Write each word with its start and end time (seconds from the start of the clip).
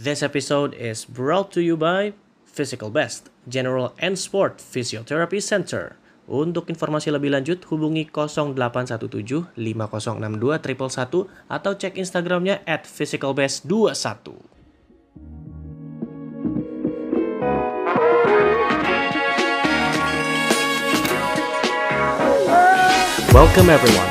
This 0.00 0.24
episode 0.24 0.72
is 0.80 1.04
brought 1.04 1.52
to 1.52 1.60
you 1.60 1.76
by 1.76 2.16
Physical 2.48 2.88
Best, 2.88 3.28
General 3.44 3.92
and 4.00 4.16
Sport 4.16 4.56
Physiotherapy 4.56 5.44
Center. 5.44 6.00
Untuk 6.24 6.72
informasi 6.72 7.12
lebih 7.12 7.28
lanjut, 7.28 7.68
hubungi 7.68 8.08
0817 8.08 8.56
5062 8.56 9.52
111 9.60 11.28
atau 11.52 11.72
cek 11.76 12.00
Instagramnya 12.00 12.64
at 12.64 12.88
physicalbest21. 12.88 14.40
Welcome 23.36 23.68
everyone. 23.68 24.10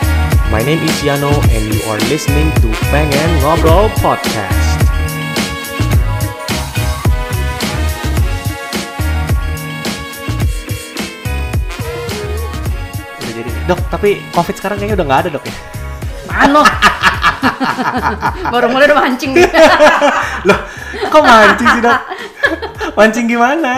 My 0.54 0.62
name 0.62 0.86
is 0.86 1.02
Yano 1.02 1.34
and 1.50 1.66
you 1.74 1.82
are 1.90 1.98
listening 2.14 2.54
to 2.62 2.70
Pengen 2.94 3.30
Ngobrol 3.42 3.90
Podcast. 4.06 4.59
Dok, 13.70 13.80
tapi 13.94 14.18
covid 14.34 14.56
sekarang 14.58 14.82
kayaknya 14.82 14.98
udah 14.98 15.06
nggak 15.06 15.22
ada 15.22 15.30
dok 15.38 15.46
ya? 15.46 15.56
Mana? 16.26 16.62
Baru 18.54 18.66
mulai 18.74 18.90
udah 18.90 18.98
mancing. 18.98 19.32
Loh, 20.50 20.60
kok 21.14 21.22
mancing 21.22 21.68
sih 21.78 21.82
dok? 21.86 22.00
Mancing 22.98 23.26
gimana? 23.30 23.74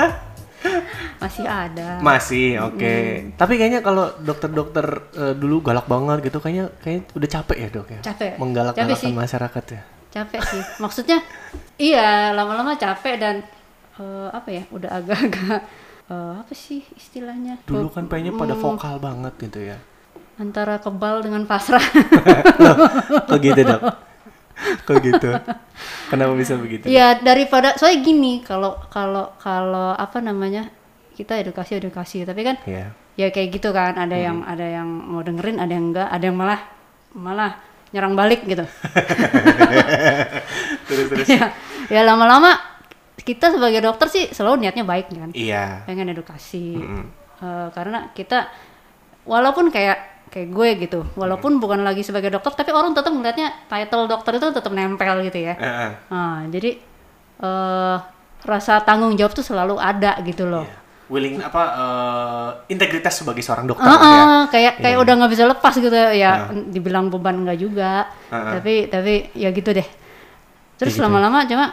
Masih 1.20 1.46
ada. 1.46 2.00
Masih, 2.00 2.58
oke. 2.64 2.96
Tapi 3.36 3.54
kayaknya 3.60 3.84
kalau 3.84 4.16
dokter-dokter 4.24 5.12
eh, 5.12 5.34
dulu 5.36 5.60
galak 5.60 5.86
banget 5.92 6.32
gitu, 6.32 6.40
kayaknya 6.40 6.72
kayaknya 6.80 7.04
udah 7.12 7.30
capek 7.30 7.58
ya 7.60 7.68
dok 7.70 7.88
ya? 7.92 8.00
Capek. 8.00 8.32
Menggalak-galakan 8.40 9.12
masyarakat 9.12 9.64
ya? 9.76 9.82
Capek 10.12 10.42
sih. 10.48 10.62
Maksudnya 10.80 11.20
iya 11.76 12.32
lama-lama 12.32 12.80
capek 12.80 13.16
dan 13.20 13.36
eh, 14.00 14.30
apa 14.32 14.50
ya? 14.56 14.64
Udah 14.72 15.04
agak-agak 15.04 15.91
eh, 16.12 16.32
apa 16.38 16.52
sih 16.52 16.84
istilahnya? 16.94 17.56
Dulu 17.64 17.88
kan 17.88 18.06
kayaknya 18.06 18.34
pada 18.34 18.52
Hmm, 18.52 18.62
vokal 18.62 18.94
banget 18.98 19.32
gitu 19.40 19.60
ya. 19.64 19.78
Antara 20.36 20.78
kebal 20.78 21.22
dengan 21.22 21.46
pasrah. 21.46 21.82
Kok 23.30 23.38
gitu 23.40 23.62
dok? 23.62 23.82
Kok 24.84 24.96
gitu? 25.00 25.30
Kenapa 26.08 26.32
bisa 26.36 26.54
begitu? 26.56 26.86
Iya 26.86 27.18
daripada 27.18 27.74
soalnya 27.74 28.00
gini 28.02 28.40
kalau 28.42 28.78
kalau 28.88 29.30
kalau 29.38 29.94
apa 29.94 30.18
namanya 30.20 30.68
kita 31.12 31.38
edukasi 31.38 31.78
edukasi 31.78 32.24
tapi 32.24 32.42
kan 32.42 32.56
Iya. 32.64 32.90
ya 33.14 33.28
kayak 33.30 33.54
gitu 33.54 33.70
kan 33.70 33.94
ada 33.94 34.14
yang 34.14 34.42
ada 34.42 34.64
yang 34.64 34.88
mau 34.88 35.22
dengerin 35.22 35.58
ada 35.58 35.70
yang 35.70 35.90
enggak 35.90 36.08
ada 36.08 36.24
yang 36.24 36.34
malah 36.34 36.60
malah 37.12 37.52
nyerang 37.92 38.14
balik 38.16 38.42
gitu 38.46 38.62
Terus 40.88 41.06
terus. 41.10 41.28
ya 41.36 41.52
ya 41.90 42.02
lama-lama 42.04 42.58
kita 43.22 43.50
sebagai 43.50 43.80
dokter 43.80 44.08
sih 44.08 44.26
selalu 44.28 44.62
niatnya 44.62 44.82
baik 44.82 45.08
kan 45.10 45.30
Iya. 45.32 45.84
pengen 45.84 46.10
edukasi 46.10 46.76
Mm-mm. 46.76 47.06
Eh, 47.38 47.68
karena 47.72 48.10
kita 48.12 48.46
walaupun 49.24 49.70
kayak 49.70 49.98
kayak 50.28 50.48
gue 50.48 50.70
gitu 50.80 51.00
walaupun 51.14 51.58
bukan 51.58 51.82
lagi 51.82 52.02
sebagai 52.02 52.30
dokter 52.30 52.54
tapi 52.56 52.70
orang 52.70 52.92
tetap 52.92 53.10
melihatnya 53.10 53.52
title 53.66 54.06
dokter 54.06 54.32
itu 54.36 54.48
tetap 54.50 54.72
nempel 54.72 55.22
gitu 55.24 55.40
ya 55.40 55.54
Heeh. 55.54 55.92
Nah, 56.08 56.46
jadi 56.48 56.72
eh 57.40 57.98
rasa 58.42 58.80
tanggung 58.80 59.14
jawab 59.14 59.32
tuh 59.32 59.44
selalu 59.44 59.76
ada 59.76 60.18
gitu 60.22 60.46
loh 60.46 60.64
Iya. 60.64 60.78
Willing 61.10 61.36
apa 61.40 61.62
eh, 61.68 62.50
integritas 62.70 63.12
sebagai 63.16 63.42
seorang 63.42 63.68
dokter 63.68 63.84
Ah, 63.84 63.92
gitu 63.92 64.08
ya. 64.08 64.24
kayak 64.50 64.74
kayak 64.80 64.96
Iya. 64.96 65.04
udah 65.04 65.14
nggak 65.16 65.32
bisa 65.32 65.44
lepas 65.46 65.74
gitu 65.76 65.92
ya 65.94 66.32
dibilang 66.66 67.10
beban 67.10 67.36
enggak 67.38 67.60
juga 67.60 68.08
Ah, 68.28 68.36
ah. 68.38 68.52
tapi 68.56 68.88
tapi 68.88 69.14
ya 69.34 69.50
gitu 69.50 69.70
deh 69.72 69.88
terus 70.76 70.94
gitu. 70.94 71.04
lama-lama 71.04 71.44
cuma 71.44 71.66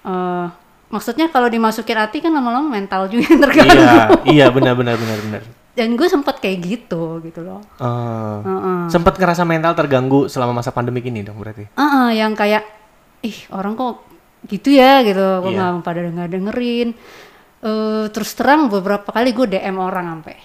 eh 0.00 0.46
maksudnya 0.90 1.26
kalau 1.26 1.46
dimasukin 1.46 1.96
hati 1.96 2.18
kan 2.18 2.28
lama-lama 2.28 2.66
mental 2.68 3.06
juga 3.06 3.24
yang 3.24 3.40
terganggu 3.40 3.72
Iya, 3.72 3.96
iya 4.26 4.46
benar 4.48 4.74
benar 4.74 4.94
benar 4.94 5.18
benar. 5.20 5.42
dan 5.70 5.88
gue 5.92 6.04
sempet 6.04 6.36
kayak 6.36 6.58
gitu 6.60 7.02
gitu 7.20 7.40
loh 7.40 7.62
Eh, 7.76 8.38
Heeh. 8.42 8.80
Sempat 8.88 9.14
ngerasa 9.14 9.42
mental 9.44 9.72
terganggu 9.72 10.26
selama 10.26 10.50
masa 10.56 10.70
pandemik 10.70 11.02
ini 11.04 11.22
dong 11.22 11.38
berarti. 11.38 11.70
Ah, 11.72 11.82
ah, 12.04 12.08
yang 12.10 12.34
kayak 12.34 12.66
ih 13.20 13.38
orang 13.48 13.72
kok 13.72 14.02
gitu 14.44 14.72
ya 14.72 15.00
gitu 15.00 15.18
kok 15.38 15.46
Iya. 15.46 15.56
nggak 15.70 15.82
pada 15.82 16.00
nggak 16.02 16.30
dengerin 16.30 16.88
Eh 17.60 18.04
terus 18.08 18.32
terang 18.32 18.66
beberapa 18.66 19.04
kali 19.06 19.30
gue 19.30 19.46
DM 19.48 19.76
orang 19.76 20.16
sampai 20.16 20.36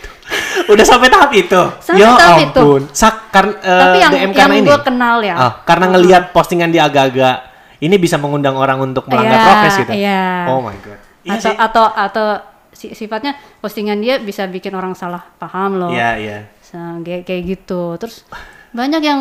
Udah 0.72 0.82
sampai 0.82 1.06
tahap 1.06 1.30
itu. 1.30 1.62
Sampai 1.78 2.00
ya 2.00 2.16
tahap 2.16 2.38
itu. 2.42 2.58
ampun. 2.58 2.82
Sak 2.90 3.28
kar- 3.28 3.60
eh, 3.60 3.76
tapi 3.78 3.98
yang 4.00 4.10
DM 4.10 4.20
yang 4.24 4.32
karena 4.34 4.54
ini. 4.56 4.66
gue 4.66 4.78
kenal 4.82 5.16
ya 5.20 5.34
Ah, 5.36 5.52
karena 5.62 5.86
ngelihat 5.92 6.32
postingan 6.32 6.68
dia 6.68 6.84
agak-agak 6.84 7.36
ini 7.78 7.94
bisa 7.96 8.16
mengundang 8.16 8.52
orang 8.52 8.78
untuk 8.82 9.06
melanggar 9.06 9.34
Iya, 9.34 9.44
prokes 9.44 9.74
gitu. 9.78 9.90
iya. 9.92 10.24
Oh 10.48 10.58
my 10.60 10.74
god. 10.78 10.98
Iya 11.22 11.30
atau 11.34 11.44
sih. 11.44 11.54
atau 11.58 11.84
atau 11.90 12.26
si- 12.70 12.92
sifatnya 12.92 13.34
postingan 13.58 13.98
dia 13.98 14.18
bisa 14.18 14.44
bikin 14.44 14.72
orang 14.72 14.92
salah 14.92 15.22
paham 15.36 15.76
loh 15.76 15.90
Iya, 15.90 16.10
iya. 16.16 16.36
Sa- 16.60 16.98
kayak 16.98 17.24
kayak 17.24 17.42
gitu 17.46 17.94
terus 17.96 18.22
banyak 18.72 19.00
yang 19.00 19.20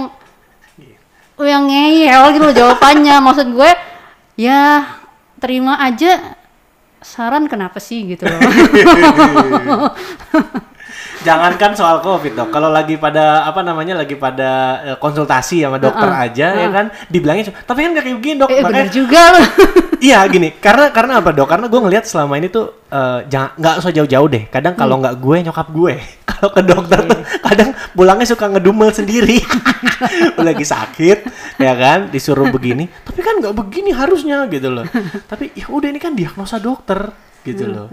oh, 1.35 1.43
yang 1.43 1.65
ngeyel 1.65 2.31
gitu 2.31 2.47
jawabannya 2.53 3.15
maksud 3.23 3.47
gue 3.49 3.69
ya 4.35 4.83
terima 5.35 5.75
aja 5.77 6.33
saran 6.99 7.45
kenapa 7.45 7.77
sih 7.77 8.07
gitu 8.07 8.23
loh 8.23 8.39
Jangankan 11.25 11.73
soal 11.73 12.05
COVID 12.05 12.37
dok, 12.37 12.49
kalau 12.53 12.69
lagi 12.69 13.01
pada 13.01 13.47
apa 13.49 13.65
namanya 13.65 13.97
lagi 13.97 14.13
pada 14.13 14.83
eh, 14.93 14.97
konsultasi 14.99 15.65
sama 15.65 15.81
dokter 15.81 16.05
aja 16.05 16.53
ya 16.53 16.69
kan, 16.69 16.93
dibilangnya 17.09 17.49
tapi 17.65 17.81
kan 17.81 17.97
gak 17.97 18.05
kayak 18.05 18.17
begini 18.21 18.35
dok, 18.45 18.49
eh 18.53 18.61
makanya 18.61 18.91
juga 18.93 19.21
loh 19.33 19.47
iya 20.05 20.21
gini, 20.29 20.53
karena 20.59 20.93
karena 20.93 21.23
apa 21.23 21.33
dok? 21.33 21.47
Karena 21.49 21.65
gue 21.65 21.79
ngelihat 21.81 22.05
selama 22.05 22.37
ini 22.37 22.51
tuh 22.53 22.85
eh, 22.93 23.25
jangan 23.25 23.57
nggak 23.57 23.75
usah 23.81 23.91
jauh-jauh 23.95 24.27
deh. 24.29 24.43
Kadang 24.53 24.77
kalau 24.77 25.01
nggak 25.01 25.15
gue 25.17 25.35
nyokap 25.49 25.67
gue, 25.73 25.93
kalau 26.29 26.49
ke 26.51 26.61
dokter 26.61 26.99
tuh 27.09 27.19
kadang 27.41 27.69
pulangnya 27.97 28.27
suka 28.29 28.45
ngedumel 28.51 28.89
sendiri, 28.93 29.41
lagi 30.45 30.65
sakit 30.67 31.17
ya 31.57 31.73
kan, 31.73 32.13
disuruh 32.13 32.53
begini, 32.53 32.85
tapi 33.01 33.19
kan 33.25 33.41
nggak 33.41 33.55
begini 33.55 33.95
harusnya 33.95 34.45
gitu 34.51 34.69
loh. 34.69 34.85
Tapi 35.25 35.57
ya 35.57 35.71
udah 35.73 35.89
ini 35.89 35.97
kan 35.97 36.13
diagnosa 36.13 36.61
dokter 36.61 37.09
gitu 37.45 37.65
loh. 37.65 37.87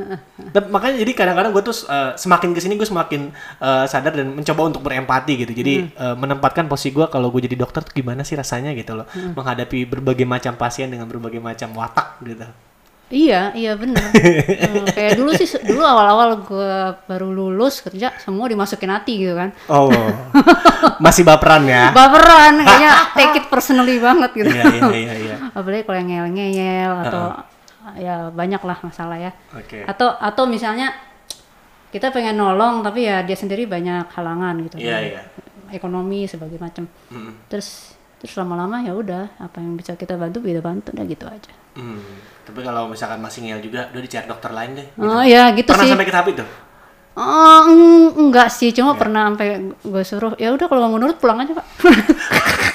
Dan 0.48 0.68
makanya 0.68 0.96
jadi 0.98 1.12
kadang-kadang 1.12 1.52
gue 1.52 1.62
tuh 1.62 1.76
eh, 1.84 2.16
semakin 2.16 2.50
ke 2.50 2.60
sini 2.60 2.74
gue 2.74 2.84
semakin 2.84 3.28
eh, 3.58 3.84
sadar 3.84 4.12
dan 4.12 4.32
mencoba 4.32 4.62
untuk 4.66 4.80
berempati 4.80 5.38
gitu. 5.38 5.52
Jadi 5.52 5.74
eh, 5.86 6.14
menempatkan 6.14 6.64
posisi 6.64 6.90
gue 6.90 7.04
kalau 7.06 7.28
gue 7.28 7.44
jadi 7.44 7.54
dokter 7.54 7.80
tuh 7.80 7.92
gimana 7.92 8.20
sih 8.20 8.32
rasanya 8.32 8.72
gitu 8.72 8.94
loh, 8.94 9.04
menghadapi 9.06 9.84
berbagai 9.84 10.24
macam 10.24 10.56
pasien 10.56 10.88
dengan 10.88 11.04
berbagai 11.04 11.38
macam 11.38 11.68
watak 11.72 12.18
gitu. 12.22 12.48
iya 13.12 13.52
iya 13.52 13.76
bener 13.76 14.00
Hmm, 14.08 14.88
kayak 14.88 15.20
dulu 15.20 15.36
sih 15.36 15.44
dulu 15.44 15.84
awal-awal 15.84 16.40
gue 16.40 16.72
baru 17.04 17.28
lulus 17.28 17.84
kerja 17.84 18.08
semua 18.16 18.48
dimasukin 18.48 18.88
hati 18.88 19.20
gitu 19.20 19.36
kan 19.36 19.52
Oh, 19.68 19.92
masih 20.96 21.20
baperan 21.20 21.60
ya? 21.68 21.92
baperan 21.98 22.64
kayaknya 22.64 22.92
take 23.20 23.36
it 23.36 23.46
personally 23.46 24.00
banget 24.00 24.32
gitu 24.32 24.48
Iya 24.48 24.64
iya 24.64 24.88
iya 24.96 25.14
iya. 25.28 25.36
apalagi 25.52 25.84
kalau 25.84 25.98
yang 26.00 26.08
ngeyel-ngeyel 26.08 26.92
atau 27.04 27.24
ya 27.94 28.28
banyak 28.28 28.58
lah 28.58 28.78
masalah 28.80 29.16
ya 29.16 29.30
Oke. 29.52 29.82
atau 29.82 30.12
atau 30.12 30.44
misalnya 30.44 30.92
kita 31.88 32.08
pengen 32.08 32.34
nolong 32.34 32.80
tapi 32.80 33.04
ya 33.04 33.20
dia 33.20 33.34
sendiri 33.34 33.64
banyak 33.64 34.08
halangan 34.08 34.54
gitu 34.62 34.76
Iya 34.76 34.96
iya. 35.02 35.22
ekonomi 35.68 36.24
sebagai 36.24 36.56
macam 36.56 36.86
Hmm. 37.08 37.36
terus 37.46 37.92
terus 38.16 38.32
lama-lama 38.34 38.78
ya 38.78 38.92
udah 38.92 39.34
apa 39.36 39.58
yang 39.58 39.74
bisa 39.74 39.92
kita 39.92 40.14
bantu 40.14 40.40
kita 40.40 40.58
bantu 40.58 40.90
udah 40.90 41.06
gitu 41.06 41.26
aja 41.26 41.52
Hmm. 41.72 42.04
Tapi 42.42 42.60
kalau 42.60 42.84
misalkan 42.84 43.16
masih 43.16 43.40
ngeyel 43.42 43.62
juga, 43.62 43.88
udah 43.88 44.02
dicari 44.02 44.26
dokter 44.26 44.50
lain 44.50 44.76
deh. 44.76 44.88
oh 44.98 45.22
ya 45.22 45.48
gitu 45.52 45.72
Pernah 45.72 45.82
sih 45.82 45.90
sampai 45.90 46.04
ke 46.04 46.12
tahap 46.12 46.28
itu? 46.28 46.44
oh 47.12 47.60
eng- 47.66 48.12
enggak 48.18 48.48
sih 48.48 48.72
cuma 48.72 48.92
pernah 48.92 49.28
sampai 49.28 49.48
gue 49.74 50.02
suruh 50.02 50.32
ya 50.36 50.48
udah 50.50 50.64
kalau 50.64 50.88
menurut 50.88 51.16
pulang 51.16 51.36
aja 51.38 51.52
pak 51.52 51.66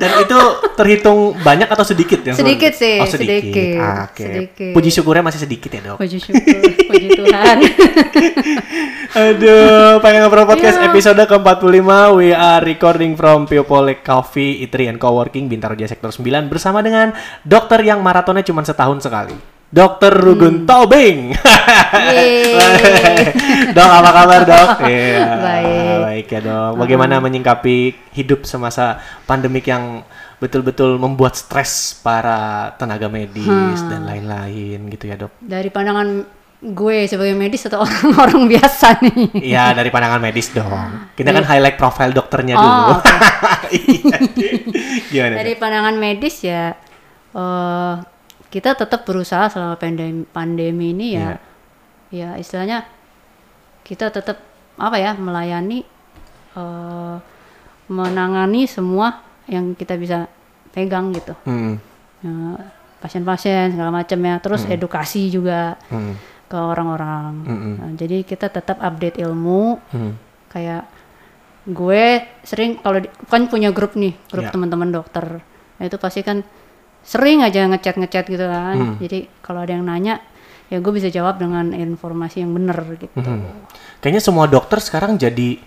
Dan 0.00 0.16
itu 0.18 0.38
terhitung 0.74 1.18
banyak 1.36 1.68
atau 1.68 1.84
sedikit 1.84 2.24
yang 2.24 2.32
Sedikit 2.32 2.72
sih, 2.72 2.96
Oh, 2.96 3.04
sedikit. 3.04 3.36
sedikit, 3.44 3.76
Ah, 3.76 4.08
Oke. 4.08 4.24
sedikit. 4.24 4.72
Puji 4.72 4.88
syukurnya 4.90 5.20
masih 5.20 5.40
sedikit 5.40 5.68
ya 5.68 5.80
dok. 5.84 6.00
puji 6.00 6.16
syukur 6.16 6.56
puji 6.88 7.08
Tuhan 7.12 7.56
Aduh, 9.20 9.98
pengen 9.98 10.22
ngobrol 10.22 10.46
podcast 10.46 10.78
Iya. 10.78 10.88
episode 10.88 11.20
ke-45 11.20 11.84
We 12.14 12.30
are 12.30 12.62
recording 12.62 13.12
from 13.12 13.44
Piopolek 13.44 14.00
Coffee, 14.00 14.60
Eatery 14.60 14.86
and 14.86 14.96
Coworking 14.96 15.46
Bintaro 15.46 15.74
Jaya 15.74 15.86
Sektor 15.86 16.08
9 16.08 16.24
Bersama 16.46 16.80
dengan 16.80 17.12
dokter 17.42 17.82
yang 17.82 18.00
maratonnya 18.00 18.40
cuma 18.40 18.62
setahun 18.62 19.02
sekali 19.02 19.59
Dokter 19.70 20.10
Rugun 20.10 20.66
Tobing 20.66 21.30
Yeay. 21.30 22.50
Dok, 23.76 23.86
apa 23.88 24.10
kabar 24.10 24.40
dok? 24.42 24.68
Iya, 24.90 25.22
Baik. 25.38 25.96
Baik 26.02 26.26
ya 26.28 26.40
dok 26.42 26.70
Bagaimana 26.74 27.22
menyingkapi 27.22 27.76
hidup 28.10 28.42
semasa 28.42 28.98
pandemik 29.24 29.62
yang 29.64 30.02
betul-betul 30.36 30.96
membuat 30.96 31.36
stres 31.36 31.94
para 31.96 32.72
tenaga 32.74 33.06
medis 33.06 33.46
dan 33.86 34.08
lain-lain 34.08 34.88
gitu 34.88 35.04
ya 35.06 35.14
dok 35.14 35.36
dari 35.38 35.68
pandangan 35.68 36.24
gue 36.60 37.04
sebagai 37.04 37.36
medis 37.36 37.64
atau 37.64 37.84
orang-orang 37.84 38.48
biasa 38.50 39.00
nih 39.00 39.36
Iya 39.36 39.72
dari 39.72 39.88
pandangan 39.88 40.18
medis 40.18 40.48
dong. 40.50 41.12
Kita 41.12 41.30
kan 41.30 41.44
highlight 41.44 41.76
profile 41.76 42.10
dokternya 42.10 42.56
Oh, 42.56 42.60
dulu. 42.60 42.92
oke. 42.98 43.12
Iya. 43.70 44.16
Gimana? 45.08 45.34
Dari 45.38 45.52
pandangan 45.54 45.94
medis 45.94 46.36
ya 46.42 46.74
eh 47.30 47.94
kita 48.50 48.74
tetap 48.74 49.06
berusaha 49.06 49.46
selama 49.46 49.78
pandemi, 49.78 50.26
pandemi 50.26 50.90
ini 50.90 51.06
ya 51.14 51.38
ya 52.10 52.34
istilahnya 52.34 52.82
kita 53.86 54.10
tetap 54.10 54.42
apa 54.74 54.96
ya 54.98 55.14
melayani 55.14 55.86
eh 56.52 57.16
menangani 57.90 58.70
semua 58.70 59.18
yang 59.50 59.74
kita 59.74 59.98
bisa 59.98 60.30
pegang 60.70 61.10
gitu. 61.10 61.34
Hmm. 61.42 61.82
Ya, 62.22 62.34
pasien-pasien 63.02 63.74
segala 63.74 63.90
macam 63.90 64.18
ya. 64.22 64.38
Terus 64.38 64.62
edukasi 64.70 65.26
juga 65.26 65.74
Hmm. 65.90 66.14
ke 66.46 66.54
orang-orang. 66.54 67.30
Mm-mm. 67.46 67.74
Nah, 67.78 67.90
jadi 67.98 68.22
kita 68.22 68.46
tetap 68.46 68.78
update 68.78 69.18
ilmu 69.18 69.82
Hmm. 69.90 70.14
kayak 70.50 70.86
gue 71.66 72.02
sering 72.42 72.78
kalau 72.78 73.02
kan 73.26 73.46
punya 73.46 73.70
grup 73.70 73.94
nih 73.94 74.14
grup 74.30 74.46
Ya. 74.46 74.52
teman-teman 74.54 74.90
dokter 74.90 75.42
Nah, 75.78 75.84
itu 75.86 75.98
pasti 75.98 76.20
kan 76.22 76.42
sering 77.02 77.40
aja 77.40 77.66
ngechat 77.66 77.96
ngechat 77.96 78.24
gitu 78.26 78.44
kan 78.44 78.76
Hmm. 78.76 78.96
jadi 79.00 79.26
kalau 79.40 79.62
ada 79.62 79.72
yang 79.72 79.84
nanya 79.84 80.20
ya 80.68 80.78
gue 80.78 80.92
bisa 80.92 81.08
jawab 81.08 81.36
dengan 81.36 81.72
informasi 81.72 82.40
yang 82.40 82.52
benar 82.52 82.78
gitu 82.90 83.10
Hmm. 83.16 83.66
Kayaknya 84.00 84.22
semua 84.22 84.46
dokter 84.46 84.80
sekarang 84.80 85.16
jadi 85.16 85.60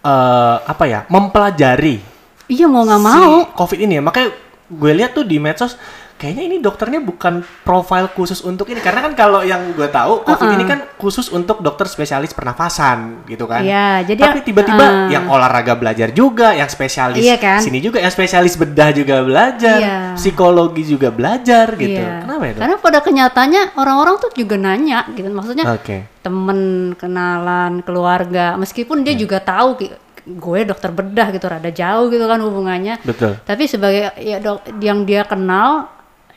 eh 0.00 0.56
apa 0.60 0.84
ya 0.84 1.04
mempelajari 1.06 2.00
iya 2.48 2.64
mau 2.66 2.82
nggak 2.82 3.00
si 3.00 3.06
mau 3.06 3.36
COVID 3.54 3.78
ini 3.80 3.94
ya. 3.96 4.02
Makanya 4.02 4.28
gue 4.68 4.92
lihat 4.94 5.12
tuh 5.12 5.24
di 5.24 5.36
medsos 5.36 5.76
kayaknya 6.20 6.44
ini 6.44 6.56
dokternya 6.60 7.00
bukan 7.00 7.40
profil 7.64 8.12
khusus 8.12 8.44
untuk 8.44 8.68
ini 8.68 8.84
karena 8.84 9.00
kan 9.08 9.16
kalau 9.16 9.40
yang 9.40 9.72
gue 9.72 9.88
tahu 9.88 10.20
COVID 10.28 10.48
ini 10.60 10.64
kan 10.68 10.84
khusus 11.00 11.32
untuk 11.32 11.64
dokter 11.64 11.88
spesialis 11.88 12.36
pernafasan 12.36 13.24
gitu 13.24 13.48
kan. 13.48 13.64
Iya, 13.64 14.04
jadi 14.04 14.20
Tapi 14.20 14.44
tiba-tiba 14.44 14.84
ah. 14.84 15.08
yang 15.08 15.24
olahraga 15.32 15.72
belajar 15.80 16.12
juga, 16.12 16.52
yang 16.52 16.68
spesialis 16.68 17.24
Iya 17.24 17.40
kan? 17.40 17.64
sini 17.64 17.80
juga, 17.80 18.04
yang 18.04 18.12
spesialis 18.12 18.60
bedah 18.60 18.92
juga 18.92 19.24
belajar, 19.24 19.78
Iya. 19.80 19.96
psikologi 20.20 20.84
juga 20.84 21.08
belajar 21.08 21.72
gitu. 21.80 22.04
Iya. 22.04 22.28
Kenapa 22.28 22.44
ya 22.44 22.52
dok? 22.52 22.60
karena 22.60 22.76
pada 22.76 22.98
kenyataannya 23.00 23.62
orang-orang 23.80 24.14
tuh 24.20 24.30
juga 24.36 24.54
nanya 24.60 25.08
gitu 25.16 25.32
maksudnya 25.32 25.64
Oke. 25.72 26.04
temen 26.20 26.92
kenalan 27.00 27.80
keluarga 27.80 28.60
meskipun 28.60 29.00
dia 29.00 29.16
juga 29.16 29.40
tahu 29.40 29.80
gue 30.20 30.60
dokter 30.68 30.92
bedah 30.92 31.32
gitu 31.32 31.48
rada 31.48 31.70
jauh 31.72 32.12
gitu 32.12 32.28
kan 32.28 32.38
hubungannya 32.44 33.00
Betul. 33.00 33.40
tapi 33.42 33.64
sebagai 33.64 34.12
ya 34.20 34.36
dok 34.36 34.68
yang 34.84 35.08
dia 35.08 35.24
kenal 35.24 35.88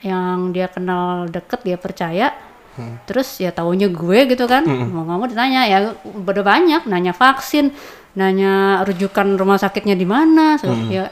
yang 0.03 0.51
dia 0.51 0.67
kenal 0.67 1.25
deket 1.27 1.63
dia 1.63 1.75
percaya 1.75 2.29
Hmm. 2.73 2.97
terus 3.05 3.37
ya 3.37 3.53
taunya 3.53 3.85
gue 3.85 4.19
gitu 4.25 4.49
kan 4.49 4.65
mau 4.65 5.05
nggak 5.05 5.17
mau 5.21 5.29
ditanya 5.29 5.69
ya 5.69 5.93
udah 6.01 6.41
banyak 6.41 6.89
nanya 6.89 7.13
vaksin 7.13 7.69
nanya 8.13 8.81
rujukan 8.81 9.37
rumah 9.37 9.61
sakitnya 9.61 9.93
di 9.93 10.09
mana 10.09 10.57
so, 10.57 10.73
Hmm. 10.73 10.89
ya 10.89 11.05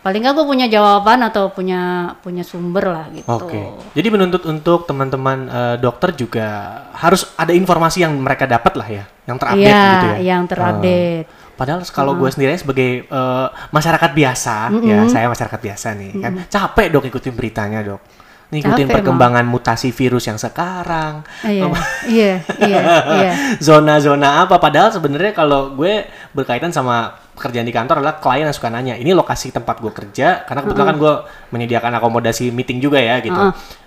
paling 0.00 0.24
nggak 0.24 0.32
gue 0.32 0.46
punya 0.48 0.66
jawaban 0.72 1.20
atau 1.20 1.52
punya 1.52 1.80
punya 2.24 2.40
sumber 2.40 2.88
lah 2.88 3.04
gitu 3.12 3.28
Oke. 3.28 3.60
Jadi 3.92 4.08
menuntut 4.08 4.40
untuk 4.48 4.88
teman-teman 4.88 5.38
eh, 5.44 5.76
dokter 5.76 6.16
juga 6.16 6.48
harus 6.96 7.28
ada 7.36 7.52
informasi 7.52 8.00
yang 8.00 8.16
mereka 8.16 8.48
dapat 8.48 8.72
lah 8.80 8.88
ya, 8.88 9.04
yang 9.28 9.36
terupdate 9.36 9.68
Iya, 9.68 9.84
gitu 9.92 10.08
ya. 10.08 10.16
yang 10.24 10.42
terupdate. 10.48 11.28
Oh. 11.28 11.39
Padahal 11.60 11.84
kalau 11.92 12.16
gue 12.16 12.30
sendiri 12.32 12.56
sebagai 12.56 13.04
eh, 13.04 13.48
masyarakat 13.68 14.10
biasa, 14.16 14.72
ya 14.80 15.04
saya 15.12 15.28
masyarakat 15.28 15.60
biasa 15.60 15.92
nih, 15.92 16.12
kan. 16.16 16.32
Capek 16.48 16.88
dok 16.88 17.04
ikutin 17.04 17.36
beritanya 17.36 17.84
dok, 17.84 18.00
ngikutin 18.48 18.88
Capek, 18.88 18.96
perkembangan 18.96 19.44
mutasi 19.44 19.92
virus 19.92 20.24
yang 20.24 20.40
sekarang, 20.40 21.20
iya. 21.44 21.68
Iya 22.08 22.34
iya 22.64 22.80
iya. 23.12 23.32
Zona-zona 23.68 24.48
apa. 24.48 24.56
Padahal 24.56 24.88
sebenarnya 24.88 25.36
kalau 25.36 25.76
gue 25.76 26.08
berkaitan 26.32 26.72
sama 26.72 27.20
pekerjaan 27.40 27.64
di 27.64 27.72
kantor 27.72 28.04
adalah 28.04 28.20
klien 28.20 28.44
yang 28.44 28.52
suka 28.52 28.68
nanya, 28.68 28.94
ini 28.94 29.10
lokasi 29.10 29.48
tempat 29.48 29.80
gue 29.80 29.88
kerja, 29.88 30.44
karena 30.44 30.60
kebetulan 30.60 30.88
kan 30.92 30.96
gue 31.00 31.14
menyediakan 31.50 31.92
akomodasi 31.96 32.52
meeting 32.52 32.76
juga 32.78 33.00
ya 33.00 33.16
gitu. 33.18 33.40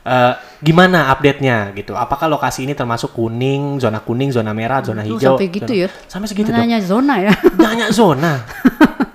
Eh, 0.04 0.34
gimana 0.60 1.14
update-nya 1.14 1.70
gitu? 1.72 1.94
Apakah 1.94 2.26
lokasi 2.26 2.66
ini 2.66 2.74
termasuk 2.74 3.14
kuning, 3.14 3.78
zona 3.78 4.02
kuning, 4.02 4.34
zona 4.34 4.50
merah, 4.52 4.82
zona 4.82 5.06
Oh, 5.06 5.14
hijau? 5.14 5.38
sampai 5.38 5.48
gitu 5.48 5.70
zona- 5.70 5.82
ya? 5.86 5.88
Sampai 6.10 6.28
segitu 6.28 6.50
nanya 6.50 6.82
zona 6.82 7.22
ya 7.22 7.32
Nanya 7.62 7.94
zona. 7.94 8.42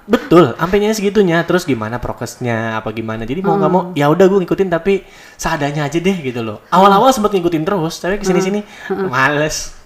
Betul, 0.08 0.56
sampainya 0.56 0.88
segitunya. 0.92 1.44
Terus 1.44 1.68
gimana 1.68 2.00
prokesnya, 2.00 2.80
apa 2.80 2.96
gimana? 2.96 3.28
Jadi 3.28 3.44
mau 3.44 3.60
nggak 3.60 3.68
mau, 3.68 3.82
ya 3.92 4.08
udah 4.08 4.24
gue 4.24 4.38
ngikutin 4.40 4.68
tapi 4.70 5.04
seadanya 5.36 5.84
aja 5.84 6.00
deh 6.00 6.16
gitu 6.24 6.40
loh. 6.40 6.64
Awal-awal 6.72 7.12
sempet 7.12 7.36
ngikutin 7.36 7.60
terus, 7.66 8.00
tapi 8.00 8.16
ke 8.16 8.24
sini-sini 8.24 8.64
males, 9.04 9.76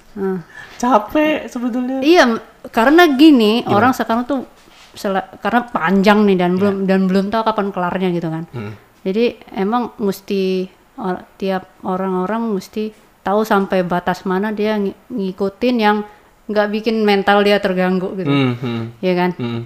capek 0.79 1.47
sebetulnya. 1.47 1.99
Iya, 2.03 2.39
karena 2.69 3.11
gini 3.11 3.65
orang 3.67 3.91
sekarang 3.91 4.23
tuh 4.23 4.47
sel- 4.93 5.27
karena 5.39 5.67
panjang 5.67 6.23
nih 6.23 6.37
dan 6.37 6.55
belum 6.55 6.77
dan 6.85 7.01
belum 7.07 7.27
tahu 7.29 7.43
kapan 7.43 7.67
kelarnya 7.71 8.09
gitu 8.13 8.29
kan. 8.29 8.45
Hmm. 8.51 8.73
Jadi 9.03 9.25
emang 9.53 9.97
mesti 9.97 10.69
or- 10.95 11.27
tiap 11.35 11.67
orang-orang 11.83 12.47
mesti 12.49 12.93
tahu 13.21 13.43
sampai 13.43 13.83
batas 13.83 14.23
mana 14.23 14.51
dia 14.51 14.77
ng- 14.77 14.95
ngikutin 15.09 15.77
yang 15.77 16.07
nggak 16.45 16.69
bikin 16.71 17.03
mental 17.03 17.41
dia 17.41 17.57
terganggu 17.57 18.13
gitu, 18.15 18.27
Hmm, 18.27 18.55
hmm, 18.55 18.83
ya 18.99 19.15
kan? 19.17 19.31
hmm. 19.33 19.63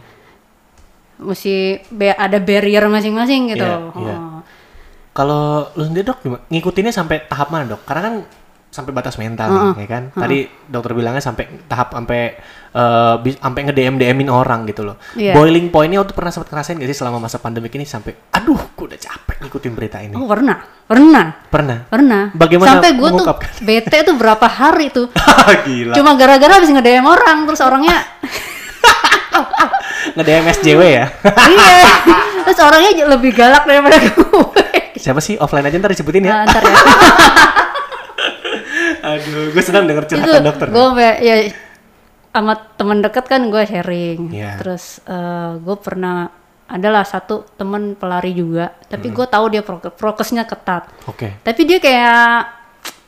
Mesti 1.18 1.54
be- 1.88 2.12
ada 2.14 2.36
barrier 2.36 2.84
masing-masing 2.86 3.48
gitu. 3.50 3.64
Iya, 3.64 3.80
iya. 3.96 4.14
Oh. 4.14 4.40
Kalau 5.10 5.72
lu 5.72 5.82
sendiri 5.82 6.04
dok, 6.04 6.20
gimana? 6.20 6.44
ngikutinnya 6.46 6.92
sampai 6.92 7.24
tahap 7.24 7.48
mana 7.48 7.64
dok? 7.66 7.80
Karena 7.82 8.02
kan 8.04 8.14
sampai 8.68 8.92
batas 8.92 9.16
mental 9.16 9.48
nih, 9.72 9.80
ya 9.80 9.88
kan? 9.88 10.02
Tadi 10.12 10.38
dokter 10.68 10.92
bilangnya 10.92 11.24
sampai 11.24 11.48
tahap 11.64 11.96
sampai 11.96 12.36
eh, 12.72 13.14
bis- 13.20 13.38
sampai 13.38 13.60
nge 13.62 13.74
DM 13.74 13.94
DMin 13.96 14.28
orang 14.28 14.64
gitu 14.66 14.82
loh. 14.82 14.96
Iya. 15.14 15.34
Boiling 15.34 15.68
pointnya 15.68 16.00
waktu 16.00 16.12
pernah 16.12 16.30
sempat 16.30 16.50
ngerasain 16.50 16.76
gak 16.76 16.88
sih 16.88 16.98
selama 16.98 17.18
masa 17.20 17.38
pandemi 17.38 17.68
ini 17.68 17.84
sampai, 17.84 18.16
aduh, 18.32 18.58
gue 18.72 18.84
udah 18.88 18.96
capek 18.96 19.36
ngikutin 19.44 19.72
berita 19.72 19.98
ini. 20.00 20.14
Oh 20.16 20.24
pernah, 20.24 20.56
pernah, 20.88 21.44
Pernah. 21.46 21.78
pernah. 21.86 22.22
Bagaimana 22.32 22.68
Sampai 22.78 22.96
gue 22.96 23.10
tuh 23.12 23.26
bete 23.66 23.98
tuh 24.02 24.14
berapa 24.16 24.46
hari 24.46 24.88
tuh. 24.88 25.12
Gila. 25.68 25.92
Cuma 25.92 26.16
gara-gara 26.16 26.56
habis 26.56 26.70
nge-DM 26.70 27.04
orang 27.04 27.44
terus 27.44 27.60
orangnya 27.60 28.00
Nge-DM 30.16 30.44
SJW 30.54 30.80
ya. 30.86 31.06
iya. 31.44 31.90
Terus 32.46 32.58
orangnya 32.62 32.90
lebih 33.06 33.34
galak 33.34 33.66
daripada 33.66 33.98
gue. 34.00 34.64
Siapa 34.96 35.20
sih? 35.20 35.36
Offline 35.36 35.66
aja 35.66 35.76
ntar 35.76 35.92
disebutin 35.92 36.24
ya. 36.24 36.32
Nah, 36.32 36.44
ntar 36.48 36.62
ya. 36.64 36.76
Aduh, 39.06 39.52
gue 39.52 39.62
senang 39.62 39.84
denger 39.84 40.04
curhatan 40.08 40.42
dokter. 40.42 40.66
gue 40.68 40.86
ya 41.20 41.36
sama 42.36 42.52
teman 42.76 43.00
deket 43.00 43.24
kan 43.24 43.48
gue 43.48 43.62
sharing. 43.64 44.20
Iya. 44.28 44.60
Terus 44.60 45.00
gue 45.64 45.76
pernah 45.80 46.28
adalah 46.66 47.06
satu 47.06 47.46
temen 47.54 47.94
pelari 47.94 48.34
juga, 48.34 48.74
tapi 48.90 49.14
gue 49.14 49.22
tahu 49.24 49.54
dia 49.54 49.62
prok- 49.62 49.94
prokesnya 49.94 50.44
ketat. 50.44 50.90
Oke. 51.06 51.38
Tapi 51.40 51.60
dia 51.62 51.78
kayak 51.78 52.52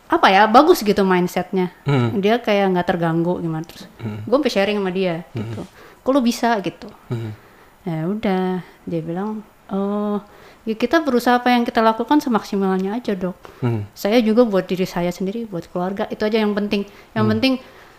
apa 0.08 0.26
ya 0.32 0.49
bagus 0.49 0.80
gitu 0.80 1.04
mindsetnya. 1.04 1.75
Hmm. 1.85 2.16
Dia 2.23 2.40
kayak 2.40 2.73
nggak 2.73 2.87
terganggu 2.87 3.37
gimana 3.42 3.66
terus. 3.66 3.85
Gue 3.99 4.37
sampai 4.38 4.52
sharing 4.54 4.78
sama 4.80 4.90
dia 4.94 5.26
gitu. 5.35 5.66
Kok 6.00 6.11
lu 6.14 6.20
bisa 6.23 6.54
gitu. 6.64 6.88
Hmm. 7.11 7.35
Ya 7.82 8.06
udah, 8.06 8.62
dia 8.87 9.00
bilang, 9.02 9.42
oh 9.68 10.23
ya 10.62 10.76
kita 10.76 11.00
berusaha 11.02 11.40
apa 11.40 11.50
yang 11.50 11.66
kita 11.66 11.82
lakukan 11.82 12.23
semaksimalnya 12.23 12.94
aja 12.94 13.12
dok. 13.18 13.37
Hmm. 13.58 13.85
Saya 13.90 14.23
juga 14.23 14.47
buat 14.47 14.70
diri 14.70 14.87
saya 14.87 15.11
sendiri, 15.11 15.50
buat 15.50 15.66
keluarga 15.66 16.06
itu 16.08 16.23
aja 16.23 16.38
yang 16.38 16.54
penting. 16.54 16.87
Yang 17.12 17.25
Hmm. 17.26 17.32
penting 17.35 17.54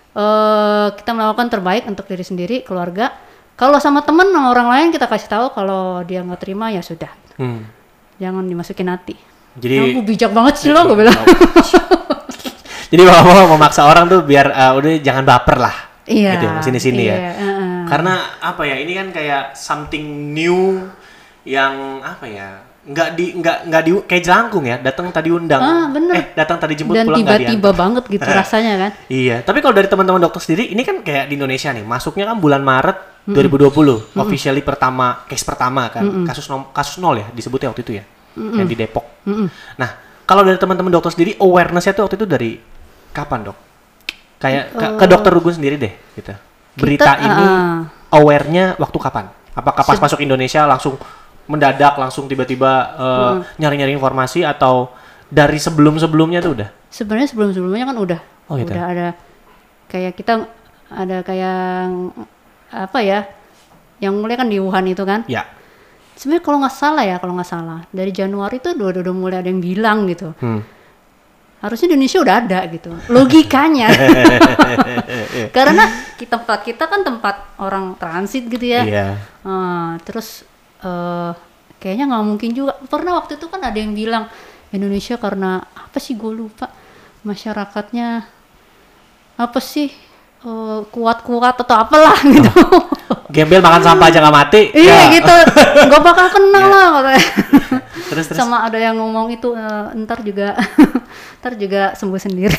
eh 0.09 0.87
kita 0.93 1.11
melakukan 1.13 1.47
terbaik 1.49 1.83
untuk 1.85 2.05
diri 2.05 2.23
sendiri, 2.23 2.55
keluarga. 2.65 3.13
Kalau 3.53 3.75
sama 3.77 4.01
temen 4.01 4.31
sama 4.31 4.55
orang 4.55 4.67
lain 4.71 4.87
kita 4.89 5.05
kasih 5.05 5.27
tahu 5.27 5.45
kalau 5.51 5.99
dia 6.07 6.23
nggak 6.23 6.39
terima 6.39 6.71
ya 6.71 6.79
sudah, 6.79 7.11
Hmm. 7.35 7.67
jangan 8.15 8.47
dimasukin 8.47 8.87
hati. 8.87 9.19
Jadi 9.59 9.75
Aku 9.91 10.01
bijak 10.07 10.31
banget 10.31 10.55
sih 10.55 10.71
lo, 10.71 10.87
gue 10.87 11.03
bilang. 11.03 11.13
Jadi 12.89 13.01
mau 13.05 13.21
mau 13.21 13.53
memaksa 13.53 13.85
orang 13.85 14.09
tuh 14.09 14.23
biar 14.25 14.49
eh, 14.49 14.71
udah 14.73 14.91
jangan 15.03 15.23
baper 15.27 15.57
lah. 15.59 15.75
Iya. 16.09 16.31
Gitu, 16.41 16.45
sini-sini 16.71 17.03
ya. 17.05 17.15
iya, 17.15 17.31
heeh. 17.37 17.73
Karena 17.85 18.13
apa 18.41 18.65
ya? 18.65 18.81
Ini 18.81 18.91
kan 18.97 19.07
kayak 19.13 19.43
something 19.53 20.33
new 20.33 20.89
yang 21.45 22.01
apa 22.01 22.25
ya? 22.25 22.49
Nggak 22.89 23.09
di 23.13 23.25
nggak 23.37 23.57
nggak 23.69 23.81
di 23.85 23.91
kayak 24.09 24.23
jelangkung 24.25 24.65
ya. 24.65 24.81
Datang 24.81 25.13
tadi 25.13 25.29
undang. 25.29 25.61
Ah, 25.61 25.85
bener. 25.93 26.13
Eh, 26.17 26.25
datang 26.33 26.57
tadi 26.57 26.73
jemput 26.73 26.97
Dan 26.97 27.05
pulang 27.05 27.21
tiba-tiba 27.21 27.69
banget 27.69 28.03
gitu 28.09 28.25
rasanya 28.41 28.73
kan. 28.81 28.91
Iya, 29.05 29.45
tapi 29.45 29.61
kalau 29.61 29.77
dari 29.77 29.85
teman-teman 29.85 30.17
dokter 30.17 30.41
sendiri, 30.41 30.73
ini 30.73 30.81
kan 30.81 31.05
kayak 31.05 31.29
di 31.29 31.37
Indonesia 31.37 31.69
nih, 31.69 31.85
masuknya 31.85 32.25
kan 32.33 32.41
bulan 32.41 32.65
Maret 32.65 32.97
2020, 33.29 34.17
officially 34.17 34.65
pertama, 34.65 35.21
case 35.29 35.45
pertama 35.45 35.85
kan, 35.93 36.25
kasus 36.25 36.49
nom- 36.49 36.73
kasus 36.73 36.97
nol 36.97 37.21
ya 37.21 37.29
disebutnya 37.29 37.69
waktu 37.69 37.85
itu 37.85 37.93
ya, 38.01 38.03
yang 38.35 38.65
di 38.65 38.73
Depok. 38.73 39.05
Nah, 39.77 39.89
kalau 40.25 40.41
dari 40.41 40.57
teman-teman 40.57 40.89
dokter 40.89 41.13
sendiri, 41.13 41.37
awarenessnya 41.37 41.93
tuh 41.93 42.09
waktu 42.09 42.17
itu 42.17 42.25
dari 42.25 42.57
kapan 43.13 43.49
dok? 43.49 43.57
Kayak 44.39 44.73
ke, 44.73 44.85
ke 44.97 45.05
dokter 45.05 45.29
Rugun 45.29 45.53
sendiri 45.53 45.77
deh, 45.77 45.93
gitu. 46.17 46.33
Berita 46.79 47.21
ini 47.21 47.43
ah. 47.45 47.85
aware-nya 48.13 48.79
waktu 48.81 48.97
kapan? 48.97 49.29
Apakah 49.53 49.83
pas 49.83 49.99
masuk 49.99 50.23
Indonesia 50.23 50.63
langsung 50.63 50.95
mendadak, 51.49 51.97
langsung 51.97 52.29
tiba-tiba 52.29 52.71
eh, 52.93 53.33
nyari-nyari 53.57 53.97
informasi 53.97 54.45
atau 54.45 54.93
dari 55.25 55.57
sebelum-sebelumnya 55.57 56.39
tuh 56.45 56.51
udah? 56.61 56.69
Sebenarnya 56.93 57.27
sebelum-sebelumnya 57.33 57.85
kan 57.89 57.97
udah, 57.97 58.19
Oh, 58.49 58.55
gitu. 58.57 58.69
udah 58.69 58.83
ada 58.85 59.07
kayak 59.89 60.13
kita 60.13 60.45
ada 60.89 61.21
kayak 61.25 61.89
apa 62.69 62.99
ya 63.01 63.25
yang 64.01 64.17
mulai 64.17 64.37
kan 64.37 64.49
di 64.49 64.61
Wuhan 64.61 64.85
itu 64.89 65.01
kan. 65.05 65.25
Ya. 65.25 65.45
Sebenarnya 66.17 66.43
kalau 66.43 66.57
nggak 66.61 66.75
salah 66.75 67.03
ya, 67.05 67.15
kalau 67.17 67.33
nggak 67.37 67.49
salah 67.49 67.79
dari 67.93 68.11
Januari 68.13 68.59
itu 68.59 68.73
udah, 68.73 69.01
udah 69.05 69.15
mulai 69.15 69.37
ada 69.41 69.49
yang 69.49 69.61
bilang 69.61 70.05
gitu. 70.09 70.33
Hmm. 70.41 70.61
Harusnya 71.59 71.91
di 71.91 71.95
Indonesia 71.99 72.19
udah 72.23 72.35
ada 72.39 72.59
gitu. 72.71 72.91
Logikanya. 73.11 73.87
Karena 75.55 75.83
kita 76.15 76.39
tempat 76.39 76.59
kita 76.63 76.83
kan 76.87 77.03
tempat 77.03 77.35
orang 77.59 77.99
transit 77.99 78.47
gitu 78.47 78.63
ya. 78.63 78.81
Iya. 78.87 79.07
Ah, 79.43 79.99
terus 80.07 80.48
eh 80.79 81.31
kayaknya 81.79 82.05
nggak 82.11 82.25
mungkin 82.25 82.49
juga. 82.51 82.73
Pernah 82.85 83.19
waktu 83.19 83.35
itu 83.39 83.47
kan 83.47 83.61
ada 83.63 83.75
yang 83.75 83.91
bilang 83.91 84.27
Indonesia 84.69 85.15
karena 85.15 85.59
apa 85.73 85.97
sih 85.97 86.13
gue 86.13 86.29
lupa 86.29 86.69
masyarakatnya 87.23 88.23
apa 89.35 89.59
sih 89.59 89.89
eh, 90.43 90.79
kuat-kuat 90.91 91.55
atau 91.63 91.75
apalah 91.75 92.15
gitu. 92.23 92.51
Gembel 93.29 93.61
makan 93.61 93.81
sampah 93.83 94.07
aja 94.09 94.19
nggak 94.19 94.35
mati. 94.35 94.61
iya 94.73 95.07
Ya. 95.09 95.13
gitu. 95.15 95.35
Gak 95.85 96.01
bakal 96.01 96.27
kenal 96.29 96.65
lah 96.65 96.87
katanya. 96.99 97.23
Terus 98.09 98.25
terus. 98.25 98.37
Sama 98.41 98.65
ada 98.65 98.77
yang 98.77 98.97
ngomong 98.97 99.29
itu 99.29 99.53
eh, 99.53 99.85
ntar 100.01 100.19
juga 100.21 100.57
ntar 101.39 101.53
juga 101.55 101.93
sembuh 101.93 102.17
sendiri. 102.17 102.57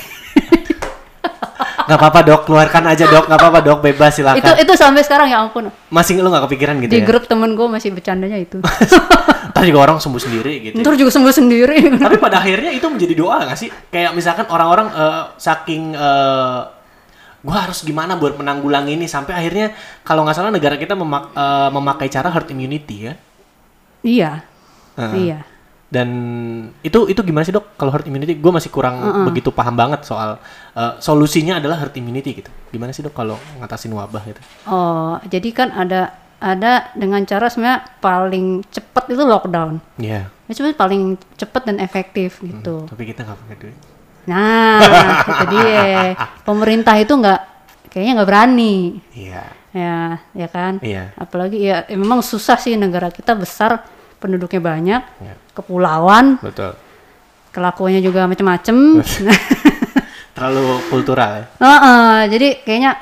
Nggak 1.60 1.98
apa-apa 1.98 2.20
dok, 2.22 2.40
keluarkan 2.46 2.82
aja 2.86 3.04
dok, 3.04 3.26
nggak 3.26 3.38
apa-apa 3.40 3.60
dok, 3.60 3.78
bebas 3.82 4.14
silakan. 4.14 4.38
itu 4.38 4.50
itu 4.62 4.72
sampai 4.78 5.02
sekarang 5.02 5.26
ya 5.26 5.42
ampun. 5.42 5.74
Masih 5.90 6.22
lu 6.22 6.30
nggak 6.30 6.46
kepikiran 6.46 6.78
gitu 6.86 6.92
Di 6.94 7.02
ya? 7.02 7.06
grup 7.06 7.26
temen 7.26 7.50
gue 7.58 7.66
masih 7.66 7.90
bercandanya 7.90 8.38
itu. 8.38 8.62
Ntar 9.50 9.62
juga 9.66 9.80
orang 9.82 9.98
sembuh 9.98 10.22
sendiri 10.22 10.52
gitu. 10.62 10.74
ntar 10.78 10.94
juga 10.94 11.10
sembuh 11.10 11.34
sendiri. 11.34 11.98
Tapi 11.98 12.16
pada 12.16 12.38
akhirnya 12.38 12.70
itu 12.70 12.86
menjadi 12.86 13.14
doa 13.18 13.42
nggak 13.42 13.58
sih? 13.58 13.68
Kayak 13.90 14.14
misalkan 14.14 14.46
orang-orang 14.46 14.88
eh, 14.94 15.22
saking 15.36 15.82
eh, 15.92 16.60
gua 17.42 17.56
harus 17.58 17.82
gimana 17.82 18.14
buat 18.14 18.38
menanggulangi 18.38 18.94
ini 18.94 19.10
sampai 19.10 19.34
akhirnya 19.34 19.74
kalau 20.00 20.22
nggak 20.22 20.36
salah 20.38 20.54
negara 20.54 20.78
kita 20.78 20.94
memak- 20.94 21.34
eh, 21.34 21.68
memakai 21.74 22.06
cara 22.06 22.30
herd 22.30 22.46
immunity 22.48 23.10
ya. 23.10 23.14
iya. 24.00 24.32
Heeh. 24.94 25.14
Iya. 25.18 25.38
Dan 25.90 26.08
itu 26.86 27.10
itu 27.10 27.18
gimana 27.26 27.42
sih 27.42 27.50
dok? 27.50 27.74
Kalau 27.74 27.90
herd 27.90 28.06
immunity, 28.06 28.38
gue 28.38 28.52
masih 28.54 28.70
kurang 28.70 29.26
begitu 29.26 29.50
paham 29.50 29.74
banget 29.74 30.06
soal 30.06 30.38
eh, 30.78 30.94
solusinya 31.02 31.58
adalah 31.58 31.82
herd 31.82 31.98
immunity 31.98 32.38
gitu. 32.38 32.50
Gimana 32.70 32.94
sih 32.94 33.02
dok 33.02 33.10
kalau 33.10 33.34
ngatasin 33.58 33.90
wabah 33.90 34.22
gitu? 34.22 34.40
Oh, 34.70 35.18
jadi 35.26 35.50
kan 35.50 35.74
ada 35.74 36.14
ada 36.40 36.88
dengan 36.96 37.20
cara 37.28 37.52
sebenarnya 37.52 37.84
paling 38.00 38.64
cepat 38.72 39.12
itu 39.12 39.22
lockdown. 39.26 39.82
Iya. 40.00 40.32
Itu 40.48 40.62
sebenarnya 40.62 40.78
paling 40.80 41.02
cepat 41.36 41.62
dan 41.68 41.76
efektif 41.82 42.40
gitu. 42.40 42.88
Tapi 42.88 43.02
kita 43.04 43.28
nggak 43.28 43.38
punya 43.44 43.56
duit. 43.60 43.76
Nah, 44.30 44.80
itu 45.34 45.44
dia. 45.52 46.16
Pemerintah 46.46 46.96
itu 46.96 47.12
nggak 47.12 47.40
kayaknya 47.92 48.12
nggak 48.22 48.30
berani. 48.30 48.76
Iya. 49.12 49.42
Ya, 49.70 50.18
ya 50.34 50.48
kan? 50.50 50.82
Iya. 50.82 51.14
Apalagi 51.14 51.60
ya, 51.60 51.86
ya 51.86 51.96
memang 51.98 52.24
susah 52.24 52.58
sih 52.58 52.74
negara 52.74 53.12
kita 53.12 53.36
besar, 53.38 53.86
penduduknya 54.20 54.60
banyak, 54.60 55.02
Iya. 55.24 55.34
kepulauan, 55.56 56.36
Betul. 56.38 56.76
kelakuannya 57.50 58.00
juga 58.04 58.28
macem-macem. 58.28 58.76
Terlalu 60.36 60.60
kultural 60.88 61.30
ya. 61.42 61.44
Heeh, 61.58 62.16
jadi 62.30 62.48
kayaknya 62.62 62.92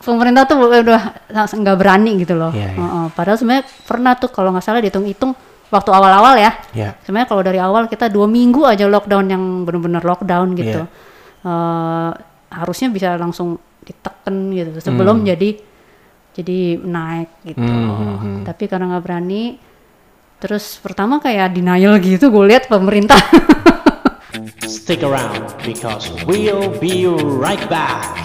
pemerintah 0.00 0.48
tuh 0.48 0.56
udah 0.64 1.02
nggak 1.30 1.76
berani 1.76 2.22
gitu 2.22 2.34
loh. 2.34 2.50
Iya, 2.54 2.72
iya. 2.72 2.78
Heeh, 2.80 3.06
padahal 3.12 3.36
sebenarnya 3.36 3.64
pernah 3.84 4.12
tuh 4.16 4.30
kalau 4.32 4.50
nggak 4.54 4.64
salah 4.64 4.80
dihitung-hitung 4.80 5.36
waktu 5.70 5.90
awal-awal 5.92 6.34
ya. 6.34 6.50
Iya. 6.72 6.90
Sebenarnya 7.04 7.28
kalau 7.28 7.42
dari 7.44 7.60
awal 7.60 7.86
kita 7.86 8.10
dua 8.10 8.26
minggu 8.26 8.64
aja 8.66 8.88
lockdown 8.90 9.26
yang 9.28 9.42
benar-benar 9.62 10.02
lockdown 10.02 10.56
gitu. 10.58 10.82
Iya. 10.82 11.46
Eh, 11.46 12.10
harusnya 12.50 12.88
bisa 12.90 13.14
langsung 13.14 13.54
diteken 13.80 14.50
gitu 14.50 14.70
sebelum 14.82 15.22
jadi 15.22 15.56
jadi 16.30 16.78
naik 16.78 17.30
gitu. 17.44 17.62
Hmm, 17.62 18.42
Tapi 18.46 18.64
karena 18.66 18.96
nggak 18.96 19.04
berani, 19.04 19.58
terus 20.40 20.80
pertama 20.80 21.20
kayak 21.20 21.52
denial 21.52 22.00
gitu 22.00 22.32
gue 22.32 22.44
lihat 22.48 22.66
pemerintah. 22.66 23.20
Stick 24.64 25.04
around 25.04 25.52
because 25.62 26.08
we'll 26.24 26.72
be 26.80 27.04
right 27.06 27.60
back. 27.68 28.16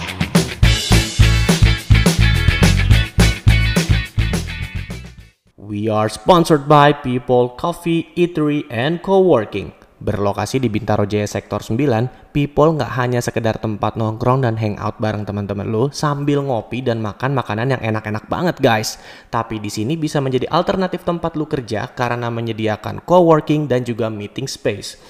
We 5.60 5.92
are 5.92 6.08
sponsored 6.08 6.64
by 6.70 6.94
People 6.94 7.52
Coffee, 7.52 8.08
Eatery, 8.16 8.64
and 8.70 9.02
Co-working. 9.02 9.85
Berlokasi 9.96 10.60
di 10.60 10.68
Bintaro 10.68 11.08
Jaya 11.08 11.24
Sektor 11.24 11.64
9, 11.64 12.28
People 12.36 12.76
nggak 12.76 12.92
hanya 13.00 13.24
sekedar 13.24 13.56
tempat 13.56 13.96
nongkrong 13.96 14.44
dan 14.44 14.60
hangout 14.60 15.00
bareng 15.00 15.24
teman-teman 15.24 15.64
lo 15.64 15.88
sambil 15.88 16.44
ngopi 16.44 16.84
dan 16.84 17.00
makan 17.00 17.32
makanan 17.32 17.72
yang 17.72 17.80
enak-enak 17.80 18.28
banget 18.28 18.60
guys. 18.60 19.00
Tapi 19.32 19.56
di 19.56 19.72
sini 19.72 19.96
bisa 19.96 20.20
menjadi 20.20 20.52
alternatif 20.52 21.00
tempat 21.00 21.32
lu 21.40 21.48
kerja 21.48 21.88
karena 21.96 22.28
menyediakan 22.28 23.08
co-working 23.08 23.64
dan 23.64 23.88
juga 23.88 24.12
meeting 24.12 24.44
space. 24.44 25.00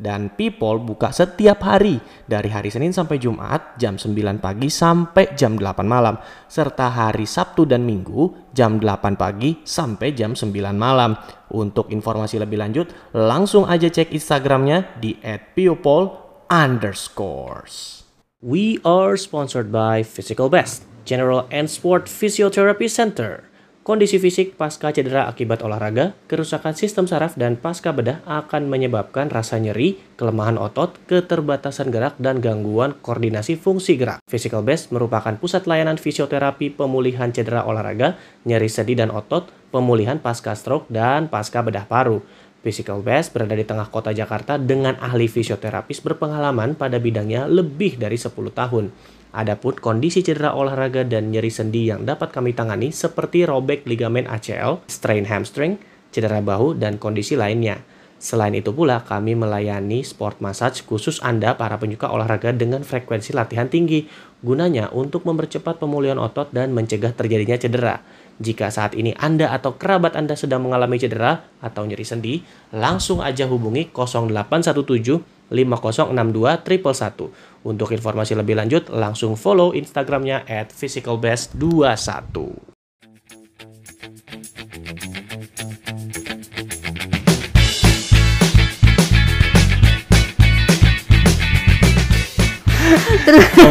Dan 0.00 0.32
People 0.32 0.80
buka 0.80 1.12
setiap 1.12 1.60
hari 1.60 2.00
dari 2.24 2.48
hari 2.48 2.72
Senin 2.72 2.88
sampai 2.88 3.20
Jumat 3.20 3.76
jam 3.76 4.00
9 4.00 4.16
pagi 4.40 4.72
sampai 4.72 5.36
jam 5.36 5.60
8 5.60 5.84
malam 5.84 6.16
serta 6.48 6.88
hari 6.88 7.28
Sabtu 7.28 7.68
dan 7.68 7.84
Minggu 7.84 8.48
jam 8.56 8.80
8 8.80 9.20
pagi 9.20 9.60
sampai 9.60 10.16
jam 10.16 10.32
9 10.32 10.56
malam. 10.72 11.20
Untuk 11.52 11.92
informasi 11.92 12.40
lebih 12.40 12.56
lanjut 12.56 12.88
langsung 13.12 13.68
aja 13.68 13.92
cek 13.92 14.16
Instagramnya 14.16 14.96
di 14.96 15.20
@people 15.52 16.16
underscores. 16.48 18.00
We 18.40 18.80
are 18.88 19.20
sponsored 19.20 19.68
by 19.68 20.00
Physical 20.00 20.48
Best, 20.48 20.88
General 21.04 21.44
and 21.52 21.68
Sport 21.68 22.08
Physiotherapy 22.08 22.88
Center. 22.88 23.49
Kondisi 23.90 24.22
fisik 24.22 24.54
pasca 24.54 24.94
cedera 24.94 25.26
akibat 25.26 25.66
olahraga, 25.66 26.14
kerusakan 26.30 26.78
sistem 26.78 27.10
saraf 27.10 27.34
dan 27.34 27.58
pasca 27.58 27.90
bedah 27.90 28.22
akan 28.22 28.70
menyebabkan 28.70 29.26
rasa 29.26 29.58
nyeri, 29.58 29.98
kelemahan 30.14 30.62
otot, 30.62 30.94
keterbatasan 31.10 31.90
gerak, 31.90 32.14
dan 32.22 32.38
gangguan 32.38 32.94
koordinasi 33.02 33.58
fungsi 33.58 33.98
gerak. 33.98 34.22
Physical 34.30 34.62
Best 34.62 34.94
merupakan 34.94 35.34
pusat 35.34 35.66
layanan 35.66 35.98
fisioterapi 35.98 36.70
pemulihan 36.70 37.34
cedera 37.34 37.66
olahraga, 37.66 38.14
nyeri 38.46 38.70
sendi 38.70 38.94
dan 38.94 39.10
otot, 39.10 39.50
pemulihan 39.74 40.22
pasca 40.22 40.54
stroke, 40.54 40.86
dan 40.86 41.26
pasca 41.26 41.58
bedah 41.58 41.90
paru. 41.90 42.22
Physical 42.62 43.02
Best 43.02 43.34
berada 43.34 43.58
di 43.58 43.66
tengah 43.66 43.90
kota 43.90 44.14
Jakarta 44.14 44.54
dengan 44.54 45.02
ahli 45.02 45.26
fisioterapis 45.26 45.98
berpengalaman 45.98 46.78
pada 46.78 47.02
bidangnya 47.02 47.50
lebih 47.50 47.98
dari 47.98 48.14
10 48.14 48.54
tahun. 48.54 49.18
Adapun 49.30 49.78
kondisi 49.78 50.26
cedera 50.26 50.58
olahraga 50.58 51.06
dan 51.06 51.30
nyeri 51.30 51.54
sendi 51.54 51.86
yang 51.86 52.02
dapat 52.02 52.34
kami 52.34 52.50
tangani 52.50 52.90
seperti 52.90 53.46
robek 53.46 53.86
ligamen 53.86 54.26
ACL, 54.26 54.82
strain 54.90 55.22
hamstring, 55.22 55.78
cedera 56.10 56.42
bahu, 56.42 56.74
dan 56.74 56.98
kondisi 56.98 57.38
lainnya. 57.38 57.78
Selain 58.20 58.52
itu 58.52 58.74
pula, 58.74 59.00
kami 59.00 59.32
melayani 59.32 60.04
sport 60.04 60.44
massage 60.44 60.84
khusus 60.84 61.24
Anda 61.24 61.56
para 61.56 61.80
penyuka 61.80 62.10
olahraga 62.12 62.52
dengan 62.52 62.84
frekuensi 62.84 63.32
latihan 63.32 63.70
tinggi, 63.70 64.04
gunanya 64.44 64.92
untuk 64.92 65.24
mempercepat 65.24 65.80
pemulihan 65.80 66.20
otot 66.20 66.52
dan 66.52 66.76
mencegah 66.76 67.16
terjadinya 67.16 67.56
cedera. 67.56 68.04
Jika 68.36 68.68
saat 68.68 68.92
ini 68.92 69.16
Anda 69.16 69.54
atau 69.56 69.78
kerabat 69.78 70.20
Anda 70.20 70.36
sedang 70.36 70.68
mengalami 70.68 71.00
cedera 71.00 71.48
atau 71.64 71.88
nyeri 71.88 72.04
sendi, 72.04 72.34
langsung 72.76 73.24
aja 73.24 73.48
hubungi 73.48 73.88
0817 73.88 75.39
5062 75.50 76.62
111. 76.64 77.66
Untuk 77.66 77.92
informasi 77.92 78.38
lebih 78.38 78.56
lanjut, 78.56 78.88
langsung 78.88 79.36
follow 79.36 79.76
Instagramnya 79.76 80.48
at 80.48 80.72
physicalbest21. 80.72 82.70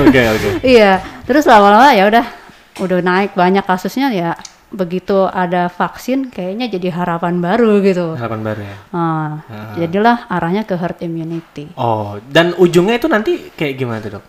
Oke, 0.09 0.21
oke. 0.25 0.49
Iya, 0.63 1.03
terus 1.27 1.43
lama-lama 1.49 1.91
ya 1.91 2.07
udah 2.07 2.25
udah 2.79 2.99
naik 3.03 3.35
banyak 3.35 3.65
kasusnya 3.67 4.07
ya 4.15 4.31
begitu 4.69 5.25
ada 5.25 5.65
vaksin 5.65 6.29
kayaknya 6.29 6.69
jadi 6.69 6.93
harapan 6.93 7.41
baru 7.41 7.81
gitu. 7.81 8.13
Harapan 8.13 8.41
baru 8.45 8.61
ya. 8.61 8.75
Nah, 8.93 9.29
jadilah 9.73 10.29
arahnya 10.29 10.63
ke 10.65 10.77
herd 10.77 11.01
immunity. 11.01 11.73
Oh, 11.73 12.21
dan 12.29 12.53
ujungnya 12.53 13.01
itu 13.01 13.09
nanti 13.09 13.49
kayak 13.57 13.73
gimana 13.81 13.97
tuh 13.97 14.11
dok? 14.21 14.25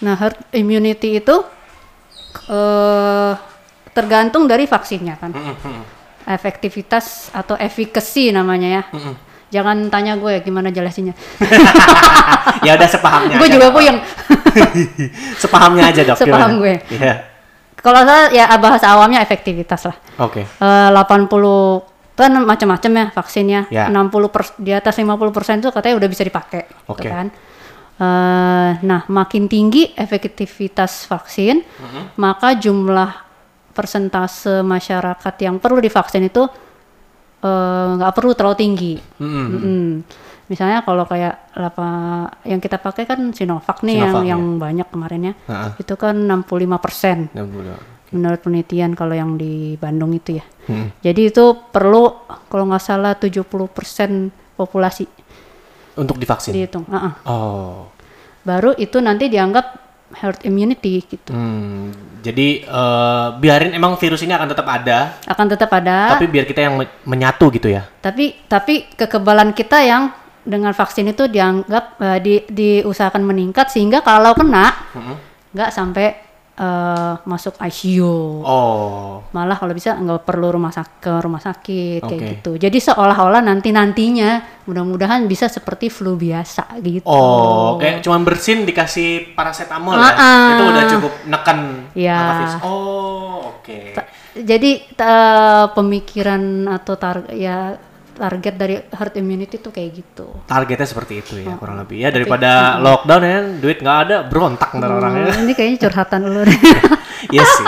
Nah, 0.00 0.16
herd 0.16 0.40
immunity 0.56 1.20
itu 1.20 1.36
eh 2.48 3.32
tergantung 3.92 4.48
dari 4.48 4.64
vaksinnya 4.64 5.20
kan. 5.20 5.30
Efektivitas 6.24 7.28
atau 7.36 7.54
efficacy 7.60 8.32
namanya 8.32 8.80
ya. 8.80 8.82
Jangan 9.52 9.92
tanya 9.92 10.16
gue 10.16 10.40
gimana 10.40 10.72
jelasinnya. 10.72 11.12
ya 12.66 12.74
udah 12.74 12.88
sepahamnya. 12.88 13.36
gue 13.38 13.48
juga 13.52 13.68
puyeng. 13.70 14.00
Sepaham 15.42 15.78
aja 15.78 16.00
dok. 16.02 16.16
Sepaham 16.16 16.58
gimana? 16.58 16.62
gue. 16.64 16.74
Iya. 16.96 17.33
Kalau 17.84 18.00
saya 18.08 18.32
ya 18.32 18.48
bahasa 18.56 18.96
awamnya 18.96 19.20
efektivitas 19.20 19.84
lah. 19.84 19.96
Oke. 20.24 20.48
Eh, 20.48 20.88
80 20.88 21.84
kan 22.16 22.32
macam-macam 22.32 22.90
ya 22.96 23.06
vaksinnya. 23.12 23.60
Ya. 23.68 23.84
60 23.92 24.32
pers- 24.32 24.56
di 24.56 24.72
atas 24.72 24.96
50% 24.96 25.60
itu 25.60 25.68
katanya 25.68 25.94
udah 26.00 26.08
bisa 26.08 26.24
dipakai, 26.24 26.64
gitu 26.64 26.88
Oke. 26.88 27.08
kan. 27.12 27.26
Eh, 27.94 28.70
nah, 28.80 29.04
makin 29.06 29.46
tinggi 29.46 29.92
efektivitas 29.94 31.04
vaksin, 31.06 31.60
Mm-hmm. 31.60 32.02
maka 32.16 32.56
jumlah 32.56 33.10
persentase 33.70 34.62
masyarakat 34.62 35.34
yang 35.42 35.58
perlu 35.58 35.78
divaksin 35.78 36.24
itu 36.24 36.42
eh, 37.44 37.88
nggak 38.00 38.12
perlu 38.14 38.32
terlalu 38.32 38.56
tinggi. 38.56 38.94
Mm-mm. 39.20 39.46
Mm-mm. 39.52 39.90
Misalnya 40.44 40.80
kalau 40.80 41.04
kayak 41.04 41.50
apa 41.52 41.88
yang 42.44 42.58
kita 42.58 42.76
pakai 42.76 43.04
kan 43.04 43.32
Sinovac 43.32 43.80
nih 43.80 43.96
Sinovac, 43.96 44.20
yang 44.20 44.24
yang 44.28 44.42
ya. 44.44 44.58
banyak 44.60 44.88
kemarin 44.88 45.20
ya. 45.22 45.34
Ha-ha. 45.46 45.68
Itu 45.76 45.94
kan 45.94 46.14
65% 46.20 47.32
Ya, 47.32 47.42
udah. 47.42 47.78
menurut 48.10 48.40
penelitian 48.40 48.92
kalau 48.92 49.12
yang 49.12 49.34
di 49.34 49.74
Bandung 49.74 50.12
itu 50.12 50.36
ya. 50.36 50.44
Mm. 50.66 50.88
Jadi 51.00 51.22
itu 51.26 51.44
perlu 51.66 52.12
kalau 52.46 52.64
nggak 52.66 52.80
salah 52.80 53.16
70% 53.16 53.48
populasi 54.54 55.08
Untuk 55.94 56.16
divaksin. 56.16 56.52
dihitung. 56.52 56.84
Ah. 56.88 57.16
Oh. 57.24 57.88
Baru 58.42 58.74
itu 58.74 58.98
nanti 58.98 59.26
dianggap 59.26 59.80
herd 60.14 60.44
immunity 60.44 61.00
gitu. 61.02 61.32
Hmm. 61.32 61.90
Jadi 62.20 62.62
eh, 62.62 63.26
biarin 63.34 63.72
emang 63.72 63.96
virus 63.96 64.20
ini 64.20 64.30
akan 64.30 64.48
tetap 64.48 64.64
ada, 64.64 65.18
Akan 65.24 65.46
tetap 65.46 65.70
ada, 65.70 66.14
tapi 66.14 66.24
biar 66.26 66.44
kita 66.44 66.60
yang 66.62 66.76
me- 66.76 66.94
menyatu 67.04 67.50
gitu 67.50 67.66
ya. 67.66 67.88
tapi 67.98 68.36
tapi 68.44 68.86
kekebalan 68.90 69.50
kita 69.50 69.80
yang 69.80 70.12
dengan 70.44 70.76
vaksin 70.76 71.08
itu 71.08 71.24
dianggap 71.26 71.84
eh, 71.98 72.18
di, 72.20 72.34
diusahakan 72.44 73.24
meningkat 73.24 73.72
sehingga 73.72 74.04
kalau 74.04 74.36
kena 74.36 74.70
nggak 75.56 75.70
sampai 75.72 76.06
eh, 76.54 77.14
masuk 77.24 77.56
ICU. 77.58 78.44
Oh. 78.44 79.24
Malah 79.32 79.56
kalau 79.56 79.72
bisa 79.72 79.96
nggak 79.96 80.22
perlu 80.22 80.54
rumah 80.54 80.70
sak 80.70 81.00
ke 81.00 81.12
rumah 81.18 81.40
sakit 81.40 82.04
kayak 82.04 82.20
Oke. 82.20 82.30
gitu. 82.38 82.52
Jadi 82.60 82.78
seolah-olah 82.78 83.40
nanti 83.40 83.72
nantinya 83.72 84.62
mudah-mudahan 84.68 85.24
bisa 85.24 85.48
seperti 85.48 85.88
flu 85.88 86.14
biasa 86.14 86.76
gitu. 86.84 87.08
Oh, 87.08 87.80
kayak 87.80 88.04
cuman 88.04 88.22
bersin 88.22 88.68
dikasih 88.68 89.32
paracetamol 89.32 89.96
ya. 89.96 90.12
Ah-ah. 90.12 90.48
Itu 90.52 90.62
udah 90.70 90.84
cukup 90.92 91.12
neken 91.26 91.60
Ya. 91.96 92.22
Oh, 92.60 93.56
oke. 93.58 93.96
Ta- 93.96 94.12
Jadi 94.34 94.82
pemikiran 95.78 96.66
atau 96.66 96.98
tar 96.98 97.30
ya 97.30 97.78
target 98.14 98.54
dari 98.54 98.74
herd 98.78 99.14
immunity 99.18 99.58
tuh 99.58 99.74
kayak 99.74 99.90
gitu. 99.94 100.26
Targetnya 100.46 100.88
seperti 100.88 101.20
itu 101.20 101.34
ya 101.42 101.58
kurang 101.58 101.82
lebih 101.82 101.98
ya 102.00 102.08
daripada 102.14 102.50
lockdown 102.84 103.22
ya 103.22 103.38
duit 103.58 103.78
nggak 103.82 103.98
ada 104.08 104.16
berontak 104.24 104.70
ntar 104.74 104.90
orangnya. 104.90 105.34
Oh, 105.34 105.42
ini 105.42 105.52
kayaknya 105.52 105.78
curhatan 105.88 106.20
lu. 106.30 106.42
Iya 107.24 107.40
sih. 107.40 107.66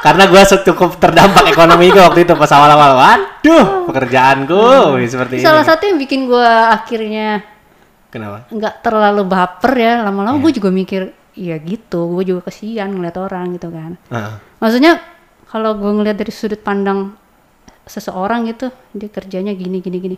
Karena 0.00 0.24
gue 0.24 0.40
cukup 0.40 0.96
terdampak 0.96 1.52
ekonomi 1.52 1.92
gue 1.92 2.00
waktu 2.00 2.24
itu 2.24 2.32
pas 2.32 2.48
awal-awal. 2.48 2.96
Waduh, 2.96 3.84
pekerjaanku 3.92 4.96
seperti 5.04 5.36
ini. 5.36 5.44
Salah 5.44 5.60
satu 5.68 5.84
yang 5.84 6.00
bikin 6.00 6.24
gua 6.24 6.72
akhirnya 6.72 7.44
Kenapa? 8.10 8.48
nggak 8.50 8.74
terlalu 8.82 9.22
baper 9.28 9.72
ya 9.78 9.94
lama-lama 10.02 10.42
gue 10.42 10.52
juga 10.58 10.72
mikir 10.74 11.14
ya 11.38 11.56
gitu 11.62 12.18
gue 12.18 12.34
juga 12.34 12.50
kesian 12.50 12.90
ngeliat 12.90 13.16
orang 13.22 13.54
gitu 13.54 13.70
kan 13.70 13.94
Heeh. 14.10 14.34
maksudnya 14.58 14.98
kalau 15.46 15.78
gue 15.78 15.90
ngeliat 15.94 16.18
dari 16.18 16.34
sudut 16.34 16.58
pandang 16.58 17.14
seseorang 17.90 18.46
gitu 18.46 18.70
dia 18.94 19.10
kerjanya 19.10 19.50
gini 19.50 19.82
gini 19.82 19.98
gini 19.98 20.16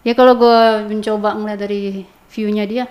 ya 0.00 0.16
kalau 0.16 0.32
gue 0.34 0.58
mencoba 0.88 1.36
ngeliat 1.36 1.60
dari 1.60 2.02
viewnya 2.26 2.64
dia 2.64 2.84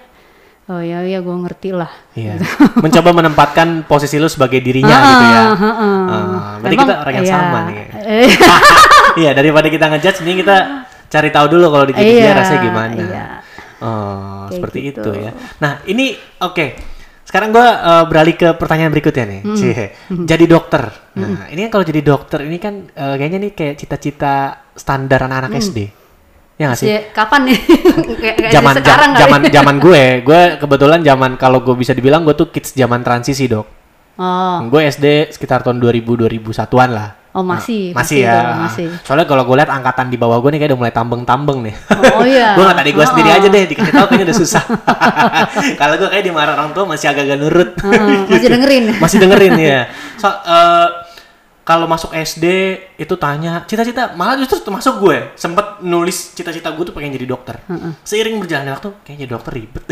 oh 0.69 0.77
ya 0.77 1.01
ya 1.01 1.17
gue 1.19 1.33
ngerti 1.33 1.73
lah 1.73 1.89
Iya. 2.13 2.37
Mencoba 2.85 3.09
menempatkan 3.11 3.89
posisi 3.89 4.21
lu 4.21 4.29
sebagai 4.29 4.61
dirinya 4.61 4.93
Ah, 4.93 5.01
gitu 5.01 5.25
ya. 5.25 5.41
ah, 5.41 5.49
ah. 5.65 5.73
Ah, 5.73 5.97
berarti 6.61 6.75
Emang, 6.77 6.85
kita 6.85 6.93
orang 7.01 7.13
yang 7.17 7.25
iya. 7.25 7.33
sama 7.33 7.59
nih. 7.65 7.77
Iya, 9.19 9.31
daripada 9.33 9.67
kita 9.67 9.85
ngejudge 9.89 10.21
ini 10.21 10.33
kita 10.37 10.57
cari 11.09 11.29
tahu 11.33 11.45
dulu 11.49 11.65
kalau 11.73 11.85
di 11.89 11.93
dia 11.97 12.05
Iya, 12.05 12.31
rasanya 12.37 12.61
gimana. 12.61 12.93
iya. 12.95 13.25
Oh, 13.81 14.45
Kayak 14.45 14.53
seperti 14.53 14.77
gitu. 14.85 15.01
itu 15.01 15.11
ya. 15.17 15.31
Nah, 15.57 15.71
ini 15.83 16.13
oke. 16.39 16.65
Sekarang 17.29 17.53
gua 17.53 17.67
eh, 17.77 18.03
beralih 18.09 18.33
ke 18.33 18.57
pertanyaan 18.57 18.89
berikutnya 18.89 19.25
nih. 19.29 19.41
Hmm. 19.45 19.53
Cie. 19.53 19.85
Jadi 20.25 20.45
dokter. 20.49 20.89
Nah, 21.13 21.45
ini 21.53 21.69
kan 21.69 21.77
kalau 21.77 21.85
jadi 21.85 22.01
dokter 22.01 22.41
ini 22.41 22.57
kan 22.57 22.89
eh, 22.89 23.15
kayaknya 23.21 23.39
nih 23.45 23.51
kayak 23.53 23.75
cita-cita 23.77 24.33
standar 24.73 25.29
anak-anak 25.29 25.53
Hmm. 25.53 25.61
SD. 25.61 25.79
Ya 26.59 26.67
nggak 26.67 26.75
sih? 26.75 26.87
masih 26.91 27.15
kapan 27.15 27.41
nih 27.47 27.59
Zaman 28.57 28.73
sekarang 28.75 29.09
zaman 29.15 29.41
zaman 29.47 29.75
gue, 29.79 30.03
gue 30.19 30.41
kebetulan 30.59 30.99
zaman 30.99 31.31
kalau 31.39 31.63
gue 31.63 31.71
bisa 31.71 31.95
dibilang 31.95 32.27
gue 32.27 32.35
tuh 32.35 32.51
kids 32.51 32.75
zaman 32.75 32.99
transisi, 32.99 33.47
Dok. 33.47 33.63
oh 34.19 34.57
Gue 34.67 34.83
SD 34.83 35.31
sekitar 35.31 35.63
tahun 35.63 35.79
2000 35.79 36.03
2001-an 36.19 36.89
lah. 36.91 37.09
Oh 37.29 37.43
masih 37.45 37.93
Masih 37.93 38.25
ya. 38.25 38.33
tuh, 38.33 38.43
masih 38.65 38.85
Soalnya 39.05 39.25
kalau 39.29 39.43
gue 39.45 39.55
lihat 39.61 39.69
angkatan 39.69 40.09
di 40.09 40.17
bawah 40.17 40.41
gue 40.41 40.49
nih 40.53 40.59
kayak 40.65 40.69
udah 40.73 40.79
mulai 40.81 40.93
tambeng-tambeng 40.93 41.59
nih. 41.65 41.75
Oh, 42.17 42.25
iya. 42.25 42.53
gue 42.57 42.63
nggak 42.65 42.77
tadi 42.81 42.91
gue 42.93 43.03
Oh, 43.03 43.09
sendiri 43.09 43.29
oh. 43.29 43.37
aja 43.37 43.47
deh 43.47 43.63
dikasih 43.69 43.93
tahu 43.93 44.05
kayaknya 44.09 44.25
udah 44.29 44.37
susah. 44.37 44.63
kalau 45.81 45.93
gue 45.97 46.09
kayak 46.09 46.25
dimarah 46.25 46.53
orang 46.57 46.69
tua 46.73 46.83
masih 46.89 47.07
agak-agak 47.09 47.37
nurut. 47.37 47.69
Heeh, 47.85 48.17
masih 48.27 48.49
dengerin 48.57 48.83
masih 48.97 49.17
dengerin 49.21 49.53
ya. 49.61 49.81
So, 50.17 50.27
eh, 50.27 50.87
kalau 51.61 51.85
masuk 51.85 52.09
SD 52.17 52.45
itu 52.97 53.13
tanya 53.21 53.61
cita-cita 53.69 54.17
malah 54.17 54.33
justru 54.41 54.57
termasuk 54.65 54.97
gue 55.05 55.37
sempet 55.37 55.85
nulis 55.85 56.33
cita-cita 56.33 56.73
gue 56.73 56.81
tuh 56.81 56.95
pengen 56.97 57.13
jadi 57.13 57.29
dokter. 57.29 57.61
Seiring 58.01 58.41
berjalannya 58.41 58.73
waktu 58.73 58.89
kayaknya 59.05 59.29
jadi 59.29 59.33
dokter 59.37 59.51
ribet. 59.53 59.85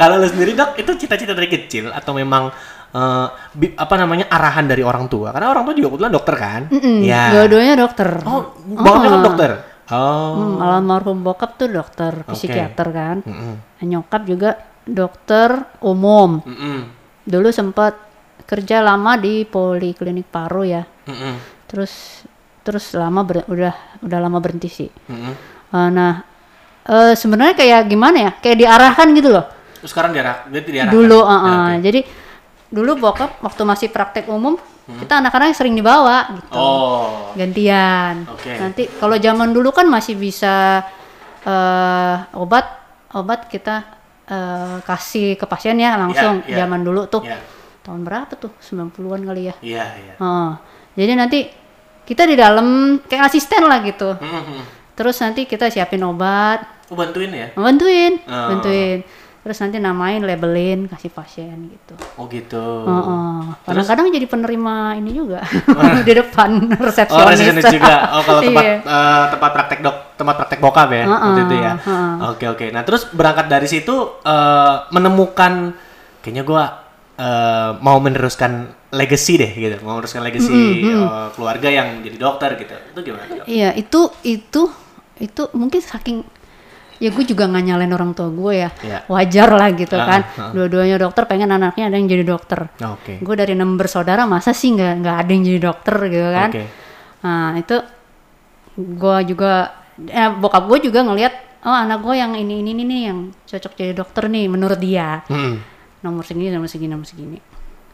kalau 0.00 0.20
lu 0.20 0.28
sendiri 0.28 0.52
dok 0.52 0.76
itu 0.76 0.90
cita-cita 1.00 1.32
dari 1.32 1.48
kecil 1.48 1.92
atau 1.92 2.12
memang 2.12 2.52
bi- 3.52 3.74
apa 3.74 3.94
namanya 3.96 4.26
arahan 4.28 4.64
dari 4.64 4.80
orang 4.80 5.06
tua? 5.06 5.28
Karena 5.28 5.50
orang 5.50 5.64
tua 5.64 5.74
juga 5.74 5.88
kebetulan 5.90 6.12
dokter 6.12 6.34
kan. 6.36 6.60
Mm-mm, 6.68 6.96
Iya. 7.00 7.22
dua-duanya 7.30 7.74
dokter 7.76 8.08
Oh, 8.22 8.40
bapaknya 8.72 9.08
kan 9.10 9.22
dokter. 9.22 9.50
Oh. 9.86 10.32
Hmm, 10.32 10.58
almarhum 10.60 11.20
bokap 11.20 11.54
tuh 11.54 11.68
dokter 11.68 12.22
Oke. 12.22 12.32
psikiater 12.32 12.88
kan 12.88 13.16
Mm-mm. 13.20 13.84
nyokap 13.84 14.24
juga 14.24 14.56
dokter 14.80 15.52
umum 15.78 16.40
Mm-mm. 16.40 16.88
dulu 17.22 17.52
sempat 17.52 17.92
kerja 18.42 18.80
lama 18.80 19.16
di 19.16 19.44
poliklinik 19.44 20.24
paru 20.26 20.64
ya 20.64 20.88
Mm-mm. 21.04 21.36
terus 21.66 22.24
terus 22.60 22.92
lama 22.92 23.20
ber- 23.22 23.44
udah 23.44 23.76
udah 24.00 24.18
lama 24.18 24.40
berhenti 24.40 24.68
sih 24.68 24.88
Mm-mm. 24.88 25.34
Eh, 25.68 25.88
nah 25.90 26.24
eh, 26.82 27.12
sebenarnya 27.12 27.52
kayak 27.52 27.80
gimana 27.84 28.16
ya 28.22 28.30
kayak 28.34 28.56
diarahkan 28.58 29.08
gitu 29.12 29.28
loh 29.30 29.44
Terus 29.76 29.90
sekarang 29.90 30.16
diarah, 30.16 30.48
berarti 30.48 30.70
diarahkan. 30.70 30.96
dulu 30.96 31.18
Ya, 31.20 31.28
eh, 31.28 31.36
eh. 31.36 31.52
oke. 31.52 31.74
jadi 31.82 32.00
dulu 32.74 32.98
bokap 32.98 33.38
waktu 33.38 33.62
masih 33.62 33.88
praktek 33.88 34.26
umum 34.26 34.58
kita 34.84 35.16
anak-anak 35.16 35.54
sering 35.54 35.72
dibawa 35.72 36.34
gitu 36.34 36.50
Hmm. 36.50 36.58
Oh. 36.60 37.32
gantian. 37.32 38.26
Oke. 38.28 38.52
Nanti 38.52 38.82
kalau 38.92 39.16
zaman 39.16 39.48
dulu 39.48 39.70
kan 39.70 39.86
masih 39.86 40.12
bisa 40.12 40.82
eh 41.40 42.16
obat 42.34 42.66
obat 43.12 43.46
kita 43.46 43.84
eh, 44.24 44.76
kasih 44.82 45.36
ke 45.36 45.44
pasien 45.44 45.76
ya 45.76 45.94
langsung. 45.94 46.40
Iya, 46.42 46.48
iya. 46.50 46.56
Zaman 46.60 46.80
dulu 46.82 47.06
tuh 47.06 47.22
Iya. 47.22 47.38
tahun 47.80 48.02
berapa 48.02 48.32
tuh? 48.34 48.52
90-an 48.58 49.20
kali 49.22 49.42
ya. 49.44 49.54
Iya, 49.60 49.84
iya. 49.94 50.14
Heeh. 50.16 50.50
jadi 50.94 51.12
nanti 51.14 51.38
kita 52.04 52.22
di 52.22 52.34
dalam 52.34 52.66
kayak 53.00 53.28
asisten 53.28 53.64
lah 53.64 53.80
gitu. 53.80 54.14
Mm-mm. 54.14 54.60
Terus 54.94 55.16
nanti 55.18 55.42
kita 55.42 55.68
siapin 55.68 56.00
obat, 56.02 56.60
Oh, 56.86 56.94
bantuin 56.94 57.28
ya? 57.28 57.48
bantuin, 57.54 58.20
Oh. 58.24 58.48
bantuin. 58.52 59.00
Terus 59.44 59.60
nanti 59.60 59.76
namain, 59.76 60.24
labelin, 60.24 60.88
kasih 60.88 61.12
pasien 61.12 61.68
gitu. 61.68 61.92
Oh 62.16 62.24
gitu. 62.26 62.64
Heeh. 62.88 63.44
Terus? 63.60 63.84
Kadang-kadang 63.84 64.06
jadi 64.08 64.24
penerima 64.26 64.74
ini 64.96 65.10
juga 65.12 65.44
di 66.08 66.12
depan 66.16 66.50
Oh, 66.64 66.80
resepsionis. 66.80 67.36
resepsionis 67.36 67.64
juga. 67.68 67.94
Oh, 68.10 68.22
kalau 68.24 68.40
tempat 68.48 68.64
Iya. 68.64 68.76
eh, 68.80 69.24
tempat 69.28 69.50
praktek 69.52 69.78
dok, 69.78 69.96
tempat 70.16 70.34
praktek 70.40 70.60
bokap 70.64 70.88
ya, 70.88 71.04
Heeh, 71.04 71.12
waktu 71.20 71.40
itu 71.44 71.54
ya. 71.60 71.72
Oke 72.26 72.44
oke. 72.48 72.66
Nah 72.72 72.82
terus 72.82 73.04
berangkat 73.12 73.46
dari 73.46 73.68
situ 73.68 73.92
eh, 74.24 74.74
menemukan, 74.88 75.76
kayaknya 76.24 76.42
gua 76.42 76.64
eh, 77.14 77.70
mau 77.78 78.00
meneruskan 78.00 78.64
legacy 78.90 79.36
deh 79.36 79.52
gitu, 79.52 79.76
mau 79.84 80.00
meneruskan 80.00 80.24
legacy 80.24 80.88
eh, 80.88 81.28
keluarga 81.36 81.68
yang 81.68 82.00
jadi 82.00 82.16
dokter 82.16 82.56
gitu. 82.56 82.72
Itu 82.96 83.00
gimana? 83.04 83.44
Iya, 83.44 83.76
itu 83.76 84.08
itu 84.24 84.72
itu 85.14 85.42
mungkin 85.52 85.78
saking 85.78 86.24
ya 87.04 87.12
gue 87.12 87.24
juga 87.28 87.44
nggak 87.44 87.64
nyalain 87.68 87.92
orang 87.92 88.16
tua 88.16 88.32
gue 88.32 88.52
ya. 88.64 88.70
Iya. 88.80 88.98
Wajar 89.12 89.48
lah 89.52 89.68
gitu 89.76 89.92
Ah, 89.92 90.06
kan. 90.08 90.20
ah. 90.40 90.50
Dua-duanya 90.56 90.96
dokter 90.96 91.28
pengen 91.28 91.52
anaknya 91.52 91.92
ada 91.92 91.96
yang 92.00 92.08
jadi 92.08 92.24
dokter. 92.24 92.72
Oke. 92.80 93.20
Gue 93.20 93.34
dari 93.36 93.52
enam 93.52 93.76
bersaudara 93.76 94.24
masa 94.24 94.56
sih 94.56 94.72
nggak 94.72 94.92
nggak 95.04 95.16
ada 95.20 95.30
yang 95.30 95.42
jadi 95.44 95.60
dokter 95.60 95.94
gitu 96.08 96.28
kan. 96.32 96.48
Oke. 96.48 96.64
Nah, 97.20 97.50
itu 97.56 97.76
gue 98.74 99.16
juga 99.28 99.52
eh, 100.00 100.30
bokap 100.32 100.64
gue 100.66 100.78
juga 100.82 101.04
ngelihat 101.04 101.34
oh 101.64 101.76
anak 101.76 102.00
gue 102.02 102.14
yang 102.16 102.32
ini 102.34 102.60
ini 102.60 102.72
ini 102.74 102.96
yang 103.06 103.18
cocok 103.44 103.72
jadi 103.74 103.92
dokter 103.92 104.26
nih 104.26 104.48
menurut 104.48 104.80
dia. 104.80 105.20
Hmm. 105.28 105.60
Nomor 106.00 106.24
segini 106.24 106.48
nomor 106.48 106.68
segini 106.68 106.90
nomor 106.92 107.04
segini. 107.04 107.38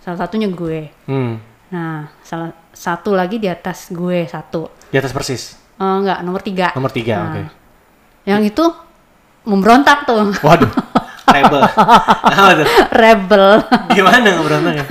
Salah 0.01 0.23
satunya 0.23 0.47
gue. 0.47 0.91
Hmm. 1.07 1.37
Nah, 1.71 2.11
salah 2.23 2.51
satu 2.71 3.15
lagi 3.15 3.39
di 3.39 3.47
atas 3.47 3.91
gue 3.91 4.27
satu. 4.27 4.67
Di 4.91 4.99
atas 4.99 5.15
persis. 5.15 5.55
Eh, 5.79 5.87
enggak, 6.03 6.19
nomor 6.23 6.43
tiga. 6.43 6.75
Nomor 6.75 6.91
tiga, 6.91 7.15
Nah, 7.15 7.27
oke. 7.31 7.43
Yang 8.27 8.43
itu 8.53 8.65
memberontak 9.45 10.05
tuh, 10.05 10.33
Waduh. 10.43 10.71
Rebel. 11.35 11.63
Apa 11.63 12.53
tuh? 12.59 12.67
rebel. 12.91 13.47
Gimana 13.95 14.27
ngeberontaknya? 14.35 14.85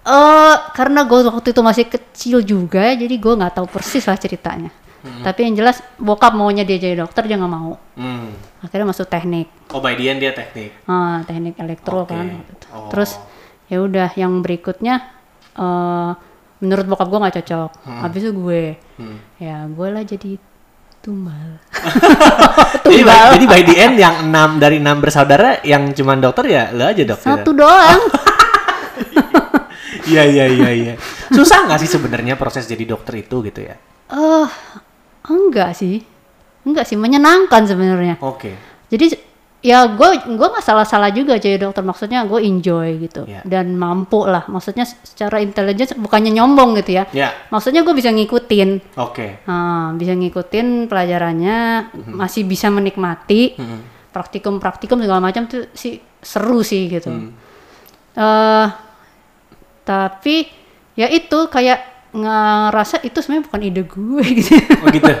Eh, 0.00 0.54
karena 0.74 1.06
gue 1.06 1.18
waktu 1.22 1.54
itu 1.54 1.62
masih 1.62 1.84
kecil 1.86 2.38
juga, 2.42 2.96
jadi 2.98 3.14
gue 3.14 3.32
nggak 3.38 3.62
tahu 3.62 3.66
persis 3.70 4.02
lah 4.10 4.18
ceritanya. 4.18 4.74
Hmm. 5.00 5.22
Tapi 5.22 5.46
yang 5.46 5.54
jelas 5.62 5.80
bokap 6.02 6.34
maunya 6.34 6.66
dia 6.66 6.82
jadi 6.82 6.98
dokter, 6.98 7.30
dia 7.30 7.38
nggak 7.38 7.52
mau. 7.52 7.78
Hmm. 7.94 8.34
Akhirnya 8.60 8.90
masuk 8.90 9.06
teknik, 9.06 9.46
Oh, 9.70 9.78
by 9.78 9.94
the 9.94 10.10
end 10.10 10.18
dia 10.18 10.34
teknik. 10.34 10.74
Ah, 10.90 11.22
teknik 11.24 11.54
elektro 11.62 12.02
Oke. 12.04 12.10
kan. 12.10 12.26
waktu 12.26 12.52
itu. 12.58 12.66
Oh. 12.74 12.90
Terus 12.90 13.10
ya 13.70 13.78
udah, 13.86 14.08
yang 14.18 14.42
berikutnya 14.42 14.94
eh, 15.54 16.10
menurut 16.58 16.84
bokap 16.90 17.06
gue 17.06 17.18
nggak 17.22 17.36
cocok. 17.44 17.70
Hmm. 17.86 18.00
Habis 18.02 18.20
itu 18.26 18.32
gue, 18.34 18.62
ya 19.38 19.56
gue 19.70 19.88
lah 19.94 20.02
jadi 20.02 20.36
tumbal. 21.00 21.60
Jadi, 22.90 23.06
by, 23.06 23.38
jadi 23.38 23.46
by 23.46 23.62
the 23.62 23.76
end 23.78 23.96
yang 24.02 24.14
enam 24.26 24.58
dari 24.58 24.82
enam 24.82 24.98
bersaudara 24.98 25.62
yang 25.62 25.94
cuman 25.94 26.18
dokter 26.18 26.44
ya 26.50 26.64
lo 26.74 26.90
aja 26.90 27.06
dokter. 27.06 27.38
Satu 27.38 27.54
doang. 27.54 28.00
Iya 30.10 30.26
iya 30.26 30.44
iya 30.50 30.70
iya. 30.74 30.94
Susah 31.30 31.70
nggak 31.70 31.78
sih 31.86 31.90
sebenarnya 31.90 32.34
proses 32.34 32.66
jadi 32.66 32.82
dokter 32.82 33.22
itu 33.22 33.46
gitu 33.46 33.62
ya? 33.62 33.78
Eh, 34.10 34.48
enggak 35.30 35.78
sih, 35.78 36.02
enggak 36.66 36.82
sih 36.90 36.98
menyenangkan 36.98 37.62
sebenarnya. 37.62 38.18
Oke. 38.18 38.58
Jadi 38.90 39.14
ya 39.60 39.84
gue 39.86 40.08
gue 40.24 40.48
nggak 40.48 40.64
salah-salah 40.64 41.08
juga 41.10 41.36
jadi 41.36 41.60
dokter 41.60 41.84
maksudnya 41.84 42.24
gue 42.24 42.40
enjoy 42.40 42.96
gitu 42.98 43.28
Iya. 43.28 43.44
dan 43.44 43.74
mampu 43.74 44.24
lah 44.24 44.44
maksudnya 44.46 44.82
secara 44.84 45.36
intelligence 45.38 45.92
bukannya 45.94 46.32
nyombong 46.32 46.80
gitu 46.80 46.96
ya 46.96 47.04
Ya. 47.10 47.28
maksudnya 47.48 47.80
gue 47.80 47.92
bisa 47.92 48.08
ngikutin 48.08 48.96
Oke. 48.96 49.44
Nah, 49.44 49.92
bisa 49.92 50.12
ngikutin 50.12 50.86
pelajarannya 50.86 51.58
Mhm. 51.92 52.12
masih 52.14 52.42
bisa 52.42 52.68
menikmati 52.68 53.52
praktikum 54.08 54.56
praktikum 54.56 54.96
segala 54.98 55.20
macam 55.20 55.44
tuh 55.44 55.68
sih 55.70 56.00
seru 56.18 56.60
sih 56.60 56.88
gitu 56.88 57.12
Mhm. 57.12 57.28
Eh, 58.12 58.66
tapi 59.82 60.48
ya 60.94 61.06
itu 61.06 61.38
kayak 61.46 61.84
ngerasa 62.10 63.04
itu 63.04 63.20
sebenarnya 63.20 63.44
bukan 63.44 63.60
ide 63.62 63.82
gue 63.84 64.24
gitu 64.40 64.56
Oh 64.56 64.88
gitu. 64.88 65.12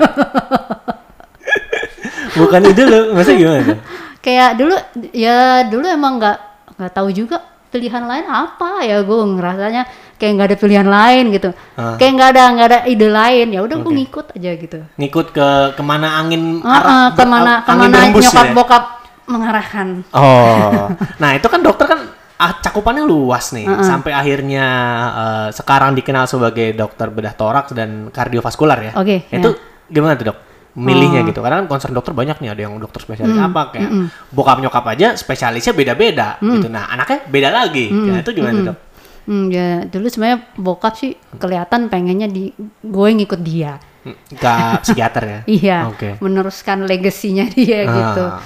Bukan 2.32 2.62
ide 2.64 2.84
lo, 2.84 2.98
maksudnya 3.12 3.38
gimana 3.38 3.60
tuh? 3.64 3.78
Kayak 4.20 4.50
dulu 4.54 4.74
ya 5.10 5.38
dulu 5.64 5.86
emang 5.86 6.16
nggak 6.16 6.38
nggak 6.74 6.92
tahu 6.92 7.08
juga 7.10 7.40
pilihan 7.66 8.02
lain 8.02 8.26
apa 8.26 8.82
ya 8.82 9.00
gue 9.00 9.16
ngerasanya 9.30 9.82
kayak 10.16 10.32
nggak 10.34 10.48
ada 10.48 10.58
pilihan 10.58 10.84
lain 10.86 11.24
gitu 11.30 11.50
Ah. 11.74 11.94
kayak 11.96 12.12
nggak 12.12 12.28
ada 12.30 12.42
nggak 12.50 12.66
ada 12.66 12.78
ide 12.84 13.08
lain 13.08 13.46
ya 13.48 13.60
udah 13.60 13.76
gue 13.76 13.86
Oke. 13.86 13.98
ngikut 13.98 14.26
aja 14.34 14.50
gitu 14.54 14.78
Ngikut 14.96 15.26
ke 15.30 15.48
ke 15.72 15.82
mana 15.82 16.18
angin 16.18 16.60
Ah, 16.60 16.68
ah, 16.68 16.80
ber- 17.08 17.16
ke 17.16 17.24
mana 17.24 17.52
angin 17.58 17.64
ke 17.64 17.72
mana 17.72 17.94
berembus 17.96 18.24
nyokap 18.26 18.44
ya? 18.44 18.52
bokap 18.52 18.84
mengarahkan 19.24 19.88
Oh, 20.10 20.90
nah 21.22 21.30
itu 21.32 21.46
kan 21.46 21.60
dokter 21.60 21.86
kan 21.86 22.00
ah, 22.36 22.52
cakupannya 22.58 23.04
luas 23.04 23.52
nih, 23.52 23.68
sampai 23.80 24.10
akhirnya 24.10 24.66
eh, 25.12 25.48
sekarang 25.52 25.92
dikenal 25.92 26.24
sebagai 26.24 26.72
dokter 26.72 27.06
bedah 27.06 27.32
toraks 27.32 27.70
dan 27.70 28.08
kardiovaskular 28.08 28.78
ya. 28.82 28.92
Oke, 28.96 29.28
ya. 29.28 29.38
Itu 29.38 29.54
gimana 29.86 30.16
tuh 30.16 30.32
dok? 30.32 30.38
Milihnya 30.70 31.26
gitu, 31.26 31.42
karena 31.42 31.58
kan 31.62 31.66
concern 31.66 31.90
dokter 31.90 32.14
banyak 32.14 32.38
nih, 32.38 32.50
ada 32.54 32.62
yang 32.62 32.78
dokter 32.78 33.02
spesialis 33.02 33.34
apa 33.34 33.74
kayak 33.74 33.90
bokap 34.30 34.62
nyokap 34.62 34.86
aja 34.86 35.18
spesialisnya 35.18 35.74
beda-beda 35.74 36.38
gitu. 36.38 36.70
Nah 36.70 36.86
anaknya 36.86 37.26
beda 37.26 37.48
lagi, 37.50 37.90
nah 37.90 38.22
itu 38.22 38.30
gimana 38.30 38.54
tuh 38.54 38.64
dok? 38.70 38.78
Hmm, 39.20 39.46
ya 39.46 39.84
dulu 39.84 40.06
sebenarnya 40.06 40.38
bokap 40.56 40.94
sih 40.96 41.12
kelihatan 41.36 41.86
pengennya 41.86 42.26
di 42.26 42.50
gue 42.80 43.08
ngikut 43.14 43.40
dia. 43.42 43.78
Hmm, 44.00 44.16
Ke 44.32 44.54
psikiater 44.86 45.22
ya? 45.22 45.40
Iya, 45.44 45.78
Oke. 45.90 46.16
meneruskan 46.18 46.86
legasinya 46.86 47.44
dia 47.54 47.84
gitu. 47.84 48.24
Ah. 48.26 48.40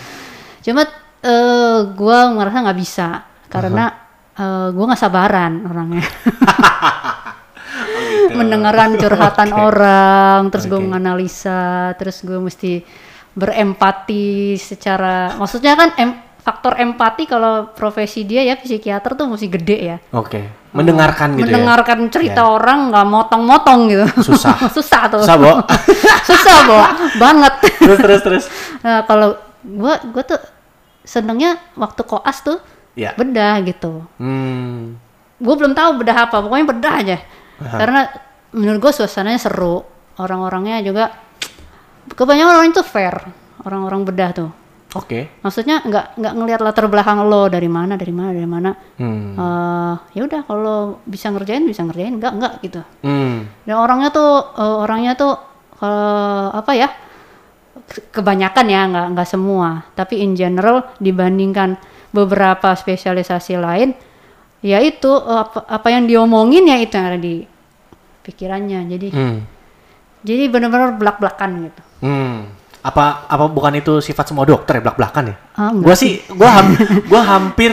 Cuma 0.61 0.83
eh 1.25 1.79
gue 1.89 2.19
ngerasa 2.37 2.57
nggak 2.65 2.79
bisa 2.81 3.23
karena 3.49 3.85
eh, 4.35 4.69
gue 4.73 4.85
nggak 4.85 5.01
sabaran 5.01 5.53
orangnya. 5.65 6.05
Mendengarkan 8.31 8.95
curhatan 8.95 9.51
orang, 9.67 10.41
terus 10.49 10.65
gue 10.65 10.75
Oke. 10.75 10.85
menganalisa, 10.85 11.63
terus 11.95 12.21
gue 12.21 12.37
mesti 12.37 12.83
berempati 13.35 14.27
secara, 14.55 15.35
maksudnya 15.35 15.75
kan 15.75 15.91
em- 15.97 16.19
faktor 16.39 16.77
empati 16.77 17.25
kalau 17.25 17.73
profesi 17.73 18.23
dia 18.23 18.45
ya 18.45 18.55
psikiater 18.55 19.15
tuh 19.15 19.27
mesti 19.27 19.49
gede 19.49 19.79
ya. 19.81 19.97
Oke, 20.13 20.45
mendengarkan 20.71 21.35
gitu 21.35 21.49
mendengarkan 21.49 21.99
cerita 22.09 22.43
Ya. 22.43 22.51
orang 22.51 22.93
nggak 22.93 23.07
motong-motong 23.07 23.81
gitu 23.89 24.05
Susah. 24.21 24.53
susah 24.77 25.03
tuh 25.09 25.19
ya? 25.19 25.25
Susah, 25.25 25.37
Bo. 25.37 25.53
susah 26.29 26.57
Bo. 26.63 26.79
banget 27.17 27.55
terus 27.81 27.99
terus 27.99 28.21
terus. 28.21 28.45
nah 28.81 29.03
kalau 29.03 29.35
gua 29.65 29.97
gua 30.05 30.21
tuh 30.23 30.41
senengnya 31.01 31.57
waktu 31.75 32.03
koas 32.03 32.39
tuh 32.41 32.61
Ya. 32.93 33.17
bedah 33.17 33.59
gitu 33.65 34.05
Hmm. 34.21 35.01
gua 35.37 35.55
belum 35.57 35.73
tahu 35.73 35.97
bedah 35.99 36.29
apa 36.29 36.39
pokoknya 36.39 36.67
bedah 36.69 36.95
aja 37.01 37.17
karena 37.71 38.01
menurut 38.53 38.79
gua 38.79 38.93
suasananya 38.93 39.41
seru 39.41 39.83
orang-orangnya 40.17 40.79
juga 40.81 41.11
kebanyakan 42.11 42.55
orang 42.55 42.69
itu 42.71 42.83
fair 42.83 43.15
orang-orang 43.65 44.05
bedah 44.05 44.31
tuh 44.33 44.51
Oke. 44.95 45.27
maksudnya 45.43 45.83
nggak 45.83 46.15
nggak 46.15 46.33
ngelihat 46.39 46.61
latar 46.63 46.87
belakang 46.87 47.19
lo 47.27 47.51
dari 47.51 47.67
mana 47.67 47.99
dari 47.99 48.15
mana 48.15 48.31
dari 48.31 48.47
mana 48.47 48.71
Hmm. 48.95 49.35
Eh, 49.35 49.95
ya 50.15 50.23
udah 50.23 50.41
kalau 50.45 50.79
bisa 51.03 51.35
ngerjain 51.35 51.67
bisa 51.67 51.83
ngerjain 51.83 52.15
enggak 52.15 52.33
enggak 52.33 52.53
gitu 52.63 52.81
Hmm. 53.03 53.43
dan 53.67 53.75
orangnya 53.75 54.15
tuh 54.15 54.31
eh, 54.55 54.77
orangnya 54.79 55.13
tuh 55.15 55.35
kalau 55.75 56.55
apa 56.55 56.73
ya 56.73 56.89
ke- 57.85 58.07
kebanyakan 58.13 58.67
ya 58.71 58.81
nggak 58.87 59.07
nggak 59.19 59.29
semua 59.29 59.83
tapi 59.93 60.23
in 60.23 60.39
general 60.39 60.87
dibandingkan 60.97 61.75
beberapa 62.15 62.71
spesialisasi 62.71 63.59
lain 63.59 63.99
ya 64.63 64.79
itu 64.79 65.11
eh, 65.11 65.41
apa, 65.43 65.67
apa 65.67 65.89
yang 65.91 66.07
diomongin 66.07 66.71
ya 66.71 66.79
itu 66.79 66.95
yang 66.95 67.11
ada 67.11 67.19
di 67.19 67.43
pikirannya 68.25 68.89
jadi 68.89 69.09
Hmm. 69.11 69.39
jadi 70.21 70.49
benar-benar 70.49 70.97
belak 70.97 71.17
belakan 71.19 71.51
gitu 71.65 71.83
Hmm. 72.01 72.49
Apa 72.81 73.25
apa 73.25 73.45
bukan 73.47 73.73
itu 73.75 73.97
sifat 73.99 74.29
semua 74.29 74.45
dokter 74.45 74.77
ya 74.77 74.83
belak-belakan 74.83 75.25
ya? 75.27 75.37
Ah, 75.55 75.73
enggak 75.73 75.85
gua 75.85 75.95
sih 75.95 76.13
gua 76.31 76.51
ham- 76.53 76.77
gua 77.07 77.23
hampir 77.23 77.73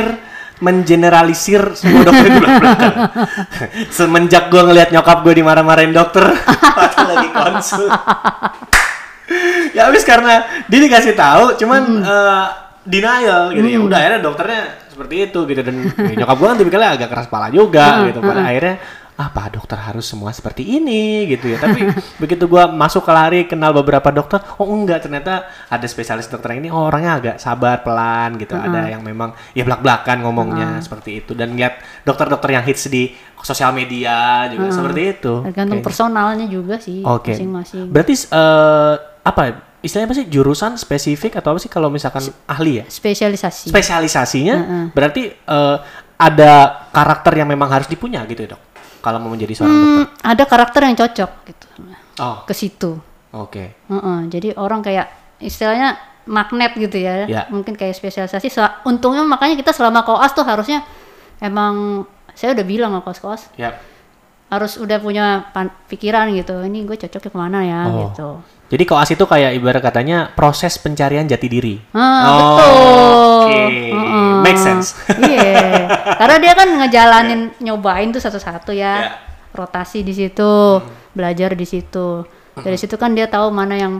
mengeneralisir 0.62 1.74
semua 1.74 2.00
dokter 2.02 2.26
itu 2.28 2.40
belak-belakan. 2.40 2.94
Semenjak 3.98 4.48
gua 4.48 4.62
ngelihat 4.64 4.90
nyokap 4.90 5.20
gua 5.20 5.34
dimarah-marahin 5.34 5.92
dokter 5.92 6.24
waktu 6.80 7.04
lagi 7.04 7.28
konsul. 7.30 7.92
ya 9.76 9.88
habis 9.88 10.04
karena 10.04 10.34
dia 10.66 10.80
dikasih 10.80 11.12
tahu 11.12 11.56
cuman 11.56 11.82
eh, 12.00 12.46
denial 12.84 13.52
gitu 13.52 13.68
ya 13.68 13.80
udah 13.82 13.98
akhirnya 13.98 14.20
dokternya 14.22 14.62
seperti 14.88 15.16
itu 15.26 15.40
gitu 15.46 15.62
dan 15.62 15.76
ya, 15.82 16.14
nyokap 16.18 16.36
gua 16.36 16.48
kan 16.50 16.58
tipikalnya 16.58 16.90
agak 16.94 17.10
keras 17.10 17.26
kepala 17.28 17.48
juga 17.48 18.08
gitu 18.08 18.20
pada 18.20 18.42
akhirnya 18.44 18.76
apa 19.18 19.52
dokter 19.52 19.78
harus 19.78 20.08
semua 20.08 20.32
seperti 20.32 20.64
ini? 20.66 21.28
Gitu 21.30 21.52
ya. 21.52 21.58
Tapi 21.60 21.88
begitu 22.22 22.48
gua 22.48 22.72
masuk 22.72 23.04
ke 23.06 23.12
lari 23.12 23.40
kenal 23.46 23.76
beberapa 23.76 24.10
dokter 24.10 24.42
oh 24.58 24.68
enggak 24.70 25.06
ternyata 25.06 25.48
ada 25.68 25.86
spesialis 25.88 26.30
dokter 26.32 26.58
ini. 26.58 26.72
Oh, 26.72 26.88
orangnya 26.88 27.18
agak 27.18 27.36
sabar 27.38 27.84
pelan 27.84 28.40
gitu. 28.40 28.56
Ada 28.56 28.94
yang 28.94 29.02
memang 29.02 29.36
ya 29.56 29.68
belak 29.68 29.82
belakan 29.84 30.18
ngomongnya 30.24 30.80
seperti 30.80 31.24
itu. 31.26 31.32
Dan 31.36 31.56
lihat 31.56 31.82
dokter-dokter 32.06 32.56
yang 32.56 32.64
hits 32.64 32.88
di 32.88 33.12
sosial 33.42 33.74
media 33.74 34.48
juga 34.50 34.70
seperti 34.70 35.02
itu. 35.18 35.34
Tergantung 35.50 35.82
Oke. 35.82 35.86
personalnya 35.86 36.46
juga 36.46 36.78
sih 36.78 37.02
Oke. 37.02 37.34
masing-masing. 37.34 37.90
Berarti 37.90 38.14
eh, 38.30 38.94
apa 39.22 39.42
istilahnya 39.82 40.08
apa 40.14 40.18
sih 40.18 40.28
jurusan 40.30 40.72
spesifik 40.78 41.42
atau 41.42 41.58
apa 41.58 41.60
sih 41.62 41.70
kalau 41.70 41.90
misalkan 41.90 42.22
ahli 42.46 42.82
ya? 42.82 42.86
spesialisasi. 42.86 43.74
Spesialisasinya 43.74 44.90
berarti 44.94 45.34
eh, 45.34 45.78
ada 46.22 46.86
karakter 46.94 47.42
yang 47.42 47.50
memang 47.50 47.66
harus 47.66 47.90
dipunya 47.90 48.22
gitu 48.30 48.46
ya, 48.46 48.54
Dok. 48.54 48.62
Kalau 49.02 49.18
mau 49.18 49.30
menjadi 49.30 49.54
seorang 49.54 49.74
dokter. 49.74 49.92
Hmm, 49.92 50.06
ada 50.24 50.44
karakter 50.46 50.82
yang 50.86 50.96
cocok 50.96 51.32
gitu 51.44 51.66
Oh, 52.18 52.46
ke 52.46 52.54
situ 52.54 53.02
oke. 53.32 53.64
Heeh, 53.74 54.20
jadi 54.30 54.54
orang 54.56 54.80
kayak 54.80 55.10
istilahnya 55.40 55.98
magnet 56.24 56.76
gitu 56.76 56.96
ya. 56.96 57.26
Ya. 57.26 57.42
Mungkin 57.50 57.74
kayak 57.74 57.92
spesialisasi. 57.92 58.48
So, 58.48 58.62
untungnya 58.86 59.26
makanya 59.26 59.58
kita 59.58 59.74
selama 59.74 60.06
koas 60.06 60.30
tuh 60.32 60.46
harusnya 60.46 60.86
emang 61.38 62.06
saya 62.32 62.54
udah 62.54 62.64
bilang 62.64 62.94
sama 62.94 63.02
koas-koas 63.02 63.50
Ya. 63.56 63.74
harus 64.48 64.78
udah 64.78 64.98
punya 64.98 65.50
pikiran 65.88 66.30
gitu. 66.32 66.62
Ini 66.62 66.86
gue 66.86 66.94
cocoknya 66.96 67.32
ke 67.32 67.40
mana 67.40 67.60
ya 67.64 67.82
Oh. 67.88 67.98
gitu. 68.06 68.30
Jadi 68.72 68.84
koas 68.88 69.12
itu 69.12 69.28
kayak 69.28 69.52
ibarat 69.52 69.84
katanya 69.84 70.32
proses 70.32 70.80
pencarian 70.80 71.28
jati 71.28 71.46
diri. 71.46 71.76
Ah, 71.92 72.24
Oh, 72.24 72.40
betul. 72.56 72.72
Oke. 72.72 73.62
Heeh. 73.92 74.32
Make 74.40 74.60
sense. 74.60 74.96
Iya. 75.20 75.92
Karena 76.16 76.36
dia 76.40 76.54
kan 76.56 76.70
ngejalanin 76.80 77.42
nyobain 77.60 78.10
tuh 78.10 78.24
satu-satu 78.24 78.72
ya. 78.72 78.80
Ya. 79.04 79.12
Rotasi 79.52 80.00
di 80.02 80.16
situ, 80.16 80.80
belajar 81.12 81.52
di 81.52 81.68
situ. 81.68 82.24
Dari 82.56 82.80
situ 82.80 82.96
kan 82.96 83.12
dia 83.12 83.28
tahu 83.28 83.52
mana 83.52 83.76
yang 83.76 84.00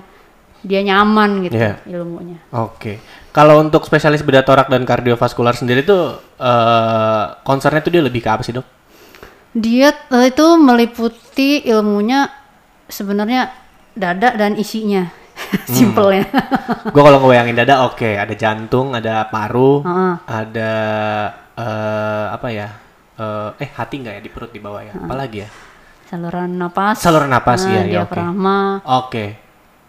dia 0.62 0.80
nyaman 0.80 1.44
gitu 1.44 1.60
Iya. 1.60 1.84
ilmunya. 1.92 2.40
Oke. 2.56 3.04
Kalau 3.32 3.60
untuk 3.60 3.84
spesialis 3.84 4.24
bedah 4.24 4.44
torak 4.44 4.72
dan 4.72 4.88
kardiovaskular 4.88 5.52
sendiri 5.52 5.84
tuh 5.84 6.16
eh 6.38 7.24
concernnya 7.44 7.84
tuh 7.84 7.92
dia 7.92 8.00
lebih 8.00 8.24
ke 8.24 8.30
apa 8.32 8.40
sih, 8.42 8.56
Dok? 8.56 8.64
Dia 9.52 9.92
eh, 9.92 10.32
itu 10.32 10.48
meliputi 10.56 11.68
ilmunya 11.68 12.32
sebenarnya 12.88 13.52
dada 13.94 14.36
dan 14.36 14.56
isinya. 14.56 15.08
Simpelnya. 15.68 16.28
Gue 16.94 17.02
kalau 17.02 17.18
ngebayangin 17.24 17.58
dada, 17.58 17.88
oke, 17.88 18.06
ada 18.06 18.34
jantung, 18.38 18.94
ada 18.94 19.26
paru, 19.28 19.82
Heeh. 19.82 20.14
ada 20.28 20.72
eh 21.58 22.26
apa 22.32 22.48
ya? 22.52 22.68
Eh, 23.18 23.50
eh 23.60 23.70
hati 23.74 24.00
nggak 24.00 24.14
ya 24.18 24.22
di 24.22 24.30
perut 24.30 24.52
di 24.54 24.62
bawah 24.62 24.82
ya? 24.86 24.94
Apalagi 24.94 25.38
ya? 25.44 25.50
Saluran 26.06 26.60
napas. 26.60 27.00
Saluran 27.00 27.32
napas, 27.32 27.64
Nah, 27.64 27.72
iya, 27.72 27.82
iya, 27.88 28.00
oke. 28.04 28.12
diafragma, 28.12 28.60
Oke. 28.84 29.26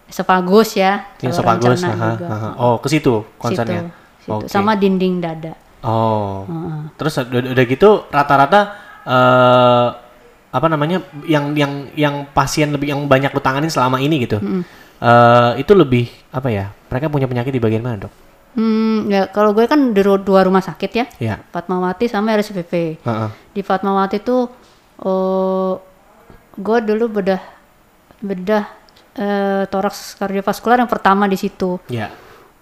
esofagus 0.06 0.78
ya. 0.78 1.10
Yang 1.18 1.34
saluran 1.42 1.58
sofagus, 1.58 1.78
cerna 1.82 1.90
aha, 1.92 2.10
juga. 2.14 2.26
aha. 2.30 2.50
Oh, 2.56 2.74
ke 2.78 2.88
situ 2.88 3.14
Situ, 3.26 3.38
concernnya. 3.38 3.82
situ. 4.22 4.30
Oke. 4.30 4.46
Sama 4.46 4.72
dinding 4.78 5.18
dada. 5.18 5.52
Oh. 5.82 6.46
Heeh. 6.46 6.80
Terus 6.94 7.12
udah, 7.18 7.40
udah 7.52 7.64
gitu 7.66 7.90
rata-rata 8.08 8.60
eh 9.02 9.86
apa 10.52 10.68
namanya 10.68 11.00
yang 11.24 11.56
yang 11.56 11.72
yang 11.96 12.14
pasien 12.28 12.68
lebih 12.70 12.92
yang 12.92 13.08
banyak 13.08 13.32
lu 13.32 13.40
tanganin 13.40 13.72
selama 13.72 13.96
ini 13.98 14.22
gitu. 14.22 14.36
Eh, 15.02 15.52
itu 15.58 15.72
lebih 15.72 16.06
apa 16.30 16.46
ya? 16.46 16.70
Mereka 16.86 17.08
punya 17.08 17.26
penyakit 17.26 17.50
di 17.50 17.58
bagian 17.58 17.82
mana, 17.82 18.06
Dok? 18.06 18.12
Hmm, 18.52 19.08
ya 19.08 19.32
kalau 19.32 19.50
gue 19.50 19.64
kan 19.64 19.96
di 19.96 19.98
ru- 19.98 20.20
dua 20.20 20.44
rumah 20.44 20.60
sakit 20.60 20.90
ya, 20.92 21.06
Ya. 21.18 21.34
Fatmawati 21.50 22.04
sama 22.06 22.36
RSPP. 22.36 23.00
Heeh. 23.00 23.28
Di 23.50 23.64
Fatmawati 23.64 24.20
tuh 24.20 24.46
eh 25.00 25.72
gue 26.52 26.78
dulu 26.84 27.04
bedah 27.10 27.40
bedah 28.20 28.64
eh, 29.16 29.64
toraks 29.66 30.14
kardiovaskular 30.16 30.78
yang 30.78 30.90
pertama 30.92 31.24
di 31.26 31.40
situ. 31.40 31.80
Ya. 31.88 32.12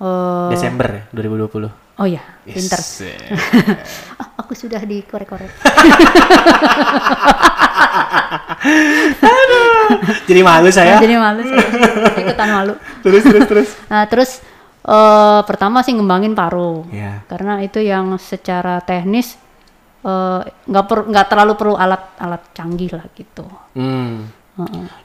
Eh, 0.00 0.48
Desember 0.48 0.88
ya, 0.88 1.02
2020. 1.12 1.89
Oh 2.00 2.08
ya, 2.08 2.24
pinter. 2.42 2.80
Yes. 2.80 3.04
Ah, 4.16 4.32
aku 4.40 4.56
sudah 4.56 4.80
dikorek-korek. 4.80 5.52
Jadi 10.28 10.40
malu 10.40 10.68
saya. 10.72 10.96
Jadi 11.00 11.14
malu, 11.16 11.40
saya. 11.44 11.64
ikutan 12.16 12.48
malu. 12.48 12.74
terus 13.04 13.22
terus 13.24 13.44
terus. 13.46 13.68
Nah 13.90 14.04
terus 14.08 14.30
eh 14.80 15.40
pertama 15.44 15.84
sih 15.84 15.92
ngembangin 15.92 16.32
paru, 16.32 16.88
Ya. 16.88 17.20
karena 17.28 17.60
itu 17.60 17.84
yang 17.84 18.16
secara 18.16 18.80
teknis 18.80 19.36
eh, 20.00 20.40
nggak 20.48 20.84
per 20.88 20.98
nggak 21.04 21.26
terlalu 21.28 21.52
perlu 21.60 21.74
alat-alat 21.76 22.42
canggih 22.56 22.96
lah 22.96 23.04
gitu. 23.12 23.44
Hmm. 23.76 24.39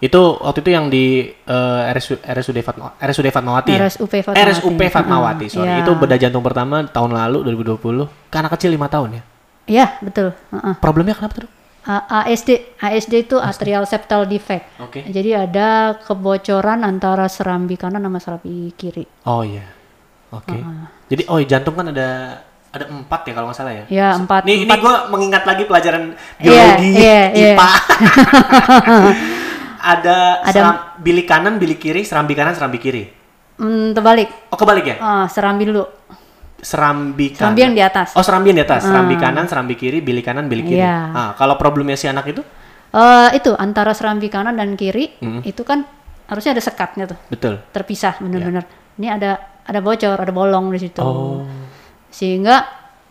Itu 0.02 0.22
waktu 0.42 0.60
itu 0.64 0.70
yang 0.74 0.86
di 0.90 1.30
eh, 1.30 1.94
RSU, 1.96 2.20
RSUD 2.20 2.58
Fatma, 2.66 2.96
RSUD 2.98 3.28
Fatmawati 3.30 3.72
ya? 3.76 3.86
RSUP 3.86 4.14
Fatmawati. 4.24 4.50
RSUP 4.52 4.82
Fatmawati, 4.92 5.46
sorry. 5.52 5.70
Iya. 5.70 5.84
Itu 5.86 5.92
bedah 5.96 6.18
jantung 6.18 6.44
pertama 6.44 6.84
tahun 6.88 7.12
lalu 7.14 7.46
2020. 7.56 8.32
Ke 8.32 8.36
anak 8.42 8.52
kecil 8.58 8.74
5 8.76 8.88
tahun 8.90 9.10
ya. 9.20 9.24
Iya 9.66 9.88
betul. 10.02 10.34
Heeh. 10.54 10.74
Problemnya 10.78 11.18
kenapa 11.18 11.46
tuh? 11.46 11.52
ASD, 11.86 12.82
ASD 12.82 13.30
itu 13.30 13.38
atrial 13.38 13.86
septal 13.86 14.26
defect. 14.26 14.66
Oke. 14.82 15.06
Jadi 15.06 15.38
ada 15.38 15.94
kebocoran 16.02 16.82
antara 16.82 17.30
serambi 17.30 17.78
kanan 17.78 18.02
sama 18.02 18.18
serambi 18.18 18.74
kiri. 18.74 19.06
Oh 19.30 19.46
iya. 19.46 19.70
Oke. 20.34 20.58
Jadi 21.14 21.30
oh 21.30 21.38
jantung 21.46 21.78
kan 21.78 21.94
ada 21.94 22.42
ada 22.76 22.86
empat 22.92 23.22
ya 23.30 23.32
kalau 23.38 23.48
nggak 23.54 23.58
salah 23.58 23.74
ya. 23.74 23.86
Ya 23.88 24.08
empat. 24.18 24.44
Nih, 24.44 24.56
ini 24.60 24.64
empat 24.68 24.80
gue 24.82 24.96
mengingat 25.14 25.44
lagi 25.46 25.64
pelajaran 25.70 26.18
Iya, 26.42 26.50
biologi, 26.76 26.90
iya, 26.92 27.22
iya. 27.32 27.54
IPA. 27.56 27.70
ada, 29.86 30.42
Ada- 30.42 30.50
seram, 30.52 30.76
bilik 30.98 31.30
kanan, 31.30 31.62
bilik 31.62 31.78
kiri, 31.78 32.02
serambi 32.02 32.34
kanan, 32.34 32.58
serambi 32.58 32.82
kiri. 32.82 33.04
Hmm, 33.56 33.94
terbalik. 33.94 34.28
Oh 34.50 34.58
kebalik 34.58 34.84
ya? 34.84 34.96
Ah, 34.98 35.26
serambi 35.30 35.70
dulu. 35.70 35.86
Serambi 36.58 37.30
kanan. 37.30 37.54
Serambi 37.54 37.62
yang 37.62 37.74
di 37.78 37.84
atas. 37.86 38.18
Oh 38.18 38.26
serambi 38.26 38.50
yang 38.50 38.60
di 38.60 38.66
atas, 38.66 38.82
serambi 38.84 39.16
kanan, 39.16 39.46
serambi 39.46 39.78
kiri, 39.78 40.02
bilik 40.02 40.26
kanan, 40.26 40.50
bilik 40.50 40.66
kiri. 40.66 40.82
Iya. 40.82 40.98
Ah, 41.14 41.32
kalau 41.38 41.56
problemnya 41.56 41.94
si 41.94 42.10
anak 42.10 42.26
itu? 42.26 42.42
Eh, 42.96 43.30
itu 43.38 43.52
antara 43.54 43.92
serambi 43.94 44.32
kanan 44.32 44.56
dan 44.56 44.74
kiri 44.74 45.14
Hmm. 45.20 45.44
itu 45.44 45.62
kan 45.62 45.84
harusnya 46.26 46.58
ada 46.58 46.64
sekatnya 46.64 47.06
tuh, 47.06 47.20
Betul. 47.30 47.62
terpisah 47.70 48.18
benar-benar. 48.18 48.66
Ini 48.98 49.08
ada 49.12 49.32
ada 49.62 49.80
bocor, 49.84 50.16
ada 50.16 50.32
bolong 50.32 50.72
di 50.72 50.80
situ. 50.80 51.04
Oh. 51.04 51.44
Sehingga 52.10 52.64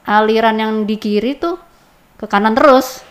aliran 0.02 0.56
yang 0.56 0.72
di 0.88 0.96
kiri 0.96 1.37
tuh 1.37 1.60
ke 2.16 2.24
kanan 2.24 2.56
terus. 2.56 3.04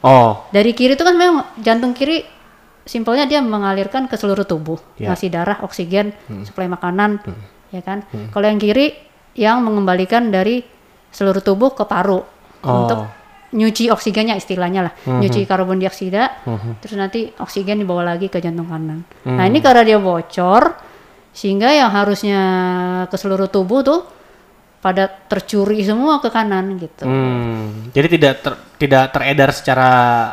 Oh. 0.00 0.46
Dari 0.54 0.72
kiri 0.72 0.94
tuh 0.94 1.04
kan 1.04 1.18
memang 1.18 1.58
jantung 1.58 1.92
kiri 1.92 2.22
simpelnya 2.82 3.24
dia 3.24 3.38
mengalirkan 3.38 4.06
ke 4.06 4.16
seluruh 4.16 4.42
tubuh, 4.42 4.78
Ya. 4.98 5.12
ngasih 5.12 5.28
darah, 5.28 5.62
oksigen, 5.62 6.12
suplai 6.42 6.66
makanan, 6.66 7.22
Hmm. 7.22 7.42
ya 7.70 7.80
kan. 7.80 8.02
Kalau 8.30 8.46
yang 8.46 8.58
kiri 8.58 8.94
yang 9.32 9.62
mengembalikan 9.62 10.28
dari 10.28 10.60
seluruh 11.08 11.40
tubuh 11.40 11.72
ke 11.72 11.84
paru 11.84 12.20
Oh. 12.62 12.68
untuk 12.84 13.06
nyuci 13.52 13.92
oksigennya 13.92 14.32
istilahnya 14.32 14.88
lah, 14.88 14.92
nyuci 15.04 15.44
karbon 15.44 15.76
dioksida, 15.76 16.40
terus 16.80 16.96
nanti 16.96 17.28
oksigen 17.36 17.78
dibawa 17.78 18.16
lagi 18.16 18.26
ke 18.26 18.40
jantung 18.40 18.64
kanan. 18.64 19.04
Nah 19.28 19.44
ini 19.44 19.60
karena 19.60 19.84
dia 19.84 19.98
bocor, 20.00 20.72
sehingga 21.32 21.68
yang 21.68 21.92
harusnya 21.92 22.40
ke 23.08 23.16
seluruh 23.16 23.48
tubuh 23.48 23.84
tuh 23.84 24.00
pada 24.82 25.06
tercuri 25.06 25.78
semua 25.86 26.18
ke 26.18 26.26
kanan 26.26 26.74
gitu. 26.74 27.06
Hmm. 27.06 27.86
Jadi 27.94 28.18
tidak 28.18 28.34
ter- 28.42 28.60
tidak 28.82 29.14
teredar 29.14 29.54
secara 29.54 29.90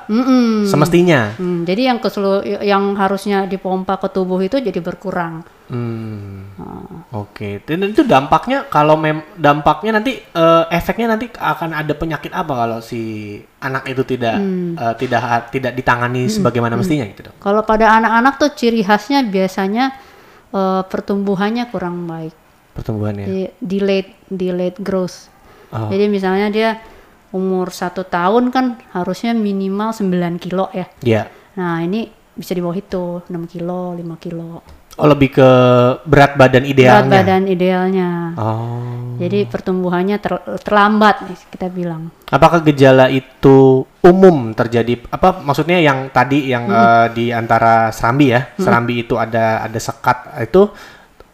Mm-mm. 0.10 0.66
semestinya. 0.66 1.38
Hmm, 1.38 1.70
jadi 1.70 1.94
yang 1.94 2.02
ke 2.02 2.10
selu- 2.10 2.42
yang 2.66 2.98
harusnya 2.98 3.46
dipompa 3.46 4.02
ke 4.02 4.10
tubuh 4.10 4.42
itu 4.42 4.58
jadi 4.58 4.82
berkurang. 4.82 5.46
Hmm. 5.70 6.50
Ah. 6.58 7.06
Oke, 7.22 7.62
dan 7.62 7.94
itu 7.94 8.02
dampaknya 8.02 8.66
kalau 8.66 8.98
mem 8.98 9.22
dampaknya 9.38 10.02
nanti 10.02 10.18
eh, 10.18 10.64
efeknya 10.74 11.14
nanti 11.14 11.30
akan 11.30 11.78
ada 11.78 11.94
penyakit 11.94 12.34
apa 12.34 12.50
kalau 12.58 12.80
si 12.82 13.38
anak 13.62 13.86
itu 13.86 14.02
tidak 14.02 14.34
Hmm. 14.34 14.74
eh, 14.74 14.94
tidak 14.98 15.54
tidak 15.54 15.78
ditangani 15.78 16.26
sebagaimana 16.26 16.74
mestinya 16.74 17.06
gitu 17.06 17.30
dong. 17.30 17.38
Kalau 17.38 17.62
pada 17.62 18.02
anak-anak 18.02 18.42
tuh 18.42 18.50
ciri 18.58 18.82
khasnya 18.82 19.22
biasanya 19.22 19.94
eh, 20.50 20.82
pertumbuhannya 20.90 21.70
kurang 21.70 22.10
baik, 22.10 22.34
Pertumbuhannya. 22.80 23.26
Jadi 23.28 23.44
delayed 23.60 24.08
delayed 24.32 24.78
growth. 24.80 25.28
Oh. 25.70 25.92
Jadi 25.92 26.08
misalnya 26.08 26.48
dia 26.50 26.70
umur 27.30 27.70
satu 27.70 28.02
tahun 28.02 28.50
kan 28.50 28.80
harusnya 28.90 29.36
minimal 29.36 29.94
9 29.94 30.42
kilo 30.42 30.72
ya. 30.74 30.90
Iya. 31.04 31.24
Nah 31.60 31.84
ini 31.84 32.10
bisa 32.34 32.56
di 32.56 32.62
bawah 32.64 32.74
itu 32.74 33.22
6 33.28 33.30
kilo, 33.46 33.94
5 33.94 34.16
kilo. 34.18 34.64
Oh, 35.00 35.08
lebih 35.08 35.32
ke 35.32 35.50
berat 36.04 36.36
badan 36.36 36.68
Berat 36.68 36.74
idealnya. 36.76 37.08
badan 37.08 37.44
idealnya. 37.48 38.10
Oh. 38.36 39.16
Jadi 39.16 39.48
pertumbuhannya 39.48 40.18
ter- 40.20 40.44
terlambat 40.60 41.24
nih 41.24 41.40
kita 41.56 41.68
bilang. 41.72 42.12
Apakah 42.28 42.60
gejala 42.64 43.08
itu 43.08 43.88
umum 44.04 44.52
terjadi 44.52 45.00
apa 45.08 45.40
maksudnya 45.40 45.80
yang 45.80 46.12
tadi 46.12 46.52
yang 46.52 46.68
eh, 46.68 47.08
di 47.16 47.26
antara 47.32 47.96
serambi 47.96 48.32
ya, 48.32 48.52
serambi 48.56 49.08
itu 49.08 49.16
ada 49.16 49.64
ada 49.64 49.80
sekat 49.80 50.36
itu 50.44 50.68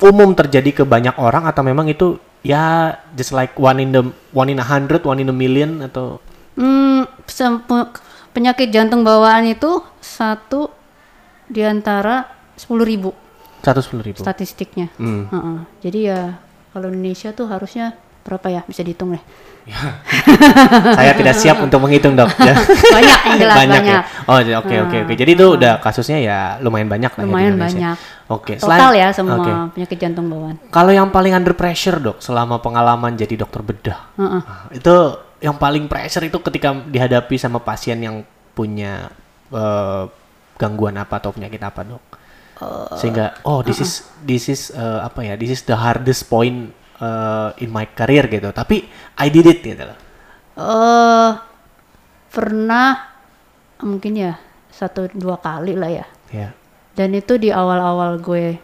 umum 0.03 0.35
terjadi 0.35 0.81
ke 0.81 0.83
banyak 0.83 1.15
orang 1.15 1.47
atau 1.47 1.63
memang 1.63 1.87
itu 1.87 2.19
ya 2.43 2.95
just 3.15 3.31
like 3.31 3.55
one 3.55 3.79
in 3.79 3.89
the 3.95 4.03
one 4.35 4.51
in 4.51 4.59
a 4.59 4.67
hundred, 4.67 5.01
one 5.07 5.19
in 5.19 5.31
a 5.31 5.35
million 5.35 5.81
atau 5.81 6.19
Hmm, 6.55 7.03
penyakit 8.31 8.71
jantung 8.71 9.03
bawaan 9.03 9.43
itu 9.43 9.83
satu 9.99 10.71
di 11.51 11.59
antara 11.67 12.31
10.000 12.55 12.79
ribu 12.87 13.11
110 13.59 13.99
ribu. 14.07 14.19
statistiknya. 14.23 14.87
Hmm. 14.95 15.27
Heeh. 15.27 15.57
Jadi 15.83 15.99
ya 16.07 16.39
kalau 16.71 16.87
Indonesia 16.87 17.35
tuh 17.35 17.51
harusnya 17.51 17.97
berapa 18.23 18.47
ya 18.47 18.61
bisa 18.63 18.85
dihitung 18.85 19.17
deh. 19.17 19.23
Saya 20.97 21.11
tidak 21.17 21.35
siap 21.35 21.57
untuk 21.57 21.81
menghitung 21.81 22.13
dok. 22.13 22.29
Ya. 22.37 22.53
Banyak 22.95 23.19
yang 23.25 23.37
jelas 23.41 23.57
banyak. 23.57 23.81
ya. 23.81 23.99
Oh 24.29 24.37
oke 24.37 24.75
oke 24.85 24.95
oke. 25.09 25.13
Jadi 25.17 25.31
itu 25.33 25.45
udah 25.57 25.81
kasusnya 25.81 26.17
ya 26.21 26.37
lumayan 26.61 26.85
banyak 26.85 27.09
lah 27.09 27.21
ya 27.21 27.25
di 27.25 27.31
Lumayan 27.33 27.53
Indonesia. 27.57 27.73
banyak. 27.73 27.97
Oke. 28.29 28.53
Total 28.61 28.93
selain- 28.93 29.01
ya 29.01 29.07
semua 29.09 29.35
oke. 29.41 29.51
penyakit 29.73 29.97
jantung 29.97 30.25
bawaan. 30.29 30.55
Kalau 30.69 30.91
yang 30.93 31.09
paling 31.09 31.33
under 31.33 31.57
pressure 31.57 31.97
dok 31.97 32.21
selama 32.21 32.61
pengalaman 32.61 33.17
jadi 33.17 33.41
dokter 33.41 33.61
bedah, 33.65 33.99
ah, 34.17 34.69
itu 34.69 34.93
yang 35.41 35.57
paling 35.57 35.89
pressure 35.89 36.25
itu 36.25 36.37
ketika 36.41 36.73
dihadapi 36.85 37.35
sama 37.37 37.57
pasien 37.61 37.97
yang 38.01 38.21
punya 38.53 39.09
eh, 39.49 40.03
gangguan 40.55 40.95
apa 40.95 41.17
atau 41.21 41.33
penyakit 41.33 41.59
apa 41.61 41.81
dok, 41.85 42.03
sehingga 42.97 43.41
oh 43.43 43.59
this 43.61 43.81
is 43.83 43.91
this 44.23 44.47
is 44.47 44.69
eh, 44.71 44.99
apa 45.03 45.21
ya 45.21 45.33
this 45.35 45.51
is 45.51 45.61
the 45.67 45.75
hardest 45.75 46.29
point 46.31 46.71
eh, 46.97 47.49
in 47.59 47.69
my 47.69 47.85
career 47.89 48.25
gitu, 48.27 48.49
tapi 48.49 48.85
I 49.15 49.27
did 49.27 49.45
it 49.45 49.59
gitu 49.59 49.83
loh. 49.83 49.97
Eh 50.55 51.29
pernah 52.29 53.15
mungkin 53.79 54.13
ya 54.13 54.33
satu 54.69 55.07
dua 55.11 55.37
kali 55.37 55.73
lah 55.73 55.91
ya. 55.93 56.05
Ya, 56.27 56.49
Dan 56.91 57.13
itu 57.13 57.35
di 57.35 57.47
awal-awal 57.47 58.17
gue 58.17 58.59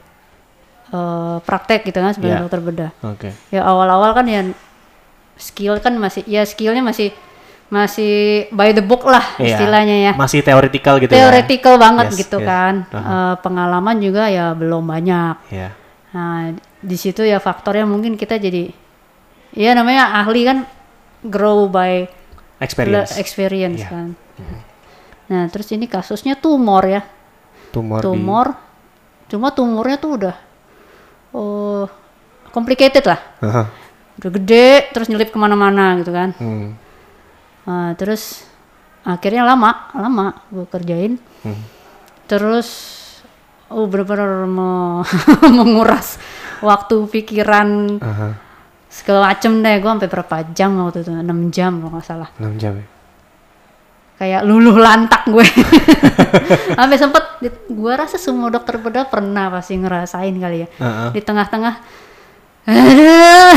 eh 0.88 1.38
praktek 1.42 1.86
gitu 1.86 1.98
kan 1.98 2.12
sebagai 2.12 2.36
Iya. 2.36 2.42
dokter 2.42 2.60
bedah. 2.60 2.92
oke. 3.02 3.30
ya 3.48 3.64
awal-awal 3.64 4.12
kan 4.12 4.26
ya 4.26 4.44
skill 5.34 5.80
kan 5.80 5.96
masih 5.96 6.22
ya 6.26 6.44
skillnya 6.44 6.82
masih 6.82 7.16
masih 7.68 8.12
by 8.52 8.70
the 8.70 8.84
book 8.84 9.06
lah 9.06 9.24
Iya. 9.38 9.56
istilahnya 9.56 9.96
ya 10.02 10.14
Masih 10.14 10.44
theoretical 10.44 11.00
gitu 11.00 11.08
ya. 11.10 11.24
theoretical 11.24 11.80
banget 11.80 12.12
Yes, 12.12 12.20
gitu 12.20 12.38
yes. 12.38 12.46
kan 12.46 12.74
Uh-huh. 12.86 13.08
Eh, 13.08 13.36
pengalaman 13.40 13.98
juga 13.98 14.28
ya 14.28 14.52
belum 14.52 14.84
banyak 14.84 15.36
Ya. 15.48 15.72
nah 16.12 16.52
di 16.82 16.94
situ 16.96 17.22
ya 17.22 17.38
faktornya 17.38 17.86
mungkin 17.86 18.14
kita 18.14 18.36
jadi 18.36 18.74
ya 19.52 19.72
namanya 19.72 20.18
ahli 20.18 20.42
kan 20.44 20.58
grow 21.24 21.66
by 21.66 22.10
Experience. 22.58 23.18
experience 23.18 23.80
Iya. 23.80 23.90
kan 23.90 24.08
nah 25.28 25.44
terus 25.48 25.70
ini 25.70 25.86
kasusnya 25.86 26.36
tumor 26.36 26.84
ya 26.84 27.02
Tumor. 27.70 28.00
di- 28.00 28.06
tumor 28.06 28.48
cuma 29.26 29.48
tumornya 29.50 29.96
tuh 29.96 30.12
udah 30.14 30.36
oh 31.32 31.86
complicated 32.50 33.02
lah 33.02 33.20
Aha. 33.40 33.64
udah 34.18 34.30
gede 34.34 34.70
terus 34.92 35.08
nyelip 35.08 35.30
ke 35.30 35.38
mana-mana 35.38 35.96
gitu 35.98 36.12
kan 36.12 36.34
Hmm. 36.36 36.76
Nah, 37.62 37.94
terus 37.94 38.44
akhirnya 39.02 39.46
lama 39.46 39.90
lama 39.92 40.34
gue 40.48 40.66
kerjain 40.68 41.22
Hmm. 41.42 41.62
terus 42.26 43.00
oh 43.72 43.88
benar-benar 43.88 44.46
me- 44.46 45.04
menguras 45.58 46.20
waktu 46.60 47.08
pikiran 47.08 47.98
Aha. 47.98 48.30
segala 48.86 49.32
macem 49.32 49.60
deh 49.60 49.80
gue 49.80 49.90
sampai 49.90 50.10
berapa 50.12 50.36
jam 50.54 50.78
waktu 50.78 51.02
itu 51.02 51.12
6 51.12 51.26
jam 51.50 51.80
kalau 51.80 51.92
nggak 51.96 52.06
salah 52.06 52.30
6 52.38 52.62
jam 52.62 52.74
ya. 52.78 52.86
kayak 54.22 54.46
luluh 54.46 54.78
lantak 54.78 55.26
gue. 55.26 55.42
Sampai 56.78 56.94
sempet, 56.94 57.42
gue 57.66 57.94
rasa 57.98 58.22
semua 58.22 58.54
dokter 58.54 58.78
bedah 58.78 59.10
pernah 59.10 59.50
pasti 59.50 59.74
ngerasain 59.74 60.38
kali 60.38 60.62
ya. 60.62 60.68
Heeh. 60.78 61.10
Di 61.18 61.22
tengah-tengah, 61.26 61.82
aduh, 62.72 63.54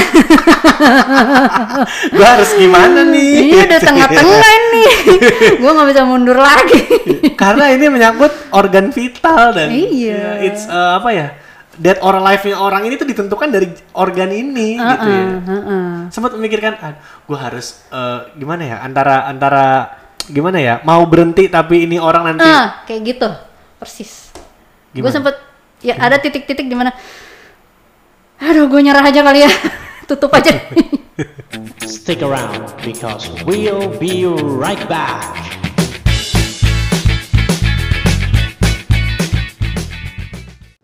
Gue 2.09 2.25
harus 2.25 2.51
gimana 2.57 3.05
nih? 3.05 3.33
ini 3.53 3.57
udah 3.61 3.81
tengah-tengah 3.81 4.57
nih. 4.73 4.93
gue 5.61 5.71
nggak 5.71 5.89
bisa 5.93 6.03
mundur 6.09 6.39
lagi. 6.41 6.81
Karena 7.43 7.69
ini 7.69 7.93
menyangkut 7.93 8.33
organ 8.51 8.89
vital 8.91 9.53
dan 9.53 9.69
Iya. 9.69 10.41
ya, 10.41 10.49
it's 10.49 10.65
uh, 10.65 10.97
apa 10.97 11.09
ya? 11.13 11.27
Dead 11.75 11.99
or 12.01 12.17
alive 12.17 12.47
orang 12.55 12.87
ini 12.87 12.95
tuh 12.95 13.05
ditentukan 13.05 13.51
dari 13.51 13.67
organ 13.93 14.31
ini 14.31 14.79
gitu 14.79 15.09
ya. 15.11 15.25
Heeh, 15.27 15.43
heeh. 15.43 15.87
Sempat 16.09 16.33
memikirkan, 16.39 16.73
ah, 16.79 16.95
gue 17.21 17.39
harus 17.39 17.83
uh, 17.91 18.31
gimana 18.33 18.63
ya? 18.63 18.77
Antara 18.81 19.27
antara 19.27 19.91
gimana 20.25 20.63
ya? 20.63 20.81
Mau 20.81 21.03
berhenti 21.05 21.51
tapi 21.51 21.85
ini 21.85 21.99
orang 21.99 22.31
nanti 22.31 22.47
Ah, 22.47 22.87
kayak 22.87 23.01
gitu, 23.05 23.29
persis. 23.77 24.31
Gue 24.95 25.03
Gimana? 25.03 25.13
sempet, 25.13 25.35
ya 25.83 25.99
ada 25.99 26.17
titik-titik 26.17 26.65
di 26.65 26.77
mana, 26.79 26.95
aduh 28.41 28.67
gue 28.67 28.81
nyerah 28.83 29.05
aja 29.07 29.21
kali 29.23 29.45
ya, 29.47 29.51
tutup 30.09 30.35
aja. 30.35 30.53
Stick 31.87 32.21
around 32.21 32.75
because 32.83 33.31
we'll 33.47 33.89
be 33.99 34.27
right 34.27 34.81
back. 34.91 35.23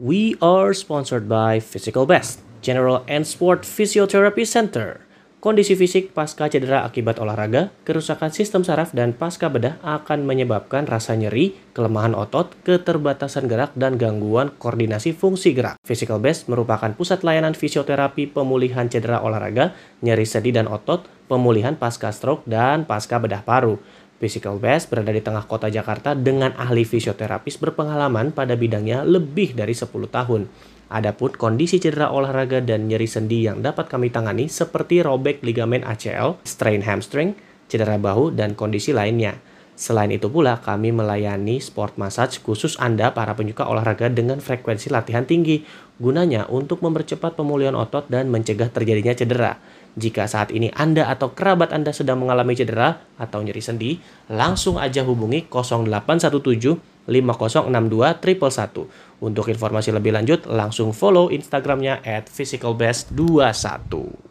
We 0.01 0.35
are 0.41 0.73
sponsored 0.73 1.29
by 1.29 1.61
Physical 1.61 2.07
Best, 2.07 2.41
General 2.63 3.05
and 3.07 3.27
Sport 3.27 3.63
Physiotherapy 3.63 4.47
Center. 4.47 5.05
Kondisi 5.41 5.73
fisik 5.73 6.13
pasca 6.13 6.53
cedera 6.53 6.85
akibat 6.85 7.17
olahraga, 7.17 7.73
kerusakan 7.89 8.29
sistem 8.29 8.61
saraf 8.61 8.93
dan 8.93 9.17
pasca 9.17 9.49
bedah 9.49 9.81
akan 9.81 10.29
menyebabkan 10.29 10.85
rasa 10.85 11.17
nyeri, 11.17 11.57
kelemahan 11.73 12.13
otot, 12.13 12.53
keterbatasan 12.61 13.49
gerak, 13.49 13.73
dan 13.73 13.97
gangguan 13.97 14.53
koordinasi 14.61 15.17
fungsi 15.17 15.57
gerak. 15.57 15.81
Physical 15.81 16.21
Best 16.21 16.53
merupakan 16.53 16.93
pusat 16.93 17.25
layanan 17.25 17.57
fisioterapi 17.57 18.29
pemulihan 18.37 18.85
cedera 18.93 19.25
olahraga, 19.25 19.73
nyeri 20.05 20.29
sendi 20.29 20.53
dan 20.53 20.69
otot, 20.69 21.09
pemulihan 21.25 21.73
pasca 21.73 22.13
stroke, 22.13 22.45
dan 22.45 22.85
pasca 22.85 23.17
bedah 23.17 23.41
paru. 23.41 23.81
Physical 24.21 24.61
Best 24.61 24.93
berada 24.93 25.09
di 25.09 25.25
tengah 25.25 25.49
kota 25.49 25.73
Jakarta 25.73 26.13
dengan 26.13 26.53
ahli 26.53 26.85
fisioterapis 26.85 27.57
berpengalaman 27.57 28.37
pada 28.37 28.61
bidangnya 28.61 29.09
lebih 29.09 29.57
dari 29.57 29.73
10 29.73 29.89
tahun. 29.89 30.53
Adapun 30.91 31.31
kondisi 31.39 31.79
cedera 31.79 32.11
olahraga 32.11 32.59
dan 32.59 32.91
nyeri 32.91 33.07
sendi 33.07 33.47
yang 33.47 33.63
dapat 33.63 33.87
kami 33.87 34.11
tangani 34.11 34.51
seperti 34.51 35.07
robek 35.07 35.39
ligamen 35.47 35.87
ACL, 35.87 36.43
strain 36.43 36.83
hamstring, 36.83 37.39
cedera 37.71 37.95
bahu, 37.95 38.35
dan 38.35 38.59
kondisi 38.59 38.91
lainnya. 38.91 39.39
Selain 39.79 40.11
itu 40.11 40.27
pula, 40.29 40.59
kami 40.61 40.91
melayani 40.91 41.63
sport 41.63 41.95
massage 41.97 42.43
khusus 42.43 42.77
Anda 42.77 43.15
para 43.15 43.33
penyuka 43.39 43.65
olahraga 43.65 44.11
dengan 44.11 44.43
frekuensi 44.43 44.91
latihan 44.93 45.25
tinggi, 45.25 45.65
gunanya 45.97 46.51
untuk 46.51 46.83
mempercepat 46.85 47.39
pemulihan 47.39 47.73
otot 47.79 48.11
dan 48.11 48.27
mencegah 48.29 48.69
terjadinya 48.69 49.15
cedera. 49.17 49.63
Jika 49.95 50.27
saat 50.27 50.53
ini 50.53 50.75
Anda 50.75 51.07
atau 51.07 51.33
kerabat 51.33 51.73
Anda 51.73 51.95
sedang 51.95 52.21
mengalami 52.21 52.59
cedera 52.59 52.99
atau 53.17 53.41
nyeri 53.41 53.63
sendi, 53.63 53.91
langsung 54.29 54.77
aja 54.77 55.07
hubungi 55.07 55.47
0817 55.49 57.00
5062 57.11 58.23
111. 58.23 58.87
Untuk 59.21 59.51
informasi 59.51 59.91
lebih 59.91 60.15
lanjut, 60.15 60.47
langsung 60.47 60.95
follow 60.95 61.29
Instagramnya 61.29 62.07
at 62.07 62.31
physicalbest21. 62.31 64.31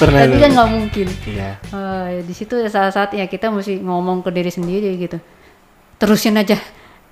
pernah 0.00 0.24
Tapi 0.24 0.36
kan 0.40 0.50
nggak 0.56 0.70
mungkin. 0.72 1.06
Iya. 1.28 1.50
Eh, 1.60 2.08
di 2.24 2.32
situ 2.32 2.56
saat 2.72 2.96
saat 2.96 3.12
ya 3.12 3.28
kita 3.28 3.52
mesti 3.52 3.84
ngomong 3.84 4.24
ke 4.24 4.32
diri 4.32 4.48
sendiri 4.48 4.96
gitu. 4.96 5.20
Terusin 6.00 6.40
aja, 6.40 6.56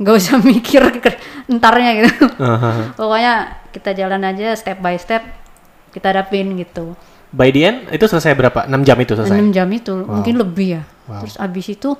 nggak 0.00 0.14
usah 0.16 0.40
mikir 0.48 0.80
ke 1.04 1.12
entarnya 1.52 1.90
gitu. 2.00 2.24
Aha. 2.40 2.96
Pokoknya 2.96 3.57
kita 3.74 3.92
jalan 3.94 4.22
aja 4.24 4.56
step 4.56 4.80
by 4.80 4.96
step, 4.96 5.22
kita 5.92 6.12
hadapin 6.12 6.56
gitu. 6.56 6.96
By 7.28 7.52
the 7.52 7.62
end 7.64 7.78
itu 7.92 8.08
selesai 8.08 8.32
berapa? 8.32 8.64
6 8.64 8.88
jam 8.88 8.96
itu 9.00 9.12
selesai. 9.12 9.36
6 9.36 9.52
jam 9.52 9.68
itu 9.68 9.92
mungkin 10.04 10.34
lebih 10.40 10.80
ya. 10.80 10.82
Wow. 11.04 11.24
Terus 11.24 11.36
abis 11.36 11.66
itu, 11.76 11.90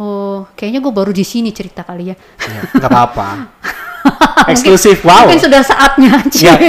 oh 0.00 0.48
kayaknya 0.56 0.80
gue 0.80 0.92
baru 0.92 1.12
di 1.12 1.24
sini 1.24 1.52
cerita 1.52 1.84
kali 1.84 2.12
ya. 2.12 2.16
Ya, 2.48 2.60
nggak 2.80 2.88
apa-apa. 2.88 3.28
Eksklusif. 4.52 5.04
Wow. 5.04 5.28
Mungkin 5.28 5.40
sudah 5.40 5.62
saatnya. 5.64 6.24
Ya. 6.36 6.54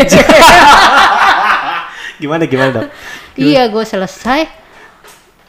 Gimana 2.22 2.46
gimana 2.46 2.70
dok? 2.70 2.86
iya 3.40 3.66
gue 3.72 3.82
selesai. 3.82 4.46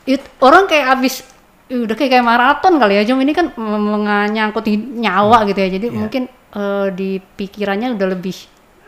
It, 0.08 0.22
orang 0.40 0.64
kayak 0.66 0.98
abis 0.98 1.22
udah 1.68 1.94
kayak 1.94 2.18
kayak 2.18 2.26
maraton 2.26 2.80
kali 2.80 2.96
ya. 2.96 3.02
Cuma 3.04 3.20
ini 3.26 3.36
kan 3.36 3.52
menyangkut 3.58 4.64
nyawa 4.72 5.44
gitu 5.50 5.58
ya. 5.60 5.68
Jadi 5.68 5.86
Iya. 5.92 5.94
mungkin 5.94 6.22
eh, 6.32 6.86
di 6.94 7.20
pikirannya 7.20 7.92
udah 7.96 8.08
lebih 8.16 8.36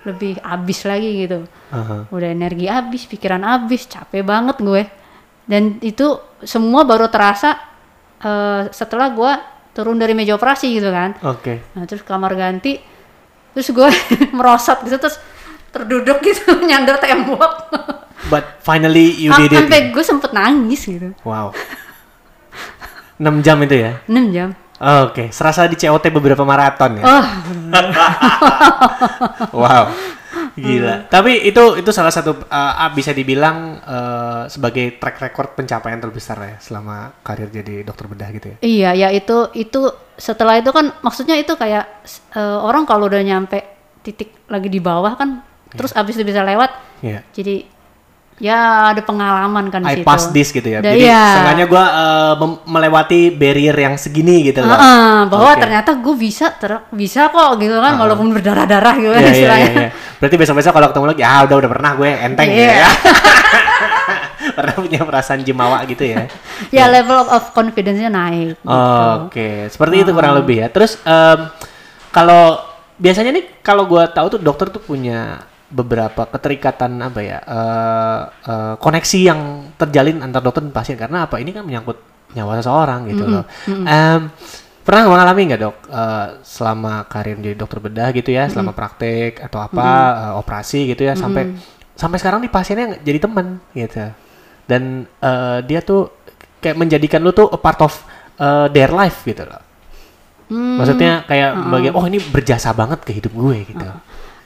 lebih 0.04 0.38
abis 0.44 0.84
lagi 0.84 1.10
gitu. 1.24 1.48
Aha. 1.72 2.08
Udah 2.12 2.28
energi 2.28 2.68
habis, 2.68 3.08
pikiran 3.08 3.42
habis, 3.42 3.88
capek 3.88 4.24
banget 4.24 4.60
gue. 4.60 4.82
Dan 5.44 5.80
itu 5.80 6.20
semua 6.44 6.84
baru 6.84 7.08
terasa 7.08 7.56
eh, 8.20 8.68
setelah 8.72 9.12
gue 9.12 9.32
turun 9.74 9.98
dari 9.98 10.12
meja 10.14 10.36
operasi 10.36 10.70
gitu 10.76 10.88
kan. 10.92 11.16
Oke. 11.24 11.74
Nah 11.74 11.84
terus 11.88 12.04
kamar 12.06 12.36
ganti, 12.36 12.78
terus 13.56 13.68
gue 13.72 13.88
merosot 14.36 14.84
gitu 14.86 14.96
terus 15.00 15.18
terduduk 15.74 16.22
gitu 16.22 16.54
nyandar 16.68 17.00
tembok. 17.02 17.72
But 18.30 18.62
finally 18.64 19.12
you 19.20 19.34
did 19.36 19.52
it. 19.52 19.58
Sampai 19.66 19.92
gue 19.92 20.04
sempet 20.04 20.30
nangis 20.32 20.86
gitu. 20.86 21.12
Wow. 21.26 21.52
6 23.14 23.46
jam 23.46 23.58
itu 23.62 23.74
ya? 23.78 23.92
6 24.10 24.34
jam. 24.34 24.50
Oke, 24.84 25.32
serasa 25.32 25.64
di 25.64 25.74
COT 25.74 26.12
beberapa 26.12 26.44
maraton 26.44 27.00
ya. 27.00 27.02
Oh, 27.02 27.24
Wow. 29.54 29.84
Gila. 30.54 31.10
Tapi 31.10 31.50
itu 31.50 31.74
itu 31.74 31.90
salah 31.90 32.14
satu 32.14 32.46
uh, 32.46 32.86
bisa 32.94 33.10
dibilang 33.10 33.74
uh, 33.82 34.42
sebagai 34.46 35.02
track 35.02 35.18
record 35.18 35.50
pencapaian 35.58 35.98
terbesar 35.98 36.38
ya 36.38 36.54
selama 36.62 37.10
karir 37.26 37.50
jadi 37.50 37.82
dokter 37.82 38.06
bedah 38.06 38.28
gitu 38.30 38.46
ya. 38.54 38.56
iya 38.62 38.90
ya 38.94 39.08
itu 39.10 39.50
itu 39.56 39.90
setelah 40.14 40.54
itu 40.54 40.70
kan 40.70 40.94
maksudnya 41.02 41.34
itu 41.34 41.58
kayak 41.58 42.06
eh, 42.38 42.58
orang 42.62 42.86
kalau 42.86 43.10
udah 43.10 43.18
nyampe 43.18 43.66
titik 44.06 44.46
lagi 44.46 44.70
di 44.70 44.78
bawah 44.78 45.18
kan 45.18 45.42
terus 45.74 45.90
abis 45.90 46.14
itu 46.14 46.22
bisa 46.22 46.46
lewat 46.46 46.70
Iya. 47.02 47.26
jadi 47.34 47.66
ya 48.36 48.90
ada 48.90 48.98
pengalaman 48.98 49.70
kan 49.70 49.80
I 49.82 49.94
di 49.94 50.02
situ. 50.02 50.06
pass 50.06 50.26
this 50.28 50.50
gitu 50.50 50.66
ya. 50.66 50.82
Da- 50.82 50.90
Jadi 50.90 51.06
iya. 51.06 51.22
seenggaknya 51.38 51.66
gue 51.66 51.84
melewati 52.66 53.20
barrier 53.30 53.76
yang 53.76 53.94
segini 53.94 54.42
gitu 54.44 54.58
loh. 54.60 54.74
Heeh, 54.74 55.30
bahwa 55.30 55.50
Oke. 55.52 55.62
ternyata 55.62 55.90
gue 55.94 56.14
bisa 56.14 56.50
ter 56.50 56.82
bisa 56.90 57.28
kok 57.28 57.56
gitu 57.56 57.78
kan 57.78 57.94
walaupun 57.94 58.30
berdarah-darah 58.30 58.94
gitu 58.96 59.12
kan 59.12 59.20
Iya, 59.20 59.24
iya, 59.24 59.34
istilahnya. 59.34 59.70
iya, 59.70 59.80
iya. 59.80 59.90
Berarti 60.18 60.36
besok-besok 60.36 60.72
kalau 60.72 60.88
ketemu 60.90 61.06
lagi, 61.08 61.22
ah 61.22 61.40
udah 61.42 61.56
udah 61.56 61.70
pernah 61.70 61.90
gue 61.94 62.10
enteng 62.10 62.48
Iya. 62.50 62.72
ya. 62.74 62.88
pernah 64.56 64.74
punya 64.76 65.00
perasaan 65.00 65.40
jemawa 65.40 65.78
gitu 65.84 66.04
ya. 66.04 66.28
Ya 66.68 66.84
level 66.86 67.24
of, 67.24 67.50
confidence-nya 67.50 68.10
naik. 68.10 68.58
gitu. 68.58 68.68
Oke, 69.24 69.48
seperti 69.68 70.02
itu 70.02 70.10
kurang 70.10 70.34
lebih 70.36 70.60
ya. 70.60 70.68
Terus 70.68 70.98
em, 71.00 71.48
kalau 72.10 72.60
biasanya 72.94 73.30
nih 73.30 73.44
kalau 73.60 73.86
gua 73.86 74.06
tahu 74.06 74.36
tuh 74.36 74.40
dokter 74.40 74.68
tuh 74.68 74.78
punya 74.78 75.42
beberapa 75.74 76.22
keterikatan 76.30 77.02
apa 77.02 77.18
ya 77.18 77.38
eh, 77.42 78.20
eh, 78.46 78.74
koneksi 78.78 79.18
yang 79.18 79.40
terjalin 79.74 80.22
antar 80.22 80.38
dokter 80.38 80.62
dan 80.62 80.70
pasien. 80.70 80.94
Karena 80.94 81.26
apa? 81.26 81.42
Ini 81.42 81.50
kan 81.50 81.66
menyangkut 81.66 81.98
nyawa 82.38 82.62
seseorang 82.62 83.10
gitu 83.10 83.24
loh. 83.26 83.44
Em, 83.66 84.30
pernah 84.86 85.02
mengalami 85.10 85.40
nggak 85.50 85.60
dok? 85.60 85.76
Eh, 85.90 86.26
selama 86.46 87.02
karir 87.10 87.34
menjadi 87.34 87.56
dokter 87.58 87.78
bedah 87.82 88.08
gitu 88.14 88.30
ya, 88.30 88.46
selama 88.46 88.70
praktek 88.70 89.42
atau 89.42 89.58
apa 89.58 89.86
eh, 90.14 90.32
operasi 90.38 90.94
gitu 90.94 91.02
ya 91.02 91.18
sampai 91.18 91.50
sampai 91.94 92.18
sekarang 92.22 92.38
nih 92.46 92.52
pasiennya 92.54 92.86
jadi 93.02 93.18
teman 93.18 93.58
gitu. 93.74 94.14
Dan 94.70 95.10
eh, 95.10 95.58
dia 95.66 95.82
tuh 95.82 96.14
kayak 96.62 96.78
menjadikan 96.78 97.18
lu 97.20 97.34
tuh 97.34 97.50
a 97.50 97.58
part 97.58 97.82
of 97.82 97.92
eh, 98.38 98.66
their 98.70 98.94
life 98.94 99.26
gitu 99.26 99.42
loh. 99.42 99.62
Hmm, 100.44 100.76
Maksudnya 100.76 101.24
kayak 101.24 101.56
bagian 101.72 101.92
oh 101.96 102.04
ini 102.04 102.20
berjasa 102.20 102.70
banget 102.76 103.00
ke 103.00 103.16
hidup 103.16 103.32
gue 103.32 103.64
gitu. 103.64 103.88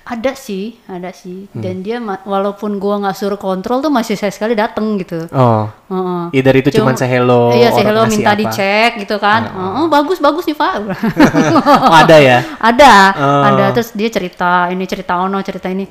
Ada 0.08 0.32
sih, 0.32 0.72
ada 0.88 1.12
sih. 1.12 1.44
Hmm. 1.52 1.60
Dan 1.60 1.84
dia 1.84 2.00
walaupun 2.00 2.80
gua 2.80 2.96
nggak 2.96 3.12
suruh 3.12 3.36
kontrol 3.36 3.78
tuh 3.78 3.92
masih 3.92 4.16
saya 4.16 4.32
sekali 4.32 4.56
dateng 4.56 4.96
gitu. 4.96 5.28
Oh, 5.28 5.68
Heeh. 5.92 6.22
either 6.32 6.54
itu 6.56 6.72
cuma 6.72 6.96
Cuma- 6.96 6.96
say 6.96 7.12
hello, 7.12 7.52
Iya, 7.52 7.68
saya 7.76 7.92
hello 7.92 8.08
minta 8.08 8.32
apa. 8.32 8.40
dicek 8.40 8.90
gitu 9.04 9.20
kan. 9.20 9.52
Oh, 9.52 9.84
bagus 9.86 10.16
bagus 10.18 10.48
nih 10.48 10.56
Pak. 10.56 10.72
Oh, 11.84 11.92
ada 11.92 12.16
ya. 12.16 12.40
ada, 12.56 12.92
Oh. 13.14 13.42
ada 13.44 13.64
terus 13.70 13.92
dia 13.92 14.08
cerita 14.08 14.72
ini 14.72 14.88
cerita 14.88 15.20
ono 15.20 15.36
cerita 15.44 15.68
ini. 15.68 15.84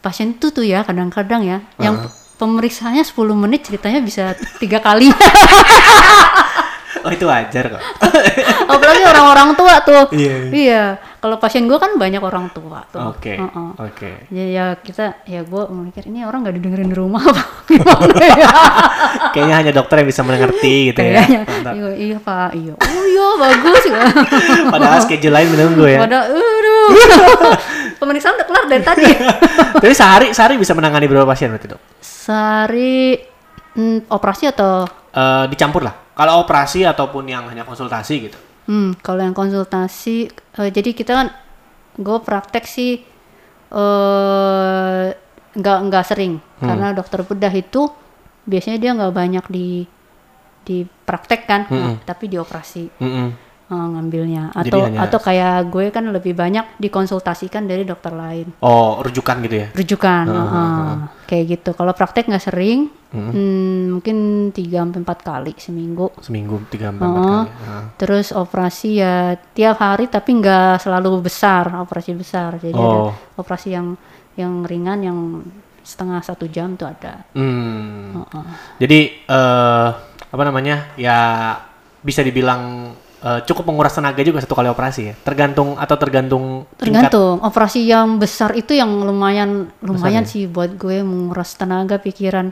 Pasien 0.00 0.32
tuh 0.34 0.48
tuh 0.48 0.64
ya 0.64 0.80
kadang-kadang 0.80 1.44
ya 1.44 1.58
yang 1.76 2.08
pemeriksaannya 2.38 3.02
10 3.02 3.12
menit 3.36 3.66
ceritanya 3.66 4.00
bisa 4.00 4.32
tiga 4.56 4.80
kali. 4.80 5.12
Oh 7.04 7.12
itu 7.12 7.24
wajar 7.24 7.64
kok. 7.68 7.82
Apalagi 8.72 9.04
orang-orang 9.04 9.52
tua 9.54 9.74
tuh. 9.84 10.04
Iya. 10.10 10.36
Iya. 10.48 10.84
Kalau 11.18 11.36
pasien 11.36 11.66
gue 11.66 11.76
kan 11.76 11.94
banyak 11.94 12.18
orang 12.18 12.48
tua 12.50 12.80
tuh. 12.88 13.12
Oke. 13.12 13.36
Heeh. 13.36 13.68
Oke. 13.76 14.10
Ya, 14.30 14.44
ya 14.48 14.64
kita 14.74 15.20
ya 15.24 15.44
gue 15.44 15.62
mikir 15.68 16.08
ini 16.08 16.24
orang 16.24 16.46
nggak 16.46 16.56
didengerin 16.56 16.88
di 16.88 16.96
rumah 16.96 17.20
apa 17.20 17.42
gimana 17.68 18.24
ya? 18.24 18.48
Kayaknya 19.34 19.54
hanya 19.58 19.72
dokter 19.72 20.00
yang 20.00 20.08
bisa 20.08 20.22
mengerti 20.22 20.74
gitu 20.90 21.00
ya. 21.00 21.20
Kayaknya 21.20 21.40
iya, 21.76 21.88
iya 21.94 22.16
pak 22.18 22.50
iya 22.56 22.72
oh 22.72 23.04
iya 23.04 23.26
bagus 23.36 23.82
Padahal 24.72 24.98
schedule 25.04 25.34
lain 25.34 25.48
menunggu 25.52 25.84
ya. 25.84 25.98
Padahal 26.00 26.24
aduh 26.32 26.88
pemeriksaan 27.98 28.38
udah 28.38 28.46
kelar 28.46 28.64
dari 28.64 28.82
tadi 28.86 29.04
Tapi 29.76 29.92
sehari 29.92 30.26
sehari 30.32 30.54
bisa 30.56 30.72
menangani 30.72 31.04
berapa 31.04 31.26
pasien 31.26 31.52
berarti 31.52 31.68
dok? 31.68 31.80
sehari 32.00 33.18
hmm, 33.74 34.08
operasi 34.08 34.48
atau 34.48 34.86
Eh, 35.08 35.44
dicampur 35.50 35.82
lah. 35.82 35.94
Kalau 36.18 36.42
operasi 36.42 36.82
ataupun 36.82 37.24
yang 37.24 37.46
hanya 37.46 37.62
konsultasi 37.62 38.14
gitu. 38.20 38.38
hmm, 38.66 38.98
kalau 38.98 39.22
yang 39.22 39.32
konsultasi 39.32 40.26
eh, 40.28 40.68
jadi 40.68 40.90
kita 40.92 41.12
kan 41.14 41.28
gue 41.96 42.18
praktek 42.20 42.66
sih 42.66 43.00
eh 43.70 45.06
nggak 45.54 45.78
nggak 45.84 46.04
sering 46.04 46.34
Hmm. 46.58 46.68
karena 46.68 46.90
dokter 46.90 47.22
bedah 47.22 47.50
itu 47.50 47.86
biasanya 48.44 48.76
dia 48.76 48.90
nggak 48.92 49.14
banyak 49.14 49.44
di 49.46 49.86
dipraktekkan 50.64 51.60
Hmm. 51.64 51.94
tapi 52.02 52.26
dioperasi 52.26 52.90
Mm-mm. 52.98 53.28
Eh, 53.68 53.86
ngambilnya 53.88 54.44
Jadi 54.54 54.64
atau 54.66 54.80
hanya- 54.82 55.00
atau 55.02 55.18
kayak 55.18 55.68
gue 55.68 55.84
kan 55.88 56.04
lebih 56.06 56.32
banyak 56.32 56.64
dikonsultasikan 56.78 57.64
dari 57.64 57.82
dokter 57.82 58.10
lain 58.10 58.56
Oh 58.58 58.98
rujukan 58.98 59.36
gitu 59.40 59.56
ya? 59.58 59.68
rujukan 59.70 60.24
heeh. 60.24 60.88
kayak 61.24 61.44
gitu 61.50 61.70
kalau 61.72 61.92
praktek 61.92 62.26
nggak 62.26 62.42
sering 62.42 62.88
Hmm. 63.08 63.32
hmm, 63.32 63.80
mungkin 63.90 64.16
3 64.50 64.84
sampai 64.84 65.00
empat 65.00 65.18
kali 65.22 65.52
seminggu 65.56 66.12
Seminggu 66.18 66.60
tiga 66.66 66.88
sampai 66.90 67.00
empat 67.02 67.24
kali. 67.24 67.48
Heeh. 67.48 67.82
terus 67.96 68.26
operasi 68.30 68.88
ya 68.94 69.14
tiap 69.50 69.76
hari 69.78 70.06
tapi 70.06 70.30
nggak 70.34 70.76
selalu 70.78 71.22
besar 71.22 71.72
operasi 71.74 72.12
besar 72.12 72.56
jadi 72.58 72.72
Oh. 72.74 73.08
ada 73.08 73.16
operasi 73.34 73.72
yang 73.72 73.96
yang 74.34 74.60
ringan 74.62 75.00
yang 75.02 75.18
setengah 75.80 76.20
satu 76.20 76.44
jam 76.46 76.72
tuh 76.74 76.84
ada 76.86 77.24
Hmm. 77.32 78.12
Heeh. 78.14 78.44
Jadi 78.78 78.98
eh 79.24 79.88
apa 80.28 80.42
namanya 80.42 80.92
ya 80.94 81.56
bisa 81.98 82.20
dibilang 82.20 82.92
eh, 83.20 83.38
cukup 83.42 83.64
menguras 83.64 83.90
tenaga 83.90 84.20
juga 84.20 84.38
satu 84.38 84.52
kali 84.52 84.66
operasi 84.66 85.00
ya. 85.04 85.12
Tergantung 85.18 85.74
atau 85.74 85.94
tergantung 85.94 86.64
tingkat- 86.74 87.10
tergantung 87.10 87.40
operasi 87.40 87.82
yang 87.82 88.16
besar 88.16 88.52
itu 88.52 88.72
yang 88.72 88.88
lumayan 89.00 89.68
lumayan 89.78 90.22
ya? 90.22 90.28
sih 90.28 90.44
buat 90.44 90.74
gue 90.74 91.00
menguras 91.00 91.52
tenaga 91.52 91.96
pikiran 91.96 92.50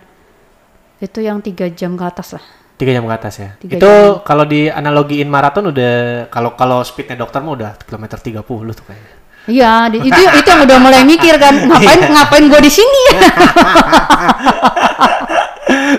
itu 0.97 1.21
yang 1.21 1.41
tiga 1.41 1.69
jam 1.69 1.93
ke 1.93 2.03
atas 2.03 2.33
lah 2.33 2.41
tiga 2.75 2.93
jam 2.93 3.03
ke 3.03 3.13
atas 3.15 3.35
ya. 3.37 3.49
Tiga 3.57 3.75
itu 3.75 3.91
kalau 4.21 4.45
di 4.45 4.67
analogiin 4.67 5.27
maraton 5.27 5.67
udah 5.67 5.93
kalau 6.29 6.53
kalau 6.53 6.81
speednya 6.81 7.17
dokter 7.17 7.41
mah 7.41 7.53
udah 7.53 7.71
kilometer 7.81 8.17
30 8.17 8.41
tuh 8.73 8.85
kayaknya. 8.85 9.13
Iya, 9.47 9.87
itu 9.95 10.11
itu 10.11 10.45
yang 10.45 10.61
udah 10.67 10.77
mulai 10.77 11.01
mikir 11.01 11.39
kan, 11.39 11.55
ngapain 11.63 11.97
Iya. 11.97 12.11
ngapain 12.11 12.45
gue 12.45 12.61
di 12.61 12.69
sini 12.69 13.01
ya? 13.07 13.15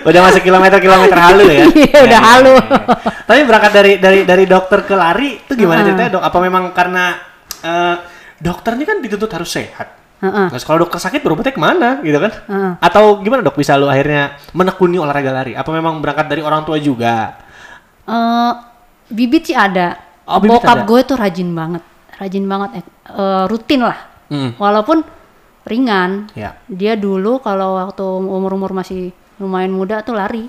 udah 0.03 0.21
masuk 0.23 0.41
kilometer-kilometer 0.41 1.17
halu 1.17 1.45
ya. 1.47 1.63
Iya, 1.87 1.99
udah 2.03 2.21
iya, 2.21 2.29
halu. 2.33 2.53
iya. 2.55 2.77
Tapi 3.23 3.39
berangkat 3.43 3.71
dari 3.71 3.91
dari 3.97 4.19
dari 4.23 4.45
dokter 4.45 4.83
ke 4.83 4.93
lari 4.93 5.39
itu 5.39 5.53
gimana 5.53 5.83
ceritanya 5.83 6.11
dok? 6.17 6.23
Apa 6.23 6.37
memang 6.39 6.63
karena 6.71 7.15
eh, 7.61 7.95
dokter 8.37 8.75
ini 8.75 8.85
kan 8.85 8.97
dituntut 8.99 9.31
harus 9.31 9.49
sehat? 9.49 9.87
Heeh. 10.17 10.47
Terus 10.49 10.65
kalau 10.65 10.81
dokter 10.81 10.97
sakit 10.97 11.21
berobatnya 11.21 11.53
ke 11.53 11.61
mana 11.61 11.89
gitu 12.01 12.17
kan? 12.17 12.31
Heeh. 12.33 12.71
Atau 12.81 13.21
gimana 13.21 13.45
dok 13.45 13.55
bisa 13.55 13.77
lu 13.77 13.85
akhirnya 13.85 14.35
menekuni 14.51 14.97
olahraga 14.97 15.29
lari? 15.29 15.53
Apa 15.53 15.69
memang 15.69 16.01
berangkat 16.01 16.25
dari 16.27 16.41
orang 16.41 16.65
tua 16.65 16.77
juga? 16.77 17.37
Eh, 18.07 18.51
bibit 19.11 19.45
sih 19.45 19.57
ada. 19.57 19.99
Oh, 20.25 20.41
bibit 20.41 20.59
Bokap 20.59 20.83
ada. 20.83 20.87
gue 20.87 21.01
tuh 21.05 21.15
rajin 21.15 21.49
banget, 21.51 21.83
rajin 22.17 22.43
banget, 22.43 22.69
eh, 22.81 22.85
eh, 23.13 23.43
rutin 23.47 23.81
lah. 23.85 23.99
Hmm. 24.27 24.51
Walaupun 24.59 25.05
ringan, 25.63 26.31
Ya. 26.31 26.55
dia 26.67 26.95
dulu 26.95 27.39
kalau 27.39 27.75
waktu 27.77 28.03
umur-umur 28.03 28.71
masih 28.71 29.11
lumayan 29.37 29.69
muda 29.69 30.01
tuh 30.01 30.13
lari. 30.13 30.45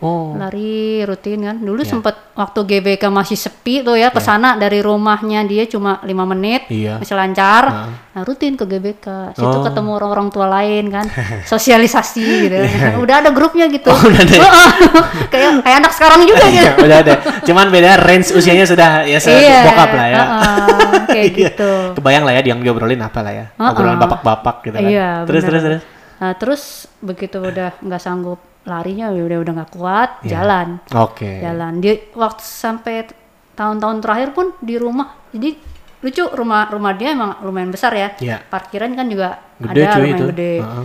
Oh. 0.00 0.32
lari 0.32 1.04
rutin 1.04 1.44
kan 1.44 1.60
dulu 1.60 1.84
Ya. 1.84 1.92
sempet 1.92 2.16
waktu 2.32 2.64
GBK 2.64 3.12
masih 3.12 3.36
sepi 3.36 3.84
tuh 3.84 4.00
ya 4.00 4.08
ke 4.08 4.16
sana 4.16 4.56
dari 4.56 4.80
rumahnya 4.80 5.44
dia 5.44 5.68
cuma 5.68 6.00
lima 6.00 6.24
menit 6.24 6.64
Iya. 6.72 6.96
masih 6.96 7.12
lancar 7.12 7.68
Heeh. 7.68 8.16
nah 8.16 8.22
rutin 8.24 8.56
ke 8.56 8.64
GBK 8.64 9.36
situ 9.36 9.44
Oh. 9.44 9.60
ketemu 9.60 9.90
orang-orang 9.92 10.32
tua 10.32 10.48
lain 10.48 10.88
kan 10.88 11.04
sosialisasi 11.52 12.24
gitu 12.40 12.56
udah 13.04 13.14
ada 13.20 13.28
grupnya 13.28 13.68
gitu 13.68 13.92
Oh, 13.92 14.00
udah 14.00 14.24
ada 14.24 14.34
ya? 14.34 14.48
Kayak 15.36 15.68
kayak 15.68 15.76
anak 15.78 15.92
sekarang 15.92 16.20
juga 16.24 16.44
Iya, 16.48 16.62
gitu 16.64 16.80
udah 16.80 16.98
ada. 16.98 17.12
Cuman 17.44 17.66
beda 17.68 17.90
range 18.00 18.32
usianya 18.32 18.64
sudah 18.64 19.04
ya 19.04 19.20
se 19.20 19.28
Iya, 19.28 19.68
bokap 19.68 19.90
lah 19.92 20.06
ya. 20.08 20.16
heeh, 20.16 20.66
kayak 21.06 21.26
Iya. 21.28 21.34
gitu 21.44 21.72
Kebayang 21.92 22.24
lah 22.24 22.32
ya 22.34 22.42
yang 22.46 22.64
diobrolin 22.64 22.98
apa 22.98 23.20
lah 23.20 23.32
ya. 23.36 23.44
Heeh. 23.52 23.68
Obrolan 23.68 24.00
bapak-bapak 24.00 24.64
gitu 24.64 24.76
kan. 24.76 24.88
Iya, 24.88 25.28
terus 25.28 25.44
bener. 25.44 25.50
terus 25.52 25.62
terus. 25.62 25.82
Nah 26.20 26.32
terus 26.32 26.62
begitu 27.00 27.40
udah 27.40 27.80
nggak 27.80 27.98
sanggup 27.98 28.36
larinya 28.62 29.08
udah 29.08 29.38
udah 29.40 29.52
nggak 29.56 29.72
kuat 29.72 30.10
Iya. 30.20 30.28
jalan 30.36 30.68
Oke. 30.92 31.40
jalan 31.40 31.80
di 31.80 31.90
waktu 32.12 32.42
sampai 32.42 33.08
tahun-tahun 33.50 33.98
terakhir 33.98 34.28
pun 34.30 34.52
di 34.58 34.76
rumah 34.76 35.16
jadi 35.30 35.56
lucu 36.00 36.24
rumah 36.26 36.68
rumah 36.68 36.92
dia 36.92 37.12
emang 37.12 37.40
lumayan 37.40 37.68
besar 37.68 37.92
ya 37.92 38.12
Iya. 38.16 38.40
parkiran 38.42 38.92
kan 38.92 39.06
juga 39.06 39.40
Gede 39.58 39.80
ada 39.80 39.96
lumayan 39.96 40.12
itu. 40.14 40.24
gede 40.28 40.52
Heeh. 40.60 40.84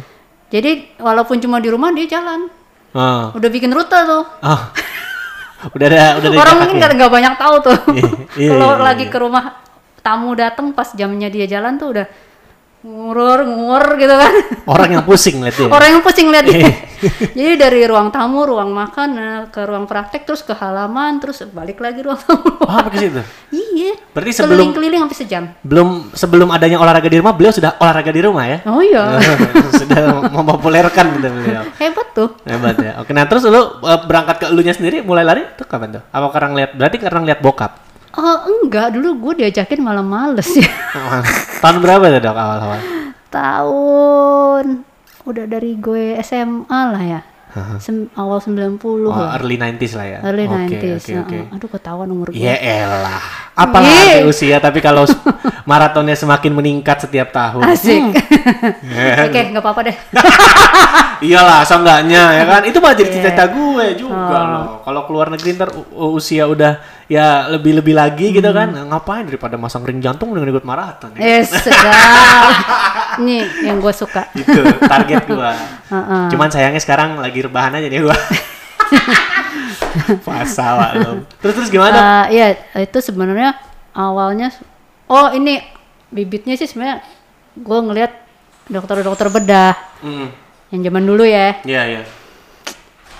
jadi 0.49 0.71
walaupun 0.97 1.37
cuma 1.37 1.59
di 1.59 1.67
rumah 1.67 1.91
dia 1.91 2.07
jalan 2.09 2.47
Ah. 2.91 3.35
udah 3.35 3.49
bikin 3.49 3.69
rute 3.69 3.91
tuh 3.91 4.23
Ah. 4.39 4.71
udah 5.75 5.85
ada 5.85 6.03
udah 6.15 6.29
ada 6.29 6.37
orang 6.37 6.55
mungkin 6.61 6.77
nggak 6.79 7.11
banyak 7.11 7.33
tahu 7.35 7.55
tuh 7.61 7.77
Iya, 7.91 8.07
iya, 8.37 8.49
kalau 8.55 8.69
iya, 8.71 8.83
lagi 8.85 9.03
iya. 9.03 9.11
ke 9.11 9.17
rumah 9.17 9.43
tamu 9.99 10.31
datang 10.31 10.71
pas 10.71 10.93
jamnya 10.93 11.27
dia 11.27 11.43
jalan 11.45 11.75
tuh 11.75 11.91
udah 11.91 12.05
ngurur 12.85 13.39
ngur 13.43 13.97
gitu 13.97 14.13
kan 14.13 14.33
Orang 14.65 14.89
yang 14.91 15.01
pusing 15.01 15.41
lihat 15.41 15.57
dia. 15.57 15.65
orang 15.67 15.89
yang 15.91 16.01
pusing 16.01 16.29
lihat 16.29 16.45
dia 16.45 16.53
Iya. 16.55 16.71
jadi 17.33 17.53
dari 17.59 17.81
ruang 17.83 18.07
tamu 18.07 18.45
ruang 18.45 18.69
makan 18.69 19.09
nah, 19.11 19.39
ke 19.45 19.57
ruang 19.59 19.83
praktek 19.83 20.23
terus 20.23 20.39
ke 20.39 20.53
halaman 20.53 21.17
terus 21.17 21.41
balik 21.47 21.77
lagi 21.77 21.99
ruang 21.99 22.15
tamu 22.15 22.45
Oh, 22.57 22.69
apa 22.71 22.87
ke 22.87 22.97
situ? 22.99 23.21
iya 23.51 23.97
Berarti 24.11 24.31
sebelum- 24.31 24.69
keliling-keliling 24.71 25.01
sampai 25.01 25.17
sejam 25.17 25.43
Belum 25.59 25.87
sebelum 26.11 26.47
adanya 26.47 26.77
olahraga 26.77 27.05
di 27.05 27.17
rumah, 27.17 27.33
beliau 27.33 27.51
sudah 27.51 27.73
olahraga 27.75 28.09
di 28.09 28.21
rumah 28.21 28.45
ya. 28.47 28.57
oh 28.63 28.79
iya 28.79 29.17
sudah 29.81 30.01
mempopulerkan 30.29 31.05
gitu 31.15 31.27
beliau. 31.27 31.63
hebat 31.75 32.07
tuh 32.11 32.29
Hebat 32.43 32.75
ya. 32.77 32.91
Oke, 32.97 33.11
nah 33.11 33.25
terus 33.25 33.43
lu 33.43 33.57
eh, 33.81 33.99
berangkat 34.01 34.35
ke 34.39 34.45
elunya 34.47 34.71
sendiri 34.71 35.01
mulai 35.01 35.21
lari 35.21 35.41
tuh 35.53 35.65
kapan 35.65 35.99
tuh? 35.99 36.03
Apa 36.07 36.29
karena 36.29 36.47
ngeliat 36.49 36.71
berarti 36.73 36.97
karena 36.97 37.19
ngeliat 37.19 37.39
bokap? 37.39 37.71
Oh 38.15 38.37
enggak 38.61 38.91
dulu 38.91 39.09
gue 39.21 39.43
diajakin 39.43 39.79
malah 39.79 40.01
males 40.01 40.47
ya 40.51 40.71
Tahun 41.61 41.77
berapa 41.77 42.05
tuh 42.09 42.21
dok 42.21 42.35
awal-awal? 42.35 42.79
tahun 43.27 44.65
udah 45.23 45.45
dari 45.45 45.75
gue 45.75 46.15
SMA 46.21 46.81
lah 46.87 47.03
ya 47.03 47.21
Sem- 47.77 48.11
awal 48.13 48.43
90 48.43 48.83
Oh, 48.83 49.07
lah 49.07 49.31
early 49.33 49.55
90s 49.55 49.93
lah 49.93 50.05
ya. 50.05 50.19
early 50.23 50.43
Oke, 50.43 50.75
90s 50.75 50.99
Oke, 50.99 51.11
Nah, 51.11 51.23
oke. 51.23 51.39
aduh 51.55 51.69
ketahuan 51.69 52.09
umur 52.09 52.27
gue 52.29 52.37
Ya 52.37 52.55
elah. 52.55 53.23
Apalah 53.55 53.87
usia 54.25 54.59
tapi 54.59 54.79
kalau 54.79 55.07
maratonnya 55.69 56.11
semakin 56.11 56.51
meningkat 56.51 56.99
setiap 57.01 57.31
tahun. 57.31 57.63
asik 57.65 58.03
Hmm. 58.05 59.25
oke 59.25 59.39
nggak 59.49 59.63
apa-apa 59.63 59.81
deh 59.85 59.97
Iyalah, 61.25 61.63
seenggaknya 61.63 62.21
ya 62.33 62.45
kan. 62.45 62.61
Itu 62.61 62.77
mah 62.77 62.91
jadi 62.91 63.07
Iya. 63.07 63.15
cita-cita 63.23 63.45
gue 63.47 63.85
juga 63.97 64.35
Oh. 64.35 64.45
loh. 64.45 64.65
Kalau 64.83 65.01
keluar 65.05 65.27
negeri 65.29 65.55
ntar 65.55 65.71
usia 66.11 66.43
udah 66.45 66.77
ya 67.05 67.47
lebih-lebih 67.49 67.95
lagi 67.95 68.29
gitu 68.29 68.51
kan. 68.51 68.69
Hmm. 68.69 68.91
Ngapain 68.91 69.23
daripada 69.23 69.55
masang 69.55 69.81
ring 69.81 69.97
jantung 69.97 70.29
dengan 70.29 70.51
ikut 70.51 70.63
maraton 70.63 71.15
ya. 71.15 71.39
eh 71.39 71.41
sedap 71.41 71.95
nih 73.25 73.47
yang 73.63 73.79
gue 73.79 73.93
suka 73.93 74.27
Itu 74.33 74.59
target 74.83 75.23
gua. 75.25 75.55
Heeh. 75.87 76.23
Cuman 76.29 76.51
sayangnya 76.51 76.83
sekarang 76.83 77.15
lagi 77.15 77.39
rebahan 77.41 77.71
aja 77.73 77.87
nih 77.87 78.03
gua. 78.03 78.17
Pak, 80.25 80.45
lo. 80.97 81.11
Terus 81.39 81.53
terus 81.55 81.69
gimana? 81.69 82.27
Eh, 82.27 82.35
iya 82.35 82.47
itu 82.77 82.97
sebenarnya 82.99 83.55
awalnya 83.91 84.51
oh 85.05 85.31
ini 85.31 85.61
bibitnya 86.07 86.53
sih 86.53 86.65
sebenarnya 86.65 87.01
gue 87.55 87.79
ngelihat 87.81 88.11
dokter-dokter 88.65 89.27
bedah 89.29 89.73
Hmm. 89.99 90.29
yang 90.69 90.81
zaman 90.83 91.01
dulu 91.01 91.23
ya 91.23 91.57
Iya, 91.61 91.81
iya. 91.87 92.01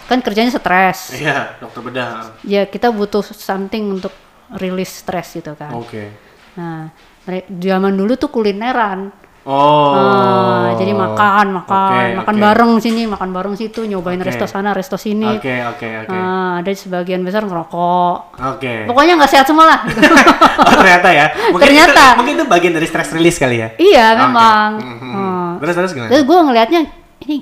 kan 0.05 0.19
kerjanya 0.19 0.51
stres 0.51 1.13
Iya, 1.13 1.57
dokter 1.57 1.81
bedah. 1.81 2.37
ya 2.41 2.63
kita 2.63 2.89
butuh 2.89 3.23
something 3.23 3.89
untuk 3.91 4.13
rilis 4.53 4.91
stres 4.91 5.33
gitu 5.33 5.53
kan 5.53 5.73
Oke. 5.73 6.13
nah 6.53 6.93
mere- 7.23 7.47
zaman 7.49 7.89
dulu 7.91 8.13
tuh 8.15 8.29
kulineran 8.29 9.09
Oh. 9.45 9.93
Ah, 9.93 10.73
jadi 10.73 10.89
makan 10.91 11.53
makan 11.53 11.85
Oke, 11.93 12.17
makan 12.17 12.33
oke. 12.33 12.41
bareng 12.41 12.71
sini 12.81 13.05
makan 13.05 13.29
bareng 13.29 13.53
situ 13.53 13.85
nyobain 13.85 14.17
Oke. 14.17 14.27
resto 14.27 14.49
sana 14.49 14.73
resto 14.73 14.97
sini 14.97 15.37
Oke, 15.37 15.53
oke, 15.63 15.85
oke. 16.01 16.09
Ah, 16.11 16.57
ada 16.59 16.71
sebagian 16.71 17.21
besar 17.21 17.45
ngerokok 17.45 18.41
Oke. 18.57 18.89
pokoknya 18.89 19.13
nggak 19.15 19.29
sehat 19.29 19.45
semua 19.45 19.69
lah 19.69 19.79
Oh, 20.65 20.73
ternyata 20.75 21.09
ya. 21.09 21.25
Mungkin 21.53 21.61
Ternyata. 21.61 21.93
Itu, 21.93 22.17
mungkin 22.17 22.33
itu 22.35 22.45
bagian 22.47 22.73
dari 22.73 22.87
stress 22.89 23.13
release 23.13 23.37
kali 23.37 23.57
ya. 23.59 23.69
iya 23.77 24.05
Oke. 24.11 24.19
memang 24.19 24.69
Mhm. 24.81 25.09
Hmm. 25.13 25.49
Terus 25.61 25.73
terus 25.77 25.91
gimana? 25.93 26.09
Terus 26.09 26.23
gue 26.25 26.37
ngelihatnya 26.41 26.81
ini 27.21 27.37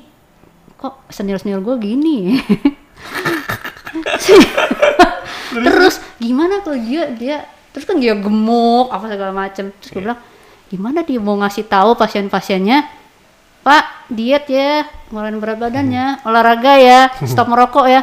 kok 0.76 0.94
senior 1.08 1.40
senior 1.40 1.64
gue 1.64 1.76
gini. 1.80 2.36
terus 5.54 6.02
gimana 6.18 6.60
kalau 6.60 6.78
dia 6.78 7.08
dia 7.12 7.38
terus 7.70 7.86
kan 7.86 7.96
dia 7.96 8.14
gemuk 8.14 8.90
apa 8.90 9.06
segala 9.08 9.32
macem 9.32 9.70
terus 9.72 9.90
gue 9.90 10.02
bilang 10.02 10.20
gimana 10.74 11.06
dia 11.06 11.22
mau 11.22 11.38
ngasih 11.38 11.70
tahu 11.70 11.94
pasien-pasiennya? 11.94 12.90
Pak 13.62 14.10
diet 14.10 14.50
ya 14.50 14.84
ngurangin 15.14 15.38
berat 15.40 15.62
badannya 15.62 16.26
olahraga 16.26 16.82
ya 16.82 17.14
stop 17.30 17.48
merokok 17.54 17.86
ya. 17.86 18.02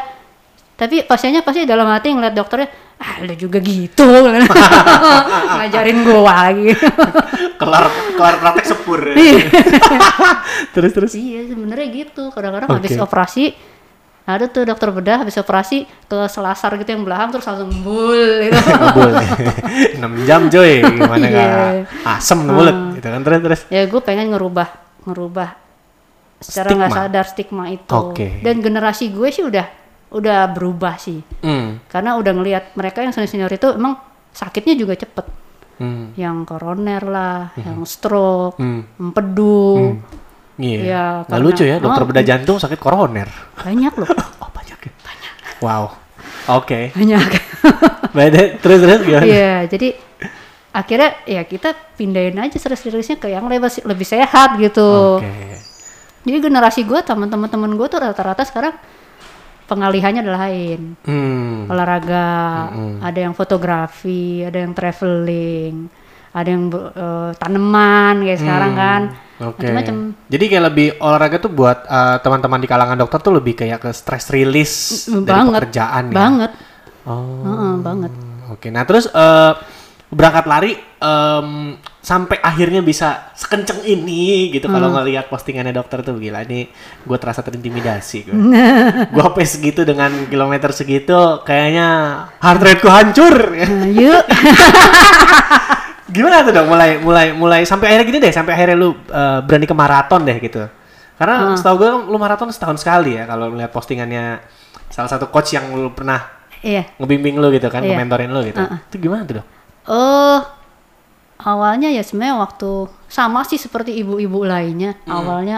Tapi 0.79 1.05
pasiennya 1.05 1.45
pasti 1.45 1.67
dalam 1.67 1.85
hati 1.91 2.09
ngeliat 2.15 2.33
dokternya 2.33 2.71
ah 2.97 3.21
lu 3.21 3.35
juga 3.35 3.59
gitu. 3.61 4.07
Ngajarin 5.59 5.97
gua 6.07 6.21
lagi. 6.25 6.73
Kelar 7.61 7.85
kelar 8.17 8.35
praktek 8.41 8.65
sepur. 8.65 8.97
terus 10.73 10.91
terus. 10.95 11.11
iya 11.13 11.45
sebenarnya 11.45 11.87
gitu. 11.91 12.33
Kadang-kadang 12.33 12.81
habis 12.81 12.97
Oke. 12.97 13.03
operasi 13.03 13.43
ada 14.23 14.45
tuh 14.45 14.63
dokter 14.63 14.89
bedah 14.89 15.17
habis 15.19 15.35
operasi 15.35 15.83
ke 15.83 16.19
selasar 16.27 16.77
gitu 16.77 16.89
yang 16.89 17.01
belakang 17.01 17.31
terus 17.31 17.43
langsung 17.43 17.73
bul 17.81 18.13
gitu 18.39 18.53
Ngebul. 18.71 19.11
6 19.97 20.25
jam 20.29 20.41
coy, 20.47 20.73
gimana 20.79 21.25
Iya. 21.25 21.33
gak 21.33 21.73
asem 22.11 22.39
mulut 22.39 22.77
gitu 22.93 23.07
kan 23.07 23.21
terus 23.21 23.39
terus. 23.41 23.61
ya 23.67 23.81
gue 23.83 24.01
pengen 24.01 24.29
ngerubah 24.29 24.69
ngerubah 25.03 25.49
secara 26.37 26.69
nggak 26.71 26.91
sadar 26.91 27.25
stigma 27.25 27.65
itu 27.67 27.89
Oke. 27.91 28.41
dan 28.41 28.59
generasi 28.59 29.09
gue 29.09 29.29
sih 29.29 29.41
udah 29.41 29.65
udah 30.11 30.49
berubah 30.49 30.97
sih 30.97 31.21
Hmm. 31.39 31.81
karena 31.85 32.13
udah 32.13 32.31
ngelihat 32.31 32.63
mereka 32.73 32.99
yang 32.99 33.11
senior 33.11 33.25
senior 33.27 33.51
itu 33.51 33.69
emang 33.69 33.97
sakitnya 34.29 34.75
juga 34.75 34.93
cepet 34.95 35.25
Hmm. 35.73 36.13
yang 36.13 36.43
koroner 36.43 37.01
lah 37.01 37.39
yang 37.55 37.81
stroke 37.83 38.53
Hmm. 38.55 38.85
empedu 39.01 39.97
Iya. 40.61 40.79
Ya, 40.81 41.03
Nggak 41.21 41.27
karena- 41.27 41.43
lucu 41.43 41.63
ya, 41.63 41.75
dokter 41.77 42.03
Oh. 42.03 42.07
bedah 42.07 42.23
jantung 42.23 42.57
sakit 42.57 42.77
koroner. 42.77 43.29
banyak 43.57 43.93
loh 43.97 44.09
Oh 44.43 44.49
banyak 44.49 44.79
ya. 44.79 44.91
Banyak. 45.01 45.33
Wow. 45.59 45.83
Oke. 46.53 46.89
banyak 46.91 47.21
Beda 48.17 48.41
terus 48.57 48.79
terus 48.79 49.01
gimana? 49.01 49.23
Iya, 49.23 49.55
jadi 49.65 49.95
akhirnya 50.71 51.09
ya 51.25 51.43
kita 51.43 51.69
pindahin 51.95 52.37
aja 52.37 52.55
stres-stresnya 52.55 53.17
ke 53.17 53.27
yang 53.27 53.45
lebih 53.45 53.67
lebih 53.83 54.03
sehat 54.03 54.55
gitu. 54.57 55.17
Oke. 55.17 55.59
Jadi 56.21 56.37
generasi 56.37 56.83
gue, 56.83 57.01
teman-teman 57.01 57.71
gue 57.73 57.87
tuh 57.87 57.97
rata-rata 57.97 58.45
sekarang 58.45 58.77
pengalihannya 59.65 60.21
adalah 60.21 60.45
lain. 60.45 60.99
Hmm. 61.01 61.65
Olahraga, 61.65 62.29
ada 62.99 63.19
yang 63.19 63.31
fotografi, 63.31 64.43
ada 64.43 64.59
yang 64.59 64.75
traveling, 64.75 65.87
ada 66.31 66.47
yang 66.47 66.71
eh, 66.71 67.31
tanaman 67.35 68.15
kayak 68.21 68.39
sekarang 68.39 68.73
kan. 68.73 69.01
Hmm. 69.11 69.29
Oke. 69.41 69.65
Macam-macam. 69.65 69.95
Jadi 70.29 70.43
kayak 70.45 70.65
lebih 70.69 70.87
olahraga 70.97 71.37
tuh 71.37 71.49
buat 71.49 71.83
eh, 71.83 72.17
teman-teman 72.19 72.59
di 72.59 72.67
kalangan 72.67 72.95
dokter 72.95 73.19
tuh 73.19 73.33
lebih 73.33 73.53
kayak 73.55 73.79
ke 73.79 73.89
stress 73.91 74.29
release 74.29 75.05
dari 75.07 75.25
banget, 75.27 75.59
pekerjaan 75.65 76.03
ya. 76.07 76.15
banget, 76.15 76.51
Oh. 77.01 77.41
Heeh, 77.41 77.73
banget. 77.81 78.11
Oke. 78.47 78.69
Nah, 78.69 78.85
terus 78.85 79.07
eh, 79.07 79.53
berangkat 80.07 80.45
lari 80.45 80.71
em, 81.01 81.47
sampai 81.97 82.37
akhirnya 82.37 82.83
bisa 82.83 83.31
sekenceng 83.33 83.81
ini 83.81 84.51
gitu 84.51 84.67
kalau 84.67 84.91
Hmm. 84.91 84.99
ngelihat 84.99 85.25
postingannya 85.25 85.71
dokter 85.71 86.03
tuh 86.03 86.19
gila 86.19 86.43
ini 86.43 86.67
gue 87.01 87.17
terasa 87.17 87.39
terintimidasi 87.39 88.17
gue. 88.27 88.35
gue 89.07 89.25
pace 89.31 89.55
segitu 89.55 89.81
dengan 89.81 90.11
kilometer 90.27 90.69
segitu 90.69 91.15
kayaknya 91.41 91.87
heart 92.37 92.61
rate 92.61 92.81
ku 92.81 92.89
hancur. 92.91 93.35
Nah, 93.55 93.87
yuk, 93.87 94.23
Gimana 96.11 96.43
tuh 96.43 96.51
dong 96.51 96.67
mulai 96.67 96.99
mulai 96.99 97.31
mulai 97.31 97.61
sampai 97.63 97.95
akhirnya 97.95 98.05
gini 98.07 98.19
deh 98.19 98.33
sampai 98.35 98.51
akhirnya 98.53 98.75
lu 98.75 98.91
uh, 98.91 99.39
berani 99.41 99.65
ke 99.65 99.75
maraton 99.75 100.21
deh 100.27 100.37
gitu. 100.43 100.67
Karena 101.15 101.53
setahu 101.53 101.75
gue 101.79 101.89
lu 102.11 102.17
maraton 102.17 102.49
setahun 102.51 102.81
sekali 102.81 103.15
ya 103.15 103.29
kalau 103.29 103.53
melihat 103.53 103.69
postingannya 103.69 104.41
salah 104.89 105.07
satu 105.07 105.29
coach 105.31 105.53
yang 105.55 105.69
lu 105.71 105.93
pernah 105.93 106.19
iya. 106.65 106.83
ngebimbing 106.97 107.37
lu 107.37 107.47
gitu 107.53 107.69
kan, 107.69 107.85
Iya. 107.85 107.95
ngementorin 107.95 108.33
lu 108.33 108.41
gitu. 108.43 108.59
Uh-uh. 108.59 108.79
Itu 108.89 108.95
gimana 108.99 109.21
tuh 109.23 109.35
dong? 109.39 109.47
Oh, 109.87 110.39
awalnya 111.45 111.93
ya 111.93 112.01
sebenarnya 112.01 112.41
waktu 112.41 112.89
sama 113.05 113.45
sih 113.45 113.61
seperti 113.61 113.95
ibu-ibu 114.01 114.43
lainnya. 114.43 114.97
Hmm. 115.05 115.21
Awalnya 115.21 115.57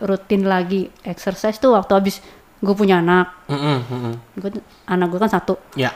rutin 0.00 0.46
lagi 0.46 0.88
exercise 1.02 1.58
tuh 1.58 1.74
waktu 1.74 1.92
habis 1.92 2.22
gue 2.62 2.74
punya 2.78 3.02
anak. 3.02 3.50
Mm-mm, 3.50 3.78
mm-mm. 3.90 4.14
Gua, 4.40 4.50
anak 4.88 5.06
gue 5.10 5.20
kan 5.20 5.30
satu. 5.30 5.58
Ya. 5.74 5.90